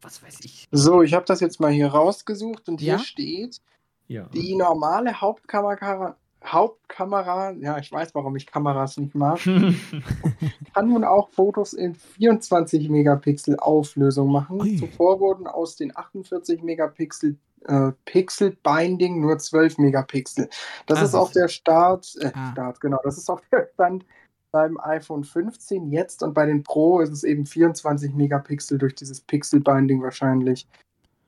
was 0.02 0.22
weiß 0.22 0.40
ich. 0.44 0.68
So, 0.72 1.02
ich 1.02 1.14
habe 1.14 1.24
das 1.26 1.40
jetzt 1.40 1.60
mal 1.60 1.70
hier 1.72 1.88
rausgesucht 1.88 2.68
und 2.68 2.80
hier 2.80 2.98
Ja? 2.98 2.98
steht, 2.98 3.60
Ja. 4.08 4.28
die 4.32 4.54
normale 4.56 5.20
Hauptkamera, 5.20 6.16
Hauptkamera, 6.44 7.52
ja, 7.52 7.78
ich 7.78 7.90
weiß, 7.92 8.14
warum 8.14 8.36
ich 8.36 8.46
Kameras 8.46 8.96
nicht 8.96 9.14
mag, 9.14 9.38
kann 10.74 10.88
nun 10.88 11.04
auch 11.04 11.30
Fotos 11.30 11.72
in 11.72 11.94
24 11.94 12.88
Megapixel 12.88 13.56
Auflösung 13.58 14.30
machen. 14.32 14.60
Ui. 14.60 14.76
Zuvor 14.76 15.20
wurden 15.20 15.46
aus 15.46 15.76
den 15.76 15.96
48 15.96 16.62
Megapixel 16.62 17.36
äh, 17.66 17.92
Pixel 18.06 18.56
Binding 18.62 19.20
nur 19.20 19.38
12 19.38 19.76
Megapixel. 19.78 20.48
Das 20.86 21.00
Ah, 21.00 21.02
ist 21.04 21.14
auch 21.14 21.26
das- 21.26 21.34
der 21.34 21.48
Start, 21.48 22.14
äh, 22.20 22.30
Ah. 22.34 22.52
Start, 22.52 22.80
genau, 22.80 22.98
das 23.04 23.18
ist 23.18 23.28
auch 23.28 23.40
der 23.52 23.68
Stand 23.74 24.06
beim 24.52 24.80
iPhone 24.80 25.22
15 25.24 25.92
jetzt 25.92 26.22
und 26.22 26.32
bei 26.34 26.46
den 26.46 26.62
Pro 26.62 27.00
ist 27.00 27.10
es 27.12 27.22
eben 27.22 27.46
24 27.46 28.14
Megapixel 28.14 28.78
durch 28.78 28.94
dieses 28.94 29.20
Pixel 29.20 29.60
Binding 29.60 30.02
wahrscheinlich. 30.02 30.66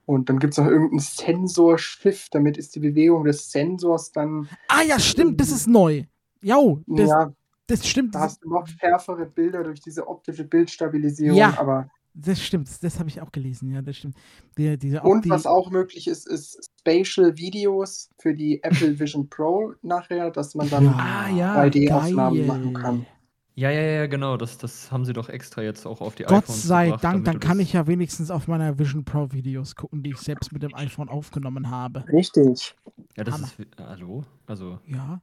Und 0.05 0.29
dann 0.29 0.39
gibt 0.39 0.53
es 0.55 0.59
noch 0.59 0.67
irgendeinen 0.67 0.99
Sensor-Shift, 1.01 2.35
damit 2.35 2.57
ist 2.57 2.75
die 2.75 2.81
Bewegung 2.81 3.25
des 3.25 3.51
Sensors 3.51 4.13
dann, 4.13 4.49
ah 4.69 4.83
ja, 4.83 4.99
stimmt, 4.99 5.41
das 5.41 5.51
ist 5.53 5.69
neu. 5.69 6.05
Jo, 6.43 6.83
das, 6.87 7.09
ja, 7.09 7.33
das 7.69 7.87
stimmt. 7.87 8.15
da 8.15 8.21
hast 8.21 8.43
du 8.43 8.49
noch 8.49 8.67
schärfere 8.67 9.27
Bilder 9.27 9.63
durch 9.63 9.81
diese 9.81 10.09
optische 10.09 10.45
Bildstabilisierung, 10.45 11.39
Ja. 11.39 11.57
aber 11.59 11.89
das 12.15 12.43
stimmt, 12.43 12.69
das 12.83 12.99
habe 12.99 13.09
ich 13.09 13.21
auch 13.23 13.33
gelesen, 13.33 13.71
ja, 13.71 13.81
das 13.81 13.97
stimmt. 13.97 14.17
Die, 14.59 14.77
diese 14.77 15.01
Und 15.03 15.31
was 15.31 15.47
auch 15.47 15.71
möglich 15.71 16.09
ist, 16.09 16.27
ist 16.29 16.69
Spatial 16.81 17.39
Videos 17.39 18.11
für 18.19 18.35
die 18.35 18.63
Apple 18.63 18.99
Vision 18.99 19.31
Pro 19.31 19.73
nachher, 19.83 20.31
dass 20.31 20.55
man 20.55 20.69
dann 20.69 20.85
Ja, 20.85 20.97
Ah, 20.99 21.29
ja. 21.31 21.63
3D-Aufnahmen 21.63 22.37
geil. 22.39 22.47
machen 22.47 22.75
kann. 22.75 23.07
Ja, 23.55 23.71
ja, 23.71 23.83
ja, 23.83 24.07
genau. 24.07 24.37
Das, 24.37 24.57
das 24.59 24.91
haben 24.91 25.05
sie 25.05 25.13
doch 25.13 25.29
extra 25.29 25.63
jetzt 25.63 25.87
auch 25.87 26.01
auf 26.01 26.15
die 26.15 26.25
Gott 26.25 26.45
iPhones 26.45 26.63
sei 26.63 26.87
gebracht, 26.87 27.05
Dank, 27.05 27.25
dann 27.25 27.39
kann 27.39 27.61
ich 27.61 27.75
ja 27.75 27.87
wenigstens 27.87 28.31
auf 28.31 28.49
meiner 28.49 28.79
Vision 28.79 29.05
Pro 29.05 29.31
Videos 29.33 29.77
gucken, 29.77 30.03
die 30.03 30.11
ich 30.11 30.19
selbst 30.19 30.53
mit 30.53 30.63
dem 30.63 30.75
iPhone 30.75 31.09
aufgenommen 31.09 31.71
habe. 31.71 32.05
Richtig. 32.09 32.75
Ja, 33.17 33.25
das 33.25 33.35
Hammer. 33.35 33.47
ist. 33.47 33.79
Hallo? 33.79 34.25
Also. 34.47 34.79
Ja. 34.87 35.21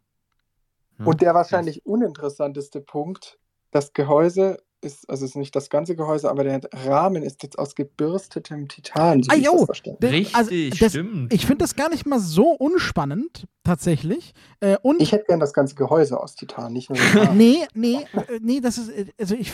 Und 1.04 1.22
der 1.22 1.34
wahrscheinlich 1.34 1.86
uninteressanteste 1.86 2.82
Punkt, 2.82 3.40
das 3.72 3.94
Gehäuse 3.94 4.58
ist, 4.82 5.10
also 5.10 5.26
es 5.26 5.32
ist 5.32 5.36
nicht 5.36 5.56
das 5.56 5.70
ganze 5.70 5.96
Gehäuse, 5.96 6.30
aber 6.30 6.44
der 6.44 6.62
Rahmen 6.86 7.24
ist 7.24 7.44
jetzt 7.44 7.58
aus 7.60 7.76
gebürstetem 7.76 8.68
Titan. 8.68 9.24
So 9.24 9.32
Ah, 9.32 9.36
jo. 9.36 9.66
Das- 10.00 10.12
Richtig, 10.12 10.36
also, 10.36 10.52
das- 10.80 10.92
stimmt. 10.92 11.34
Ich 11.34 11.46
finde 11.46 11.64
das 11.64 11.76
gar 11.76 11.90
nicht 11.90 12.06
mal 12.06 12.20
so 12.20 12.52
unspannend, 12.52 13.46
tatsächlich. 13.64 14.34
Äh, 14.60 14.78
und 14.82 15.02
Ich 15.02 15.12
hätte 15.12 15.26
gern 15.28 15.40
das 15.40 15.54
ganze 15.54 15.76
Gehäuse 15.76 16.20
aus 16.20 16.36
Titan, 16.36 16.74
nicht 16.74 16.90
nur 16.90 16.98
Rahmen. 17.34 17.38
nee, 17.38 17.60
nee, 17.74 17.96
äh, 18.14 18.40
nee, 18.42 18.60
das 18.62 18.78
ist, 18.78 18.90
äh, 18.90 19.06
also 19.20 19.36
ich 19.36 19.52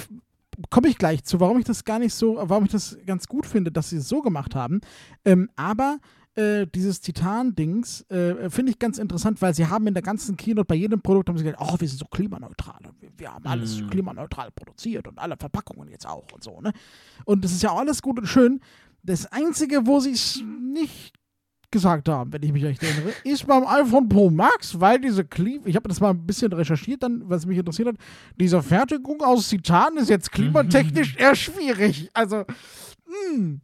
komme 0.69 0.87
ich 0.87 0.97
gleich 0.97 1.23
zu, 1.23 1.39
warum 1.39 1.59
ich 1.59 1.65
das 1.65 1.83
gar 1.83 1.99
nicht 1.99 2.13
so, 2.13 2.37
warum 2.41 2.65
ich 2.65 2.71
das 2.71 2.97
ganz 3.05 3.27
gut 3.27 3.45
finde, 3.45 3.71
dass 3.71 3.89
sie 3.89 3.97
es 3.97 4.07
so 4.07 4.21
gemacht 4.21 4.55
haben. 4.55 4.79
Ähm, 5.25 5.49
aber 5.55 5.97
äh, 6.35 6.67
dieses 6.67 6.99
Titan-Dings 7.01 8.01
äh, 8.09 8.49
finde 8.49 8.71
ich 8.71 8.79
ganz 8.79 8.97
interessant, 8.97 9.41
weil 9.41 9.53
sie 9.53 9.67
haben 9.67 9.87
in 9.87 9.93
der 9.93 10.03
ganzen 10.03 10.35
Keynote 10.35 10.65
bei 10.65 10.75
jedem 10.75 11.01
Produkt 11.01 11.29
haben 11.29 11.37
sie 11.37 11.43
gesagt, 11.45 11.61
oh, 11.61 11.75
wir 11.79 11.87
sind 11.87 11.97
so 11.97 12.05
klimaneutral 12.05 12.79
und 12.87 13.01
wir, 13.01 13.09
wir 13.15 13.33
haben 13.33 13.45
alles 13.47 13.81
Mm. 13.81 13.89
klimaneutral 13.89 14.51
produziert 14.51 15.07
und 15.07 15.17
alle 15.17 15.37
Verpackungen 15.37 15.89
jetzt 15.89 16.05
auch 16.07 16.25
und 16.33 16.43
so, 16.43 16.59
ne? 16.61 16.73
Und 17.23 17.43
das 17.43 17.51
ist 17.51 17.63
ja 17.63 17.71
auch 17.71 17.79
alles 17.79 18.01
gut 18.01 18.19
und 18.19 18.27
schön. 18.27 18.59
Das 19.03 19.31
Einzige, 19.31 19.85
wo 19.87 19.99
sie 19.99 20.11
es 20.11 20.43
nicht 20.73 21.13
gesagt 21.71 22.07
haben, 22.09 22.31
wenn 22.31 22.43
ich 22.43 22.51
mich 22.53 22.63
recht 22.63 22.81
erinnere, 22.83 23.13
ist 23.23 23.47
beim 23.47 23.65
iPhone 23.65 24.07
Pro 24.09 24.29
Max, 24.29 24.79
weil 24.79 24.99
diese 24.99 25.25
Klim 25.25 25.61
ich 25.65 25.75
habe 25.75 25.87
das 25.89 25.99
mal 25.99 26.11
ein 26.11 26.25
bisschen 26.25 26.51
recherchiert, 26.53 27.03
dann, 27.03 27.21
was 27.29 27.45
mich 27.45 27.57
interessiert 27.57 27.89
hat, 27.89 27.95
diese 28.39 28.61
Fertigung 28.61 29.21
aus 29.21 29.49
Titan 29.49 29.97
ist 29.97 30.09
jetzt 30.09 30.31
klimatechnisch 30.31 31.15
eher 31.17 31.35
schwierig. 31.35 32.09
Also, 32.13 32.45
mh, 33.35 33.57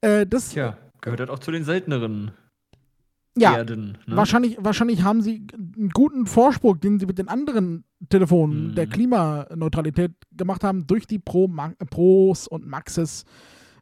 äh, 0.00 0.26
das, 0.26 0.50
Tja, 0.50 0.76
gehört 1.02 1.20
halt 1.20 1.30
auch 1.30 1.38
zu 1.38 1.50
den 1.50 1.64
selteneren 1.64 2.32
ja, 3.36 3.56
Erden. 3.56 3.98
Ne? 4.06 4.16
wahrscheinlich, 4.16 4.56
wahrscheinlich 4.60 5.02
haben 5.02 5.22
sie 5.22 5.46
einen 5.54 5.90
guten 5.90 6.26
Vorsprung, 6.26 6.80
den 6.80 6.98
sie 6.98 7.06
mit 7.06 7.18
den 7.18 7.28
anderen 7.28 7.84
Telefonen 8.08 8.68
Mhm. 8.68 8.74
der 8.74 8.86
Klimaneutralität 8.86 10.12
gemacht 10.32 10.64
haben, 10.64 10.86
durch 10.86 11.06
die 11.06 11.18
Pro 11.18 11.50
Pros 11.90 12.46
und 12.46 12.66
Maxes 12.66 13.24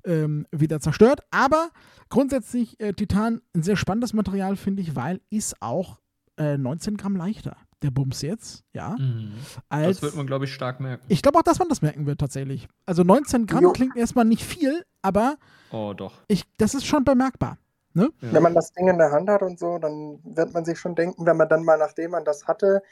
ähm, 0.04 0.46
wieder 0.52 0.80
zerstört. 0.80 1.20
Aber 1.30 1.70
grundsätzlich 2.08 2.78
äh, 2.80 2.92
Titan 2.92 3.40
ein 3.54 3.62
sehr 3.62 3.76
spannendes 3.76 4.12
Material, 4.12 4.56
finde 4.56 4.82
ich, 4.82 4.96
weil 4.96 5.20
ist 5.30 5.60
auch 5.60 5.98
äh, 6.38 6.56
19 6.56 6.96
Gramm 6.96 7.16
leichter. 7.16 7.56
Der 7.83 7.91
Bums 7.91 8.20
jetzt, 8.22 8.62
ja. 8.74 8.91
Mhm. 8.99 9.33
Als, 9.70 9.97
Das 10.01 10.03
wird 10.03 10.16
man, 10.16 10.26
glaube 10.26 10.45
ich, 10.45 10.53
stark 10.53 10.81
merken. 10.81 11.05
ich 11.09 11.22
glaube 11.22 11.39
auch, 11.39 11.43
dass 11.43 11.59
man 11.59 11.68
das 11.68 11.81
merken 11.81 12.05
wird 12.07 12.20
tatsächlich. 12.20 12.68
Also 12.85 13.03
19 13.05 13.47
Gramm 13.47 13.62
Jo. 13.62 13.72
klingt 13.72 13.97
erstmal 13.97 14.26
nicht 14.26 14.45
viel, 14.45 14.85
aber 15.01 15.37
Oh, 15.72 15.95
doch. 15.97 16.12
ich, 16.28 16.45
das 16.59 16.74
ist 16.74 16.85
schon 16.87 17.05
bemerkbar. 17.05 17.57
Ja. 17.95 18.07
Wenn 18.20 18.43
man 18.43 18.55
das 18.55 18.72
Ding 18.72 18.87
in 18.89 18.99
der 18.99 19.11
Hand 19.11 19.28
hat 19.31 19.43
und 19.43 19.59
so, 19.59 19.78
dann 19.78 20.20
wird 20.22 20.53
man 20.53 20.64
sich 20.64 20.78
schon 20.78 20.95
denken, 20.95 21.24
wenn 21.26 21.37
man 21.37 21.49
dann 21.49 21.64
mal, 21.64 21.76
nachdem 21.78 22.12
man 22.12 22.24
das 22.24 22.47
hatte, 22.47 22.83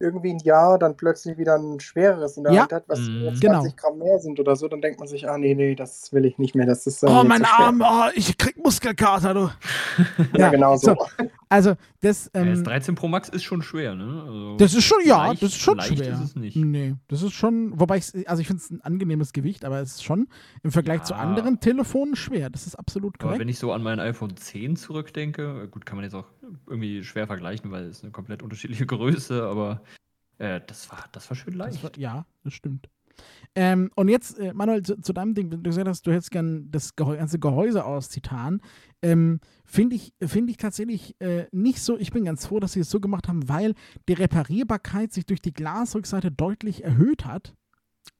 irgendwie 0.00 0.30
ein 0.30 0.38
Jahr 0.38 0.78
dann 0.78 0.96
plötzlich 0.96 1.38
wieder 1.38 1.56
ein 1.56 1.80
schwereres 1.80 2.36
in 2.36 2.44
der 2.44 2.52
Ja. 2.52 2.62
Hand 2.62 2.72
hat, 2.72 2.84
was 2.86 3.00
nur 3.00 3.34
20 3.34 3.40
Genau. 3.40 3.64
Gramm 3.76 3.98
mehr 3.98 4.18
sind 4.20 4.38
oder 4.38 4.54
so, 4.54 4.68
dann 4.68 4.80
denkt 4.80 5.00
man 5.00 5.08
sich, 5.08 5.28
ah 5.28 5.36
nee, 5.38 5.54
nee, 5.54 5.74
das 5.74 6.12
will 6.12 6.24
ich 6.24 6.38
nicht 6.38 6.54
mehr. 6.54 6.66
Das 6.66 6.86
ist 6.86 7.02
äh, 7.02 7.06
Oh, 7.08 7.24
mein 7.24 7.42
zu 7.42 7.48
schwer. 7.48 7.66
Arm, 7.66 7.82
oh, 7.84 8.10
ich 8.14 8.38
krieg 8.38 8.56
Muskelkater, 8.62 9.34
du. 9.34 9.50
Ja, 10.38 10.50
genau 10.50 10.76
so. 10.76 10.96
Also, 11.48 11.74
das, 12.00 12.30
Ja, 12.34 12.44
das 12.44 12.58
ähm, 12.58 12.64
13 12.64 12.94
Pro 12.94 13.08
Max 13.08 13.28
ist 13.28 13.42
schon 13.42 13.62
schwer, 13.62 13.94
ne? 13.96 14.22
Also, 14.24 14.56
das 14.58 14.74
ist 14.74 14.84
schon, 14.84 14.98
ja, 15.04 15.26
leicht- 15.28 15.42
das 15.42 15.50
ist 15.50 15.58
schon 15.60 15.78
leicht 15.78 15.96
schwer. 15.98 16.12
Ist 16.12 16.20
es 16.20 16.36
nicht. 16.36 16.56
Nee, 16.56 16.94
das 17.08 17.22
ist 17.22 17.32
schon, 17.32 17.72
wobei 17.80 17.96
ich, 17.96 18.28
also 18.28 18.40
ich 18.40 18.46
finde 18.46 18.62
es 18.62 18.70
ein 18.70 18.80
angenehmes 18.82 19.32
Gewicht, 19.32 19.64
aber 19.64 19.80
es 19.80 19.96
ist 19.96 20.04
schon 20.04 20.28
im 20.62 20.70
Vergleich 20.70 21.02
zu 21.04 21.14
Ja. 21.14 21.20
anderen 21.20 21.58
Telefonen 21.60 22.14
schwer. 22.14 22.50
Das 22.50 22.66
ist 22.66 22.76
absolut 22.78 23.14
Aber 23.16 23.24
korrekt. 23.24 23.40
wenn 23.40 23.48
ich 23.48 23.58
so 23.58 23.72
an 23.72 23.82
mein 23.82 23.98
iPhone 23.98 24.36
10 24.36 24.76
zurückdenke, 24.76 25.66
gut, 25.70 25.86
kann 25.86 25.96
man 25.96 26.04
jetzt 26.04 26.14
auch 26.14 26.26
irgendwie 26.66 27.02
schwer 27.02 27.26
vergleichen, 27.26 27.70
weil 27.72 27.84
es 27.86 28.02
eine 28.02 28.12
komplett 28.12 28.42
unterschiedliche 28.42 28.86
Größe, 28.86 29.42
aber 29.42 29.80
Äh, 30.38 30.60
das, 30.66 30.90
war, 30.90 31.04
das 31.12 31.28
war 31.30 31.36
schön 31.36 31.54
leicht. 31.54 31.76
Das 31.76 31.82
war, 31.82 31.98
ja, 31.98 32.26
das 32.44 32.54
stimmt. 32.54 32.88
Ähm, 33.54 33.90
und 33.96 34.08
jetzt, 34.08 34.38
äh, 34.38 34.52
Manuel, 34.54 34.82
zu, 34.82 35.00
zu, 35.00 35.12
deinem 35.12 35.34
Ding, 35.34 35.50
du 35.50 35.60
gesagt 35.60 35.88
hast, 35.88 36.06
du 36.06 36.12
hättest 36.12 36.30
gern 36.30 36.70
das 36.70 36.94
Gehäu 36.94 37.16
ganze 37.16 37.38
Gehäuse 37.38 37.84
aus 37.84 38.08
Titan. 38.08 38.60
Ähm, 39.02 39.40
Finde 39.64 39.96
ich, 39.96 40.12
find 40.20 40.48
ich 40.50 40.56
tatsächlich 40.56 41.20
äh, 41.20 41.46
nicht 41.50 41.80
so. 41.80 41.98
Ich 41.98 42.12
bin 42.12 42.24
ganz 42.24 42.46
froh, 42.46 42.60
dass 42.60 42.72
sie 42.72 42.80
es 42.80 42.90
so 42.90 43.00
gemacht 43.00 43.28
haben, 43.28 43.48
weil 43.48 43.74
die 44.08 44.14
Reparierbarkeit 44.14 45.12
sich 45.12 45.26
durch 45.26 45.40
die 45.40 45.52
Glasrückseite 45.52 46.30
deutlich 46.30 46.84
erhöht 46.84 47.24
hat. 47.24 47.54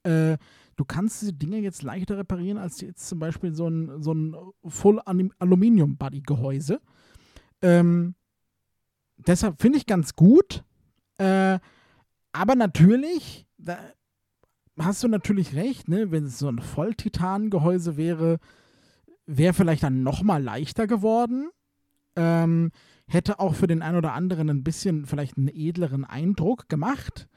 Äh, 0.02 0.38
du 0.76 0.84
kannst 0.84 1.22
diese 1.22 1.32
Dinge 1.32 1.58
jetzt 1.58 1.82
leichter 1.82 2.18
reparieren 2.18 2.58
als 2.58 2.80
jetzt 2.80 3.08
zum 3.08 3.18
Beispiel 3.18 3.54
so 3.54 3.68
ein, 3.68 4.02
so 4.02 4.12
ein 4.12 4.36
Full 4.66 5.00
Aluminium 5.38 5.96
Body 5.96 6.20
Gehäuse. 6.20 6.80
Ähm, 7.62 8.14
deshalb 9.16 9.60
finde 9.60 9.78
ich 9.78 9.86
ganz 9.86 10.14
gut. 10.14 10.64
Äh, 11.18 11.58
aber 12.38 12.54
natürlich, 12.54 13.46
da 13.58 13.78
hast 14.78 15.02
du 15.02 15.08
natürlich 15.08 15.54
recht, 15.54 15.88
ne? 15.88 16.12
wenn 16.12 16.24
es 16.24 16.38
so 16.38 16.48
ein 16.48 16.60
Volltitan-Gehäuse 16.60 17.96
wäre, 17.96 18.38
wäre 19.26 19.54
vielleicht 19.54 19.82
dann 19.82 20.04
nochmal 20.04 20.42
leichter 20.42 20.86
geworden. 20.86 21.50
Ähm, 22.14 22.70
hätte 23.08 23.40
auch 23.40 23.54
für 23.54 23.66
den 23.66 23.82
einen 23.82 23.96
oder 23.96 24.12
anderen 24.12 24.50
ein 24.50 24.62
bisschen 24.62 25.06
vielleicht 25.06 25.36
einen 25.36 25.48
edleren 25.48 26.04
Eindruck 26.04 26.68
gemacht. 26.68 27.28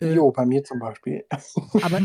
Äh, 0.00 0.14
jo, 0.14 0.30
bei 0.30 0.46
mir 0.46 0.62
zum 0.62 0.78
Beispiel. 0.78 1.24
aber 1.82 2.00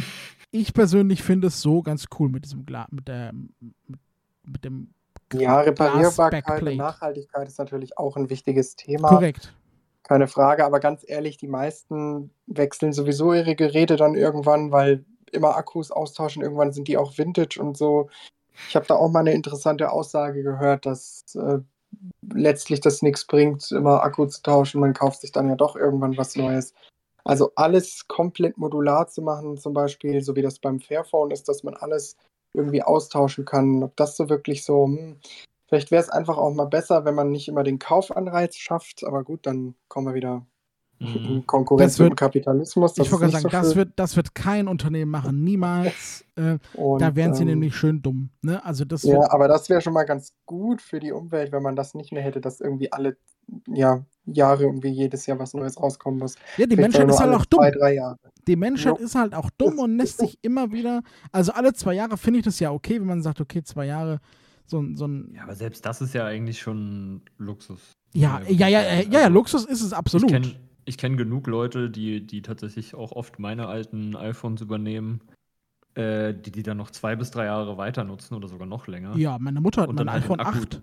ich 0.52 0.74
persönlich 0.74 1.22
finde 1.22 1.48
es 1.48 1.62
so 1.62 1.84
ganz 1.84 2.08
cool 2.18 2.30
mit 2.30 2.46
diesem 2.46 2.66
Gla 2.66 2.88
mit 2.90 3.08
der 3.08 3.32
mit, 3.34 4.00
mit 4.44 4.66
dem 4.66 4.94
ja, 5.34 5.60
Reparierbarkeit 5.62 6.64
und 6.64 6.78
Nachhaltigkeit 6.78 7.48
ist 7.48 7.60
natürlich 7.60 7.98
auch 8.00 8.18
ein 8.18 8.32
wichtiges 8.32 8.76
Thema. 8.76 9.10
Korrekt. 9.10 9.54
Keine 10.10 10.28
Frage, 10.28 10.66
aber 10.66 10.80
ganz 10.80 11.06
ehrlich, 11.08 11.38
die 11.38 11.48
meisten 11.48 12.32
wechseln 12.48 12.94
sowieso 12.94 13.32
ihre 13.32 13.56
Geräte 13.56 13.96
dann 13.96 14.16
irgendwann, 14.16 14.72
weil 14.72 15.06
immer 15.32 15.56
Akkus 15.56 15.92
austauschen, 15.92 16.42
irgendwann 16.42 16.72
sind 16.72 16.88
die 16.88 16.98
auch 16.98 17.20
Vintage 17.20 17.62
und 17.62 17.78
so. 17.78 18.10
Ich 18.68 18.76
habe 18.76 18.88
da 18.88 18.96
auch 18.96 19.12
mal 19.12 19.20
eine 19.20 19.34
interessante 19.34 19.92
Aussage 19.92 20.42
gehört, 20.42 20.88
dass 20.88 21.22
äh, 21.36 21.60
letztlich 22.28 22.80
das 22.80 23.04
nichts 23.04 23.26
bringt, 23.26 23.72
immer 23.72 24.02
Akku 24.02 24.26
zu 24.26 24.42
tauschen. 24.42 24.82
Man 24.82 24.96
kauft 24.96 25.22
sich 25.22 25.32
dann 25.32 25.48
ja 25.48 25.56
doch 25.56 25.76
irgendwann 25.76 26.18
was 26.18 26.36
Neues. 26.36 26.74
Also 27.24 27.52
alles 27.54 28.08
komplett 28.08 28.58
modular 28.58 29.08
zu 29.10 29.22
machen, 29.22 29.58
zum 29.58 29.76
Beispiel, 29.76 30.24
so 30.24 30.36
wie 30.36 30.42
das 30.42 30.58
beim 30.58 30.80
Fairphone 30.80 31.30
ist, 31.30 31.48
dass 31.48 31.62
man 31.62 31.76
alles 31.76 32.18
irgendwie 32.56 32.82
austauschen 32.82 33.46
kann. 33.46 33.84
Ob 33.84 33.96
das 33.96 34.18
so 34.18 34.28
wirklich 34.28 34.66
so, 34.66 34.86
hm, 34.86 35.18
vielleicht 35.70 35.92
wäre 35.92 36.04
es 36.04 36.10
einfach 36.10 36.38
auch 36.38 36.54
mal 36.54 36.66
besser, 36.66 37.06
wenn 37.06 37.16
man 37.16 37.32
nicht 37.32 37.48
immer 37.48 37.64
den 37.64 37.80
Kaufanreiz 37.80 38.56
schafft. 38.56 39.04
Aber 39.06 39.24
gut, 39.24 39.46
dann 39.46 39.76
kommen 39.88 40.08
wir 40.08 40.14
wieder 40.16 40.46
Mhm. 41.00 41.48
Konkurrenz 41.48 41.98
wird, 41.98 42.10
mit 42.10 42.20
Kapitalismus. 42.20 42.98
ich 42.98 43.10
wollte 43.12 43.30
sagen, 43.30 43.44
so 43.44 43.48
das, 43.50 43.76
wird, 43.76 43.94
das 43.96 44.18
wird 44.18 44.36
kein 44.36 44.68
Unternehmen 44.68 45.10
machen, 45.10 45.44
niemals. 45.44 46.26
Äh, 46.36 46.58
und, 46.74 47.02
da 47.02 47.16
wären 47.16 47.34
sie 47.34 47.44
ähm, 47.44 47.50
nämlich 47.50 47.76
schön 47.76 48.02
dumm. 48.02 48.32
Ne? 48.42 48.64
Also 48.66 48.84
das 48.84 49.04
ja, 49.04 49.32
aber 49.32 49.48
das 49.48 49.70
wäre 49.70 49.80
schon 49.80 49.94
mal 49.94 50.04
ganz 50.04 50.34
gut 50.46 50.82
für 50.82 51.00
die 51.00 51.14
Umwelt, 51.14 51.54
wenn 51.54 51.64
man 51.64 51.78
das 51.78 51.94
nicht 51.94 52.12
mehr 52.12 52.22
hätte, 52.22 52.42
dass 52.42 52.60
irgendwie 52.60 52.92
alle 52.92 53.16
ja, 53.68 54.04
Jahre 54.26 54.64
irgendwie 54.64 54.90
jedes 54.90 55.26
Jahr 55.26 55.40
was 55.40 55.54
Neues 55.54 55.82
rauskommen 55.82 56.20
muss. 56.20 56.36
Ja, 56.58 56.66
die 56.66 56.76
Vielleicht 56.76 56.98
Menschheit 56.98 57.10
ist 57.10 57.20
halt 57.20 57.34
auch 57.34 57.46
dumm. 57.46 57.62
Zwei, 57.62 58.16
die 58.48 58.56
Menschheit 58.58 59.00
jo. 59.00 59.06
ist 59.06 59.16
halt 59.16 59.34
auch 59.34 59.50
dumm 59.58 59.80
und 59.80 59.98
lässt 59.98 60.20
sich 60.20 60.38
immer 60.42 60.72
wieder, 60.72 61.02
also 61.32 61.54
alle 61.54 61.74
zwei 61.74 61.94
Jahre 61.94 62.18
finde 62.18 62.40
ich 62.40 62.46
das 62.46 62.60
ja 62.60 62.72
okay, 62.72 63.00
wenn 63.00 63.08
man 63.08 63.22
sagt, 63.22 63.40
okay, 63.40 63.64
zwei 63.64 63.86
Jahre 63.86 64.20
so, 64.70 64.86
so 64.96 65.08
ein. 65.08 65.34
Ja, 65.34 65.44
aber 65.44 65.56
selbst 65.56 65.86
das 65.86 66.02
ist 66.02 66.14
ja 66.14 66.26
eigentlich 66.26 66.60
schon 66.60 67.22
Luxus. 67.38 67.92
Ja, 68.14 68.42
ja, 68.48 68.68
ja, 68.68 68.82
ja, 68.82 69.02
ja, 69.02 69.20
ja 69.22 69.28
Luxus 69.28 69.66
ist 69.66 69.82
es 69.82 69.94
absolut. 69.94 70.56
Ich 70.86 70.98
kenne 70.98 71.18
genug 71.18 71.46
Leute, 71.46 71.90
die, 71.90 72.26
die 72.26 72.42
tatsächlich 72.42 72.96
auch 72.96 73.12
oft 73.12 73.38
meine 73.38 73.68
alten 73.68 74.16
iPhones 74.16 74.62
übernehmen, 74.62 75.22
äh, 75.94 76.34
die 76.34 76.52
die 76.52 76.64
dann 76.64 76.78
noch 76.78 76.90
zwei 76.90 77.16
bis 77.16 77.30
drei 77.30 77.46
Jahre 77.46 77.78
weiter 77.78 78.04
nutzen 78.04 78.34
oder 78.34 78.48
sogar 78.48 78.66
noch 78.66 78.88
länger. 78.88 79.16
Ja, 79.16 79.38
meine 79.40 79.62
Mutter 79.62 79.84
hat 79.84 79.94
mein 79.94 80.12
halt 80.12 80.24
iPhone 80.24 80.40
8. 80.40 80.82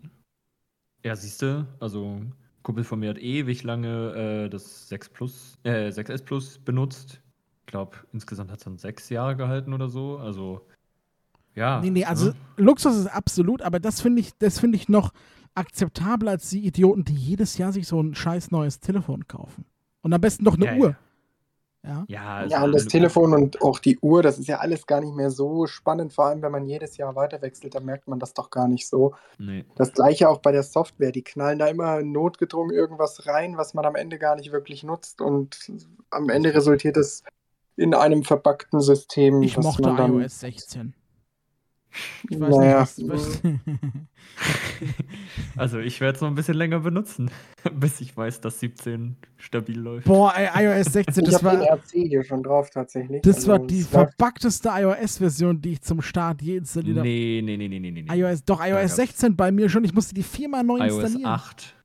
Ja, 1.05 1.17
siehst 1.17 1.43
du, 1.43 1.67
also 1.81 2.21
Kumpel 2.63 2.85
von 2.85 2.99
mir 2.99 3.11
hat 3.11 3.19
ewig 3.19 3.63
lange 3.63 4.45
äh, 4.47 4.49
das 4.49 4.89
6 4.89 5.09
Plus, 5.11 5.59
äh, 5.63 5.89
6S 5.89 6.25
Plus 6.25 6.59
benutzt. 6.59 7.21
Ich 7.61 7.67
glaube, 7.67 7.97
insgesamt 8.13 8.51
hat 8.51 8.59
es 8.59 8.65
dann 8.65 8.79
sechs 8.79 9.09
Jahre 9.09 9.37
gehalten 9.37 9.73
oder 9.73 9.89
so. 9.89 10.19
Also, 10.19 10.67
ja. 11.57 11.81
Nee, 11.81 11.91
nee, 11.91 12.05
also 12.05 12.27
ne? 12.27 12.35
Luxus 12.57 12.97
ist 12.97 13.07
absolut, 13.07 13.63
aber 13.63 13.81
das 13.81 14.01
finde 14.01 14.21
ich, 14.21 14.37
das 14.39 14.63
ich 14.63 14.89
noch 14.89 15.13
akzeptabler 15.55 16.33
als 16.33 16.51
die 16.51 16.65
Idioten, 16.67 17.05
die 17.05 17.15
jedes 17.15 17.59
Jahr 17.59 17.73
sich 17.73 17.89
so 17.89 18.01
ein 18.01 18.15
scheiß 18.15 18.51
neues 18.51 18.79
Telefon 18.79 19.27
kaufen. 19.27 19.65
Und 20.03 20.13
am 20.13 20.21
besten 20.21 20.45
noch 20.45 20.55
eine 20.55 20.67
ja, 20.67 20.77
Uhr. 20.77 20.97
Ja, 21.83 22.05
ja, 22.09 22.37
also 22.37 22.55
ja 22.55 22.65
und 22.65 22.73
das 22.73 22.87
Telefon 22.87 23.33
und 23.33 23.63
auch 23.63 23.79
die 23.79 23.99
Uhr, 24.01 24.23
das 24.23 24.39
ist 24.39 24.49
ja 24.49 24.59
alles 24.59 24.87
gar 24.87 25.01
nicht 25.01 25.15
mehr 25.15 25.31
so 25.31 25.67
spannend, 25.67 26.13
vor 26.13 26.27
allem 26.27 26.43
wenn 26.43 26.53
man 26.53 26.67
jedes 26.67 26.97
Jahr 26.97 27.15
weiter 27.15 27.41
wechselt, 27.43 27.75
dann 27.75 27.85
merkt 27.85 28.09
man 28.09 28.19
das 28.19 28.35
doch 28.35 28.51
gar 28.51 28.69
nicht 28.69 28.89
so. 28.89 29.15
Nee. 29.39 29.65
Das 29.77 29.93
gleiche 29.93 30.29
auch 30.29 30.39
bei 30.39 30.53
der 30.53 30.65
Software, 30.65 31.13
die 31.13 31.23
knallen 31.23 31.59
da 31.59 31.69
immer 31.69 32.03
notgedrungen 32.03 32.75
irgendwas 32.75 33.27
rein, 33.27 33.57
was 33.57 33.73
man 33.73 33.87
am 33.87 33.95
Ende 33.95 34.19
gar 34.19 34.37
nicht 34.37 34.53
wirklich 34.53 34.83
nutzt 34.83 35.21
und 35.21 35.73
am 36.11 36.29
Ende 36.29 36.53
resultiert 36.53 36.97
es 36.97 37.23
in 37.77 37.95
einem 37.95 38.25
verbackten 38.25 38.81
System. 38.81 39.43
Ich 39.43 39.57
mochte 39.57 39.89
iOS 39.89 40.41
16. 40.41 40.95
Ich 42.29 42.41
weiß 42.41 42.57
naja. 42.57 42.81
nicht, 42.81 43.09
was, 43.09 43.43
was 43.43 43.43
Also 45.57 45.79
ich 45.79 46.01
werde 46.01 46.17
es 46.17 46.21
noch 46.21 46.29
ein 46.29 46.35
bisschen 46.35 46.57
länger 46.57 46.81
benutzen, 46.81 47.31
bis 47.75 48.01
ich 48.01 48.17
weiß, 48.17 48.41
dass 48.41 48.61
17 48.61 49.17
stabil 49.37 49.79
läuft. 49.79 50.07
Boah, 50.07 50.35
iOS 50.55 50.93
16, 50.93 51.25
ich 51.25 51.31
das 51.31 51.45
war. 51.45 51.61
Ich 51.61 51.69
RC 51.69 52.09
hier 52.09 52.25
schon 52.25 52.43
drauf 52.43 52.71
tatsächlich. 52.71 53.23
Das 53.23 53.37
also, 53.37 53.49
war 53.53 53.59
die 53.61 53.83
verbugteste 53.83 54.71
iOS-Version, 54.73 55.61
die 55.61 55.73
ich 55.73 55.83
zum 55.83 56.03
Start 56.03 56.43
je 56.43 56.57
installiert 56.59 56.99
habe. 56.99 57.09
Nee, 57.09 57.43
nee, 57.43 57.57
nee, 57.57 57.69
nee, 57.69 57.79
nee, 57.79 57.91
nee. 57.91 58.05
iOS, 58.13 58.45
doch, 58.45 58.65
iOS 58.65 58.97
16 58.97 59.37
bei 59.37 59.51
mir 59.51 59.69
schon. 59.69 59.85
Ich 59.85 59.95
musste 59.95 60.15
die 60.15 60.23
viermal 60.23 60.65
neu 60.65 60.79
installieren. 60.79 61.23
iOS 61.23 61.27
8 61.27 61.77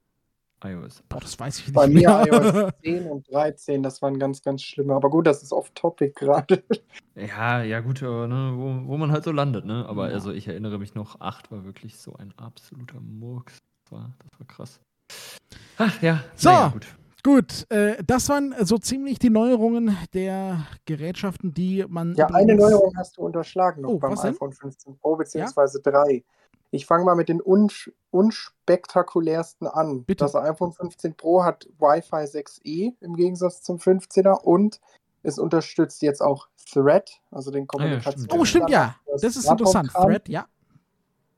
iOS. 0.63 1.03
Boah, 1.09 1.19
das 1.19 1.39
weiß 1.39 1.59
ich 1.59 1.67
nicht 1.67 1.75
Bei 1.75 1.87
mir 1.87 2.09
iOS 2.27 2.73
10 2.83 3.09
und 3.09 3.31
13, 3.31 3.83
das 3.83 4.01
waren 4.01 4.19
ganz, 4.19 4.41
ganz 4.41 4.61
schlimme. 4.61 4.93
Aber 4.93 5.09
gut, 5.09 5.27
das 5.27 5.43
ist 5.43 5.53
off-topic 5.53 6.13
gerade. 6.15 6.63
Ja, 7.13 7.61
ja, 7.61 7.81
gut, 7.81 8.01
ne, 8.01 8.53
wo, 8.55 8.87
wo 8.87 8.97
man 8.97 9.11
halt 9.11 9.25
so 9.25 9.33
landet, 9.33 9.65
ne? 9.65 9.85
Aber 9.85 10.07
ja. 10.07 10.13
also 10.13 10.31
ich 10.31 10.47
erinnere 10.47 10.79
mich 10.79 10.95
noch, 10.95 11.19
8 11.19 11.51
war 11.51 11.65
wirklich 11.65 11.97
so 11.97 12.15
ein 12.15 12.33
absoluter 12.37 13.01
Murks. 13.01 13.57
Das 13.83 13.91
war, 13.91 14.13
das 14.19 14.39
war 14.39 14.47
krass. 14.47 14.79
Ach 15.77 16.01
ja, 16.01 16.23
so. 16.37 16.49
Ja, 16.49 16.69
gut. 16.69 16.87
Gut, 17.23 17.69
äh, 17.69 18.01
das 18.07 18.29
waren 18.29 18.55
so 18.61 18.77
ziemlich 18.77 19.19
die 19.19 19.29
Neuerungen 19.29 19.95
der 20.13 20.65
Gerätschaften, 20.85 21.53
die 21.53 21.85
man. 21.87 22.15
Ja, 22.15 22.27
eine 22.27 22.55
Neuerung 22.55 22.93
hast 22.97 23.17
du 23.17 23.21
unterschlagen 23.21 23.81
noch 23.81 23.91
oh, 23.91 23.99
beim 23.99 24.17
iPhone 24.17 24.53
15 24.53 24.97
Pro 24.97 25.17
bzw. 25.17 25.39
Ja? 25.39 26.05
3. 26.05 26.23
Ich 26.71 26.85
fange 26.85 27.03
mal 27.03 27.15
mit 27.15 27.29
den 27.29 27.41
uns 27.41 27.91
unspektakulärsten 28.11 29.67
an. 29.67 30.03
Bitte? 30.05 30.23
Das 30.23 30.35
iPhone 30.35 30.71
15 30.71 31.15
Pro 31.15 31.43
hat 31.43 31.67
Wi-Fi 31.79 32.23
6E 32.23 32.93
im 33.01 33.15
Gegensatz 33.15 33.61
zum 33.61 33.77
15er 33.77 34.41
und 34.41 34.79
es 35.23 35.37
unterstützt 35.37 36.01
jetzt 36.01 36.21
auch 36.21 36.47
Thread, 36.71 37.21
also 37.29 37.51
den 37.51 37.67
Kommunikations. 37.67 38.27
Ah, 38.29 38.35
ja, 38.35 38.41
oh, 38.41 38.45
stimmt 38.45 38.69
ja. 38.69 38.95
Das, 39.05 39.21
das 39.21 39.35
ist 39.35 39.49
interessant. 39.49 39.91
Thread, 39.91 40.29
ja. 40.29 40.47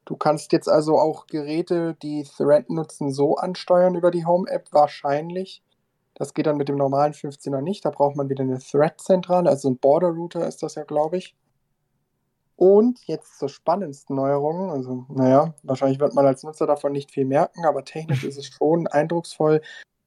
Du 0.05 0.17
kannst 0.17 0.51
jetzt 0.51 0.69
also 0.69 0.99
auch 0.99 1.27
Geräte, 1.27 1.95
die 2.01 2.23
Thread 2.23 2.69
nutzen, 2.69 3.11
so 3.11 3.35
ansteuern 3.35 3.95
über 3.95 4.11
die 4.11 4.25
Home-App, 4.25 4.67
wahrscheinlich. 4.71 5.63
Das 6.15 6.33
geht 6.33 6.45
dann 6.45 6.57
mit 6.57 6.69
dem 6.69 6.75
normalen 6.75 7.13
15er 7.13 7.61
nicht. 7.61 7.85
Da 7.85 7.89
braucht 7.89 8.15
man 8.15 8.29
wieder 8.29 8.43
eine 8.43 8.59
Thread-Zentrale, 8.59 9.49
also 9.49 9.69
ein 9.69 9.77
Border-Router 9.77 10.47
ist 10.47 10.61
das 10.61 10.75
ja, 10.75 10.83
glaube 10.83 11.17
ich. 11.17 11.35
Und 12.55 12.99
jetzt 13.07 13.39
zur 13.39 13.49
spannendsten 13.49 14.15
Neuerung. 14.15 14.69
Also, 14.69 15.05
naja, 15.09 15.53
wahrscheinlich 15.63 15.99
wird 15.99 16.13
man 16.13 16.25
als 16.25 16.43
Nutzer 16.43 16.67
davon 16.67 16.91
nicht 16.91 17.11
viel 17.11 17.25
merken, 17.25 17.65
aber 17.65 17.83
technisch 17.83 18.23
ist 18.23 18.37
es 18.37 18.47
schon 18.47 18.87
eindrucksvoll. 18.87 19.61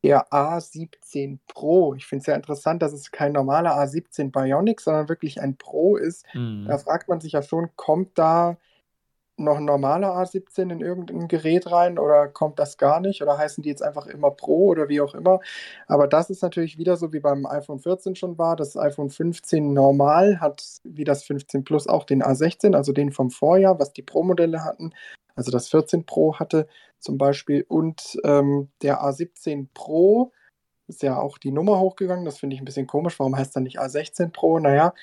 Der 0.04 0.30
A17 0.30 1.38
Pro. 1.48 1.94
Ich 1.94 2.06
finde 2.06 2.20
es 2.20 2.26
sehr 2.26 2.36
interessant, 2.36 2.82
dass 2.82 2.92
es 2.92 3.10
kein 3.10 3.32
normaler 3.32 3.76
A17 3.76 4.30
Bionic, 4.30 4.80
sondern 4.80 5.08
wirklich 5.08 5.40
ein 5.40 5.56
Pro 5.56 5.96
ist. 5.96 6.24
Mhm. 6.34 6.66
Da 6.68 6.78
fragt 6.78 7.08
man 7.08 7.20
sich 7.20 7.32
ja 7.32 7.42
schon, 7.42 7.70
kommt 7.74 8.16
da 8.16 8.56
noch 9.36 9.58
ein 9.58 9.64
normaler 9.64 10.16
A17 10.16 10.72
in 10.72 10.80
irgendein 10.80 11.28
Gerät 11.28 11.70
rein 11.70 11.98
oder 11.98 12.28
kommt 12.28 12.58
das 12.58 12.78
gar 12.78 13.00
nicht 13.00 13.22
oder 13.22 13.36
heißen 13.36 13.62
die 13.62 13.68
jetzt 13.68 13.82
einfach 13.82 14.06
immer 14.06 14.30
Pro 14.30 14.68
oder 14.68 14.88
wie 14.88 15.00
auch 15.00 15.14
immer. 15.14 15.40
Aber 15.86 16.08
das 16.08 16.30
ist 16.30 16.42
natürlich 16.42 16.78
wieder 16.78 16.96
so 16.96 17.12
wie 17.12 17.20
beim 17.20 17.46
iPhone 17.46 17.78
14 17.78 18.16
schon 18.16 18.38
war. 18.38 18.56
Das 18.56 18.76
iPhone 18.76 19.10
15 19.10 19.72
normal 19.72 20.40
hat 20.40 20.64
wie 20.84 21.04
das 21.04 21.24
15 21.24 21.64
Plus 21.64 21.86
auch 21.86 22.04
den 22.04 22.22
A16, 22.22 22.74
also 22.74 22.92
den 22.92 23.12
vom 23.12 23.30
Vorjahr, 23.30 23.78
was 23.78 23.92
die 23.92 24.02
Pro-Modelle 24.02 24.64
hatten. 24.64 24.92
Also 25.34 25.50
das 25.50 25.68
14 25.68 26.06
Pro 26.06 26.38
hatte 26.38 26.66
zum 26.98 27.18
Beispiel 27.18 27.64
und 27.68 28.18
ähm, 28.24 28.70
der 28.82 29.02
A17 29.02 29.68
Pro 29.74 30.32
ist 30.88 31.02
ja 31.02 31.18
auch 31.18 31.36
die 31.36 31.52
Nummer 31.52 31.78
hochgegangen. 31.78 32.24
Das 32.24 32.38
finde 32.38 32.54
ich 32.54 32.62
ein 32.62 32.64
bisschen 32.64 32.86
komisch. 32.86 33.18
Warum 33.18 33.36
heißt 33.36 33.56
er 33.56 33.60
nicht 33.60 33.80
A16 33.80 34.30
Pro? 34.30 34.58
Naja, 34.58 34.94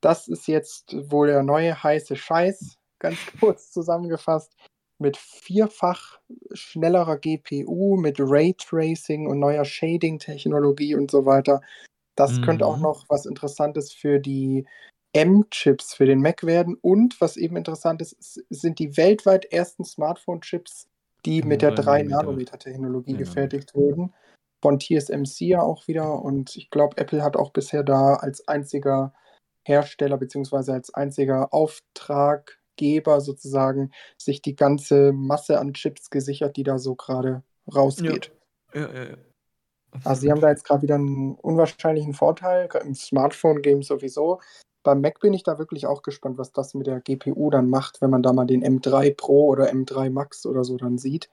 das 0.00 0.28
ist 0.28 0.46
jetzt 0.48 0.96
wohl 1.10 1.26
der 1.26 1.42
neue 1.42 1.82
heiße 1.82 2.16
Scheiß 2.16 2.78
ganz 3.04 3.18
kurz 3.40 3.70
zusammengefasst, 3.72 4.56
mit 4.98 5.16
vierfach 5.16 6.20
schnellerer 6.54 7.18
GPU, 7.18 7.96
mit 7.96 8.16
Raytracing 8.20 9.26
und 9.28 9.40
neuer 9.40 9.64
Shading-Technologie 9.64 10.94
und 10.96 11.10
so 11.10 11.26
weiter. 11.26 11.60
Das 12.16 12.40
könnte 12.40 12.66
auch 12.66 12.78
Mhm. 12.78 12.82
noch 12.82 13.04
was 13.08 13.26
Interessantes 13.26 13.92
für 13.92 14.20
die 14.20 14.66
M-Chips 15.14 15.94
für 15.94 16.06
den 16.06 16.20
Mac 16.20 16.44
werden. 16.44 16.76
Und 16.80 17.20
was 17.20 17.36
eben 17.36 17.56
interessant 17.56 18.02
ist, 18.02 18.16
sind 18.50 18.78
die 18.78 18.96
weltweit 18.96 19.46
ersten 19.46 19.84
Smartphone-Chips, 19.84 20.88
die 21.26 21.42
Genau, 21.42 21.48
mit 21.48 21.62
der 21.62 21.72
3 21.72 22.02
3-Nanometer-Technologie 22.02 23.12
Ja, 23.12 23.18
gefertigt 23.18 23.74
wurden. 23.74 24.14
Von 24.62 24.80
TSMC 24.80 25.46
ja 25.46 25.62
auch 25.62 25.86
wieder. 25.88 26.22
Und 26.22 26.56
ich 26.56 26.70
glaube, 26.70 26.96
Apple 26.98 27.22
hat 27.22 27.36
auch 27.36 27.50
bisher 27.52 27.82
da 27.84 28.14
als 28.16 28.46
einziger 28.48 29.12
Hersteller 29.66 30.18
beziehungsweise 30.18 30.72
als 30.72 30.92
einziger 30.94 31.52
Auftraggeber 32.74 33.20
sozusagen 33.20 33.90
sich 34.18 34.42
die 34.42 34.56
ganze 34.56 35.12
Masse 35.12 35.58
an 35.58 35.74
Chips 35.74 36.10
gesichert, 36.10 36.56
die 36.56 36.62
da 36.62 36.78
so 36.78 36.94
gerade 36.94 37.42
rausgeht. 37.72 38.32
Ja, 38.74 38.92
ja, 38.92 39.04
ja. 39.10 39.16
Also 40.02 40.22
sie 40.22 40.30
haben 40.30 40.40
da 40.40 40.50
jetzt 40.50 40.64
gerade 40.64 40.82
wieder 40.82 40.96
einen 40.96 41.36
unwahrscheinlichen 41.36 42.14
Vorteil, 42.14 42.68
im 42.82 42.94
Smartphone-Game 42.94 43.82
sowieso. 43.82 44.40
Beim 44.82 45.00
Mac 45.00 45.20
bin 45.20 45.32
ich 45.32 45.44
da 45.44 45.58
wirklich 45.58 45.86
auch 45.86 46.02
gespannt, 46.02 46.36
was 46.36 46.52
das 46.52 46.74
mit 46.74 46.88
der 46.88 47.00
GPU 47.00 47.48
dann 47.50 47.70
macht, 47.70 48.02
wenn 48.02 48.10
man 48.10 48.22
da 48.22 48.32
mal 48.32 48.44
den 48.44 48.64
M3 48.64 49.14
Pro 49.16 49.46
oder 49.46 49.70
M3 49.70 50.10
Max 50.10 50.44
oder 50.46 50.64
so 50.64 50.76
dann 50.76 50.98
sieht. 50.98 51.30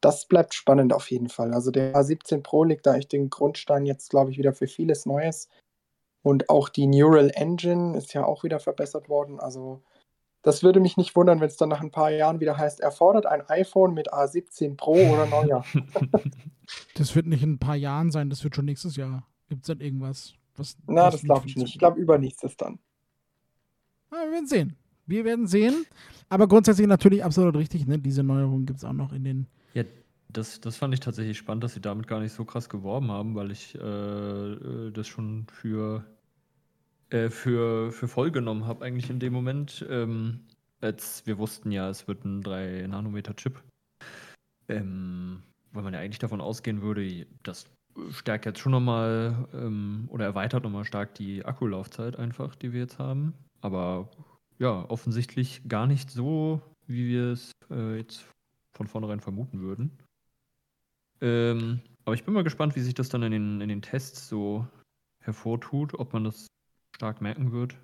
Das 0.00 0.26
bleibt 0.26 0.54
spannend 0.54 0.92
auf 0.92 1.10
jeden 1.10 1.28
Fall. 1.28 1.54
Also 1.54 1.70
der 1.70 1.94
A17 1.94 2.42
Pro 2.42 2.64
legt 2.64 2.86
da 2.86 2.96
echt 2.96 3.12
den 3.12 3.30
Grundstein 3.30 3.86
jetzt, 3.86 4.10
glaube 4.10 4.32
ich, 4.32 4.38
wieder 4.38 4.52
für 4.52 4.66
vieles 4.66 5.06
Neues. 5.06 5.48
Und 6.22 6.50
auch 6.50 6.68
die 6.68 6.86
Neural 6.86 7.30
Engine 7.34 7.96
ist 7.96 8.12
ja 8.12 8.24
auch 8.24 8.42
wieder 8.42 8.58
verbessert 8.58 9.08
worden. 9.08 9.38
Also 9.38 9.82
das 10.42 10.62
würde 10.62 10.80
mich 10.80 10.96
nicht 10.96 11.14
wundern, 11.16 11.40
wenn 11.40 11.48
es 11.48 11.56
dann 11.56 11.68
nach 11.68 11.80
ein 11.80 11.90
paar 11.90 12.10
Jahren 12.10 12.40
wieder 12.40 12.56
heißt, 12.56 12.80
erfordert 12.80 13.26
ein 13.26 13.42
iPhone 13.48 13.94
mit 13.94 14.12
A17 14.12 14.76
Pro 14.76 14.94
oder 14.94 15.26
neuer. 15.26 15.64
Das 16.94 17.16
wird 17.16 17.26
nicht 17.26 17.42
in 17.42 17.54
ein 17.54 17.58
paar 17.58 17.74
Jahren 17.74 18.12
sein, 18.12 18.30
das 18.30 18.44
wird 18.44 18.54
schon 18.54 18.64
nächstes 18.64 18.94
Jahr. 18.94 19.26
Gibt 19.48 19.62
es 19.62 19.66
dann 19.66 19.80
irgendwas? 19.80 20.34
Was, 20.56 20.76
Na, 20.86 21.06
was 21.06 21.14
das 21.14 21.22
glaube 21.22 21.48
ich 21.48 21.56
nicht. 21.56 21.70
Ich 21.70 21.78
glaube, 21.80 21.98
übernächstes 21.98 22.56
dann. 22.56 22.78
Ja, 24.12 24.18
wir 24.24 24.30
werden 24.30 24.46
sehen. 24.46 24.76
Wir 25.06 25.24
werden 25.24 25.48
sehen. 25.48 25.86
Aber 26.28 26.46
grundsätzlich 26.46 26.86
natürlich 26.86 27.24
absolut 27.24 27.56
richtig, 27.56 27.86
ne? 27.86 27.98
Diese 27.98 28.22
Neuerungen 28.22 28.66
gibt 28.66 28.78
es 28.78 28.84
auch 28.84 28.92
noch 28.92 29.12
in 29.12 29.24
den. 29.24 29.46
Ja, 29.74 29.82
das, 30.28 30.60
das 30.60 30.76
fand 30.76 30.94
ich 30.94 31.00
tatsächlich 31.00 31.38
spannend, 31.38 31.64
dass 31.64 31.74
sie 31.74 31.80
damit 31.80 32.06
gar 32.06 32.20
nicht 32.20 32.32
so 32.32 32.44
krass 32.44 32.68
geworben 32.68 33.10
haben, 33.10 33.34
weil 33.34 33.50
ich 33.50 33.74
äh, 33.74 33.78
äh, 33.80 34.92
das 34.92 35.08
schon 35.08 35.46
für, 35.50 36.04
äh, 37.10 37.30
für, 37.30 37.92
für 37.92 38.08
voll 38.08 38.30
genommen 38.30 38.66
habe, 38.66 38.84
eigentlich 38.84 39.10
in 39.10 39.18
dem 39.18 39.32
Moment. 39.32 39.84
Ähm, 39.88 40.40
als 40.80 41.26
wir 41.26 41.38
wussten 41.38 41.70
ja, 41.72 41.90
es 41.90 42.08
wird 42.08 42.24
ein 42.24 42.42
3-Nanometer-Chip. 42.42 43.62
Ähm, 44.68 45.42
weil 45.72 45.82
man 45.82 45.94
ja 45.94 46.00
eigentlich 46.00 46.18
davon 46.18 46.40
ausgehen 46.40 46.82
würde, 46.82 47.26
das 47.42 47.66
stärkt 48.10 48.46
jetzt 48.46 48.60
schon 48.60 48.72
nochmal 48.72 49.48
ähm, 49.52 50.08
oder 50.10 50.24
erweitert 50.24 50.64
nochmal 50.64 50.84
stark 50.84 51.14
die 51.14 51.44
Akkulaufzeit 51.44 52.16
einfach, 52.16 52.54
die 52.54 52.72
wir 52.72 52.80
jetzt 52.80 52.98
haben. 52.98 53.34
Aber 53.60 54.08
ja, 54.58 54.84
offensichtlich 54.88 55.62
gar 55.68 55.86
nicht 55.86 56.10
so, 56.10 56.62
wie 56.86 57.08
wir 57.08 57.32
es 57.32 57.52
äh, 57.70 57.96
jetzt 57.96 58.24
von 58.72 58.86
vornherein 58.86 59.20
vermuten 59.20 59.60
würden. 59.60 59.98
Ähm, 61.20 61.80
aber 62.04 62.14
ich 62.14 62.24
bin 62.24 62.34
mal 62.34 62.44
gespannt, 62.44 62.76
wie 62.76 62.80
sich 62.80 62.94
das 62.94 63.08
dann 63.08 63.22
in 63.22 63.32
den, 63.32 63.60
in 63.60 63.68
den 63.68 63.82
Tests 63.82 64.28
so 64.28 64.66
hervortut, 65.22 65.94
ob 65.94 66.12
man 66.12 66.24
das 66.24 66.46
stark 67.00 67.22
merken 67.22 67.50
wird. 67.50 67.76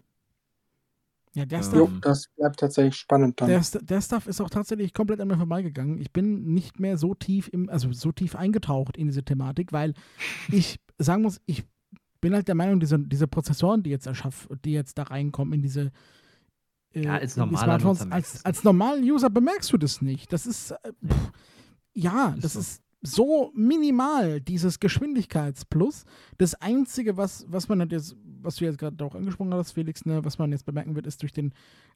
Ja, 1.33 1.45
der 1.47 1.59
Ähm, 1.59 1.65
Stuff, 1.65 1.91
Jo, 1.91 1.99
das 2.01 2.29
bleibt 2.37 2.61
tatsächlich 2.61 2.97
spannend 2.97 3.41
dann. 3.41 3.49
der, 3.49 3.61
der 3.83 4.01
Stuff 4.03 4.27
ist 4.27 4.41
auch 4.43 4.51
tatsächlich 4.51 4.93
komplett 4.93 5.21
an 5.21 5.29
mir 5.29 5.37
vorbeigegangen. 5.39 5.99
Ich 5.99 6.13
bin 6.13 6.53
nicht 6.53 6.81
mehr 6.81 6.97
so 6.99 7.15
tief 7.15 7.49
im, 7.49 7.69
also 7.71 7.93
so 7.93 8.13
tief 8.13 8.37
eingetaucht 8.37 8.97
in 8.97 9.07
diese 9.07 9.23
Thematik, 9.25 9.73
weil 9.73 9.95
ich 10.51 10.79
sagen 10.99 11.23
muss, 11.23 11.41
ich 11.47 11.65
bin 12.21 12.35
halt 12.35 12.49
der 12.49 12.55
Meinung, 12.55 12.81
diese, 12.81 12.99
diese 12.99 13.27
Prozessoren, 13.27 13.83
die 13.83 13.91
jetzt 13.91 14.07
erschaff, 14.07 14.49
die 14.65 14.73
jetzt 14.73 14.99
da 14.99 15.05
reinkommen 15.05 15.55
in 15.55 15.63
diese 15.63 15.93
äh, 16.95 17.05
Ja, 17.05 17.15
als 17.17 17.37
normaler 17.37 17.65
Smartphones, 17.65 17.99
Nutzer 18.01 18.07
merkst 18.09 18.35
du 18.35 18.37
als, 18.39 18.45
als 18.45 18.65
normalen 18.65 19.03
User 19.05 19.31
bemerkst 19.31 19.73
du 19.73 19.79
das 19.79 20.01
nicht. 20.03 20.33
Das 20.33 20.47
ist 20.47 20.71
äh, 20.73 20.77
pff, 21.07 21.33
ja, 21.95 22.35
Ist 22.35 22.45
das 22.45 22.53
so. 22.55 22.61
ist 22.61 22.83
so 23.03 23.53
minimal, 23.55 24.41
dieses 24.41 24.81
Geschwindigkeitsplus. 24.81 26.05
Das 26.39 26.55
Einzige, 26.55 27.17
was, 27.17 27.45
was 27.49 27.69
man 27.69 27.81
halt 27.81 27.93
jetzt, 27.93 28.17
was 28.43 28.57
du 28.57 28.65
jetzt 28.65 28.79
gerade 28.79 29.03
auch 29.05 29.15
angesprochen 29.15 29.53
hast, 29.55 29.73
Felix, 29.73 30.05
ne, 30.05 30.25
was 30.25 30.39
man 30.39 30.53
jetzt 30.53 30.67
bemerken 30.67 30.95
wird, 30.95 31.07
ist 31.07 31.23
durch 31.23 31.33
den 31.33 31.53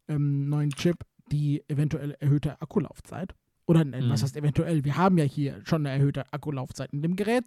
ähm, 0.09 0.49
neuen 0.49 0.71
Chip 0.71 1.05
die 1.31 1.63
eventuell 1.69 2.17
erhöhte 2.21 2.61
Akkulaufzeit. 2.61 3.35
Oder 3.67 3.85
ne, 3.85 3.99
was 4.09 4.21
Mhm. 4.21 4.25
heißt 4.25 4.37
eventuell? 4.37 4.85
Wir 4.85 4.97
haben 4.97 5.17
ja 5.19 5.25
hier 5.25 5.61
schon 5.65 5.87
eine 5.87 5.97
erhöhte 5.97 6.33
Akkulaufzeit 6.33 6.93
in 6.93 7.03
dem 7.03 7.15
Gerät. 7.15 7.45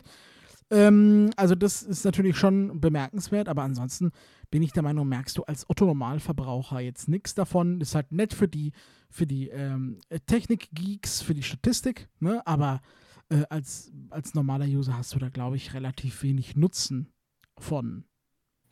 Ähm, 0.72 1.32
also 1.36 1.56
das 1.56 1.84
ist 1.84 2.06
natürlich 2.06 2.38
schon 2.38 2.80
bemerkenswert, 2.80 3.50
aber 3.50 3.64
ansonsten 3.64 4.12
bin 4.50 4.64
ich 4.64 4.72
der 4.72 4.84
Meinung, 4.84 5.08
merkst 5.10 5.38
du 5.38 5.44
als 5.44 5.70
Otto-Normalverbraucher 5.70 6.80
jetzt 6.80 7.10
nichts 7.10 7.36
davon. 7.36 7.82
Ist 7.82 7.96
halt 7.96 8.12
nett 8.14 8.34
für 8.34 8.48
die, 8.48 8.72
für 9.10 9.28
die 9.28 9.50
ähm, 9.50 10.00
Technik-Geeks, 10.28 11.22
für 11.22 11.34
die 11.34 11.44
Statistik, 11.44 12.08
ne? 12.20 12.42
aber 12.48 12.82
äh, 13.30 13.44
als, 13.50 13.92
als 14.10 14.34
normaler 14.34 14.66
User 14.66 14.98
hast 14.98 15.14
du 15.14 15.20
da, 15.20 15.30
glaube 15.30 15.58
ich, 15.58 15.74
relativ 15.74 16.24
wenig 16.24 16.56
Nutzen 16.56 17.10
von. 17.58 18.06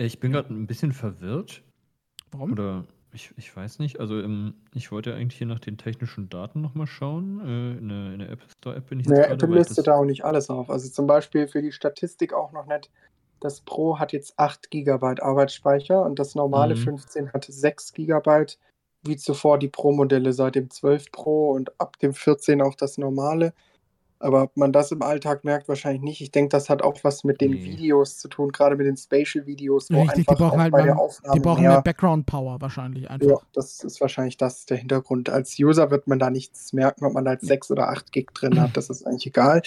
Ich 0.05 0.19
bin 0.19 0.31
gerade 0.31 0.53
ein 0.53 0.67
bisschen 0.67 0.91
verwirrt. 0.91 1.63
Warum? 2.31 2.53
Oder 2.53 2.85
ich, 3.13 3.33
ich 3.37 3.55
weiß 3.55 3.79
nicht. 3.79 3.99
Also 3.99 4.19
ähm, 4.19 4.55
ich 4.73 4.91
wollte 4.91 5.13
eigentlich 5.13 5.37
hier 5.37 5.47
nach 5.47 5.59
den 5.59 5.77
technischen 5.77 6.29
Daten 6.29 6.61
nochmal 6.61 6.87
schauen. 6.87 7.39
Äh, 7.41 7.77
in, 7.77 7.89
der, 7.89 8.13
in 8.13 8.19
der 8.19 8.29
App 8.29 8.41
Store 8.57 8.75
App 8.75 8.87
bin 8.87 8.99
ich 8.99 9.05
jetzt 9.05 9.11
Naja, 9.11 9.27
gerade. 9.27 9.45
Apple 9.45 9.57
listet 9.57 9.87
da 9.87 9.95
auch 9.95 10.05
nicht 10.05 10.23
alles 10.23 10.49
auf. 10.49 10.69
Also 10.69 10.89
zum 10.89 11.07
Beispiel 11.07 11.47
für 11.47 11.61
die 11.61 11.71
Statistik 11.71 12.33
auch 12.33 12.51
noch 12.51 12.65
nicht. 12.67 12.89
Das 13.41 13.61
Pro 13.61 13.99
hat 13.99 14.13
jetzt 14.13 14.37
8 14.37 14.69
GB 14.69 15.21
Arbeitsspeicher 15.21 16.03
und 16.05 16.19
das 16.19 16.35
normale 16.35 16.75
Mhm. 16.75 16.79
15 16.79 17.33
hat 17.33 17.45
6 17.45 17.93
GB, 17.93 18.45
wie 19.03 19.17
zuvor 19.17 19.57
die 19.57 19.67
Pro-Modelle 19.67 20.31
seit 20.31 20.55
dem 20.55 20.69
12 20.69 21.11
Pro 21.11 21.51
und 21.51 21.79
ab 21.81 21.97
dem 21.99 22.13
14 22.13 22.61
auch 22.61 22.75
das 22.75 22.97
normale. 22.97 23.53
Aber 24.21 24.43
ob 24.43 24.57
man 24.57 24.71
das 24.71 24.91
im 24.91 25.01
Alltag 25.01 25.43
merkt, 25.43 25.67
wahrscheinlich 25.67 26.01
nicht. 26.01 26.21
Ich 26.21 26.31
denke, 26.31 26.49
das 26.49 26.69
hat 26.69 26.81
auch 26.81 26.97
was 27.03 27.23
mit 27.23 27.41
den. 27.41 27.51
Videos 27.51 28.17
zu 28.17 28.27
tun, 28.27 28.51
gerade 28.51 28.75
mit 28.75 28.85
den 28.85 28.97
Spatial-Videos, 28.97 29.89
Richtig, 29.91 30.15
die 30.15 30.23
brauchen 30.23 30.43
auch 30.43 30.57
halt 30.57 30.71
bei 30.71 30.83
der 30.83 30.97
Aufnahme 30.97 31.33
Die 31.33 31.39
brauchen 31.39 31.61
mehr 31.61 31.71
mehr 31.71 31.81
Background-Power 31.81 32.61
wahrscheinlich 32.61 33.09
einfach. 33.09 33.27
ja, 33.27 33.37
das 33.53 33.83
ist 33.83 34.01
wahrscheinlich 34.01 34.37
das 34.37 34.65
der 34.65 34.77
Hintergrund. 34.77 35.29
Als 35.29 35.57
User 35.59 35.91
wird 35.91 36.07
man 36.07 36.19
da 36.19 36.29
nichts 36.29 36.73
merken, 36.73 37.05
ob 37.05 37.13
man 37.13 37.25
da 37.25 37.33
jetzt 37.33 37.45
6 37.45 37.71
oder 37.71 37.89
8 37.89 38.11
Gig 38.11 38.27
drin 38.33 38.59
hat. 38.61 38.77
Das 38.77 38.89
ist 38.89 39.05
eigentlich 39.05 39.27
egal. 39.27 39.61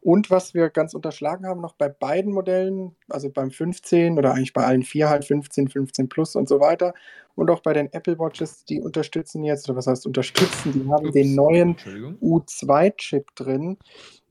Und 0.00 0.30
was 0.30 0.54
wir 0.54 0.70
ganz 0.70 0.94
unterschlagen 0.94 1.46
haben, 1.46 1.60
noch 1.60 1.74
bei 1.74 1.88
beiden 1.88 2.32
Modellen, 2.32 2.94
also 3.08 3.30
beim 3.30 3.50
15 3.50 4.18
oder 4.18 4.32
eigentlich 4.32 4.52
bei 4.52 4.64
allen 4.64 4.82
vier 4.82 5.08
halt 5.08 5.24
15, 5.24 5.68
15 5.68 6.08
Plus 6.08 6.36
und 6.36 6.48
so 6.48 6.60
weiter. 6.60 6.94
Und 7.36 7.50
auch 7.50 7.60
bei 7.60 7.72
den 7.74 7.92
Apple 7.92 8.18
Watches, 8.18 8.64
die 8.64 8.80
unterstützen 8.80 9.44
jetzt, 9.44 9.68
oder 9.68 9.76
was 9.78 9.86
heißt 9.86 10.06
unterstützen, 10.06 10.72
die 10.72 10.88
haben 10.90 11.06
Ups, 11.06 11.12
den 11.12 11.34
neuen 11.34 11.70
Entschuldigung. 11.72 12.16
U2-Chip 12.20 13.34
drin, 13.36 13.76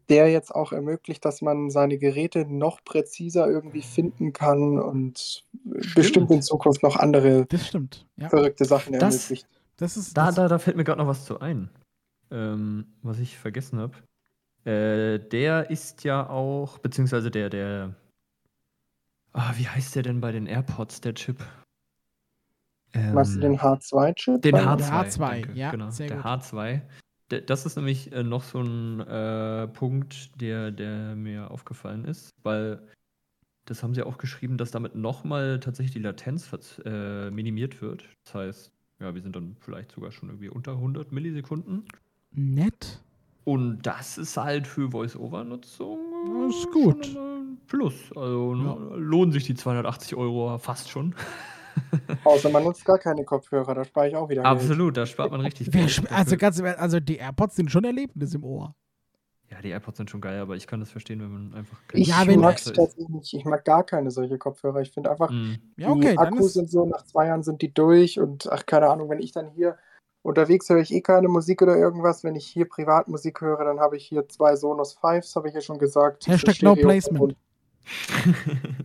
der 0.09 0.29
jetzt 0.31 0.53
auch 0.53 0.71
ermöglicht, 0.71 1.23
dass 1.23 1.41
man 1.41 1.69
seine 1.69 1.97
Geräte 1.97 2.45
noch 2.47 2.83
präziser 2.83 3.47
irgendwie 3.47 3.83
finden 3.83 4.33
kann 4.33 4.79
und 4.79 5.45
bestimmt 5.95 6.31
in 6.31 6.41
Zukunft 6.41 6.83
noch 6.83 6.95
andere 6.95 7.45
Das 7.47 7.67
stimmt. 7.67 8.05
Ja, 8.17 8.29
verrückte 8.29 8.65
Sachen 8.65 8.93
Das- 8.99 9.15
ermöglicht. 9.29 9.47
das 9.77 9.97
ist. 9.97 10.17
Da, 10.17 10.25
das, 10.27 10.35
da, 10.35 10.47
da 10.47 10.57
fällt 10.59 10.75
mir 10.77 10.83
gerade 10.83 10.99
noch 10.99 11.07
was 11.07 11.25
zu 11.25 11.39
ein, 11.39 11.69
ähm, 12.31 12.85
was 13.03 13.19
ich 13.19 13.37
vergessen 13.37 13.79
habe. 13.79 13.93
Äh, 14.69 15.19
der 15.29 15.69
ist 15.69 16.03
ja 16.03 16.27
auch, 16.27 16.79
beziehungsweise 16.79 17.29
der, 17.29 17.49
der, 17.51 17.95
ah, 19.33 19.53
wie 19.57 19.67
heißt 19.67 19.95
der 19.95 20.01
denn 20.01 20.21
bei 20.21 20.31
den 20.31 20.47
AirPods, 20.47 21.01
der 21.01 21.13
Chip? 21.13 21.37
Meinst 23.13 23.35
du 23.35 23.41
Ähm, 23.41 23.51
den 23.51 23.59
H2-Chip? 23.59 24.41
Den 24.41 24.53
Weil- 24.53 24.65
H2. 24.65 24.77
Der 24.77 24.87
H2, 24.87 25.17
danke, 25.19 25.53
ja, 25.53 25.71
genau. 25.71 25.89
sehr 25.89 26.07
der 26.07 26.17
gut. 26.17 26.25
H2. 26.25 26.81
D- 27.31 27.41
Das 27.41 27.65
ist 27.65 27.75
nämlich 27.75 28.11
äh, 28.11 28.23
noch 28.23 28.43
so 28.43 28.61
ein 28.61 28.99
äh, 29.01 29.67
Punkt, 29.67 30.39
der, 30.41 30.71
der 30.71 31.15
mir 31.15 31.51
aufgefallen 31.51 32.05
ist, 32.05 32.29
weil 32.43 32.79
das 33.65 33.81
haben 33.81 33.95
sie 33.95 34.03
auch 34.03 34.17
geschrieben, 34.19 34.57
dass 34.57 34.69
damit 34.71 34.93
nochmal 34.95 35.59
tatsächlich 35.59 35.93
die 35.93 35.99
Latenz 35.99 36.51
äh, 36.85 37.31
minimiert 37.31 37.81
wird. 37.81 38.03
Das 38.25 38.35
heißt, 38.35 38.71
ja, 38.99 39.15
wir 39.15 39.21
sind 39.23 39.35
dann 39.35 39.57
vielleicht 39.59 39.91
sogar 39.91 40.11
schon 40.11 40.29
irgendwie 40.29 40.49
unter 40.49 40.73
100 40.73 41.11
Millisekunden. 41.11 41.83
nett. 42.31 43.01
Und 43.43 43.83
das 43.83 44.17
ist 44.17 44.37
halt 44.37 44.65
für 44.67 44.89
Voice-Over-Nutzung 44.91 45.99
äh, 45.99 46.47
Das 46.47 46.55
ist 46.57 46.71
gut. 46.71 47.05
schon 47.05 47.13
mal 47.15 47.37
ein 47.41 47.57
Plus. 47.67 47.93
Also 48.15 48.55
ne, 48.55 48.63
Ja. 48.65 48.95
lohnen 48.97 49.31
sich 49.31 49.43
die 49.45 49.53
280 49.55 50.15
Euro 50.15 50.57
fast 50.59 50.89
schon. 50.89 51.13
Außer 52.23 52.49
man 52.49 52.63
nutzt 52.63 52.85
gar 52.85 52.97
keine 52.97 53.23
Kopfhörer, 53.23 53.73
da 53.75 53.83
spare 53.85 54.07
ich 54.09 54.15
auch 54.15 54.29
wieder 54.29 54.43
Geld. 54.43 54.53
Absolut, 54.55 54.97
da 54.97 55.05
spart 55.05 55.31
man 55.31 55.41
richtig 55.41 55.71
Geld. 55.71 55.97
Dafür- 55.97 56.11
also 56.15 56.37
ganz 56.37 56.61
also 56.61 56.99
die 56.99 57.17
AirPods 57.17 57.55
sind 57.55 57.71
schon 57.71 57.83
Erlebnis 57.83 58.33
im 58.33 58.43
Ohr. 58.43 58.75
Ja, 59.51 59.61
die 59.61 59.69
AirPods 59.69 59.97
sind 59.97 60.09
schon 60.09 60.21
geil, 60.21 60.39
aber 60.39 60.55
ich 60.55 60.65
kann 60.65 60.79
das 60.79 60.89
verstehen, 60.89 61.21
wenn 61.21 61.29
man 61.31 61.53
einfach 61.53 61.77
Ich 61.93 62.07
Ja, 62.07 62.25
wenn- 62.25 62.39
mag 62.39 62.57
tatsächlich 62.57 63.07
nicht. 63.09 63.33
Ich 63.33 63.45
mag 63.45 63.63
gar 63.63 63.83
keine 63.83 64.09
solche 64.11 64.37
Kopfhörer. 64.39 64.81
Ich 64.81 64.91
finde 64.91 65.11
einfach, 65.11 65.29
Mm. 65.29 65.53
Ja, 65.77 65.89
okay, 65.89 66.17
Akkus 66.17 66.53
sind 66.53 66.69
so, 66.71 66.85
nach 66.85 67.03
zwei 67.05 67.27
Jahren 67.27 67.43
sind 67.43 67.61
die 67.61 67.71
durch 67.73 68.19
und 68.19 68.51
ach, 68.51 68.65
keine 68.65 68.89
Ahnung, 68.89 69.09
wenn 69.09 69.19
ich 69.19 69.31
dann 69.31 69.49
hier 69.51 69.77
unterwegs 70.23 70.67
höre 70.69 70.79
ich 70.79 70.91
eh 70.91 71.01
keine 71.01 71.27
Musik 71.27 71.61
oder 71.61 71.77
irgendwas. 71.77 72.23
Wenn 72.23 72.35
ich 72.35 72.47
hier 72.47 72.67
Privatmusik 72.67 73.41
höre, 73.41 73.63
dann 73.63 73.79
habe 73.79 73.97
ich 73.97 74.05
hier 74.07 74.27
zwei 74.27 74.55
Sonos 74.55 74.93
Fives, 74.93 75.35
habe 75.35 75.47
ich 75.49 75.53
ja 75.53 75.61
schon 75.61 75.77
gesagt. 75.77 76.25
Hashtag 76.27 76.63
no 76.63 76.75
placement. 76.75 77.35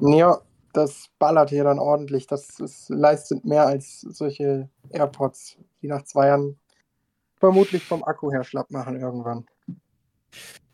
Ja, 0.01 0.41
das 0.73 1.09
ballert 1.19 1.51
hier 1.51 1.65
dann 1.65 1.79
ordentlich. 1.79 2.27
Das 2.27 2.61
ist, 2.61 2.89
leistet 2.89 3.45
mehr 3.45 3.67
als 3.67 4.01
solche 4.01 4.69
AirPods, 4.91 5.59
die 5.83 5.89
nach 5.89 6.03
zwei 6.03 6.29
Jahren 6.29 6.59
vermutlich 7.37 7.85
vom 7.85 8.05
Akku 8.05 8.31
her 8.31 8.45
schlapp 8.45 8.71
machen 8.71 9.01
irgendwann. 9.01 9.47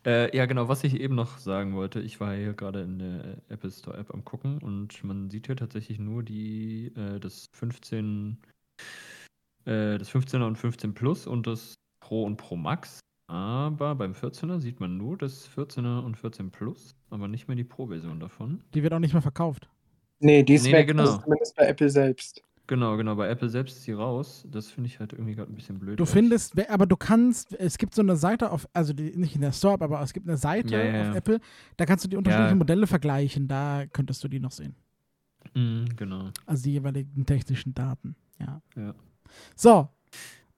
Äh, 0.05 0.35
ja, 0.35 0.45
genau, 0.45 0.69
was 0.69 0.83
ich 0.83 0.99
eben 0.99 1.15
noch 1.15 1.37
sagen 1.37 1.75
wollte, 1.75 1.99
ich 1.99 2.19
war 2.19 2.33
hier 2.33 2.53
gerade 2.53 2.81
in 2.81 2.99
der 2.99 3.37
Apple 3.49 3.71
Store 3.71 3.97
App 3.97 4.13
am 4.13 4.23
gucken 4.23 4.59
und 4.59 5.03
man 5.03 5.29
sieht 5.29 5.47
hier 5.47 5.55
tatsächlich 5.55 5.99
nur 5.99 6.23
die, 6.23 6.93
äh, 6.95 7.19
das 7.19 7.47
15, 7.53 8.37
äh, 9.65 9.97
das 9.97 10.09
15er 10.09 10.45
und 10.45 10.57
15 10.57 10.93
Plus 10.93 11.27
und 11.27 11.47
das 11.47 11.75
Pro 11.99 12.23
und 12.23 12.37
Pro 12.37 12.55
Max. 12.55 12.99
Aber 13.29 13.95
beim 13.95 14.13
14er 14.13 14.61
sieht 14.61 14.79
man 14.79 14.95
nur 14.95 15.17
das 15.17 15.49
14er 15.49 15.99
und 15.99 16.15
14 16.15 16.51
Plus, 16.51 16.95
aber 17.09 17.27
nicht 17.27 17.49
mehr 17.49 17.57
die 17.57 17.65
Pro-Version 17.65 18.21
davon. 18.21 18.63
Die 18.73 18.83
wird 18.83 18.93
auch 18.93 18.99
nicht 18.99 19.11
mehr 19.11 19.21
verkauft. 19.21 19.69
Nee, 20.19 20.43
die 20.43 20.55
ist 20.55 20.63
Nee, 20.65 20.73
weg, 20.73 20.87
genau. 20.87 21.03
also 21.03 21.17
zumindest 21.19 21.55
bei 21.55 21.67
Apple 21.67 21.89
selbst. 21.89 22.41
Genau, 22.65 22.97
genau, 22.97 23.15
bei 23.15 23.29
Apple 23.29 23.47
selbst 23.49 23.77
ist 23.77 23.83
sie 23.83 23.93
raus. 23.93 24.43
Das 24.51 24.69
finde 24.69 24.89
ich 24.89 24.99
halt 24.99 25.13
irgendwie 25.13 25.35
gerade 25.35 25.49
ein 25.51 25.55
bisschen 25.55 25.79
blöd. 25.79 25.97
Du 25.97 26.05
findest, 26.05 26.53
aber 26.69 26.85
du 26.85 26.97
kannst, 26.97 27.53
es 27.53 27.77
gibt 27.77 27.95
so 27.95 28.01
eine 28.01 28.17
Seite 28.17 28.51
auf, 28.51 28.67
also 28.73 28.91
die, 28.91 29.15
nicht 29.15 29.35
in 29.35 29.41
der 29.41 29.53
Store, 29.53 29.79
aber 29.79 30.01
es 30.01 30.11
gibt 30.11 30.27
eine 30.27 30.35
Seite 30.37 30.73
Ja, 30.73 30.83
ja, 30.83 31.01
auf 31.01 31.07
ja. 31.07 31.15
Apple, 31.15 31.39
da 31.77 31.85
kannst 31.85 32.03
du 32.03 32.09
die 32.09 32.17
unterschiedlichen 32.17 32.55
Ja. 32.55 32.57
Modelle 32.57 32.85
vergleichen, 32.87 33.47
da 33.47 33.85
könntest 33.93 34.21
du 34.23 34.27
die 34.27 34.41
noch 34.41 34.51
sehen. 34.51 34.75
Mhm, 35.53 35.85
genau. 35.95 36.29
Also 36.45 36.63
die 36.63 36.73
jeweiligen 36.73 37.25
technischen 37.25 37.73
Daten, 37.73 38.17
ja. 38.39 38.61
Ja. 38.75 38.93
So, 39.55 39.87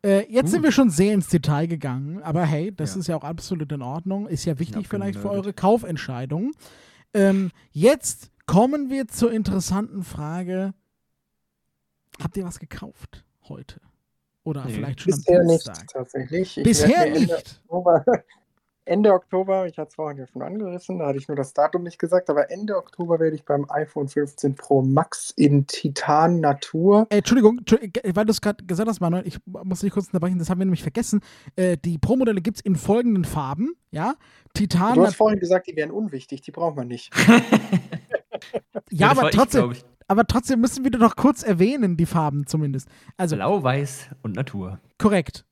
äh, 0.03 0.21
jetzt 0.31 0.45
Gut. 0.45 0.49
sind 0.49 0.63
wir 0.63 0.71
schon 0.71 0.89
sehr 0.89 1.13
ins 1.13 1.27
Detail 1.27 1.67
gegangen, 1.67 2.23
aber 2.23 2.43
hey, 2.43 2.73
das 2.75 2.95
Ja. 2.95 2.99
ist 3.01 3.07
ja 3.07 3.17
auch 3.17 3.23
absolut 3.23 3.71
in 3.71 3.83
Ordnung, 3.83 4.27
ist 4.27 4.45
ja 4.45 4.57
wichtig 4.57 4.87
vielleicht 4.87 5.19
für 5.19 5.29
eure 5.29 5.53
Kaufentscheidung. 5.53 6.53
Ähm, 7.13 7.51
jetzt 7.71 8.31
kommen 8.49 8.89
wir 8.89 9.07
zur 9.07 9.31
interessanten 9.31 10.03
Frage, 10.03 10.73
habt 12.21 12.35
ihr 12.37 12.45
was 12.45 12.59
gekauft 12.59 13.23
heute? 13.47 13.79
Oder 14.43 14.65
Nee. 14.65 14.73
vielleicht 14.73 15.01
schon 15.01 15.11
Bisher 15.13 15.41
am 15.41 15.45
nicht 15.45 15.67
Dienstag? 15.67 15.87
tatsächlich. 15.89 16.57
Ich 16.57 16.63
Bisher 16.63 16.87
mir 16.87 17.05
Ende 17.05 17.19
nicht. 17.19 17.61
Oktober, 17.67 18.03
Ende 18.85 19.13
Oktober, 19.13 19.67
ich 19.67 19.77
hatte 19.77 19.89
es 19.89 19.95
vorhin 19.95 20.17
ja 20.17 20.25
schon 20.25 20.41
angerissen, 20.41 20.97
da 20.97 21.05
hatte 21.07 21.19
ich 21.19 21.27
nur 21.27 21.37
das 21.37 21.53
Datum 21.53 21.83
nicht 21.83 21.99
gesagt, 21.99 22.27
aber 22.31 22.49
Ende 22.49 22.75
Oktober 22.75 23.19
werde 23.19 23.35
ich 23.35 23.45
beim 23.45 23.67
iPhone 23.69 24.07
15 24.07 24.55
Pro 24.55 24.81
Max 24.81 25.31
in 25.37 25.67
Titan 25.67 26.39
Natur. 26.39 27.05
Äh, 27.11 27.17
Entschuldigung, 27.17 27.59
Entschu- 27.59 27.87
ge- 27.87 28.15
weil 28.15 28.25
du 28.25 28.31
es 28.31 28.41
gerade 28.41 28.65
gesagt 28.65 28.89
hast, 28.89 28.99
Manuel, 28.99 29.27
ich 29.27 29.37
muss 29.45 29.81
dich 29.81 29.91
kurz 29.93 30.07
unterbrechen, 30.07 30.39
das 30.39 30.49
haben 30.49 30.57
wir 30.57 30.65
nämlich 30.65 30.81
vergessen. 30.81 31.19
Äh, 31.55 31.77
die 31.77 31.99
Pro-Modelle 31.99 32.41
gibt 32.41 32.57
es 32.57 32.61
in 32.63 32.75
folgenden 32.75 33.25
Farben, 33.25 33.75
ja. 33.91 34.15
Titan, 34.55 34.95
Du 34.95 35.05
hast 35.05 35.17
vorhin 35.17 35.39
gesagt, 35.39 35.67
die 35.67 35.75
wären 35.75 35.91
unwichtig, 35.91 36.41
die 36.41 36.51
braucht 36.51 36.75
man 36.75 36.87
nicht. 36.87 37.13
ja, 38.91 39.07
war 39.07 39.19
aber 39.19 39.29
ich, 39.29 39.35
trotzdem, 39.35 39.61
glaub 39.61 39.71
ich. 39.73 39.83
aber 40.07 40.25
trotzdem 40.25 40.61
müssen 40.61 40.83
wir 40.83 40.91
doch 40.91 41.15
kurz 41.15 41.43
erwähnen, 41.43 41.97
die 41.97 42.05
Farben 42.05 42.47
zumindest. 42.47 42.87
Also, 43.17 43.35
Blau, 43.35 43.63
Weiß 43.63 44.09
und 44.21 44.35
Natur. 44.35 44.79
korrekt. 44.97 45.45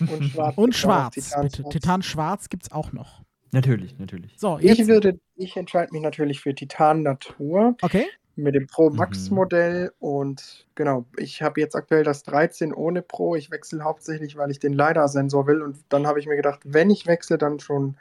Und 0.00 0.22
schwarz. 0.30 0.56
Und 0.56 0.70
Titan 0.70 0.72
schwarz, 0.72 1.14
Titan 1.14 1.42
bitte. 1.42 1.56
schwarz. 1.62 1.72
Titan 1.72 2.02
schwarz 2.02 2.48
gibt 2.48 2.62
es 2.64 2.72
auch 2.72 2.92
noch. 2.92 3.22
Natürlich, 3.52 3.98
natürlich. 3.98 4.34
So, 4.36 4.58
Ich 4.60 4.86
würde, 4.88 5.18
ich 5.36 5.56
entscheide 5.56 5.92
mich 5.92 6.02
natürlich 6.02 6.40
für 6.40 6.54
Titan 6.54 7.02
Natur 7.02 7.76
Okay. 7.82 8.06
mit 8.34 8.54
dem 8.56 8.66
Pro 8.66 8.90
Mhm. 8.90 8.96
Max 8.96 9.30
Modell 9.30 9.92
und 10.00 10.66
genau, 10.74 11.04
ich 11.16 11.40
habe 11.40 11.60
jetzt 11.60 11.76
aktuell 11.76 12.02
das 12.02 12.24
13 12.24 12.72
ohne 12.74 13.00
Pro. 13.02 13.36
Ich 13.36 13.52
wechsle 13.52 13.84
hauptsächlich, 13.84 14.36
weil 14.36 14.50
ich 14.50 14.58
den 14.58 14.72
LiDAR-Sensor 14.72 15.46
will 15.46 15.62
und 15.62 15.76
dann 15.88 16.06
habe 16.08 16.18
ich 16.18 16.26
mir 16.26 16.34
gedacht, 16.34 16.60
wenn 16.64 16.90
ich 16.90 17.06
wechsle, 17.06 17.38
dann 17.38 17.60
schon 17.60 17.96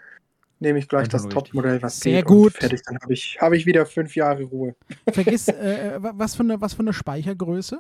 nehme 0.64 0.80
ich 0.80 0.88
gleich 0.88 1.08
das. 1.08 1.28
Top-Modell, 1.28 1.82
was 1.82 2.00
Sehr 2.00 2.22
geht 2.22 2.26
gut. 2.26 2.54
Und 2.54 2.60
fertig, 2.62 2.82
dann 2.86 2.98
habe 3.00 3.14
ich, 3.14 3.38
habe 3.40 3.56
ich 3.56 3.66
wieder 3.66 3.86
fünf 3.86 4.16
Jahre 4.16 4.44
Ruhe. 4.44 4.76
Vergiss, 5.12 5.48
äh, 5.50 5.98
wa- 6.02 6.14
was, 6.16 6.36
für 6.36 6.44
eine, 6.44 6.60
was 6.60 6.74
für 6.74 6.80
eine 6.80 6.94
Speichergröße? 6.94 7.80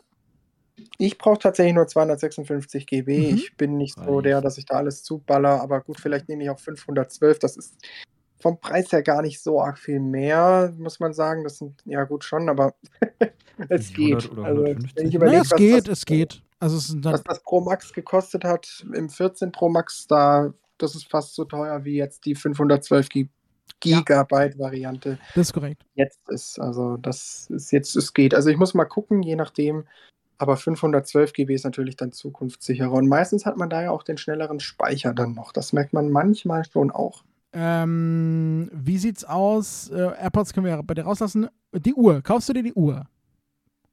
Ich 0.97 1.17
brauche 1.17 1.39
tatsächlich 1.39 1.73
nur 1.75 1.87
256 1.87 2.85
GB. 2.85 3.31
Mhm. 3.31 3.37
Ich 3.37 3.55
bin 3.57 3.77
nicht 3.77 3.95
so 3.97 4.21
der, 4.21 4.41
dass 4.41 4.57
ich 4.57 4.65
da 4.65 4.75
alles 4.75 5.03
zuballer, 5.03 5.61
aber 5.61 5.81
gut, 5.81 5.99
vielleicht 5.99 6.27
nehme 6.29 6.43
ich 6.43 6.49
auch 6.49 6.59
512. 6.59 7.39
Das 7.39 7.57
ist 7.57 7.75
vom 8.39 8.59
Preis 8.59 8.91
her 8.91 9.01
gar 9.03 9.21
nicht 9.21 9.41
so 9.41 9.61
arg 9.61 9.77
viel 9.79 9.99
mehr, 9.99 10.73
muss 10.77 10.99
man 10.99 11.13
sagen. 11.13 11.43
Das 11.43 11.59
sind 11.59 11.81
ja 11.85 12.03
gut 12.03 12.23
schon, 12.23 12.49
aber 12.49 12.73
es 13.69 13.91
100 13.91 13.93
geht. 13.95 14.15
Also, 14.15 14.63
150? 14.63 14.95
wenn 14.95 15.07
ich 15.07 15.13
Na, 15.13 15.17
überlege, 15.17 15.41
es 15.41 15.51
was, 15.51 15.57
geht, 15.57 15.87
das, 15.87 15.99
es 15.99 16.05
geht. 16.05 16.43
Also 16.59 16.77
es 16.77 16.87
sind 16.87 17.05
dann, 17.05 17.13
was 17.13 17.23
das 17.23 17.43
Pro 17.43 17.61
Max 17.61 17.93
gekostet 17.93 18.43
hat 18.43 18.85
im 18.93 19.09
14 19.09 19.51
Pro 19.51 19.69
Max, 19.69 20.07
da 20.07 20.53
das 20.77 20.95
ist 20.95 21.09
fast 21.09 21.35
so 21.35 21.45
teuer 21.45 21.83
wie 21.85 21.95
jetzt 21.95 22.25
die 22.25 22.35
512 22.35 23.09
Gi- 23.09 23.29
Ja. 23.83 23.99
Gigabyte 23.99 24.57
Variante 24.59 25.17
das 25.35 25.47
ist 25.47 25.53
korrekt. 25.53 25.83
jetzt 25.95 26.19
ist. 26.29 26.59
Also 26.59 26.97
das 26.97 27.47
ist 27.49 27.71
jetzt, 27.71 27.95
es 27.95 28.13
geht. 28.13 28.33
Also 28.33 28.49
ich 28.49 28.57
muss 28.57 28.73
mal 28.73 28.85
gucken, 28.85 29.21
je 29.23 29.35
nachdem. 29.35 29.85
Aber 30.39 30.57
512 30.57 31.31
GB 31.33 31.53
ist 31.53 31.63
natürlich 31.63 31.95
dann 31.95 32.11
zukunftssicherer. 32.11 32.91
Und 32.91 33.07
meistens 33.07 33.45
hat 33.45 33.55
man 33.55 33.69
da 33.69 33.83
ja 33.83 33.91
auch 33.91 34.03
den 34.03 34.17
schnelleren 34.17 34.59
Speicher 34.59 35.13
dann 35.13 35.33
noch. 35.33 35.51
Das 35.53 35.71
merkt 35.73 35.93
man 35.93 36.09
manchmal 36.09 36.65
schon 36.65 36.91
auch. 36.91 37.23
Ähm, 37.53 38.69
wie 38.73 38.97
sieht's 38.97 39.23
aus? 39.23 39.89
Äh, 39.89 39.95
AirPods 40.19 40.53
können 40.53 40.65
wir 40.65 40.73
ja 40.73 40.81
bei 40.81 40.95
dir 40.95 41.03
rauslassen. 41.03 41.47
Die 41.73 41.93
Uhr, 41.93 42.21
kaufst 42.21 42.49
du 42.49 42.53
dir 42.53 42.63
die 42.63 42.73
Uhr? 42.73 43.05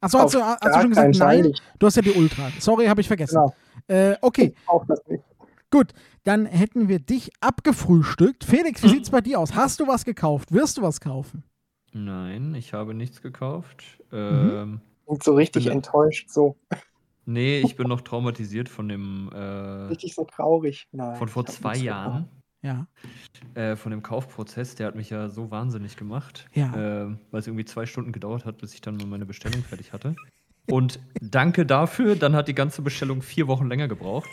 Achso, 0.00 0.18
hast, 0.18 0.34
du, 0.34 0.42
hast 0.42 0.64
du 0.64 0.80
schon 0.80 0.88
gesagt, 0.90 1.16
nein? 1.18 1.44
Ich 1.44 1.62
Du 1.78 1.86
hast 1.86 1.96
ja 1.96 2.02
die 2.02 2.12
Ultra. 2.12 2.50
Sorry, 2.58 2.86
habe 2.86 3.00
ich 3.02 3.06
vergessen. 3.06 3.34
Genau. 3.36 3.54
Äh, 3.86 4.16
okay, 4.22 4.54
auch 4.66 4.84
das 4.86 5.00
nicht. 5.06 5.22
Gut. 5.70 5.92
Dann 6.24 6.46
hätten 6.46 6.88
wir 6.88 6.98
dich 6.98 7.30
abgefrühstückt. 7.40 8.44
Felix, 8.44 8.82
wie 8.82 8.88
sieht's 8.90 9.10
bei 9.10 9.20
dir 9.20 9.38
aus? 9.40 9.54
Hast 9.54 9.80
du 9.80 9.86
was 9.86 10.04
gekauft? 10.04 10.52
Wirst 10.52 10.78
du 10.78 10.82
was 10.82 11.00
kaufen? 11.00 11.44
Nein, 11.92 12.54
ich 12.54 12.72
habe 12.72 12.94
nichts 12.94 13.20
gekauft. 13.22 13.84
Mhm. 14.10 14.16
Ähm, 14.18 14.80
Und 15.06 15.22
so 15.24 15.34
richtig 15.34 15.64
Bin- 15.64 15.72
enttäuscht, 15.74 16.28
so 16.30 16.56
nee, 17.26 17.60
ich 17.60 17.76
bin 17.76 17.88
noch 17.88 18.00
traumatisiert 18.02 18.68
von 18.68 18.88
dem, 18.88 19.30
äh, 19.32 19.38
richtig 19.38 20.14
so 20.14 20.24
traurig. 20.24 20.86
Nein, 20.92 21.16
von 21.16 21.28
vor 21.28 21.46
zwei 21.46 21.76
Jahren, 21.76 22.28
Ja. 22.62 22.86
äh, 23.54 23.74
von 23.76 23.90
dem 23.90 24.02
Kaufprozess. 24.02 24.74
Der 24.76 24.86
hat 24.88 24.94
mich 24.94 25.10
ja 25.10 25.28
so 25.28 25.50
wahnsinnig 25.50 25.96
gemacht, 25.96 26.48
Ja. 26.54 26.74
äh, 27.06 27.16
weil 27.30 27.40
es 27.40 27.46
irgendwie 27.48 27.64
zwei 27.64 27.86
Stunden 27.86 28.12
gedauert 28.12 28.44
hat, 28.44 28.58
bis 28.58 28.72
ich 28.74 28.80
dann 28.82 28.96
meine 29.08 29.26
Bestellung 29.26 29.62
fertig 29.64 29.92
hatte. 29.92 30.14
Und 30.68 31.00
danke 31.20 31.66
dafür, 31.66 32.14
dann 32.14 32.36
hat 32.36 32.46
die 32.46 32.54
ganze 32.54 32.82
Bestellung 32.82 33.22
vier 33.22 33.48
Wochen 33.48 33.66
länger 33.66 33.88
gebraucht. 33.88 34.30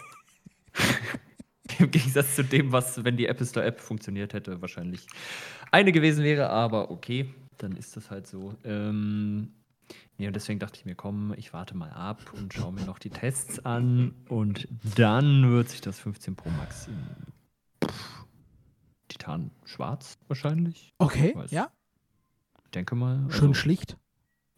Im 1.79 1.91
Gegensatz 1.91 2.35
zu 2.35 2.43
dem, 2.43 2.71
was, 2.71 3.03
wenn 3.03 3.17
die 3.17 3.27
Apple 3.27 3.45
Store 3.45 3.65
App 3.65 3.79
funktioniert 3.79 4.33
hätte, 4.33 4.61
wahrscheinlich 4.61 5.07
eine 5.71 5.91
gewesen 5.91 6.23
wäre, 6.23 6.49
aber 6.49 6.91
okay, 6.91 7.33
dann 7.57 7.75
ist 7.75 7.95
das 7.95 8.11
halt 8.11 8.27
so. 8.27 8.55
Ähm, 8.63 9.53
nee, 10.17 10.27
und 10.27 10.35
deswegen 10.35 10.59
dachte 10.59 10.79
ich 10.79 10.85
mir, 10.85 10.95
komm, 10.95 11.33
ich 11.37 11.53
warte 11.53 11.75
mal 11.75 11.91
ab 11.91 12.33
und 12.33 12.53
schaue 12.53 12.73
mir 12.73 12.85
noch 12.85 12.99
die 12.99 13.09
Tests 13.09 13.65
an 13.65 14.13
und 14.29 14.67
dann 14.95 15.51
wird 15.51 15.69
sich 15.69 15.81
das 15.81 15.99
15 15.99 16.35
Pro 16.35 16.49
Max 16.51 16.87
in 16.87 17.89
Titan 19.07 19.51
schwarz 19.65 20.17
wahrscheinlich. 20.27 20.93
Okay, 20.97 21.35
ja. 21.49 21.71
Ich 22.65 22.71
denke 22.71 22.95
mal. 22.95 23.25
Schön 23.29 23.49
also, 23.49 23.53
schlicht. 23.53 23.97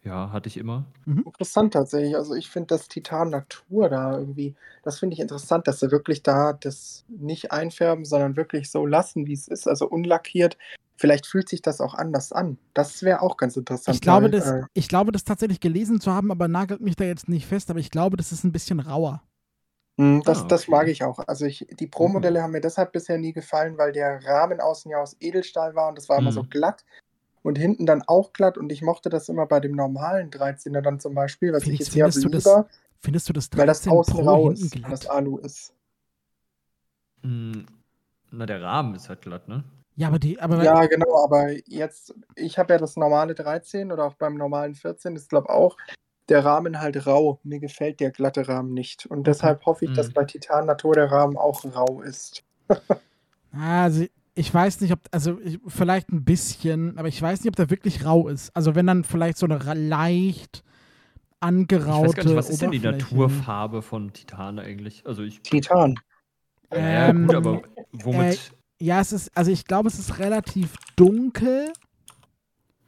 Ja, 0.02 0.32
hatte 0.32 0.48
ich 0.48 0.56
immer. 0.56 0.86
Interessant 1.06 1.74
tatsächlich. 1.74 2.16
Also 2.16 2.34
ich 2.34 2.48
finde 2.48 2.68
das 2.68 2.88
Titan 2.88 3.30
Natur 3.30 3.88
da 3.88 4.18
irgendwie, 4.18 4.54
das 4.82 4.98
finde 4.98 5.14
ich 5.14 5.20
interessant, 5.20 5.68
dass 5.68 5.80
sie 5.80 5.90
wirklich 5.90 6.22
da 6.22 6.54
das 6.54 7.04
nicht 7.08 7.52
einfärben, 7.52 8.04
sondern 8.04 8.36
wirklich 8.36 8.70
so 8.70 8.86
lassen, 8.86 9.26
wie 9.26 9.34
es 9.34 9.46
ist, 9.48 9.68
also 9.68 9.86
unlackiert. 9.86 10.56
Vielleicht 10.96 11.26
fühlt 11.26 11.48
sich 11.48 11.62
das 11.62 11.80
auch 11.80 11.94
anders 11.94 12.32
an. 12.32 12.58
Das 12.74 13.02
wäre 13.02 13.22
auch 13.22 13.36
ganz 13.36 13.56
interessant. 13.56 13.96
Ich 13.96 14.00
glaube, 14.00 14.24
weil, 14.24 14.30
das, 14.32 14.50
äh, 14.50 14.62
ich 14.74 14.88
glaube, 14.88 15.12
das 15.12 15.24
tatsächlich 15.24 15.60
gelesen 15.60 16.00
zu 16.00 16.12
haben, 16.12 16.30
aber 16.30 16.48
nagelt 16.48 16.80
mich 16.80 16.96
da 16.96 17.04
jetzt 17.04 17.28
nicht 17.28 17.46
fest, 17.46 17.70
aber 17.70 17.80
ich 17.80 17.90
glaube, 17.90 18.16
das 18.16 18.32
ist 18.32 18.44
ein 18.44 18.52
bisschen 18.52 18.80
rauer. 18.80 19.22
das, 19.96 20.42
Ah, 20.42 20.46
das 20.48 20.62
okay. 20.62 20.70
mag 20.70 20.88
ich 20.88 21.04
auch. 21.04 21.18
Also 21.26 21.44
ich, 21.46 21.66
die 21.78 21.86
Pro-Modelle 21.86 22.42
haben 22.42 22.52
mir 22.52 22.60
deshalb 22.60 22.92
bisher 22.92 23.18
nie 23.18 23.32
gefallen, 23.32 23.76
weil 23.78 23.92
der 23.92 24.24
Rahmen 24.24 24.60
außen 24.60 24.90
ja 24.90 24.98
aus 24.98 25.16
Edelstahl 25.20 25.74
war 25.74 25.88
und 25.88 25.96
das 25.98 26.08
war 26.08 26.18
immer 26.18 26.30
Mhm. 26.30 26.34
so 26.34 26.42
glatt. 26.44 26.84
Und 27.42 27.56
hinten 27.56 27.86
dann 27.86 28.02
auch 28.06 28.32
glatt 28.32 28.58
und 28.58 28.70
ich 28.70 28.82
mochte 28.82 29.08
das 29.08 29.28
immer 29.28 29.46
bei 29.46 29.60
dem 29.60 29.72
normalen 29.72 30.30
13er 30.30 30.82
dann 30.82 31.00
zum 31.00 31.14
Beispiel, 31.14 31.52
was 31.52 31.64
Felix, 31.64 31.88
ich 31.88 31.94
jetzt 31.94 31.96
eher 31.96 32.04
findest 32.12 32.24
du 32.24 32.28
das 32.28 32.44
lieber, 32.44 32.68
Findest 32.98 33.28
du 33.28 33.32
das 33.32 33.48
weil 33.56 33.66
das 33.66 33.80
13 33.80 33.92
außen 33.92 34.14
Pro 34.14 34.22
rau 34.22 34.48
hinten 34.48 34.64
ist, 34.64 34.82
weil 34.82 34.90
das? 34.90 35.06
Alu 35.06 35.38
ist. 35.38 35.72
Hm, 37.22 37.66
Na, 38.30 38.46
der 38.46 38.62
Rahmen 38.62 38.94
ist 38.94 39.08
halt 39.08 39.22
glatt, 39.22 39.48
ne? 39.48 39.64
Ja, 39.96 40.08
aber 40.08 40.18
die, 40.18 40.40
aber 40.40 40.62
Ja, 40.62 40.86
genau, 40.86 41.24
aber 41.24 41.50
jetzt, 41.66 42.14
ich 42.36 42.58
habe 42.58 42.74
ja 42.74 42.78
das 42.78 42.96
normale 42.96 43.34
13 43.34 43.90
oder 43.92 44.04
auch 44.04 44.14
beim 44.14 44.34
normalen 44.36 44.74
14, 44.74 45.16
ist 45.16 45.30
glaube 45.30 45.48
auch 45.50 45.76
der 46.28 46.44
Rahmen 46.44 46.80
halt 46.80 47.06
rau. 47.06 47.40
Mir 47.42 47.58
gefällt 47.58 48.00
der 48.00 48.10
glatte 48.12 48.46
Rahmen 48.48 48.72
nicht. 48.72 49.04
Und 49.06 49.26
deshalb 49.26 49.66
hoffe 49.66 49.86
ich, 49.86 49.92
dass 49.92 50.08
Mhm. 50.08 50.12
bei 50.12 50.24
Titan 50.24 50.66
Natur 50.66 50.94
der 50.94 51.10
Rahmen 51.10 51.36
auch 51.36 51.64
rau 51.64 52.02
ist. 52.02 52.42
Also, 53.52 54.06
ich 54.40 54.52
weiß 54.52 54.80
nicht, 54.80 54.92
ob, 54.92 55.00
also 55.10 55.38
ich, 55.44 55.60
vielleicht 55.66 56.10
ein 56.10 56.24
bisschen, 56.24 56.96
aber 56.98 57.08
ich 57.08 57.20
weiß 57.20 57.40
nicht, 57.40 57.48
ob 57.50 57.56
der 57.56 57.68
wirklich 57.68 58.06
rau 58.06 58.26
ist. 58.26 58.56
Also, 58.56 58.74
wenn 58.74 58.86
dann 58.86 59.04
vielleicht 59.04 59.36
so 59.36 59.46
eine 59.46 59.58
leicht 59.74 60.64
Ich 60.64 60.64
angeraute 61.40 62.08
weiß 62.08 62.14
gar 62.14 62.24
nicht, 62.24 62.36
was 62.36 62.48
ist 62.48 62.62
denn 62.62 62.70
die. 62.70 62.78
Naturfarbe 62.78 63.82
von 63.82 64.14
Titan 64.14 64.58
eigentlich? 64.58 65.06
Also 65.06 65.22
ich. 65.22 65.42
Titan. 65.42 65.94
Ja, 66.72 67.08
Ähm, 67.08 67.26
gut, 67.26 67.36
aber 67.36 67.62
womit. 67.92 68.52
Ja, 68.80 69.00
es 69.00 69.12
ist, 69.12 69.30
also 69.36 69.50
ich 69.50 69.66
glaube, 69.66 69.88
es 69.88 69.98
ist 69.98 70.18
relativ 70.18 70.74
dunkel. 70.96 71.70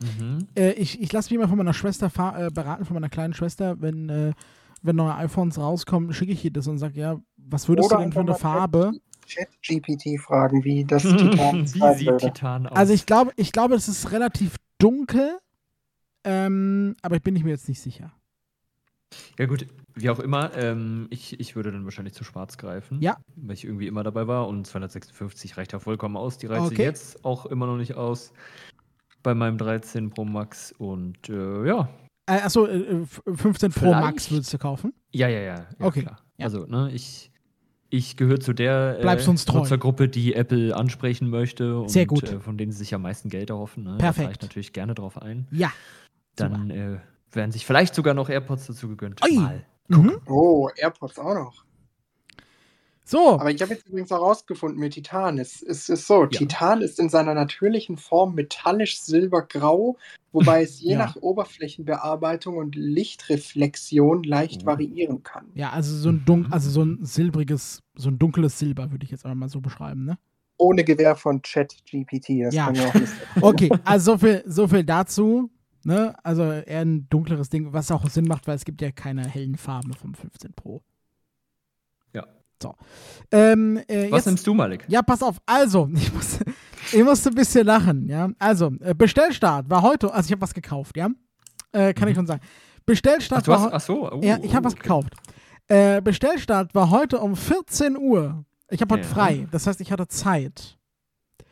Mhm. 0.00 0.48
Äh, 0.56 0.72
ich 0.72 1.02
ich 1.02 1.12
lasse 1.12 1.28
mich 1.28 1.38
immer 1.38 1.48
von 1.48 1.58
meiner 1.58 1.74
Schwester 1.74 2.06
äh, 2.06 2.50
beraten, 2.50 2.86
von 2.86 2.94
meiner 2.94 3.10
kleinen 3.10 3.34
Schwester, 3.34 3.78
wenn, 3.82 4.08
äh, 4.08 4.32
wenn 4.80 4.96
neue 4.96 5.14
iPhones 5.16 5.58
rauskommen, 5.58 6.14
schicke 6.14 6.32
ich 6.32 6.42
ihr 6.46 6.50
das 6.50 6.66
und 6.66 6.78
sage, 6.78 6.98
ja, 6.98 7.20
was 7.36 7.68
würdest 7.68 7.90
Oder 7.90 7.98
du 7.98 8.02
denn 8.04 8.12
für 8.12 8.20
eine 8.20 8.30
mal 8.30 8.38
Farbe? 8.38 8.92
Chat-GPT 9.26 10.20
fragen, 10.20 10.64
wie 10.64 10.84
das 10.84 11.02
Titan 11.02 11.62
Wie 11.62 11.66
sieht 11.66 12.06
würde. 12.06 12.18
Titan 12.32 12.66
aus? 12.66 12.76
Also 12.76 12.92
ich 12.92 13.06
glaube, 13.06 13.32
ich 13.36 13.52
glaube, 13.52 13.74
es 13.74 13.88
ist 13.88 14.10
relativ 14.12 14.56
dunkel, 14.78 15.38
ähm, 16.24 16.96
aber 17.02 17.16
ich 17.16 17.22
bin 17.22 17.36
ich 17.36 17.44
mir 17.44 17.50
jetzt 17.50 17.68
nicht 17.68 17.80
sicher. 17.80 18.12
Ja 19.38 19.46
gut, 19.46 19.66
wie 19.94 20.08
auch 20.08 20.20
immer, 20.20 20.56
ähm, 20.56 21.06
ich, 21.10 21.38
ich 21.38 21.54
würde 21.54 21.70
dann 21.70 21.84
wahrscheinlich 21.84 22.14
zu 22.14 22.24
schwarz 22.24 22.56
greifen. 22.56 23.00
Ja. 23.02 23.18
Weil 23.36 23.54
ich 23.54 23.64
irgendwie 23.64 23.86
immer 23.86 24.02
dabei 24.02 24.26
war 24.26 24.48
und 24.48 24.66
256 24.66 25.56
reicht 25.58 25.72
ja 25.72 25.78
vollkommen 25.80 26.16
aus. 26.16 26.38
Die 26.38 26.46
reicht 26.46 26.62
Okay. 26.72 26.82
jetzt 26.84 27.24
auch 27.24 27.44
immer 27.46 27.66
noch 27.66 27.76
nicht 27.76 27.94
aus 27.94 28.32
bei 29.22 29.34
meinem 29.34 29.58
13 29.58 30.10
Pro 30.10 30.24
Max 30.24 30.72
und 30.72 31.28
äh, 31.28 31.66
ja. 31.66 31.88
Äh, 32.26 32.40
achso, 32.40 32.66
äh, 32.66 33.02
f- 33.02 33.22
15 33.34 33.72
Pro 33.72 33.80
Vielleicht- 33.80 34.00
Max 34.00 34.30
würdest 34.30 34.52
du 34.54 34.58
kaufen? 34.58 34.94
Ja, 35.12 35.28
ja, 35.28 35.40
ja. 35.40 35.54
ja 35.56 35.86
Okay, 35.86 36.02
Klar. 36.02 36.20
ja. 36.38 36.46
Also, 36.46 36.64
ne, 36.66 36.90
ich, 36.92 37.30
ich 37.92 38.16
gehöre 38.16 38.40
zu 38.40 38.54
der 38.54 39.00
äh. 39.00 39.26
Nutzergruppe, 39.26 40.08
die 40.08 40.34
Apple 40.34 40.74
ansprechen 40.74 41.28
möchte 41.28 41.78
und 41.78 41.90
Sehr 41.90 42.06
gut. 42.06 42.24
Äh, 42.24 42.40
von 42.40 42.56
denen 42.56 42.72
sie 42.72 42.78
sich 42.78 42.94
am 42.94 43.02
meisten 43.02 43.28
Geld 43.28 43.50
erhoffen. 43.50 43.84
Ne? 43.84 43.98
Perfekt. 43.98 44.16
Da 44.18 44.22
fahre 44.22 44.32
ich 44.32 44.40
natürlich 44.40 44.72
gerne 44.72 44.94
drauf 44.94 45.20
ein. 45.20 45.46
Ja. 45.50 45.70
Dann 46.36 46.70
äh, 46.70 46.98
werden 47.32 47.52
sich 47.52 47.66
vielleicht 47.66 47.94
sogar 47.94 48.14
noch 48.14 48.30
AirPods 48.30 48.68
dazu 48.68 48.88
gegönnt. 48.88 49.22
Ui. 49.22 49.36
Mal. 49.36 49.66
Mhm. 49.88 50.18
Oh, 50.26 50.70
AirPods 50.74 51.18
auch 51.18 51.34
noch. 51.34 51.64
So, 53.04 53.38
Aber 53.40 53.50
ich 53.50 53.60
habe 53.60 53.74
jetzt 53.74 53.86
übrigens 53.88 54.10
herausgefunden 54.10 54.78
mit 54.78 54.94
Titan. 54.94 55.38
Es, 55.38 55.60
es 55.62 55.88
ist 55.88 56.06
so, 56.06 56.26
Titan 56.26 56.82
ist 56.82 56.98
in 57.00 57.08
seiner 57.08 57.34
natürlichen 57.34 57.96
Form 57.96 58.34
metallisch 58.34 59.00
silbergrau, 59.00 59.98
wobei 60.30 60.62
es 60.62 60.80
je 60.80 60.92
Ja. 60.92 60.98
nach 60.98 61.16
Oberflächenbearbeitung 61.16 62.56
und 62.56 62.76
Lichtreflexion 62.76 64.22
leicht 64.22 64.62
Oh. 64.62 64.66
variieren 64.66 65.22
kann. 65.22 65.46
ja, 65.54 65.70
also 65.70 65.94
so 65.96 66.10
ein 66.10 66.24
dun 66.24 66.46
also 66.52 66.70
so 66.70 66.82
ein 66.84 67.04
silbriges, 67.04 67.80
so 67.96 68.08
ein 68.08 68.18
dunkles 68.18 68.58
Silber 68.58 68.90
würde 68.92 69.04
ich 69.04 69.10
jetzt 69.10 69.24
einfach 69.24 69.36
mal 69.38 69.48
so 69.48 69.60
beschreiben, 69.60 70.04
ne? 70.04 70.18
Ohne 70.58 70.84
Gewähr 70.84 71.16
von 71.16 71.42
ChatGPT. 71.42 72.42
Das 72.44 72.54
Ja. 72.54 72.70
ja 72.70 72.86
auch 72.86 72.94
Okay, 73.42 73.70
also 73.84 74.12
so 74.12 74.18
viel, 74.18 74.42
so 74.46 74.68
viel 74.68 74.84
dazu. 74.84 75.50
Ne? 75.84 76.14
Also 76.22 76.44
eher 76.44 76.82
ein 76.82 77.08
dunkleres 77.08 77.48
Ding, 77.48 77.72
was 77.72 77.90
auch 77.90 78.08
Sinn 78.08 78.26
macht, 78.26 78.46
weil 78.46 78.54
es 78.54 78.64
gibt 78.64 78.80
ja 78.80 78.92
keine 78.92 79.26
hellen 79.26 79.56
Farben 79.56 79.92
vom 79.94 80.14
15 80.14 80.52
Pro. 80.52 80.80
So. 82.62 82.74
Ähm, 83.30 83.78
äh, 83.88 84.10
Was 84.10 84.18
jetzt, 84.20 84.26
nimmst 84.26 84.46
du, 84.46 84.54
Malik? 84.54 84.84
Ja, 84.88 85.02
pass 85.02 85.22
auf. 85.22 85.36
Also, 85.46 85.88
ich 85.94 86.12
muss, 86.14 86.38
ich 86.92 87.02
musste 87.04 87.28
ein 87.30 87.34
bisschen 87.34 87.66
lachen, 87.66 88.08
ja. 88.08 88.28
Also, 88.38 88.72
äh, 88.80 88.94
Bestellstart 88.94 89.68
war 89.68 89.82
heute, 89.82 90.12
also 90.12 90.26
ich 90.26 90.32
habe 90.32 90.40
was 90.42 90.54
gekauft, 90.54 90.96
ja. 90.96 91.08
Äh, 91.72 91.92
kann 91.94 92.08
ich 92.08 92.14
Mhm. 92.14 92.20
schon 92.20 92.26
sagen. 92.26 92.42
Bestellstart 92.86 93.44
Ach, 93.44 93.48
war 93.48 93.60
hast, 93.62 93.72
ach 93.72 93.80
so. 93.80 94.10
Oh, 94.12 94.20
ja, 94.22 94.38
ich 94.42 94.54
habe 94.54 94.64
oh, 94.64 94.66
was 94.66 94.72
okay. 94.74 94.82
gekauft. 94.82 95.14
Äh, 95.68 96.00
Bestellstart 96.02 96.74
war 96.74 96.90
heute 96.90 97.20
um 97.20 97.36
14 97.36 97.96
Uhr. 97.96 98.44
Ich 98.70 98.80
habe 98.80 98.94
heute 98.94 99.04
Ja. 99.06 99.14
frei, 99.14 99.46
das 99.50 99.66
heißt, 99.66 99.80
ich 99.80 99.92
hatte 99.92 100.08
Zeit. 100.08 100.76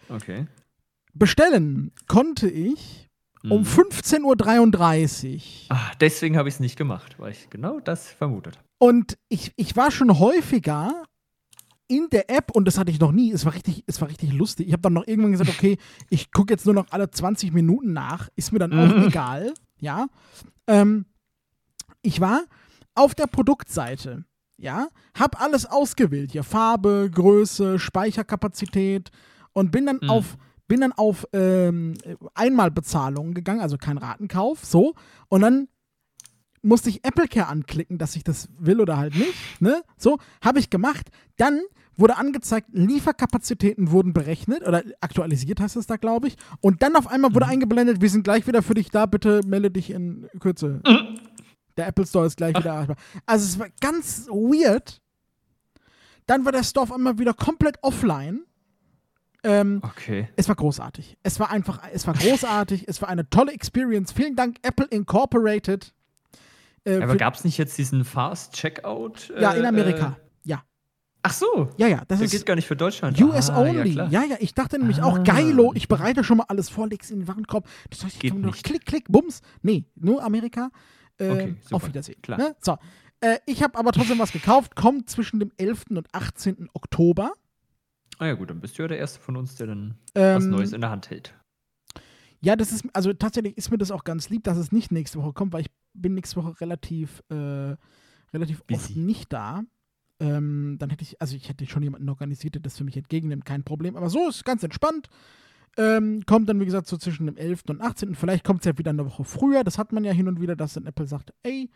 Okay. 0.08 0.46
Bestellen 1.14 1.92
konnte 2.08 2.48
ich 2.48 3.08
um 3.44 3.60
Mhm. 3.60 3.64
15.33 3.66 5.34
Uhr. 5.36 5.76
Ah, 5.76 5.90
deswegen 6.00 6.36
habe 6.36 6.48
ich 6.48 6.56
es 6.56 6.60
nicht 6.60 6.76
gemacht, 6.76 7.14
weil 7.18 7.32
ich 7.32 7.48
genau 7.50 7.80
das 7.80 8.08
vermutet 8.08 8.56
habe. 8.58 8.66
Und 8.82 9.18
ich, 9.28 9.52
ich 9.56 9.76
war 9.76 9.90
schon 9.90 10.18
häufiger 10.18 11.04
in 11.86 12.08
der 12.10 12.30
App 12.30 12.50
und 12.52 12.64
das 12.66 12.78
hatte 12.78 12.90
ich 12.90 12.98
noch 12.98 13.12
nie. 13.12 13.30
Es 13.30 13.44
war 13.44 13.52
richtig, 13.52 13.84
es 13.86 14.00
war 14.00 14.08
richtig 14.08 14.32
lustig. 14.32 14.68
Ich 14.68 14.72
habe 14.72 14.80
dann 14.80 14.94
noch 14.94 15.06
irgendwann 15.06 15.32
gesagt, 15.32 15.50
okay, 15.50 15.76
ich 16.08 16.32
gucke 16.32 16.52
jetzt 16.54 16.64
nur 16.64 16.74
noch 16.74 16.86
alle 16.90 17.10
20 17.10 17.52
Minuten 17.52 17.92
nach. 17.92 18.28
Ist 18.36 18.52
mir 18.52 18.58
dann 18.58 18.72
auch 18.72 18.96
Mhm. 18.96 19.08
egal. 19.08 19.52
Ja. 19.80 20.06
Ähm, 20.66 21.04
ich 22.00 22.20
war 22.22 22.44
auf 22.94 23.14
der 23.14 23.26
Produktseite. 23.26 24.24
Ja, 24.56 24.88
hab 25.18 25.40
alles 25.42 25.66
ausgewählt. 25.66 26.32
Hier 26.32 26.42
Farbe, 26.44 27.10
Größe, 27.12 27.78
Speicherkapazität 27.78 29.10
und 29.52 29.70
bin 29.72 29.84
dann 29.86 29.98
Mhm. 30.02 30.10
auf 30.10 30.36
bin 30.68 30.80
dann 30.82 30.92
auf 30.92 31.26
ähm, 31.32 31.94
Einmalbezahlung 32.34 33.34
gegangen, 33.34 33.60
also 33.60 33.76
kein 33.76 33.98
Ratenkauf, 33.98 34.64
so. 34.64 34.94
Und 35.28 35.40
dann 35.40 35.66
musste 36.62 36.90
ich 36.90 37.04
Apple 37.04 37.26
Care 37.28 37.46
anklicken, 37.48 37.98
dass 37.98 38.16
ich 38.16 38.24
das 38.24 38.48
will 38.58 38.80
oder 38.80 38.96
halt 38.98 39.14
nicht. 39.16 39.34
Ne? 39.60 39.82
So, 39.96 40.18
habe 40.44 40.58
ich 40.58 40.68
gemacht. 40.70 41.08
Dann 41.36 41.60
wurde 41.96 42.16
angezeigt, 42.16 42.68
Lieferkapazitäten 42.72 43.90
wurden 43.90 44.12
berechnet 44.12 44.66
oder 44.66 44.82
aktualisiert 45.00 45.60
heißt 45.60 45.76
es 45.76 45.86
da, 45.86 45.96
glaube 45.96 46.28
ich. 46.28 46.36
Und 46.60 46.82
dann 46.82 46.96
auf 46.96 47.06
einmal 47.08 47.34
wurde 47.34 47.46
Mhm. 47.46 47.52
eingeblendet, 47.52 48.00
wir 48.00 48.08
sind 48.10 48.24
gleich 48.24 48.46
wieder 48.46 48.62
für 48.62 48.74
dich 48.74 48.90
da, 48.90 49.06
bitte 49.06 49.40
melde 49.46 49.70
dich 49.70 49.90
in 49.90 50.28
Kürze. 50.38 50.80
Mhm. 50.86 51.18
Der 51.76 51.86
Apple 51.86 52.06
Store 52.06 52.26
ist 52.26 52.36
gleich 52.36 52.54
wieder 52.56 52.70
erreichbar. 52.70 52.96
Also 53.26 53.44
es 53.46 53.58
war 53.58 53.68
ganz 53.80 54.26
weird. 54.28 55.00
Dann 56.26 56.44
war 56.44 56.52
der 56.52 56.62
Store 56.62 56.84
auf 56.84 56.92
einmal 56.92 57.18
wieder 57.18 57.34
komplett 57.34 57.78
offline. 57.82 58.44
Ähm, 59.42 59.80
Okay. 59.82 60.28
es 60.36 60.48
war 60.48 60.54
großartig. 60.56 61.16
Es 61.22 61.40
war 61.40 61.50
einfach, 61.50 61.80
es 61.92 62.06
war 62.06 62.14
großartig. 62.14 62.84
es 62.88 63.00
war 63.00 63.08
eine 63.08 63.28
tolle 63.30 63.52
Experience. 63.52 64.12
Vielen 64.12 64.36
Dank, 64.36 64.56
Apple 64.62 64.86
Incorporated. 64.86 65.94
Äh, 66.84 67.02
Aber 67.02 67.16
gab 67.16 67.34
es 67.34 67.44
nicht 67.44 67.58
jetzt 67.58 67.76
diesen 67.78 68.04
Fast 68.04 68.54
Checkout? 68.54 69.32
ja, 69.38 69.52
äh, 69.52 69.58
in 69.58 69.66
Amerika. 69.66 70.16
Äh, 70.44 70.48
ja, 70.48 70.62
ach 71.22 71.32
so. 71.34 71.68
ja, 71.76 71.86
ja. 71.88 72.02
Das 72.08 72.18
Der 72.18 72.24
ist 72.26 72.32
geht 72.32 72.46
gar 72.46 72.54
nicht 72.56 72.66
für 72.66 72.76
Deutschland. 72.76 73.20
US 73.20 73.50
ah, 73.50 73.60
only. 73.60 73.90
Ja, 73.90 74.08
Ja, 74.08 74.24
ja, 74.24 74.36
ich 74.40 74.54
dachte 74.54 74.78
nämlich 74.78 75.02
auch, 75.02 75.18
Ah. 75.18 75.22
geilo, 75.22 75.72
ich 75.74 75.88
bereite 75.88 76.24
schon 76.24 76.38
mal 76.38 76.46
alles 76.48 76.68
vor, 76.70 76.88
leg's 76.88 77.10
in 77.10 77.20
den 77.20 77.28
Warenkorb. 77.28 77.68
Das 77.90 78.04
heißt, 78.04 78.14
ich 78.16 78.20
Geht 78.20 78.34
nicht. 78.34 78.64
klick, 78.64 78.86
klick, 78.86 79.04
bums. 79.08 79.42
Nee, 79.62 79.84
nur 79.94 80.22
Amerika. 80.22 80.70
Äh, 81.18 81.28
Okay, 81.30 81.54
super. 81.62 81.76
auf 81.76 81.86
Wiedersehen. 81.86 82.20
Klar. 82.22 82.38
Ne? 82.38 82.56
So. 82.60 82.78
Äh, 83.20 83.38
ich 83.44 83.62
habe 83.62 83.78
aber 83.78 83.92
trotzdem 83.92 84.18
was 84.18 84.32
gekauft, 84.32 84.74
kommt 84.76 85.10
zwischen 85.10 85.38
dem 85.40 85.52
11. 85.58 85.84
und 85.90 86.08
18. 86.14 86.70
Oktober. 86.72 87.32
Ah 88.18 88.26
ja, 88.26 88.32
gut, 88.34 88.48
dann 88.48 88.60
bist 88.60 88.78
du 88.78 88.82
ja 88.82 88.88
der 88.88 88.98
Erste 88.98 89.20
von 89.20 89.36
uns, 89.36 89.56
der 89.56 89.66
dann 89.66 89.98
was 90.14 90.44
Ähm, 90.44 90.50
Neues 90.50 90.72
in 90.72 90.80
der 90.80 90.88
Hand 90.90 91.10
hält. 91.10 91.34
Ja, 92.42 92.56
das 92.56 92.72
ist, 92.72 92.84
also 92.94 93.12
tatsächlich 93.12 93.56
ist 93.58 93.70
mir 93.70 93.78
das 93.78 93.90
auch 93.90 94.04
ganz 94.04 94.30
lieb, 94.30 94.44
dass 94.44 94.56
es 94.56 94.72
nicht 94.72 94.92
nächste 94.92 95.18
Woche 95.18 95.32
kommt, 95.32 95.52
weil 95.52 95.62
ich 95.62 95.70
bin 95.94 96.14
nächste 96.14 96.36
Woche 96.36 96.60
relativ, 96.60 97.22
äh, 97.28 97.76
relativ 98.32 98.62
oft 98.72 98.96
nicht 98.96 99.32
da. 99.32 99.62
Ähm, 100.20 100.76
dann 100.78 100.90
hätte 100.90 101.02
ich, 101.02 101.20
also 101.20 101.36
ich 101.36 101.48
hätte 101.48 101.66
schon 101.66 101.82
jemanden 101.82 102.08
organisiert, 102.08 102.54
der 102.54 102.62
das 102.62 102.76
für 102.78 102.84
mich 102.84 102.96
entgegennimmt, 102.96 103.44
kein 103.44 103.64
Problem. 103.64 103.96
Aber 103.96 104.08
so 104.10 104.28
ist 104.28 104.44
ganz 104.44 104.62
entspannt. 104.62 105.08
Ähm, 105.76 106.22
kommt 106.26 106.48
dann, 106.48 106.60
wie 106.60 106.64
gesagt, 106.64 106.86
so 106.88 106.96
zwischen 106.96 107.26
dem 107.26 107.36
11. 107.36 107.62
und 107.68 107.80
18. 107.80 108.14
Vielleicht 108.14 108.44
kommt 108.44 108.60
es 108.60 108.66
ja 108.66 108.76
wieder 108.76 108.90
eine 108.90 109.06
Woche 109.06 109.24
früher. 109.24 109.62
Das 109.64 109.78
hat 109.78 109.92
man 109.92 110.04
ja 110.04 110.12
hin 110.12 110.28
und 110.28 110.40
wieder, 110.40 110.56
dass 110.56 110.74
dann 110.74 110.86
Apple 110.86 111.06
sagt, 111.06 111.32
ey, 111.42 111.70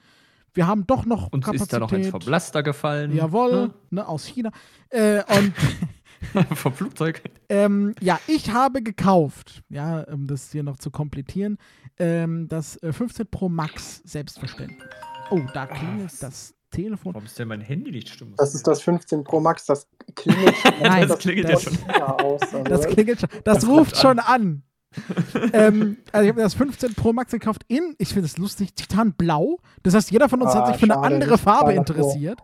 wir 0.52 0.66
haben 0.66 0.86
doch 0.86 1.04
noch 1.04 1.32
Uns 1.32 1.44
Kapazität. 1.44 1.62
ist 1.62 1.72
da 1.72 1.78
noch 1.80 1.92
eins 1.92 2.08
vom 2.08 2.20
Laster 2.26 2.62
gefallen. 2.62 3.14
Jawohl, 3.14 3.72
ne, 3.90 4.06
aus 4.06 4.24
China. 4.26 4.50
Äh, 4.90 5.22
und 5.36 5.44
Ne? 5.46 5.52
vom 6.55 6.72
Flugzeug. 6.72 7.22
ähm, 7.49 7.95
ja, 8.01 8.18
ich 8.27 8.51
habe 8.53 8.83
gekauft, 8.83 9.62
ja, 9.68 10.01
um 10.05 10.27
das 10.27 10.51
hier 10.53 10.62
noch 10.62 10.77
zu 10.79 10.91
komplettieren, 10.91 11.59
ähm, 11.99 12.49
das 12.49 12.77
äh, 12.83 12.93
15 12.93 13.27
Pro 13.31 13.49
Max 13.49 14.01
selbstverständlich. 14.05 14.79
Oh, 15.31 15.41
da 15.53 15.66
klingelt 15.66 16.07
was? 16.07 16.18
das 16.18 16.55
Telefon. 16.70 17.14
Warum 17.14 17.27
ist 17.27 17.39
denn 17.39 17.49
mein 17.49 17.61
Handy 17.61 17.91
nicht 17.93 18.09
stumm? 18.09 18.35
Das 18.37 18.55
ist 18.55 18.66
das 18.66 18.83
15 18.83 19.22
Pro 19.25 19.41
Max, 19.41 19.64
das 19.66 19.87
klingelt 20.14 20.55
schon. 20.62 20.72
Nein, 20.83 21.09
das 21.09 21.18
klingelt 21.18 21.49
das- 21.49 21.64
ja 21.64 21.70
schon. 21.70 22.03
Aus. 22.03 22.41
Das 22.64 22.87
klingelt 22.89 23.20
schon. 23.20 23.29
Das, 23.45 23.59
Das 23.61 23.68
ruft 23.68 23.97
schon 23.97 24.18
an. 24.18 24.62
ähm, 25.53 25.97
also 26.12 26.22
ich 26.25 26.29
habe 26.29 26.39
mir 26.39 26.45
das 26.45 26.55
15 26.55 26.95
Pro 26.95 27.12
Max 27.12 27.33
gekauft 27.33 27.62
in, 27.68 27.95
ich 27.99 28.09
finde 28.11 28.27
es 28.27 28.39
lustig, 28.39 28.75
Titanblau. 28.75 29.59
Das 29.83 29.95
heißt, 29.95 30.11
jeder 30.12 30.29
von 30.29 30.41
uns 30.43 30.55
hat 30.55 30.62
Ah, 30.62 30.66
sich 30.68 30.77
für 30.77 30.85
eine 30.85 30.99
andere 30.99 31.37
Farbe 31.39 31.75
total 31.85 31.97
davor. 31.97 32.37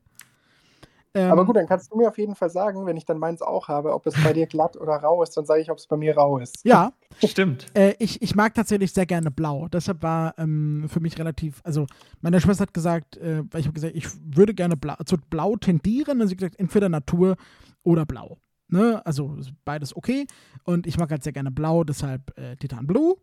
Ähm, 1.15 1.31
Aber 1.31 1.45
gut, 1.45 1.57
dann 1.57 1.67
kannst 1.67 1.91
du 1.91 1.97
mir 1.97 2.09
auf 2.09 2.19
jeden 2.19 2.35
Fall 2.35 2.51
sagen, 2.51 2.87
wenn 2.87 2.97
ich 2.97 3.05
dann 3.05 3.19
meins 3.19 3.43
auch 3.43 3.69
habe, 3.69 3.93
ob 3.95 4.07
es 4.07 4.15
bei 4.23 4.33
dir 4.33 4.47
glatt 4.49 4.77
oder 4.77 4.95
rau 4.95 5.23
ist, 5.23 5.37
dann 5.37 5.45
sage 5.45 5.61
ich, 5.61 5.71
ob 5.71 5.79
es 5.79 5.87
bei 5.87 5.97
mir 5.97 6.17
rau 6.17 6.39
ist. 6.39 6.65
Ja, 6.65 6.93
Stimmt. 7.29 7.67
Äh, 7.75 7.95
ich, 7.99 8.23
ich 8.23 8.35
mag 8.35 8.55
tatsächlich 8.55 8.93
sehr 8.93 9.07
gerne 9.07 9.31
blau. 9.31 9.69
Deshalb 9.69 10.03
war 10.03 10.35
ähm, 10.39 10.87
für 10.89 11.01
mich 11.01 11.19
relativ, 11.19 11.61
also 11.65 11.87
meine 12.21 12.41
Schwester 12.41 12.63
hat 12.63 12.75
gesagt, 12.75 13.17
äh, 13.19 13.43
weil 13.51 13.61
ich 13.61 13.67
habe 13.67 13.75
gesagt, 13.75 13.95
ich 13.95 14.07
würde 14.23 14.55
gerne 14.55 14.77
blau, 14.77 14.95
zu 15.05 15.17
blau 15.29 15.57
tendieren. 15.57 16.21
Und 16.21 16.29
sie 16.29 16.35
hat 16.35 16.39
gesagt, 16.39 16.59
entweder 16.59 16.89
Natur 16.89 17.37
oder 17.83 18.07
blau. 18.07 18.39
Ne? 18.69 19.05
Also 19.05 19.37
beides 19.65 19.95
okay. 19.97 20.27
Und 20.65 20.87
ich 20.87 20.99
mag 20.99 21.11
halt 21.11 21.23
sehr 21.23 21.33
gerne 21.33 21.51
blau, 21.51 21.85
deshalb 21.85 22.37
äh, 22.39 22.57
Titan 22.57 22.87
Blue. 22.87 23.17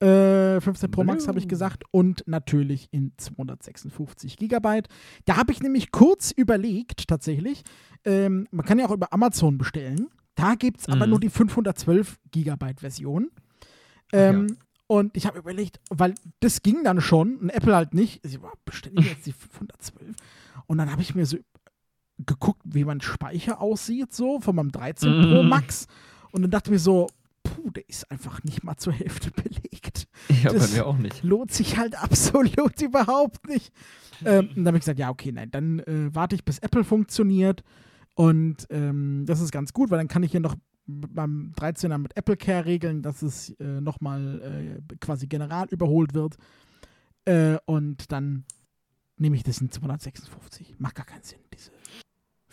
Äh, 0.00 0.60
15 0.60 0.90
Pro 0.90 1.04
Max 1.04 1.26
habe 1.26 1.38
ich 1.38 1.48
gesagt 1.48 1.84
und 1.90 2.22
natürlich 2.26 2.88
in 2.90 3.12
256 3.16 4.36
Gigabyte. 4.36 4.88
Da 5.24 5.36
habe 5.36 5.52
ich 5.52 5.62
nämlich 5.62 5.90
kurz 5.90 6.32
überlegt, 6.32 7.08
tatsächlich, 7.08 7.62
ähm, 8.04 8.46
man 8.50 8.66
kann 8.66 8.78
ja 8.78 8.86
auch 8.86 8.92
über 8.92 9.12
Amazon 9.12 9.56
bestellen. 9.56 10.08
Da 10.34 10.54
gibt 10.54 10.80
es 10.80 10.88
aber 10.88 11.06
Mhm. 11.06 11.10
nur 11.10 11.20
die 11.20 11.30
512 11.30 12.18
Gigabyte 12.30 12.80
Version. 12.80 13.30
Ähm, 14.12 14.58
Und 14.88 15.16
ich 15.16 15.26
habe 15.26 15.38
überlegt, 15.40 15.80
weil 15.90 16.14
das 16.38 16.62
ging 16.62 16.84
dann 16.84 17.00
schon 17.00 17.38
und 17.38 17.50
Apple 17.50 17.74
halt 17.74 17.92
nicht. 17.92 18.24
Ich 18.24 18.40
war, 18.40 18.52
bestelle 18.64 19.00
ich 19.00 19.06
jetzt 19.06 19.26
die 19.26 19.32
512? 19.32 20.14
Und 20.68 20.78
dann 20.78 20.92
habe 20.92 21.02
ich 21.02 21.16
mir 21.16 21.26
so 21.26 21.38
geguckt, 22.24 22.62
wie 22.64 22.84
mein 22.84 23.00
Speicher 23.00 23.60
aussieht, 23.60 24.14
so 24.14 24.38
von 24.40 24.54
meinem 24.54 24.70
13 24.70 25.22
Pro 25.22 25.42
Mhm. 25.42 25.48
Max. 25.48 25.88
Und 26.30 26.42
dann 26.42 26.52
dachte 26.52 26.68
ich 26.68 26.72
mir 26.74 26.78
so, 26.78 27.08
puh, 27.56 27.70
der 27.70 27.88
ist 27.88 28.10
einfach 28.10 28.42
nicht 28.44 28.62
mal 28.64 28.76
zur 28.76 28.92
Hälfte 28.92 29.30
belegt. 29.42 30.06
Ja, 30.42 30.52
Das- 30.52 30.70
bei 30.70 30.76
mir 30.78 30.86
auch 30.86 30.98
nicht. 30.98 31.22
lohnt 31.22 31.52
sich 31.52 31.76
halt 31.76 31.94
absolut 32.02 32.80
überhaupt 32.82 33.48
nicht. 33.48 33.72
Ähm, 34.24 34.48
und 34.48 34.56
dann 34.56 34.66
habe 34.68 34.76
ich 34.78 34.82
gesagt, 34.82 34.98
ja, 34.98 35.10
okay, 35.10 35.32
nein, 35.32 35.50
dann 35.50 35.80
äh, 35.80 36.14
warte 36.14 36.34
ich, 36.36 36.44
bis 36.44 36.58
Apple 36.60 36.84
funktioniert. 36.84 37.62
Und 38.14 38.66
ähm, 38.70 39.24
das 39.26 39.40
ist 39.40 39.52
ganz 39.52 39.72
gut, 39.72 39.90
weil 39.90 39.98
dann 39.98 40.08
kann 40.08 40.22
ich 40.22 40.30
hier 40.30 40.40
noch 40.40 40.54
beim 40.86 41.52
13er 41.58 41.98
mit 41.98 42.16
Apple 42.16 42.36
Care 42.36 42.64
regeln, 42.64 43.02
dass 43.02 43.20
es 43.22 43.50
äh, 43.58 43.80
nochmal 43.80 44.78
äh, 44.88 44.96
quasi 45.00 45.26
general 45.26 45.66
überholt 45.70 46.14
wird. 46.14 46.36
Äh, 47.26 47.58
und 47.66 48.10
dann 48.12 48.44
nehme 49.18 49.36
ich 49.36 49.42
das 49.42 49.60
in 49.60 49.70
256. 49.70 50.76
Macht 50.78 50.94
gar 50.94 51.04
keinen 51.06 51.22
Sinn, 51.24 51.40
diese 51.52 51.70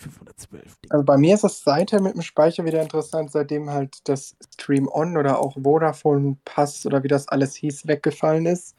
512 0.04 0.62
Dinge. 0.64 0.91
Also 0.91 1.06
bei 1.06 1.18
mir 1.18 1.36
ist 1.36 1.43
es 1.43 1.64
seither 1.64 2.01
mit 2.01 2.16
dem 2.16 2.22
Speicher 2.22 2.66
wieder 2.66 2.82
interessant, 2.82 3.32
seitdem 3.32 3.70
halt 3.70 3.97
das 4.08 4.36
Stream 4.54 4.88
On 4.88 5.18
oder 5.18 5.39
auch 5.39 5.56
Vodafone 5.62 6.38
Pass 6.45 6.86
oder 6.86 7.04
wie 7.04 7.08
das 7.08 7.28
alles 7.28 7.56
hieß, 7.56 7.88
weggefallen 7.88 8.45
ist. 8.45 8.76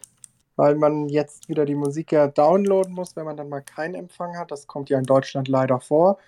Weil 0.57 0.77
man 0.77 1.09
jetzt 1.09 1.49
wieder 1.49 1.64
die 1.64 1.75
Musik 1.75 2.12
ja 2.12 2.29
downloaden 2.29 2.95
muss, 2.95 3.16
wenn 3.16 3.25
man 3.25 3.37
dann 3.37 3.49
mal 3.49 3.62
keinen 3.62 3.97
Empfang 3.97 4.39
hat. 4.39 4.53
Das 4.53 4.66
kommt 4.68 4.89
ja 4.89 4.99
in 4.99 5.05
Deutschland 5.05 5.49
leider 5.49 5.81
vor. 5.81 6.18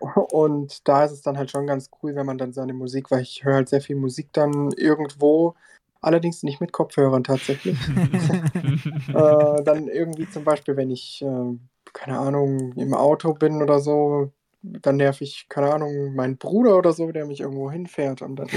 Und 0.30 0.86
da 0.88 1.04
ist 1.04 1.12
es 1.12 1.22
dann 1.22 1.38
halt 1.38 1.50
schon 1.50 1.66
ganz 1.66 1.90
cool, 2.02 2.14
wenn 2.14 2.26
man 2.26 2.38
dann 2.38 2.52
seine 2.52 2.72
Musik, 2.72 3.10
weil 3.10 3.22
ich 3.22 3.44
höre 3.44 3.54
halt 3.54 3.68
sehr 3.68 3.80
viel 3.80 3.96
Musik 3.96 4.28
dann 4.32 4.70
irgendwo, 4.72 5.54
allerdings 6.00 6.42
nicht 6.42 6.60
mit 6.60 6.72
Kopfhörern 6.72 7.24
tatsächlich. 7.24 7.78
äh, 9.08 9.62
dann 9.64 9.88
irgendwie 9.88 10.28
zum 10.28 10.44
Beispiel, 10.44 10.76
wenn 10.76 10.90
ich, 10.90 11.22
äh, 11.22 11.56
keine 11.92 12.18
Ahnung, 12.18 12.72
im 12.72 12.94
Auto 12.94 13.34
bin 13.34 13.62
oder 13.62 13.80
so, 13.80 14.32
dann 14.62 14.96
nerv 14.96 15.20
ich, 15.20 15.46
keine 15.48 15.72
Ahnung, 15.72 16.14
meinen 16.14 16.38
Bruder 16.38 16.78
oder 16.78 16.92
so, 16.92 17.10
der 17.10 17.26
mich 17.26 17.40
irgendwo 17.40 17.70
hinfährt 17.70 18.22
und 18.22 18.36
dann 18.36 18.48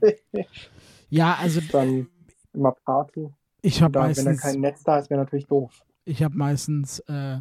ja, 1.10 1.36
also 1.40 1.60
dann 1.72 2.08
immer 2.52 2.72
Party. 2.72 3.30
ich 3.62 3.82
habe 3.82 3.92
Da, 3.92 4.00
wenn 4.00 4.14
dann 4.14 4.24
meistens, 4.24 4.40
kein 4.40 4.60
Netz 4.60 4.82
da 4.82 4.98
ist, 4.98 5.10
wäre 5.10 5.20
natürlich 5.20 5.46
doof. 5.46 5.84
ich 6.04 6.22
habe 6.22 6.36
meistens 6.36 7.00
äh, 7.00 7.40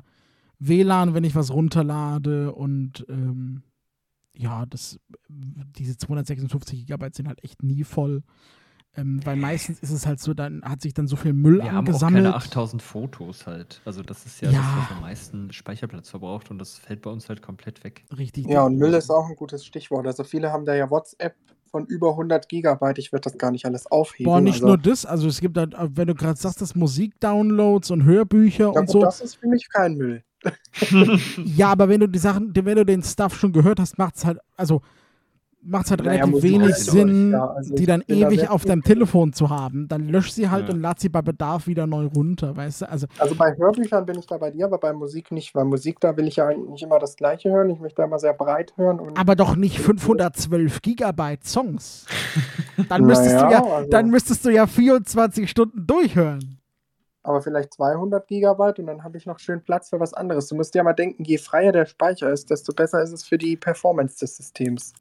WLAN, 0.60 1.14
wenn 1.14 1.24
ich 1.24 1.36
was 1.36 1.52
runterlade 1.52 2.54
und 2.54 3.06
ähm, 3.10 3.64
ja, 4.36 4.66
das, 4.66 5.00
diese 5.30 5.98
256 5.98 6.80
Gigabyte 6.80 7.16
sind 7.16 7.28
halt 7.28 7.44
echt 7.44 7.64
nie 7.64 7.84
voll. 7.84 8.24
Ähm, 8.96 9.22
weil 9.26 9.36
meistens 9.38 9.80
ist 9.80 9.90
es 9.90 10.06
halt 10.06 10.20
so, 10.20 10.36
dann 10.36 10.62
hat 10.64 10.82
sich 10.82 10.94
dann 10.94 11.08
so 11.08 11.16
viel 11.16 11.34
Müll 11.34 11.58
Wir 11.58 11.66
haben 11.66 11.76
auch 11.76 11.80
angesammelt. 11.80 12.26
keine 12.26 12.36
8000 12.36 12.82
Fotos 12.82 13.48
halt. 13.48 13.82
Also 13.86 14.04
das 14.04 14.26
ist 14.26 14.42
ja, 14.42 14.52
Ja. 14.52 14.60
das, 14.60 14.68
was 14.90 14.98
am 14.98 15.02
meisten 15.02 15.52
Speicherplatz 15.52 16.10
verbraucht 16.10 16.52
und 16.52 16.60
das 16.60 16.78
fällt 16.78 17.02
bei 17.02 17.10
uns 17.10 17.28
halt 17.28 17.42
komplett 17.42 17.84
weg. 17.84 18.06
Richtig. 18.16 18.48
Ja, 18.48 18.64
und 18.64 18.78
Müll 18.78 18.94
ist 18.94 19.10
auch 19.10 19.28
ein 19.28 19.36
gutes 19.36 19.66
Stichwort. 19.66 20.06
Also 20.06 20.24
viele 20.24 20.52
haben 20.52 20.66
da 20.66 20.76
ja 20.76 20.92
WhatsApp 20.92 21.36
von 21.72 21.88
über 21.88 22.12
100 22.12 22.48
Gigabyte. 22.48 23.00
Ich 23.00 23.12
würde 23.12 23.22
das 23.22 23.40
gar 23.40 23.50
nicht 23.50 23.66
alles 23.66 23.88
aufheben. 23.88 24.32
Boah, 24.32 24.42
nicht 24.42 24.56
also, 24.56 24.68
nur 24.68 24.78
das, 24.78 25.08
also 25.08 25.28
es 25.28 25.42
gibt 25.42 25.58
halt, 25.58 25.74
wenn 25.80 26.08
du 26.08 26.14
gerade 26.14 26.40
sagst, 26.40 26.62
das 26.62 26.76
Musikdownloads 26.76 27.90
und 27.90 28.04
Hörbücher 28.04 28.72
ja, 28.76 28.80
und 28.80 28.90
so. 28.90 29.02
das 29.02 29.22
ist 29.22 29.36
für 29.36 29.48
mich 29.48 29.70
kein 29.70 29.96
Müll. 29.96 30.24
Ja, 31.46 31.72
aber 31.72 31.90
wenn 31.90 32.00
du 32.02 32.08
die 32.08 32.20
Sachen, 32.20 32.54
wenn 32.56 32.76
du 32.76 32.86
den 32.86 33.02
Stuff 33.02 33.36
schon 33.40 33.54
gehört 33.54 33.80
hast, 33.80 33.98
macht 33.98 34.18
es 34.18 34.26
halt, 34.26 34.38
also 34.56 34.84
macht 35.66 35.86
es 35.86 35.92
halt 35.92 36.04
Naja, 36.04 36.24
relativ 36.26 36.44
wenig 36.44 36.76
Sinn, 36.76 37.32
ja, 37.32 37.48
also 37.48 37.74
die 37.76 37.86
dann 37.86 38.04
da 38.08 38.14
ewig 38.14 38.40
sehr 38.42 38.52
auf 38.52 38.66
deinem. 38.66 38.84
Telefon 38.84 39.34
zu 39.34 39.50
haben. 39.50 39.88
Dann 39.88 40.08
lösch 40.10 40.32
sie 40.32 40.50
halt 40.50 40.68
Ja. 40.68 40.74
und 40.74 40.82
lad 40.82 41.00
sie 41.00 41.10
bei 41.10 41.22
Bedarf 41.22 41.68
wieder 41.68 41.88
neu 41.88 42.06
runter, 42.06 42.56
weißt 42.56 42.82
du? 42.82 42.90
Also, 42.90 43.08
Also 43.18 43.36
bei 43.36 43.56
Hörbüchern 43.56 44.06
bin 44.06 44.20
ich 44.20 44.28
da 44.28 44.38
bei 44.38 44.52
dir, 44.52 44.66
aber 44.66 44.78
bei 44.78 44.94
Musik 44.94 45.32
nicht. 45.32 45.56
Weil 45.56 45.66
Musik, 45.66 46.00
da 46.00 46.16
will 46.18 46.28
ich 46.28 46.36
ja 46.38 46.52
nicht 46.54 46.84
immer 46.84 47.00
das 47.00 47.16
Gleiche 47.16 47.50
hören. 47.52 47.70
Ich 47.70 47.80
möchte 47.80 47.98
da 47.98 48.06
immer 48.06 48.20
sehr 48.20 48.34
breit 48.34 48.74
hören. 48.78 49.00
Aber 49.18 49.36
doch 49.36 49.56
nicht 49.56 49.80
512 49.80 50.82
Gigabyte 50.82 51.46
Songs. 51.46 52.06
Dann 52.90 53.04
müsstest 53.06 53.36
du 53.40 53.46
ja, 53.50 53.64
also, 53.64 53.90
dann 53.90 54.10
müsstest 54.10 54.46
du 54.46 54.50
ja 54.50 54.66
24 54.68 55.50
Stunden 55.50 55.86
durchhören. 55.86 56.60
aber 57.22 57.42
vielleicht 57.42 57.74
200 57.76 58.28
Gigabyte 58.28 58.80
und 58.80 58.88
dann 58.88 59.04
habe 59.04 59.18
ich 59.18 59.26
noch 59.26 59.40
schön 59.40 59.64
Platz 59.64 59.90
für 59.90 60.00
was 60.00 60.14
anderes. 60.14 60.48
Du 60.50 60.56
musst 60.56 60.76
ja 60.76 60.84
mal 60.84 60.92
denken, 60.94 61.24
je 61.24 61.38
freier 61.38 61.72
der 61.72 61.86
Speicher 61.86 62.30
ist, 62.32 62.50
desto 62.50 62.74
besser 62.74 63.02
ist 63.02 63.14
es 63.14 63.24
für 63.24 63.38
die 63.38 63.56
Performance 63.56 64.20
des 64.20 64.36
Systems. 64.36 64.92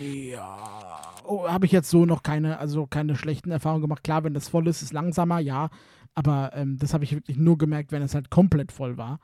Ja, 0.00 1.00
oh, 1.24 1.48
habe 1.48 1.66
ich 1.66 1.72
jetzt 1.72 1.90
so 1.90 2.04
noch 2.06 2.22
keine, 2.22 2.58
also 2.58 2.86
keine 2.86 3.16
schlechten 3.16 3.50
Erfahrungen 3.50 3.82
gemacht. 3.82 4.04
Klar, 4.04 4.24
wenn 4.24 4.34
das 4.34 4.48
voll 4.48 4.66
ist, 4.68 4.82
ist 4.82 4.92
langsamer, 4.92 5.38
ja. 5.40 5.70
Aber 6.14 6.52
ähm, 6.54 6.78
das 6.78 6.94
habe 6.94 7.04
ich 7.04 7.12
wirklich 7.12 7.36
nur 7.36 7.58
gemerkt, 7.58 7.92
wenn 7.92 8.02
es 8.02 8.14
halt 8.14 8.30
komplett 8.30 8.72
voll 8.72 8.96
war. 8.96 9.18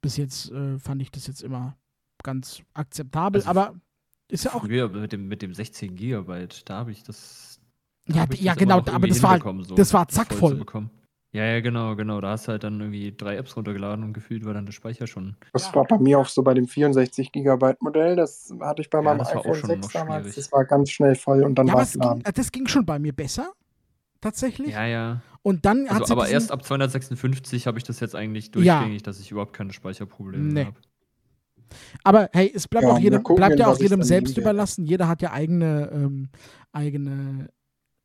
Bis 0.00 0.16
jetzt 0.16 0.50
äh, 0.50 0.78
fand 0.78 1.02
ich 1.02 1.10
das 1.10 1.26
jetzt 1.26 1.42
immer 1.42 1.76
ganz 2.22 2.62
akzeptabel. 2.74 3.40
Also 3.40 3.50
aber 3.50 3.74
ist 4.28 4.44
ja 4.44 4.54
auch. 4.54 4.64
Früher 4.64 4.88
mit 4.88 5.12
dem, 5.12 5.28
mit 5.28 5.42
dem 5.42 5.52
16 5.54 5.96
Gigabyte, 5.96 6.68
da 6.68 6.78
habe 6.78 6.92
ich 6.92 7.02
das. 7.02 7.60
da 8.06 8.14
Ja, 8.20 8.26
ja, 8.34 8.54
genau, 8.54 8.78
aber 8.78 9.08
das 9.08 9.22
war 9.22 9.32
halt- 9.32 9.66
so 9.66 9.74
das 9.74 9.92
war 9.92 10.02
voll 10.02 10.08
zu 10.08 10.14
zackvoll. 10.16 10.54
bekommen. 10.56 10.90
Ja, 11.32 11.44
ja, 11.44 11.60
genau, 11.60 11.94
genau. 11.94 12.20
Da 12.20 12.30
hast 12.30 12.48
du 12.48 12.52
halt 12.52 12.64
dann 12.64 12.80
irgendwie 12.80 13.14
drei 13.16 13.36
Apps 13.36 13.56
runtergeladen 13.56 14.04
und 14.04 14.12
gefühlt 14.12 14.44
war 14.44 14.52
dann 14.52 14.66
der 14.66 14.72
Speicher 14.72 15.06
schon. 15.06 15.36
Das 15.52 15.68
Ja. 15.68 15.74
war 15.76 15.84
bei 15.84 15.96
mir 15.98 16.18
auch 16.18 16.26
so 16.26 16.42
bei 16.42 16.54
dem 16.54 16.66
64 16.66 17.30
Gigabyte 17.30 17.80
Modell. 17.82 18.16
Das 18.16 18.52
hatte 18.60 18.82
ich 18.82 18.90
bei 18.90 18.98
Ja, 18.98 19.02
meinem 19.02 19.18
das 19.18 19.28
war 19.28 19.36
auch 19.36 19.44
iPhone 19.44 19.54
schon 19.54 19.70
6 19.70 19.80
noch 19.82 19.92
damals. 19.92 20.22
schwierig. 20.22 20.34
Das 20.36 20.52
war 20.52 20.64
ganz 20.64 20.90
schnell 20.90 21.14
voll 21.14 21.44
und 21.44 21.54
dann 21.56 21.68
Ja, 21.68 21.74
war 21.74 21.82
es 21.82 21.92
ging, 21.98 22.22
das 22.34 22.50
ging 22.50 22.66
schon 22.66 22.84
bei 22.84 22.98
mir 22.98 23.12
besser. 23.12 23.52
Tatsächlich. 24.20 24.70
Ja, 24.74 24.84
ja. 24.86 25.22
Und 25.42 25.64
dann 25.64 25.84
hat 25.88 25.92
Also, 25.92 26.04
sie 26.06 26.12
aber 26.12 26.22
diesen- 26.22 26.34
erst 26.34 26.52
ab 26.52 26.64
256 26.64 27.66
habe 27.66 27.78
ich 27.78 27.84
das 27.84 28.00
jetzt 28.00 28.14
eigentlich 28.16 28.46
Ja. 28.56 28.80
durchgängig, 28.80 29.02
dass 29.04 29.20
ich 29.20 29.30
überhaupt 29.30 29.52
keine 29.54 29.72
Speicherprobleme 29.72 30.44
Nee. 30.44 30.52
mehr 30.52 30.66
habe. 30.66 30.76
Aber 32.02 32.28
hey, 32.32 32.50
es 32.52 32.66
bleibt 32.66 32.84
Ja, 32.86 32.92
auch 32.92 32.98
jedem, 32.98 33.22
gucken, 33.22 33.36
bleibt 33.36 33.58
ja 33.60 33.68
auch 33.68 33.78
jedem 33.78 34.02
selbst 34.02 34.36
überlassen. 34.36 34.84
Jeder 34.84 35.06
hat 35.06 35.22
ja 35.22 35.30
eigene, 35.32 35.88
ähm, 35.94 36.28
eigene 36.72 37.48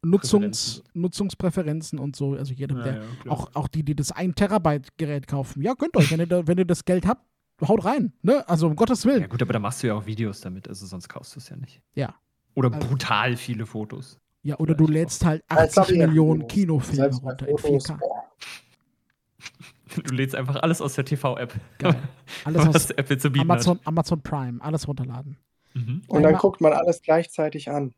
Nutzungs, 0.09 0.83
Nutzungspräferenzen 0.93 1.99
und 1.99 2.15
so. 2.15 2.33
Also 2.33 2.53
jedem, 2.53 2.83
der, 2.83 3.01
auch, 3.27 3.49
auch 3.55 3.67
die, 3.67 3.83
die 3.83 3.95
das 3.95 4.11
1 4.11 4.35
Terabyte 4.35 4.97
Gerät 4.97 5.27
kaufen. 5.27 5.61
Ja, 5.61 5.75
könnt 5.75 5.95
euch, 5.97 6.11
wenn 6.11 6.19
ihr, 6.19 6.27
da, 6.27 6.45
wenn 6.47 6.57
ihr 6.57 6.65
das 6.65 6.85
Geld 6.85 7.05
habt, 7.07 7.25
haut 7.67 7.85
rein. 7.85 8.13
Ne? 8.21 8.47
Also 8.47 8.67
um 8.67 8.75
Gottes 8.75 9.05
Willen. 9.05 9.21
Ja, 9.21 9.27
gut, 9.27 9.41
aber 9.41 9.53
da 9.53 9.59
machst 9.59 9.81
du 9.83 9.87
ja 9.87 9.93
auch 9.95 10.05
Videos 10.05 10.41
damit, 10.41 10.67
also 10.67 10.85
sonst 10.85 11.07
kaufst 11.09 11.35
du 11.35 11.39
es 11.39 11.49
ja 11.49 11.55
nicht. 11.55 11.81
Ja. 11.95 12.15
Oder 12.53 12.71
Also- 12.73 12.87
brutal 12.87 13.35
viele 13.37 13.65
Fotos. 13.65 14.19
Ja, 14.43 14.57
oder 14.59 14.75
du 14.75 14.85
lädst 14.85 15.25
halt 15.25 15.43
Ja, 15.49 15.63
jetzt 15.63 15.75
hab 15.75 15.83
80 15.85 15.95
ich 15.95 16.01
ja 16.01 16.07
Millionen. 16.07 16.47
Kinofilme 16.47 17.15
runter 17.15 17.47
in 17.47 17.57
Fotos, 17.57 17.89
4K. 17.89 17.97
boah. 17.99 18.23
Du 20.03 20.13
lädst 20.13 20.35
einfach 20.35 20.57
alles 20.57 20.81
aus 20.81 20.93
der 20.95 21.05
TV-App. 21.05 21.53
Geil. 21.79 21.95
Alles 22.43 22.67
was 22.67 22.75
aus 22.75 22.89
Apple 22.91 23.17
zu 23.17 23.29
bieten 23.31 23.49
Amazon, 23.49 23.79
Amazon 23.85 24.21
Prime, 24.21 24.61
alles 24.61 24.87
runterladen. 24.87 25.37
Mhm. 25.73 26.01
Und 26.07 26.23
dann 26.23 26.35
guckt 26.35 26.59
man 26.61 26.73
alles 26.73 27.01
gleichzeitig 27.01 27.69
an. 27.71 27.93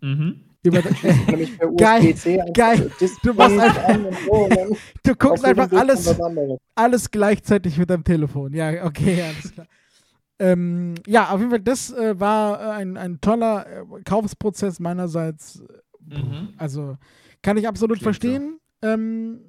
Mhm. 0.00 0.40
Über, 0.64 0.80
Geil, 1.76 2.14
geil. 2.54 2.90
Du 3.22 3.34
machst 3.34 3.58
einfach- 3.58 3.88
so 4.26 4.48
du 5.04 5.14
guckst 5.16 5.44
einfach 5.44 5.72
alles, 5.72 6.20
alles 6.76 7.10
gleichzeitig 7.10 7.76
mit 7.78 7.90
deinem 7.90 8.04
Telefon. 8.04 8.52
Ja, 8.54 8.84
okay, 8.84 9.22
alles 9.22 9.52
klar. 9.52 9.66
Ähm, 10.38 10.94
ja, 11.06 11.30
auf 11.30 11.38
jeden 11.40 11.50
Fall, 11.50 11.60
das 11.60 11.92
äh, 11.92 12.18
war 12.18 12.60
äh, 12.60 12.70
ein, 12.80 12.96
ein 12.96 13.20
toller 13.20 13.66
äh, 13.66 13.84
Kaufsprozess 14.04 14.78
meinerseits. 14.80 15.62
Mhm. 16.00 16.54
Also 16.58 16.96
kann 17.42 17.56
ich 17.56 17.66
absolut 17.66 17.98
Klingt 17.98 18.14
so. 18.14 18.20
verstehen. 18.28 18.58
Ähm, 18.82 19.40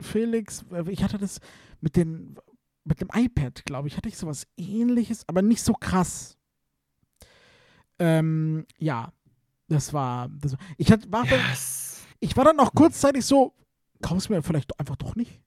Felix, 0.00 0.64
äh, 0.72 0.84
ich 0.90 1.02
hatte 1.04 1.18
das 1.18 1.38
mit, 1.80 1.96
den, 1.96 2.36
mit 2.84 3.00
dem 3.00 3.08
iPad, 3.14 3.64
glaube 3.64 3.88
ich, 3.88 3.96
hatte 3.96 4.08
ich 4.08 4.16
sowas 4.16 4.46
ähnliches, 4.56 5.24
aber 5.28 5.42
nicht 5.42 5.62
so 5.62 5.72
krass. 5.74 6.36
Ähm, 7.98 8.66
ja, 8.78 9.12
das 9.72 9.92
war. 9.92 10.28
Das, 10.40 10.54
ich, 10.76 10.92
hatte, 10.92 11.10
war, 11.10 11.24
dann- 11.26 11.40
Yes. 11.50 11.98
ich 12.20 12.36
war 12.36 12.44
dann 12.44 12.60
auch 12.60 12.72
kurzzeitig 12.74 13.24
so, 13.24 13.54
kauf's 14.02 14.28
mir 14.28 14.42
vielleicht 14.42 14.78
einfach 14.78 14.96
doch 14.96 15.16
nicht. 15.16 15.40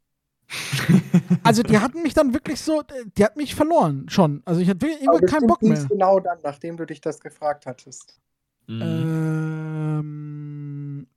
Also 1.43 1.63
die 1.63 1.79
hatten 1.79 2.01
mich 2.03 2.13
dann 2.13 2.33
wirklich 2.33 2.59
so, 2.61 2.83
die 3.17 3.23
hat 3.23 3.35
mich 3.37 3.55
verloren 3.55 4.07
schon. 4.09 4.41
Also 4.45 4.61
ich 4.61 4.69
hatte 4.69 4.81
wirklich 4.81 5.07
Aber 5.07 5.17
irgendwie 5.17 5.33
keinen 5.33 5.47
Bock 5.47 5.61
mehr. 5.61 5.85
genau 5.85 6.19
dann, 6.19 6.39
nachdem 6.43 6.75
du 6.77 6.85
dich 6.85 7.01
das 7.01 7.19
gefragt 7.19 7.65
hattest. 7.67 8.19
Mhm. 8.67 8.81
Ähm, 8.81 11.07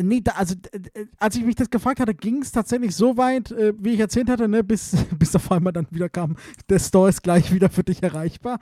nee, 0.00 0.20
da, 0.20 0.32
also 0.32 0.54
äh, 0.72 1.06
als 1.18 1.36
ich 1.36 1.44
mich 1.44 1.54
das 1.56 1.70
gefragt 1.70 2.00
hatte, 2.00 2.14
ging 2.14 2.42
es 2.42 2.52
tatsächlich 2.52 2.94
so 2.96 3.16
weit, 3.16 3.50
äh, 3.52 3.74
wie 3.78 3.94
ich 3.94 4.00
erzählt 4.00 4.28
hatte, 4.28 4.48
ne, 4.48 4.64
bis, 4.64 4.96
bis 5.18 5.34
auf 5.36 5.50
einmal 5.52 5.72
dann 5.72 5.86
wieder 5.90 6.08
kam, 6.08 6.36
der 6.68 6.78
Store 6.78 7.08
ist 7.08 7.22
gleich 7.22 7.52
wieder 7.52 7.70
für 7.70 7.84
dich 7.84 8.02
erreichbar. 8.02 8.58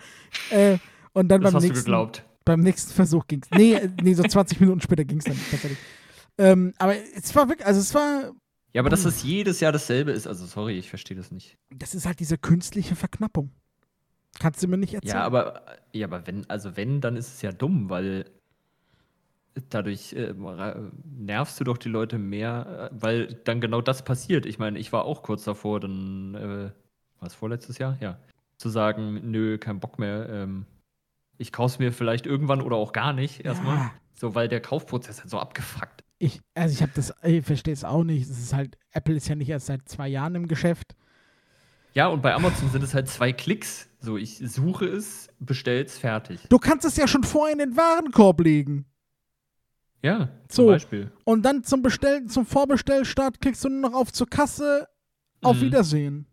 Äh, 0.51 0.79
und 1.13 1.29
dann 1.29 1.41
das 1.41 1.51
beim 1.53 1.57
hast 1.57 1.63
du 1.65 1.69
nächsten, 1.69 1.85
geglaubt. 1.85 2.25
beim 2.45 2.61
nächsten 2.61 2.93
Versuch 2.93 3.27
ging 3.27 3.43
es. 3.43 3.51
Nee, 3.57 3.81
nee, 4.03 4.15
so 4.15 4.23
20 4.23 4.61
Minuten 4.61 4.81
später 4.81 5.05
ging 5.05 5.19
es 5.19 5.25
dann 5.25 5.37
tatsächlich. 5.51 5.79
Ähm, 6.39 6.73
aber 6.79 6.95
es 6.97 7.35
war 7.35 7.49
wirklich, 7.49 7.67
also 7.67 7.81
es 7.81 7.95
war, 7.95 8.33
Ja, 8.73 8.81
aber 8.81 8.91
dass 8.91 9.05
es 9.05 9.23
jedes 9.23 9.61
Jahr 9.61 9.73
dasselbe 9.73 10.13
ist, 10.13 10.27
also 10.27 10.47
sorry, 10.47 10.79
ich 10.79 10.89
verstehe 10.89 11.17
das 11.17 11.31
nicht. 11.31 11.59
das 11.71 11.95
ist 11.95 12.07
halt 12.07 12.21
diese 12.21 12.39
künstliche 12.39 12.97
Verknappung. 12.97 13.51
Kannst 14.39 14.63
du 14.63 14.69
mir 14.69 14.79
nicht 14.79 14.95
erzählen? 14.95 15.17
Ja, 15.17 15.25
aber, 15.25 15.63
ja, 15.93 16.07
aber 16.07 16.27
wenn, 16.27 16.49
also 16.49 16.75
wenn, 16.77 17.03
dann 17.03 17.17
ist 17.17 17.35
es 17.35 17.43
ja 17.43 17.53
dumm, 17.53 17.91
weil 17.91 18.25
dadurch 19.69 20.15
äh, 20.15 20.33
nervst 21.05 21.61
du 21.61 21.65
doch 21.65 21.77
die 21.77 21.91
Leute 21.91 22.17
mehr, 22.19 22.91
äh, 22.91 22.97
weil 22.99 23.27
dann 23.45 23.61
genau 23.61 23.83
das 23.83 24.03
passiert. 24.05 24.47
Ich 24.47 24.59
meine, 24.59 24.79
ich 24.79 24.91
war 24.93 25.05
auch 25.05 25.23
kurz 25.23 25.45
davor, 25.45 25.81
dann, 25.81 26.35
äh, 26.35 26.71
war 27.21 27.27
es 27.27 27.35
vorletztes 27.35 27.77
Jahr? 27.77 27.99
Ja. 28.01 28.19
Zu 28.57 28.71
sagen, 28.71 29.31
nö, 29.31 29.59
kein 29.59 29.81
Bock 29.81 29.99
mehr, 29.99 30.29
ähm, 30.31 30.65
Ich 31.39 31.53
kaufe 31.53 31.75
es 31.75 31.79
mir 31.79 31.93
vielleicht 31.93 32.27
irgendwann 32.27 32.61
oder 32.61 32.77
auch 32.77 32.93
gar 32.93 33.13
nicht 33.13 33.45
erstmal. 33.45 33.77
Ja. 33.77 33.93
So, 34.15 34.35
weil 34.35 34.49
der 34.49 34.61
Kaufprozess 34.61 35.21
halt 35.21 35.31
so 35.31 35.39
abgefuckt. 35.39 36.05
Ich, 36.19 36.41
also 36.55 36.73
ich 36.73 36.83
habe 36.83 36.93
das, 36.95 37.13
ich 37.25 37.45
verstehe 37.45 37.75
es 37.75 37.83
auch 37.85 38.05
nicht. 38.05 38.23
Es 38.31 38.39
ist 38.39 38.53
halt, 38.53 38.79
Apple 38.93 39.17
ist 39.17 39.27
ja 39.29 39.35
nicht 39.35 39.49
erst 39.49 39.67
seit 39.67 39.89
zwei 39.89 40.07
Jahren 40.09 40.35
im 40.37 40.47
Geschäft. 40.47 40.95
Ja, 41.95 42.07
und 42.07 42.23
bei 42.23 42.33
Amazon 42.35 42.71
sind 42.71 42.83
es 42.85 42.95
halt 42.95 43.09
zwei 43.09 43.33
Klicks. 43.33 43.89
So, 43.99 44.17
ich 44.17 44.39
suche 44.39 44.87
es, 44.87 45.29
bestell's, 45.41 45.99
fertig. 45.99 46.41
Du 46.49 46.59
kannst 46.59 46.85
es 46.85 46.97
ja 46.97 47.09
schon 47.09 47.25
vorher 47.25 47.53
in 47.53 47.59
den 47.59 47.77
Warenkorb 47.77 48.41
legen. 48.41 48.87
Ja, 50.03 50.29
So. 50.49 50.63
zum 50.63 50.67
Beispiel. 50.67 51.13
Und 51.25 51.43
dann 51.43 51.63
zum 51.65 51.83
Bestellen, 51.83 52.29
zum 52.29 52.47
Vorbestellstart 52.47 53.41
klickst 53.41 53.65
du 53.65 53.69
nur 53.69 53.91
noch 53.91 53.97
auf 53.99 54.13
zur 54.13 54.29
Kasse. 54.29 54.89
Auf 55.43 55.57
Mhm. 55.57 55.63
Wiedersehen. 55.63 56.27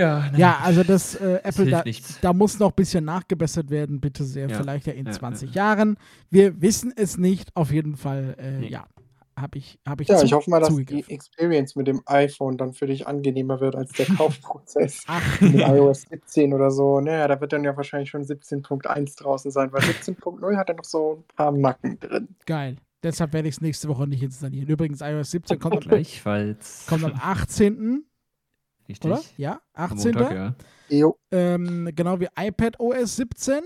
Ja, 0.00 0.30
Ja, 0.36 0.58
also 0.62 0.82
das 0.82 1.14
äh, 1.14 1.40
Apple, 1.42 1.64
hilft 1.64 1.72
da, 1.72 1.82
nichts. 1.84 2.18
da 2.20 2.32
muss 2.32 2.58
noch 2.58 2.70
ein 2.70 2.74
bisschen 2.76 3.04
nachgebessert 3.04 3.70
werden, 3.70 4.00
bitte 4.00 4.24
sehr. 4.24 4.48
Ja. 4.48 4.58
Vielleicht 4.58 4.86
ja 4.86 4.92
in 4.94 5.06
Ja, 5.06 5.12
20 5.12 5.54
ja. 5.54 5.64
Jahren. 5.74 5.96
Wir 6.30 6.60
wissen 6.60 6.92
es 6.96 7.18
nicht. 7.18 7.54
Auf 7.56 7.72
jeden 7.72 7.96
Fall, 7.96 8.34
äh, 8.38 8.58
Nee. 8.60 8.68
ja, 8.68 8.86
habe 9.38 9.58
ich, 9.58 9.78
hab 9.86 10.00
ich 10.00 10.08
Ja, 10.08 10.16
zu- 10.18 10.26
ich 10.26 10.32
hoffe 10.32 10.50
mal, 10.50 10.60
dass 10.60 10.74
die. 10.76 11.04
Experience 11.08 11.74
mit 11.76 11.86
dem 11.86 12.02
iPhone 12.06 12.56
dann 12.58 12.72
für 12.74 12.86
dich 12.86 13.06
angenehmer 13.06 13.60
wird 13.60 13.74
als 13.74 13.92
der 13.92 14.06
Kaufprozess 14.16 15.02
Ach, 15.06 15.40
mit 15.40 15.54
iOS 15.54 16.02
17 16.10 16.52
oder 16.52 16.70
so. 16.70 17.00
Naja, 17.00 17.26
da 17.28 17.40
wird 17.40 17.52
dann 17.52 17.64
ja 17.64 17.76
wahrscheinlich 17.76 18.10
schon 18.10 18.22
17.1 18.22 19.16
draußen 19.18 19.50
sein, 19.50 19.72
weil 19.72 19.80
17.0 19.82 20.56
hat 20.56 20.68
ja 20.68 20.74
noch 20.74 20.84
so 20.84 21.24
ein 21.30 21.36
paar 21.36 21.52
Macken 21.52 21.98
drin. 22.00 22.28
geil. 22.46 22.76
Deshalb 23.02 23.32
werde 23.32 23.48
ich 23.48 23.54
es 23.54 23.60
nächste 23.62 23.88
Woche 23.88 24.06
nicht 24.06 24.22
installieren. 24.22 24.68
Übrigens, 24.68 25.00
iOS 25.00 25.30
17 25.30 25.58
kommt 25.58 25.74
am, 25.76 25.80
Gleichfalls. 25.80 26.84
kommt 26.86 27.04
am 27.04 27.14
18. 27.18 28.04
Richtig. 28.90 29.10
oder? 29.10 29.20
Ja, 29.36 29.60
Am 29.74 29.92
18. 29.92 30.12
Montag, 30.14 30.34
ja. 30.34 30.54
Jo, 30.88 31.18
ähm, 31.30 31.88
genau 31.94 32.18
wie 32.20 32.28
iPad 32.36 32.78
OS 32.80 33.16
17 33.16 33.60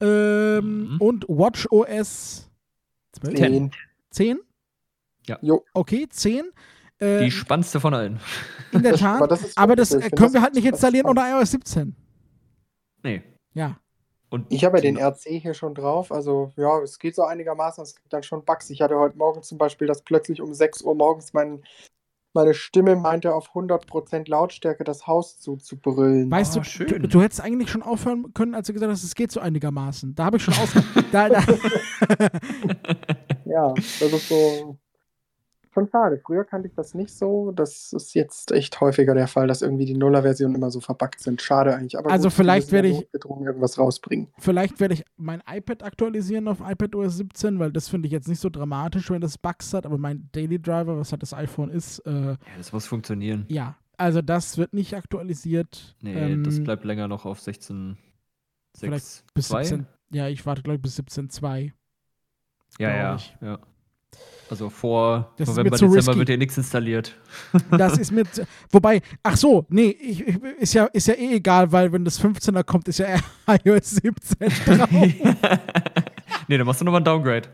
ähm, 0.00 0.92
Mhm. 0.94 1.00
und 1.00 1.24
Watch 1.28 1.66
OS 1.70 2.50
12? 3.12 3.36
10. 3.38 3.70
10? 4.10 4.38
Ja. 5.26 5.38
Jo. 5.42 5.64
Okay, 5.72 6.06
10. 6.08 6.50
Äh, 6.98 7.24
Die 7.24 7.30
spannendste 7.30 7.80
von 7.80 7.94
allen. 7.94 8.20
in 8.72 8.82
der 8.82 8.94
Tat. 8.96 9.16
aber 9.22 9.28
das 9.28 9.56
aber 9.56 9.76
das 9.76 9.92
äh, 9.92 10.00
können 10.00 10.10
das 10.16 10.32
wir 10.32 10.42
halt 10.42 10.54
nicht 10.54 10.66
installieren 10.66 11.06
unter 11.06 11.22
iOS 11.30 11.50
17. 11.52 11.94
Nee. 13.02 13.22
Ja. 13.54 13.78
Und 14.28 14.46
Ich 14.52 14.64
habe 14.64 14.78
ja 14.78 14.82
den 14.82 14.96
RC 14.98 15.40
hier 15.40 15.54
schon 15.54 15.74
drauf, 15.74 16.10
also 16.10 16.52
ja, 16.56 16.80
es 16.82 16.98
geht 16.98 17.14
so 17.14 17.22
einigermaßen, 17.22 17.82
es 17.84 17.94
gibt 17.94 18.12
dann 18.12 18.22
schon 18.24 18.44
Bugs. 18.44 18.68
Ich 18.70 18.80
hatte 18.82 18.96
heute 18.98 19.16
Morgen 19.16 19.42
zum 19.42 19.56
Beispiel, 19.56 19.86
dass 19.86 20.02
plötzlich 20.02 20.40
um 20.42 20.52
6 20.52 20.82
Uhr 20.82 20.94
morgens 20.96 21.32
mein, 21.32 21.62
meine 22.36 22.54
Stimme 22.54 22.94
meinte, 22.94 23.34
auf 23.34 23.50
100% 23.54 24.30
Lautstärke 24.30 24.84
das 24.84 25.06
Haus 25.08 25.38
zuzubrüllen. 25.40 26.30
Weißt 26.30 26.56
Oh, 26.56 26.60
du, 26.60 26.64
schön. 26.64 26.86
du, 26.86 27.08
du 27.08 27.20
hättest 27.20 27.40
eigentlich 27.40 27.70
schon 27.70 27.82
aufhören 27.82 28.32
können, 28.34 28.54
als 28.54 28.68
du 28.68 28.72
gesagt 28.72 28.92
hast, 28.92 29.02
es 29.02 29.14
geht 29.16 29.32
so 29.32 29.40
einigermaßen. 29.40 30.14
Da 30.14 30.26
habe 30.26 30.36
ich 30.36 30.44
schon 30.44 30.54
aus. 30.54 30.70
da, 31.12 31.28
da, 31.28 31.40
Ja, 33.44 33.72
das 33.74 34.00
ist 34.12 34.28
so 34.28 34.78
schon 35.76 35.88
schade. 35.90 36.20
Früher 36.24 36.44
kannte 36.44 36.68
ich 36.68 36.74
das 36.74 36.94
nicht 36.94 37.10
so. 37.14 37.52
Das 37.52 37.92
ist 37.92 38.14
jetzt 38.14 38.50
echt 38.52 38.80
häufiger 38.80 39.14
der 39.14 39.28
Fall, 39.28 39.46
dass 39.46 39.60
irgendwie 39.62 39.84
die 39.84 39.94
Nuller-Versionen 39.94 40.54
immer 40.54 40.70
so 40.70 40.80
verbuggt 40.80 41.20
sind. 41.20 41.42
Schade 41.42 41.74
eigentlich. 41.74 41.98
Aber 41.98 42.10
Also 42.10 42.28
gut, 42.28 42.32
vielleicht 42.36 42.72
werde 42.72 42.88
ich- 42.88 43.06
irgendwas 43.12 43.78
rausbringen. 43.78 44.28
vielleicht 44.38 44.80
werde 44.80 44.94
ich 44.94 45.04
mein 45.16 45.42
iPad 45.46 45.82
aktualisieren 45.82 46.48
auf 46.48 46.60
iPad 46.60 46.94
OS 46.94 47.18
17, 47.18 47.58
weil 47.58 47.70
das 47.72 47.88
finde 47.88 48.06
ich 48.06 48.12
jetzt 48.12 48.28
nicht 48.28 48.40
so 48.40 48.48
dramatisch, 48.48 49.10
wenn 49.10 49.20
das 49.20 49.36
Bugs 49.38 49.74
hat. 49.74 49.84
Aber 49.86 49.98
mein 49.98 50.28
Daily 50.32 50.58
Driver, 50.60 50.96
was 50.98 51.12
halt 51.12 51.22
das 51.22 51.34
iPhone 51.34 51.70
ist, 51.70 51.98
äh, 52.00 52.10
ja, 52.30 52.36
das 52.56 52.72
muss 52.72 52.86
funktionieren. 52.86 53.44
ja. 53.48 53.76
Also 53.98 54.20
das 54.20 54.58
wird 54.58 54.74
nicht 54.74 54.92
aktualisiert. 54.94 55.96
Nee, 56.02 56.12
Ähm, 56.12 56.44
das 56.44 56.62
bleibt 56.62 56.84
länger 56.84 57.08
noch 57.08 57.24
auf 57.24 57.40
16. 57.40 57.96
Vielleicht 58.78 59.24
bis 59.32 59.48
17. 59.48 59.86
Ja, 60.10 60.28
ich 60.28 60.44
warte, 60.44 60.62
glaube 60.62 60.76
ich, 60.76 60.82
bis 60.82 60.96
17.2. 60.96 61.72
Ja, 62.78 62.90
ja, 62.94 63.14
ich. 63.16 63.34
ja. 63.40 63.58
Also 64.48 64.70
vor 64.70 65.32
Das 65.38 65.48
November, 65.48 65.70
Dezember 65.70 65.96
risky. 65.96 66.16
wird 66.18 66.28
hier 66.28 66.38
nichts 66.38 66.56
installiert. 66.56 67.16
Das 67.70 67.98
ist 67.98 68.12
mit. 68.12 68.28
Wobei, 68.70 69.02
ach 69.22 69.36
so, 69.36 69.66
nee, 69.70 69.88
ich, 70.00 70.26
ich, 70.26 70.36
ist, 70.60 70.74
ja, 70.74 70.84
ist 70.86 71.08
ja 71.08 71.14
eh 71.14 71.34
egal, 71.36 71.72
weil 71.72 71.92
wenn 71.92 72.04
das 72.04 72.20
15er 72.22 72.62
kommt, 72.62 72.86
ist 72.88 72.98
ja 72.98 73.08
iOS 73.64 73.90
17 74.02 74.48
drauf. 74.66 74.88
nee, 76.48 76.58
dann 76.58 76.66
machst 76.66 76.80
du 76.80 76.84
nochmal 76.84 77.00
ein 77.00 77.04
Downgrade. 77.04 77.48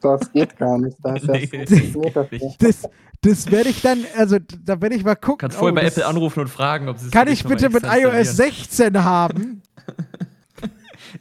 Das 0.00 0.30
geht 0.32 0.56
gar 0.58 0.78
nicht. 0.78 0.96
Da 1.02 1.16
ist 1.16 1.26
Nee, 1.26 1.46
das 1.46 1.70
das 2.14 2.30
nicht. 2.30 2.42
nicht. 2.42 2.62
Das, 2.62 2.88
das 3.22 3.50
werde 3.50 3.70
ich 3.70 3.80
dann, 3.82 4.04
also 4.16 4.36
da 4.64 4.80
werde 4.80 4.94
ich 4.94 5.02
mal 5.04 5.16
gucken. 5.16 5.38
Kannst 5.38 5.56
vorher 5.58 5.72
Oh, 5.72 5.74
bei 5.74 5.82
das- 5.82 5.94
Apple 5.96 6.06
anrufen 6.06 6.40
und 6.40 6.48
fragen, 6.48 6.88
ob 6.88 6.98
sie 6.98 7.06
es 7.06 7.10
Kann 7.10 7.28
ich 7.28 7.42
bitte 7.44 7.68
mit 7.70 7.82
iOS 7.84 8.28
installieren. 8.28 8.54
16 8.54 9.04
haben? 9.04 9.62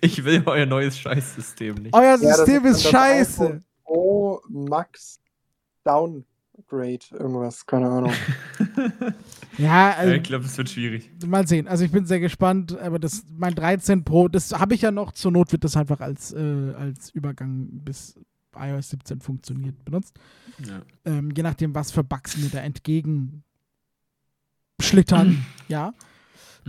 Ich 0.02 0.24
will 0.24 0.44
euer 0.46 0.66
neues 0.66 0.98
Scheißsystem 1.00 1.76
nicht. 1.76 1.96
Euer 1.96 2.04
Ja, 2.04 2.18
das 2.18 2.38
System 2.38 2.64
dann 2.64 2.72
ist 2.74 2.84
das 2.86 2.92
scheiße. 2.92 3.60
Pro 3.90 4.42
Max 4.48 5.20
Downgrade, 5.84 7.00
irgendwas, 7.12 7.66
keine 7.66 7.90
Ahnung. 7.90 8.14
Ja, 9.58 9.90
Ja, 9.90 9.92
also, 9.98 10.14
ich 10.14 10.24
glaube, 10.24 10.46
es 10.46 10.58
wird 10.58 10.70
schwierig. 10.70 11.10
mal 11.26 11.46
sehen. 11.48 11.68
Also 11.68 11.84
ich 11.84 11.92
bin 11.92 12.06
sehr 12.06 12.20
gespannt, 12.22 12.78
aber 12.78 12.98
das, 13.00 13.26
mein 13.36 13.56
13 13.56 14.06
Pro, 14.06 14.28
das 14.30 14.54
habe 14.54 14.74
ich 14.76 14.84
ja 14.84 14.92
noch, 14.92 15.12
zur 15.12 15.32
Not 15.32 15.52
wird 15.52 15.64
das 15.64 15.76
einfach 15.76 16.00
als, 16.00 16.32
äh, 16.32 16.74
als 16.78 17.10
Übergang 17.10 17.68
bis 17.84 18.18
iOS 18.56 18.92
17 18.92 19.20
funktioniert 19.22 19.84
benutzt. 19.84 20.18
Ja. 20.66 20.82
ähm, 21.06 21.32
je 21.36 21.44
nachdem, 21.44 21.74
was 21.76 21.92
für 21.92 22.04
Bugs 22.04 22.38
mir 22.38 22.50
da 22.50 22.60
entgegen 22.60 23.44
schlittern, 24.80 25.46
ja. 25.68 25.94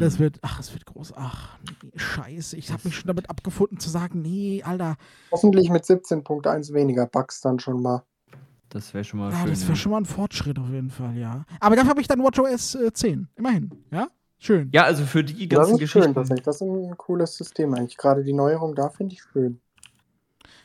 Das 0.00 0.18
Mhm. 0.18 0.22
wird, 0.24 0.38
ach, 0.42 0.60
es 0.60 0.72
wird 0.72 0.86
groß. 0.86 1.12
Ach, 1.16 1.58
nee, 1.82 1.90
scheiße. 1.98 2.56
Ich 2.56 2.70
habe 2.72 2.82
mich 2.84 2.96
schon 2.96 3.06
damit 3.06 3.30
abgefunden 3.30 3.78
zu 3.78 3.88
sagen, 3.90 4.22
nee, 4.22 4.62
Alter, 4.64 4.96
Hoffentlich 5.30 5.70
mit 5.70 5.84
17.1 5.84 6.72
weniger 6.72 7.06
Bugs 7.06 7.40
dann 7.40 7.58
schon 7.60 7.80
mal. 7.82 8.02
Das 8.70 8.94
wäre 8.94 9.04
schon 9.04 9.18
mal 9.20 9.32
ja, 9.32 9.38
schön. 9.40 9.50
das 9.50 9.62
ja. 9.62 9.68
wäre 9.68 9.76
schon 9.76 9.92
mal 9.92 9.98
ein 9.98 10.04
Fortschritt 10.04 10.58
auf 10.58 10.68
jeden 10.70 10.90
Fall, 10.90 11.16
ja. 11.16 11.44
Aber 11.58 11.76
dafür 11.76 11.90
habe 11.90 12.00
ich 12.00 12.08
dann 12.08 12.22
WatchOS 12.22 12.74
äh, 12.76 12.92
10, 12.92 13.28
immerhin, 13.36 13.70
ja. 13.90 14.08
Schön. 14.38 14.70
Ja, 14.72 14.84
also 14.84 15.04
für 15.04 15.22
die 15.22 15.48
Das 15.48 15.58
ganzen 15.68 15.72
ist 15.82 15.90
schön 15.90 16.00
Geschichten. 16.00 16.14
tatsächlich. 16.14 16.44
Das 16.44 16.56
ist 16.56 16.62
ein 16.62 16.96
cooles 16.96 17.36
System 17.36 17.74
eigentlich. 17.74 17.98
Gerade 17.98 18.24
die 18.24 18.32
Neuerung 18.32 18.74
da 18.74 18.88
finde 18.88 19.14
ich 19.14 19.22
schön. 19.22 19.60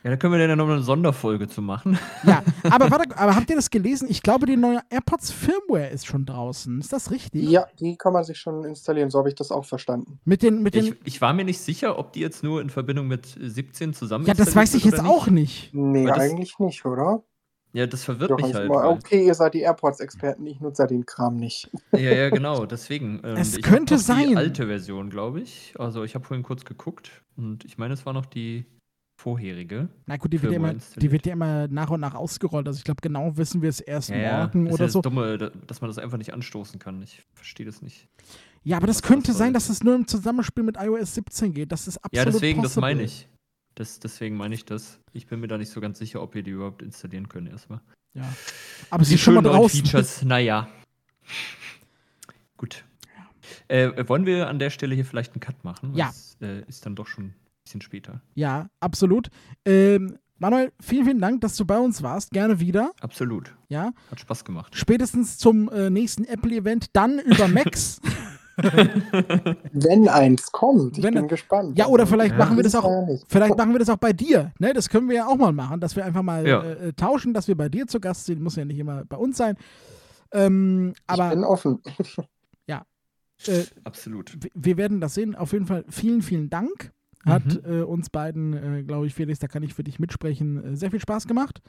Ja, 0.05 0.11
da 0.11 0.17
können 0.17 0.33
wir 0.33 0.39
dann 0.39 0.49
ja 0.51 0.55
nochmal 0.55 0.75
eine 0.75 0.83
Sonderfolge 0.83 1.47
zu 1.47 1.63
machen. 1.63 1.97
Ja, 2.27 2.43
aber 2.69 2.91
warte, 2.91 3.17
aber 3.17 3.35
habt 3.35 3.49
ihr 3.49 3.55
das 3.55 3.71
gelesen? 3.71 4.07
Ich 4.07 4.21
glaube, 4.21 4.45
die 4.45 4.55
neue 4.55 4.81
AirPods 4.91 5.31
Firmware 5.31 5.87
ist 5.89 6.05
schon 6.05 6.27
draußen. 6.27 6.79
Ist 6.79 6.93
das 6.93 7.09
richtig? 7.09 7.49
Ja, 7.49 7.65
die 7.79 7.97
kann 7.97 8.13
man 8.13 8.23
sich 8.23 8.37
schon 8.37 8.63
installieren. 8.65 9.09
So 9.09 9.17
habe 9.17 9.29
ich 9.29 9.33
das 9.35 9.49
auch 9.49 9.65
verstanden. 9.65 10.19
Mit 10.23 10.43
den, 10.43 10.61
mit 10.61 10.75
den. 10.75 10.85
Ich, 10.85 10.95
ich 11.05 11.21
war 11.21 11.33
mir 11.33 11.43
nicht 11.43 11.57
sicher, 11.59 11.97
ob 11.97 12.13
die 12.13 12.19
jetzt 12.19 12.43
nur 12.43 12.61
in 12.61 12.69
Verbindung 12.69 13.07
mit 13.07 13.25
17 13.25 13.95
zusammen 13.95 14.27
ja, 14.27 14.35
das 14.35 14.55
weiß 14.55 14.75
ich 14.75 14.85
jetzt 14.85 14.99
oder 14.99 15.09
auch 15.09 15.25
nicht. 15.25 15.73
Nee, 15.73 16.05
das- 16.05 16.19
eigentlich 16.19 16.59
nicht, 16.59 16.85
oder? 16.85 17.23
Ja, 17.73 17.87
das 17.87 18.03
verwirrt 18.03 18.29
Doch, 18.29 18.37
mich 18.37 18.49
ich 18.49 18.53
halt. 18.53 18.69
mal, 18.69 18.83
weil- 18.83 18.97
okay, 18.97 19.25
ihr 19.25 19.33
seid 19.33 19.55
die 19.55 19.61
AirPods-Experten, 19.61 20.45
ich 20.45 20.61
nutze 20.61 20.83
ja 20.83 20.87
den 20.87 21.07
Kram 21.07 21.35
nicht. 21.35 21.71
Ja, 21.93 21.99
ja, 21.99 22.29
genau, 22.29 22.67
deswegen. 22.67 23.21
Ähm, 23.23 23.37
Es 23.37 23.59
könnte 23.59 23.95
noch 23.95 24.01
sein. 24.01 24.29
Die 24.29 24.37
alte 24.37 24.67
Version, 24.67 25.09
glaube 25.09 25.41
ich. 25.41 25.73
Also, 25.79 26.03
ich 26.03 26.13
habe 26.13 26.23
vorhin 26.23 26.43
kurz 26.43 26.63
geguckt 26.63 27.23
und 27.37 27.65
ich 27.65 27.79
meine, 27.79 27.95
es 27.95 28.05
war 28.05 28.13
noch 28.13 28.27
die 28.27 28.65
vorherige. 29.17 29.89
Na 30.05 30.17
gut, 30.17 30.33
die 30.33 30.41
wird, 30.41 30.51
ja 30.51 30.57
immer, 30.57 30.73
die 30.73 31.11
wird 31.11 31.25
ja 31.25 31.33
immer 31.33 31.67
nach 31.67 31.89
und 31.89 31.99
nach 32.01 32.13
ausgerollt. 32.15 32.67
Also 32.67 32.77
ich 32.77 32.83
glaube, 32.83 32.99
genau 33.01 33.35
wissen 33.37 33.61
wir 33.61 33.69
es 33.69 33.79
erst 33.79 34.09
Ja, 34.09 34.17
ja, 34.17 34.37
morgen 34.39 34.65
das 34.65 34.73
ist 34.73 34.75
oder 34.75 34.85
ja 34.85 34.89
so. 34.91 35.01
das 35.01 35.11
Dumme, 35.11 35.37
da- 35.37 35.49
dass 35.67 35.81
man 35.81 35.89
das 35.89 35.97
einfach 35.97 36.17
nicht 36.17 36.33
anstoßen 36.33 36.79
kann. 36.79 37.01
Ich 37.01 37.23
verstehe 37.33 37.65
das 37.65 37.81
nicht. 37.81 38.07
Ja, 38.63 38.77
aber 38.77 38.87
das 38.87 38.97
das 38.97 39.03
könnte 39.07 39.31
soll. 39.31 39.39
sein, 39.39 39.53
dass 39.53 39.69
es 39.69 39.83
nur 39.83 39.95
im 39.95 40.07
Zusammenspiel 40.07 40.63
mit 40.63 40.75
iOS 40.77 41.15
17 41.15 41.53
geht. 41.53 41.71
Das 41.71 41.87
ist 41.87 41.97
absolut 41.97 42.13
Ja, 42.13 42.25
deswegen, 42.25 42.61
das 42.61 42.71
possible. 42.73 42.81
meine 42.81 43.03
ich. 43.03 43.27
Das, 43.75 43.99
deswegen 43.99 44.37
meine 44.37 44.55
ich 44.55 44.65
das. 44.65 44.99
Ich 45.13 45.27
bin 45.27 45.39
mir 45.39 45.47
da 45.47 45.57
nicht 45.57 45.69
so 45.69 45.81
ganz 45.81 45.99
sicher, 45.99 46.21
ob 46.21 46.33
wir 46.33 46.43
die 46.43 46.51
überhaupt 46.51 46.81
installieren 46.81 47.29
können 47.29 47.47
erstmal. 47.47 47.81
Ja. 48.13 48.23
Aber 48.89 49.03
sie 49.03 49.09
Die 49.09 49.15
ist 49.15 49.21
schon 49.21 49.33
mal 49.35 49.41
draußen. 49.43 49.81
Features, 49.85 50.23
naja. 50.23 50.67
Gut. 52.57 52.83
Äh, 53.67 54.07
wollen 54.07 54.25
wir 54.25 54.47
an 54.47 54.59
der 54.59 54.69
Stelle 54.69 54.95
hier 54.95 55.05
vielleicht 55.05 55.33
einen 55.33 55.39
Cut 55.41 55.63
machen? 55.63 55.93
Ja. 55.95 56.09
Es 56.09 56.37
äh, 56.41 56.61
ist 56.67 56.85
dann 56.85 56.95
doch 56.95 57.07
schon 57.07 57.33
bisschen 57.65 57.81
später. 57.81 58.21
Ja, 58.35 58.67
absolut. 58.79 59.29
Ähm, 59.65 60.17
Manuel, 60.37 60.71
vielen, 60.81 61.05
vielen 61.05 61.19
Dank, 61.19 61.41
dass 61.41 61.55
du 61.57 61.65
bei 61.65 61.77
uns 61.79 62.03
warst. 62.03 62.31
Gerne 62.31 62.59
wieder. 62.59 62.91
Absolut. 63.01 63.53
Ja. 63.69 63.91
Hat 64.11 64.19
Spaß 64.19 64.45
gemacht. 64.45 64.75
Spätestens 64.75 65.37
zum 65.37 65.69
äh, 65.69 65.89
nächsten 65.89 66.25
Apple-Event, 66.25 66.87
dann 66.93 67.19
über 67.19 67.47
Macs. 67.49 67.99
Wenn 68.57 70.07
eins 70.07 70.51
kommt, 70.51 70.97
ich 70.97 71.03
Wenn- 71.03 71.13
bin 71.15 71.27
gespannt. 71.27 71.77
ja, 71.77 71.87
oder 71.87 72.05
vielleicht 72.07 72.33
Ja. 72.33 72.37
machen 72.37 72.55
wir 72.57 72.63
das 72.63 72.73
Ist 72.73 72.79
auch. 72.79 73.07
ja. 73.09 73.15
Vielleicht 73.27 73.57
machen 73.57 73.71
wir 73.73 73.79
das 73.79 73.89
auch 73.89 73.97
bei 73.97 74.13
dir. 74.13 74.53
Ne? 74.59 74.73
Das 74.73 74.89
können 74.89 75.09
wir 75.09 75.15
ja 75.15 75.27
auch 75.27 75.35
mal 75.37 75.51
machen, 75.51 75.79
dass 75.81 75.95
wir 75.95 76.05
einfach 76.05 76.21
mal 76.21 76.47
Ja. 76.47 76.61
äh, 76.63 76.87
äh, 76.89 76.93
tauschen, 76.93 77.33
dass 77.33 77.47
wir 77.47 77.55
bei 77.57 77.67
dir 77.69 77.87
zu 77.87 77.99
Gast 77.99 78.25
sind. 78.25 78.41
Muss 78.41 78.55
ja 78.55 78.63
nicht 78.65 78.79
immer 78.79 79.03
bei 79.05 79.17
uns 79.17 79.37
sein. 79.37 79.57
Ähm, 80.31 80.93
ich 80.99 81.05
bin 81.17 81.19
aber 81.21 81.49
offen. 81.49 81.81
äh, 83.47 83.63
Absolut. 83.83 84.37
wir 84.53 84.77
werden 84.77 85.01
das 85.01 85.13
sehen. 85.15 85.35
Auf 85.35 85.51
jeden 85.53 85.65
Fall 85.65 85.83
vielen, 85.89 86.21
vielen 86.21 86.49
Dank. 86.49 86.91
Hat 87.25 87.45
Mhm. 87.45 87.61
äh, 87.71 87.81
uns 87.81 88.09
beiden, 88.09 88.53
äh, 88.53 88.83
glaube 88.83 89.07
ich, 89.07 89.13
Felix, 89.13 89.39
da 89.39 89.47
kann 89.47 89.63
ich 89.63 89.73
für 89.73 89.83
dich 89.83 89.99
mitsprechen, 89.99 90.73
äh, 90.73 90.75
sehr 90.75 90.91
viel 90.91 90.99
Spaß 90.99 91.27
gemacht. 91.27 91.61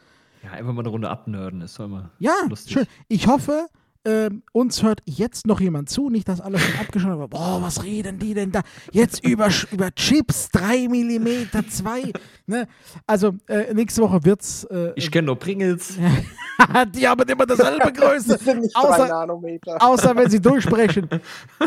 Ja, 0.43 0.53
einfach 0.53 0.73
mal 0.73 0.81
eine 0.83 0.91
Runde 0.91 1.09
abnörden 1.09 1.61
ist 1.63 1.79
doch 1.79 1.87
immer 1.87 2.11
Ja, 2.19 2.35
lustig. 2.49 2.73
schön. 2.75 2.87
Ich 3.09 3.27
hoffe, 3.27 3.67
ähm, 4.07 4.43
uns 4.53 4.83
hört 4.83 5.01
jetzt 5.05 5.47
noch 5.47 5.61
jemand 5.61 5.91
zu, 5.91 6.09
nicht, 6.09 6.29
dass 6.29 6.41
alles 6.41 6.63
schon 6.63 6.75
abgeschlossen 6.81 7.19
wird. 7.19 7.31
Boah, 7.31 7.59
was 7.61 7.83
reden 7.83 8.19
die 8.19 8.33
denn 8.35 8.53
da? 8.53 8.63
Jetzt 8.93 9.25
über, 9.27 9.49
über 9.73 9.95
Chips, 9.95 10.49
3 10.51 10.89
mm, 10.89 11.49
2. 11.69 12.13
Ne? 12.47 12.69
Also, 13.07 13.35
äh, 13.49 13.75
nächste 13.75 14.03
Woche 14.03 14.25
wird's. 14.25 14.65
Äh, 14.65 14.93
Ich 14.97 15.11
kenne 15.11 15.27
nur 15.27 15.39
Pringles. 15.39 15.99
die 16.95 17.07
haben 17.07 17.29
immer 17.29 17.45
dasselbe 17.47 17.93
Größe. 17.93 18.39
Nicht 18.61 18.77
Außer- 18.77 19.09
Nanometer. 19.09 19.77
Außer 19.83 20.17
wenn 20.17 20.31
sie 20.31 20.41
durchsprechen. 20.41 21.09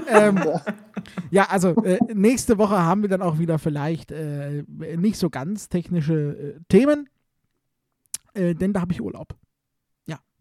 ähm, 0.07 0.40
ja, 1.32 1.45
also 1.49 1.76
äh, 1.84 1.99
nächste 2.14 2.57
Woche 2.57 2.78
haben 2.78 3.02
wir 3.02 3.10
dann 3.10 3.22
auch 3.22 3.38
wieder 3.38 3.60
vielleicht 3.60 4.11
äh, 4.11 4.64
nicht 4.98 5.18
so 5.18 5.30
ganz 5.30 5.70
technische 5.70 6.56
äh, 6.57 6.60
Themen, 6.70 7.10
äh, 8.34 8.56
denn 8.56 8.74
da 8.74 8.82
habe 8.82 8.94
ich 8.94 9.02
Urlaub. 9.02 9.36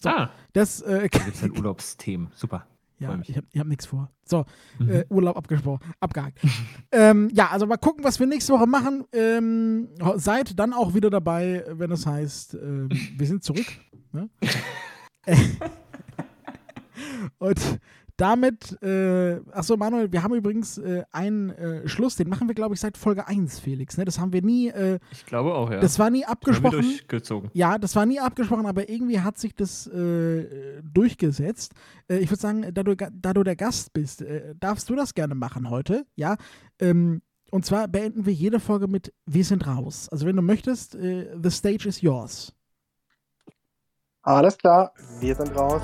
So. 0.01 0.09
Ah, 0.11 0.31
Das, 0.53 0.81
äh, 0.83 1.09
da 1.09 1.19
gibt 1.19 1.35
es 1.37 1.43
ein 1.43 1.51
Urlaubsthemen. 1.57 2.29
Super. 2.35 2.67
ja, 3.01 3.19
ich 3.27 3.37
habe 3.37 3.47
ich 3.53 3.61
hab 3.61 3.67
nichts 3.67 3.87
vor. 3.87 4.11
So, 4.25 4.45
Mhm. 4.79 4.91
äh, 4.91 5.05
Urlaub 5.09 5.37
abgesprochen, 5.37 5.81
abgehakt. 6.01 6.39
ähm, 6.93 7.31
ja, 7.33 7.49
also 7.49 7.67
mal 7.67 7.77
gucken, 7.79 8.05
was 8.05 8.19
wir 8.21 8.27
nächste 8.27 8.53
Woche 8.53 8.67
machen. 8.67 9.05
Ähm, 9.13 9.89
seid 10.17 10.59
dann 10.59 10.73
auch 10.73 10.95
wieder 10.95 11.11
dabei, 11.11 11.65
wenn 11.71 11.91
es 11.93 12.07
heißt, 12.07 12.55
ähm, 12.55 12.89
wir 13.17 13.27
sind 13.27 13.43
zurück. 13.45 13.67
Ne? 14.13 14.29
Und 17.39 17.81
damit, 18.19 18.83
äh, 18.83 19.41
achso, 19.53 19.77
Manuel, 19.77 20.11
wir 20.13 20.25
haben 20.25 20.35
übrigens 20.35 20.77
äh, 20.77 21.05
einen 21.13 21.51
äh, 21.51 21.89
Schluss, 21.89 22.17
den 22.17 22.29
machen 22.29 22.49
wir, 22.49 22.55
glaube 22.55 22.75
ich, 22.75 22.81
seit 22.81 22.99
Folge 22.99 23.29
1, 23.29 23.61
Felix. 23.61 23.97
Ne? 23.97 24.05
Das 24.05 24.19
haben 24.19 24.33
wir 24.33 24.43
nie, 24.43 24.69
äh, 24.69 24.99
Ich 25.13 25.25
glaube 25.25 25.55
auch, 25.55 25.71
ja. 25.71 25.79
das 25.79 25.99
war 26.01 26.11
nie 26.11 26.25
haben 26.25 26.29
wir 26.29 26.33
abgesprochen. 26.33 26.83
durchgezogen. 26.83 27.51
Ja, 27.55 27.79
das 27.79 27.95
war 27.95 28.07
nie 28.07 28.19
abgesprochen, 28.19 28.67
aber 28.67 28.89
irgendwie 28.89 29.21
hat 29.21 29.39
sich 29.39 29.55
das 29.55 29.87
äh, 29.87 30.83
durchgesetzt. 30.83 31.75
Äh, 32.09 32.19
ich 32.19 32.29
würde 32.29 32.41
sagen, 32.41 32.75
da 32.75 32.83
du, 32.83 32.97
da 32.97 33.33
du 33.33 33.45
der 33.45 33.57
Gast 33.57 33.93
bist, 33.93 34.23
äh, 34.23 34.55
darfst 34.59 34.91
du 34.91 34.97
das 34.97 35.15
gerne 35.15 35.37
machen 35.37 35.71
heute, 35.71 36.05
ja? 36.17 36.37
Ähm, 36.81 37.23
und 37.53 37.65
zwar 37.65 37.87
beenden 37.87 38.27
wir 38.27 38.33
jede 38.33 38.59
Folge 38.59 38.89
mit 38.89 39.15
Wir 39.27 39.45
sind 39.45 39.67
raus. 39.67 40.09
Also 40.11 40.27
wenn 40.27 40.37
du 40.37 40.43
möchtest, 40.43 40.97
äh, 40.97 41.35
the 41.41 41.51
stage 41.51 41.89
is 41.89 42.03
yours. 42.03 42.53
Alles 44.23 44.59
klar, 44.59 44.93
wir 45.21 45.35
sind 45.37 45.57
raus. 45.57 45.83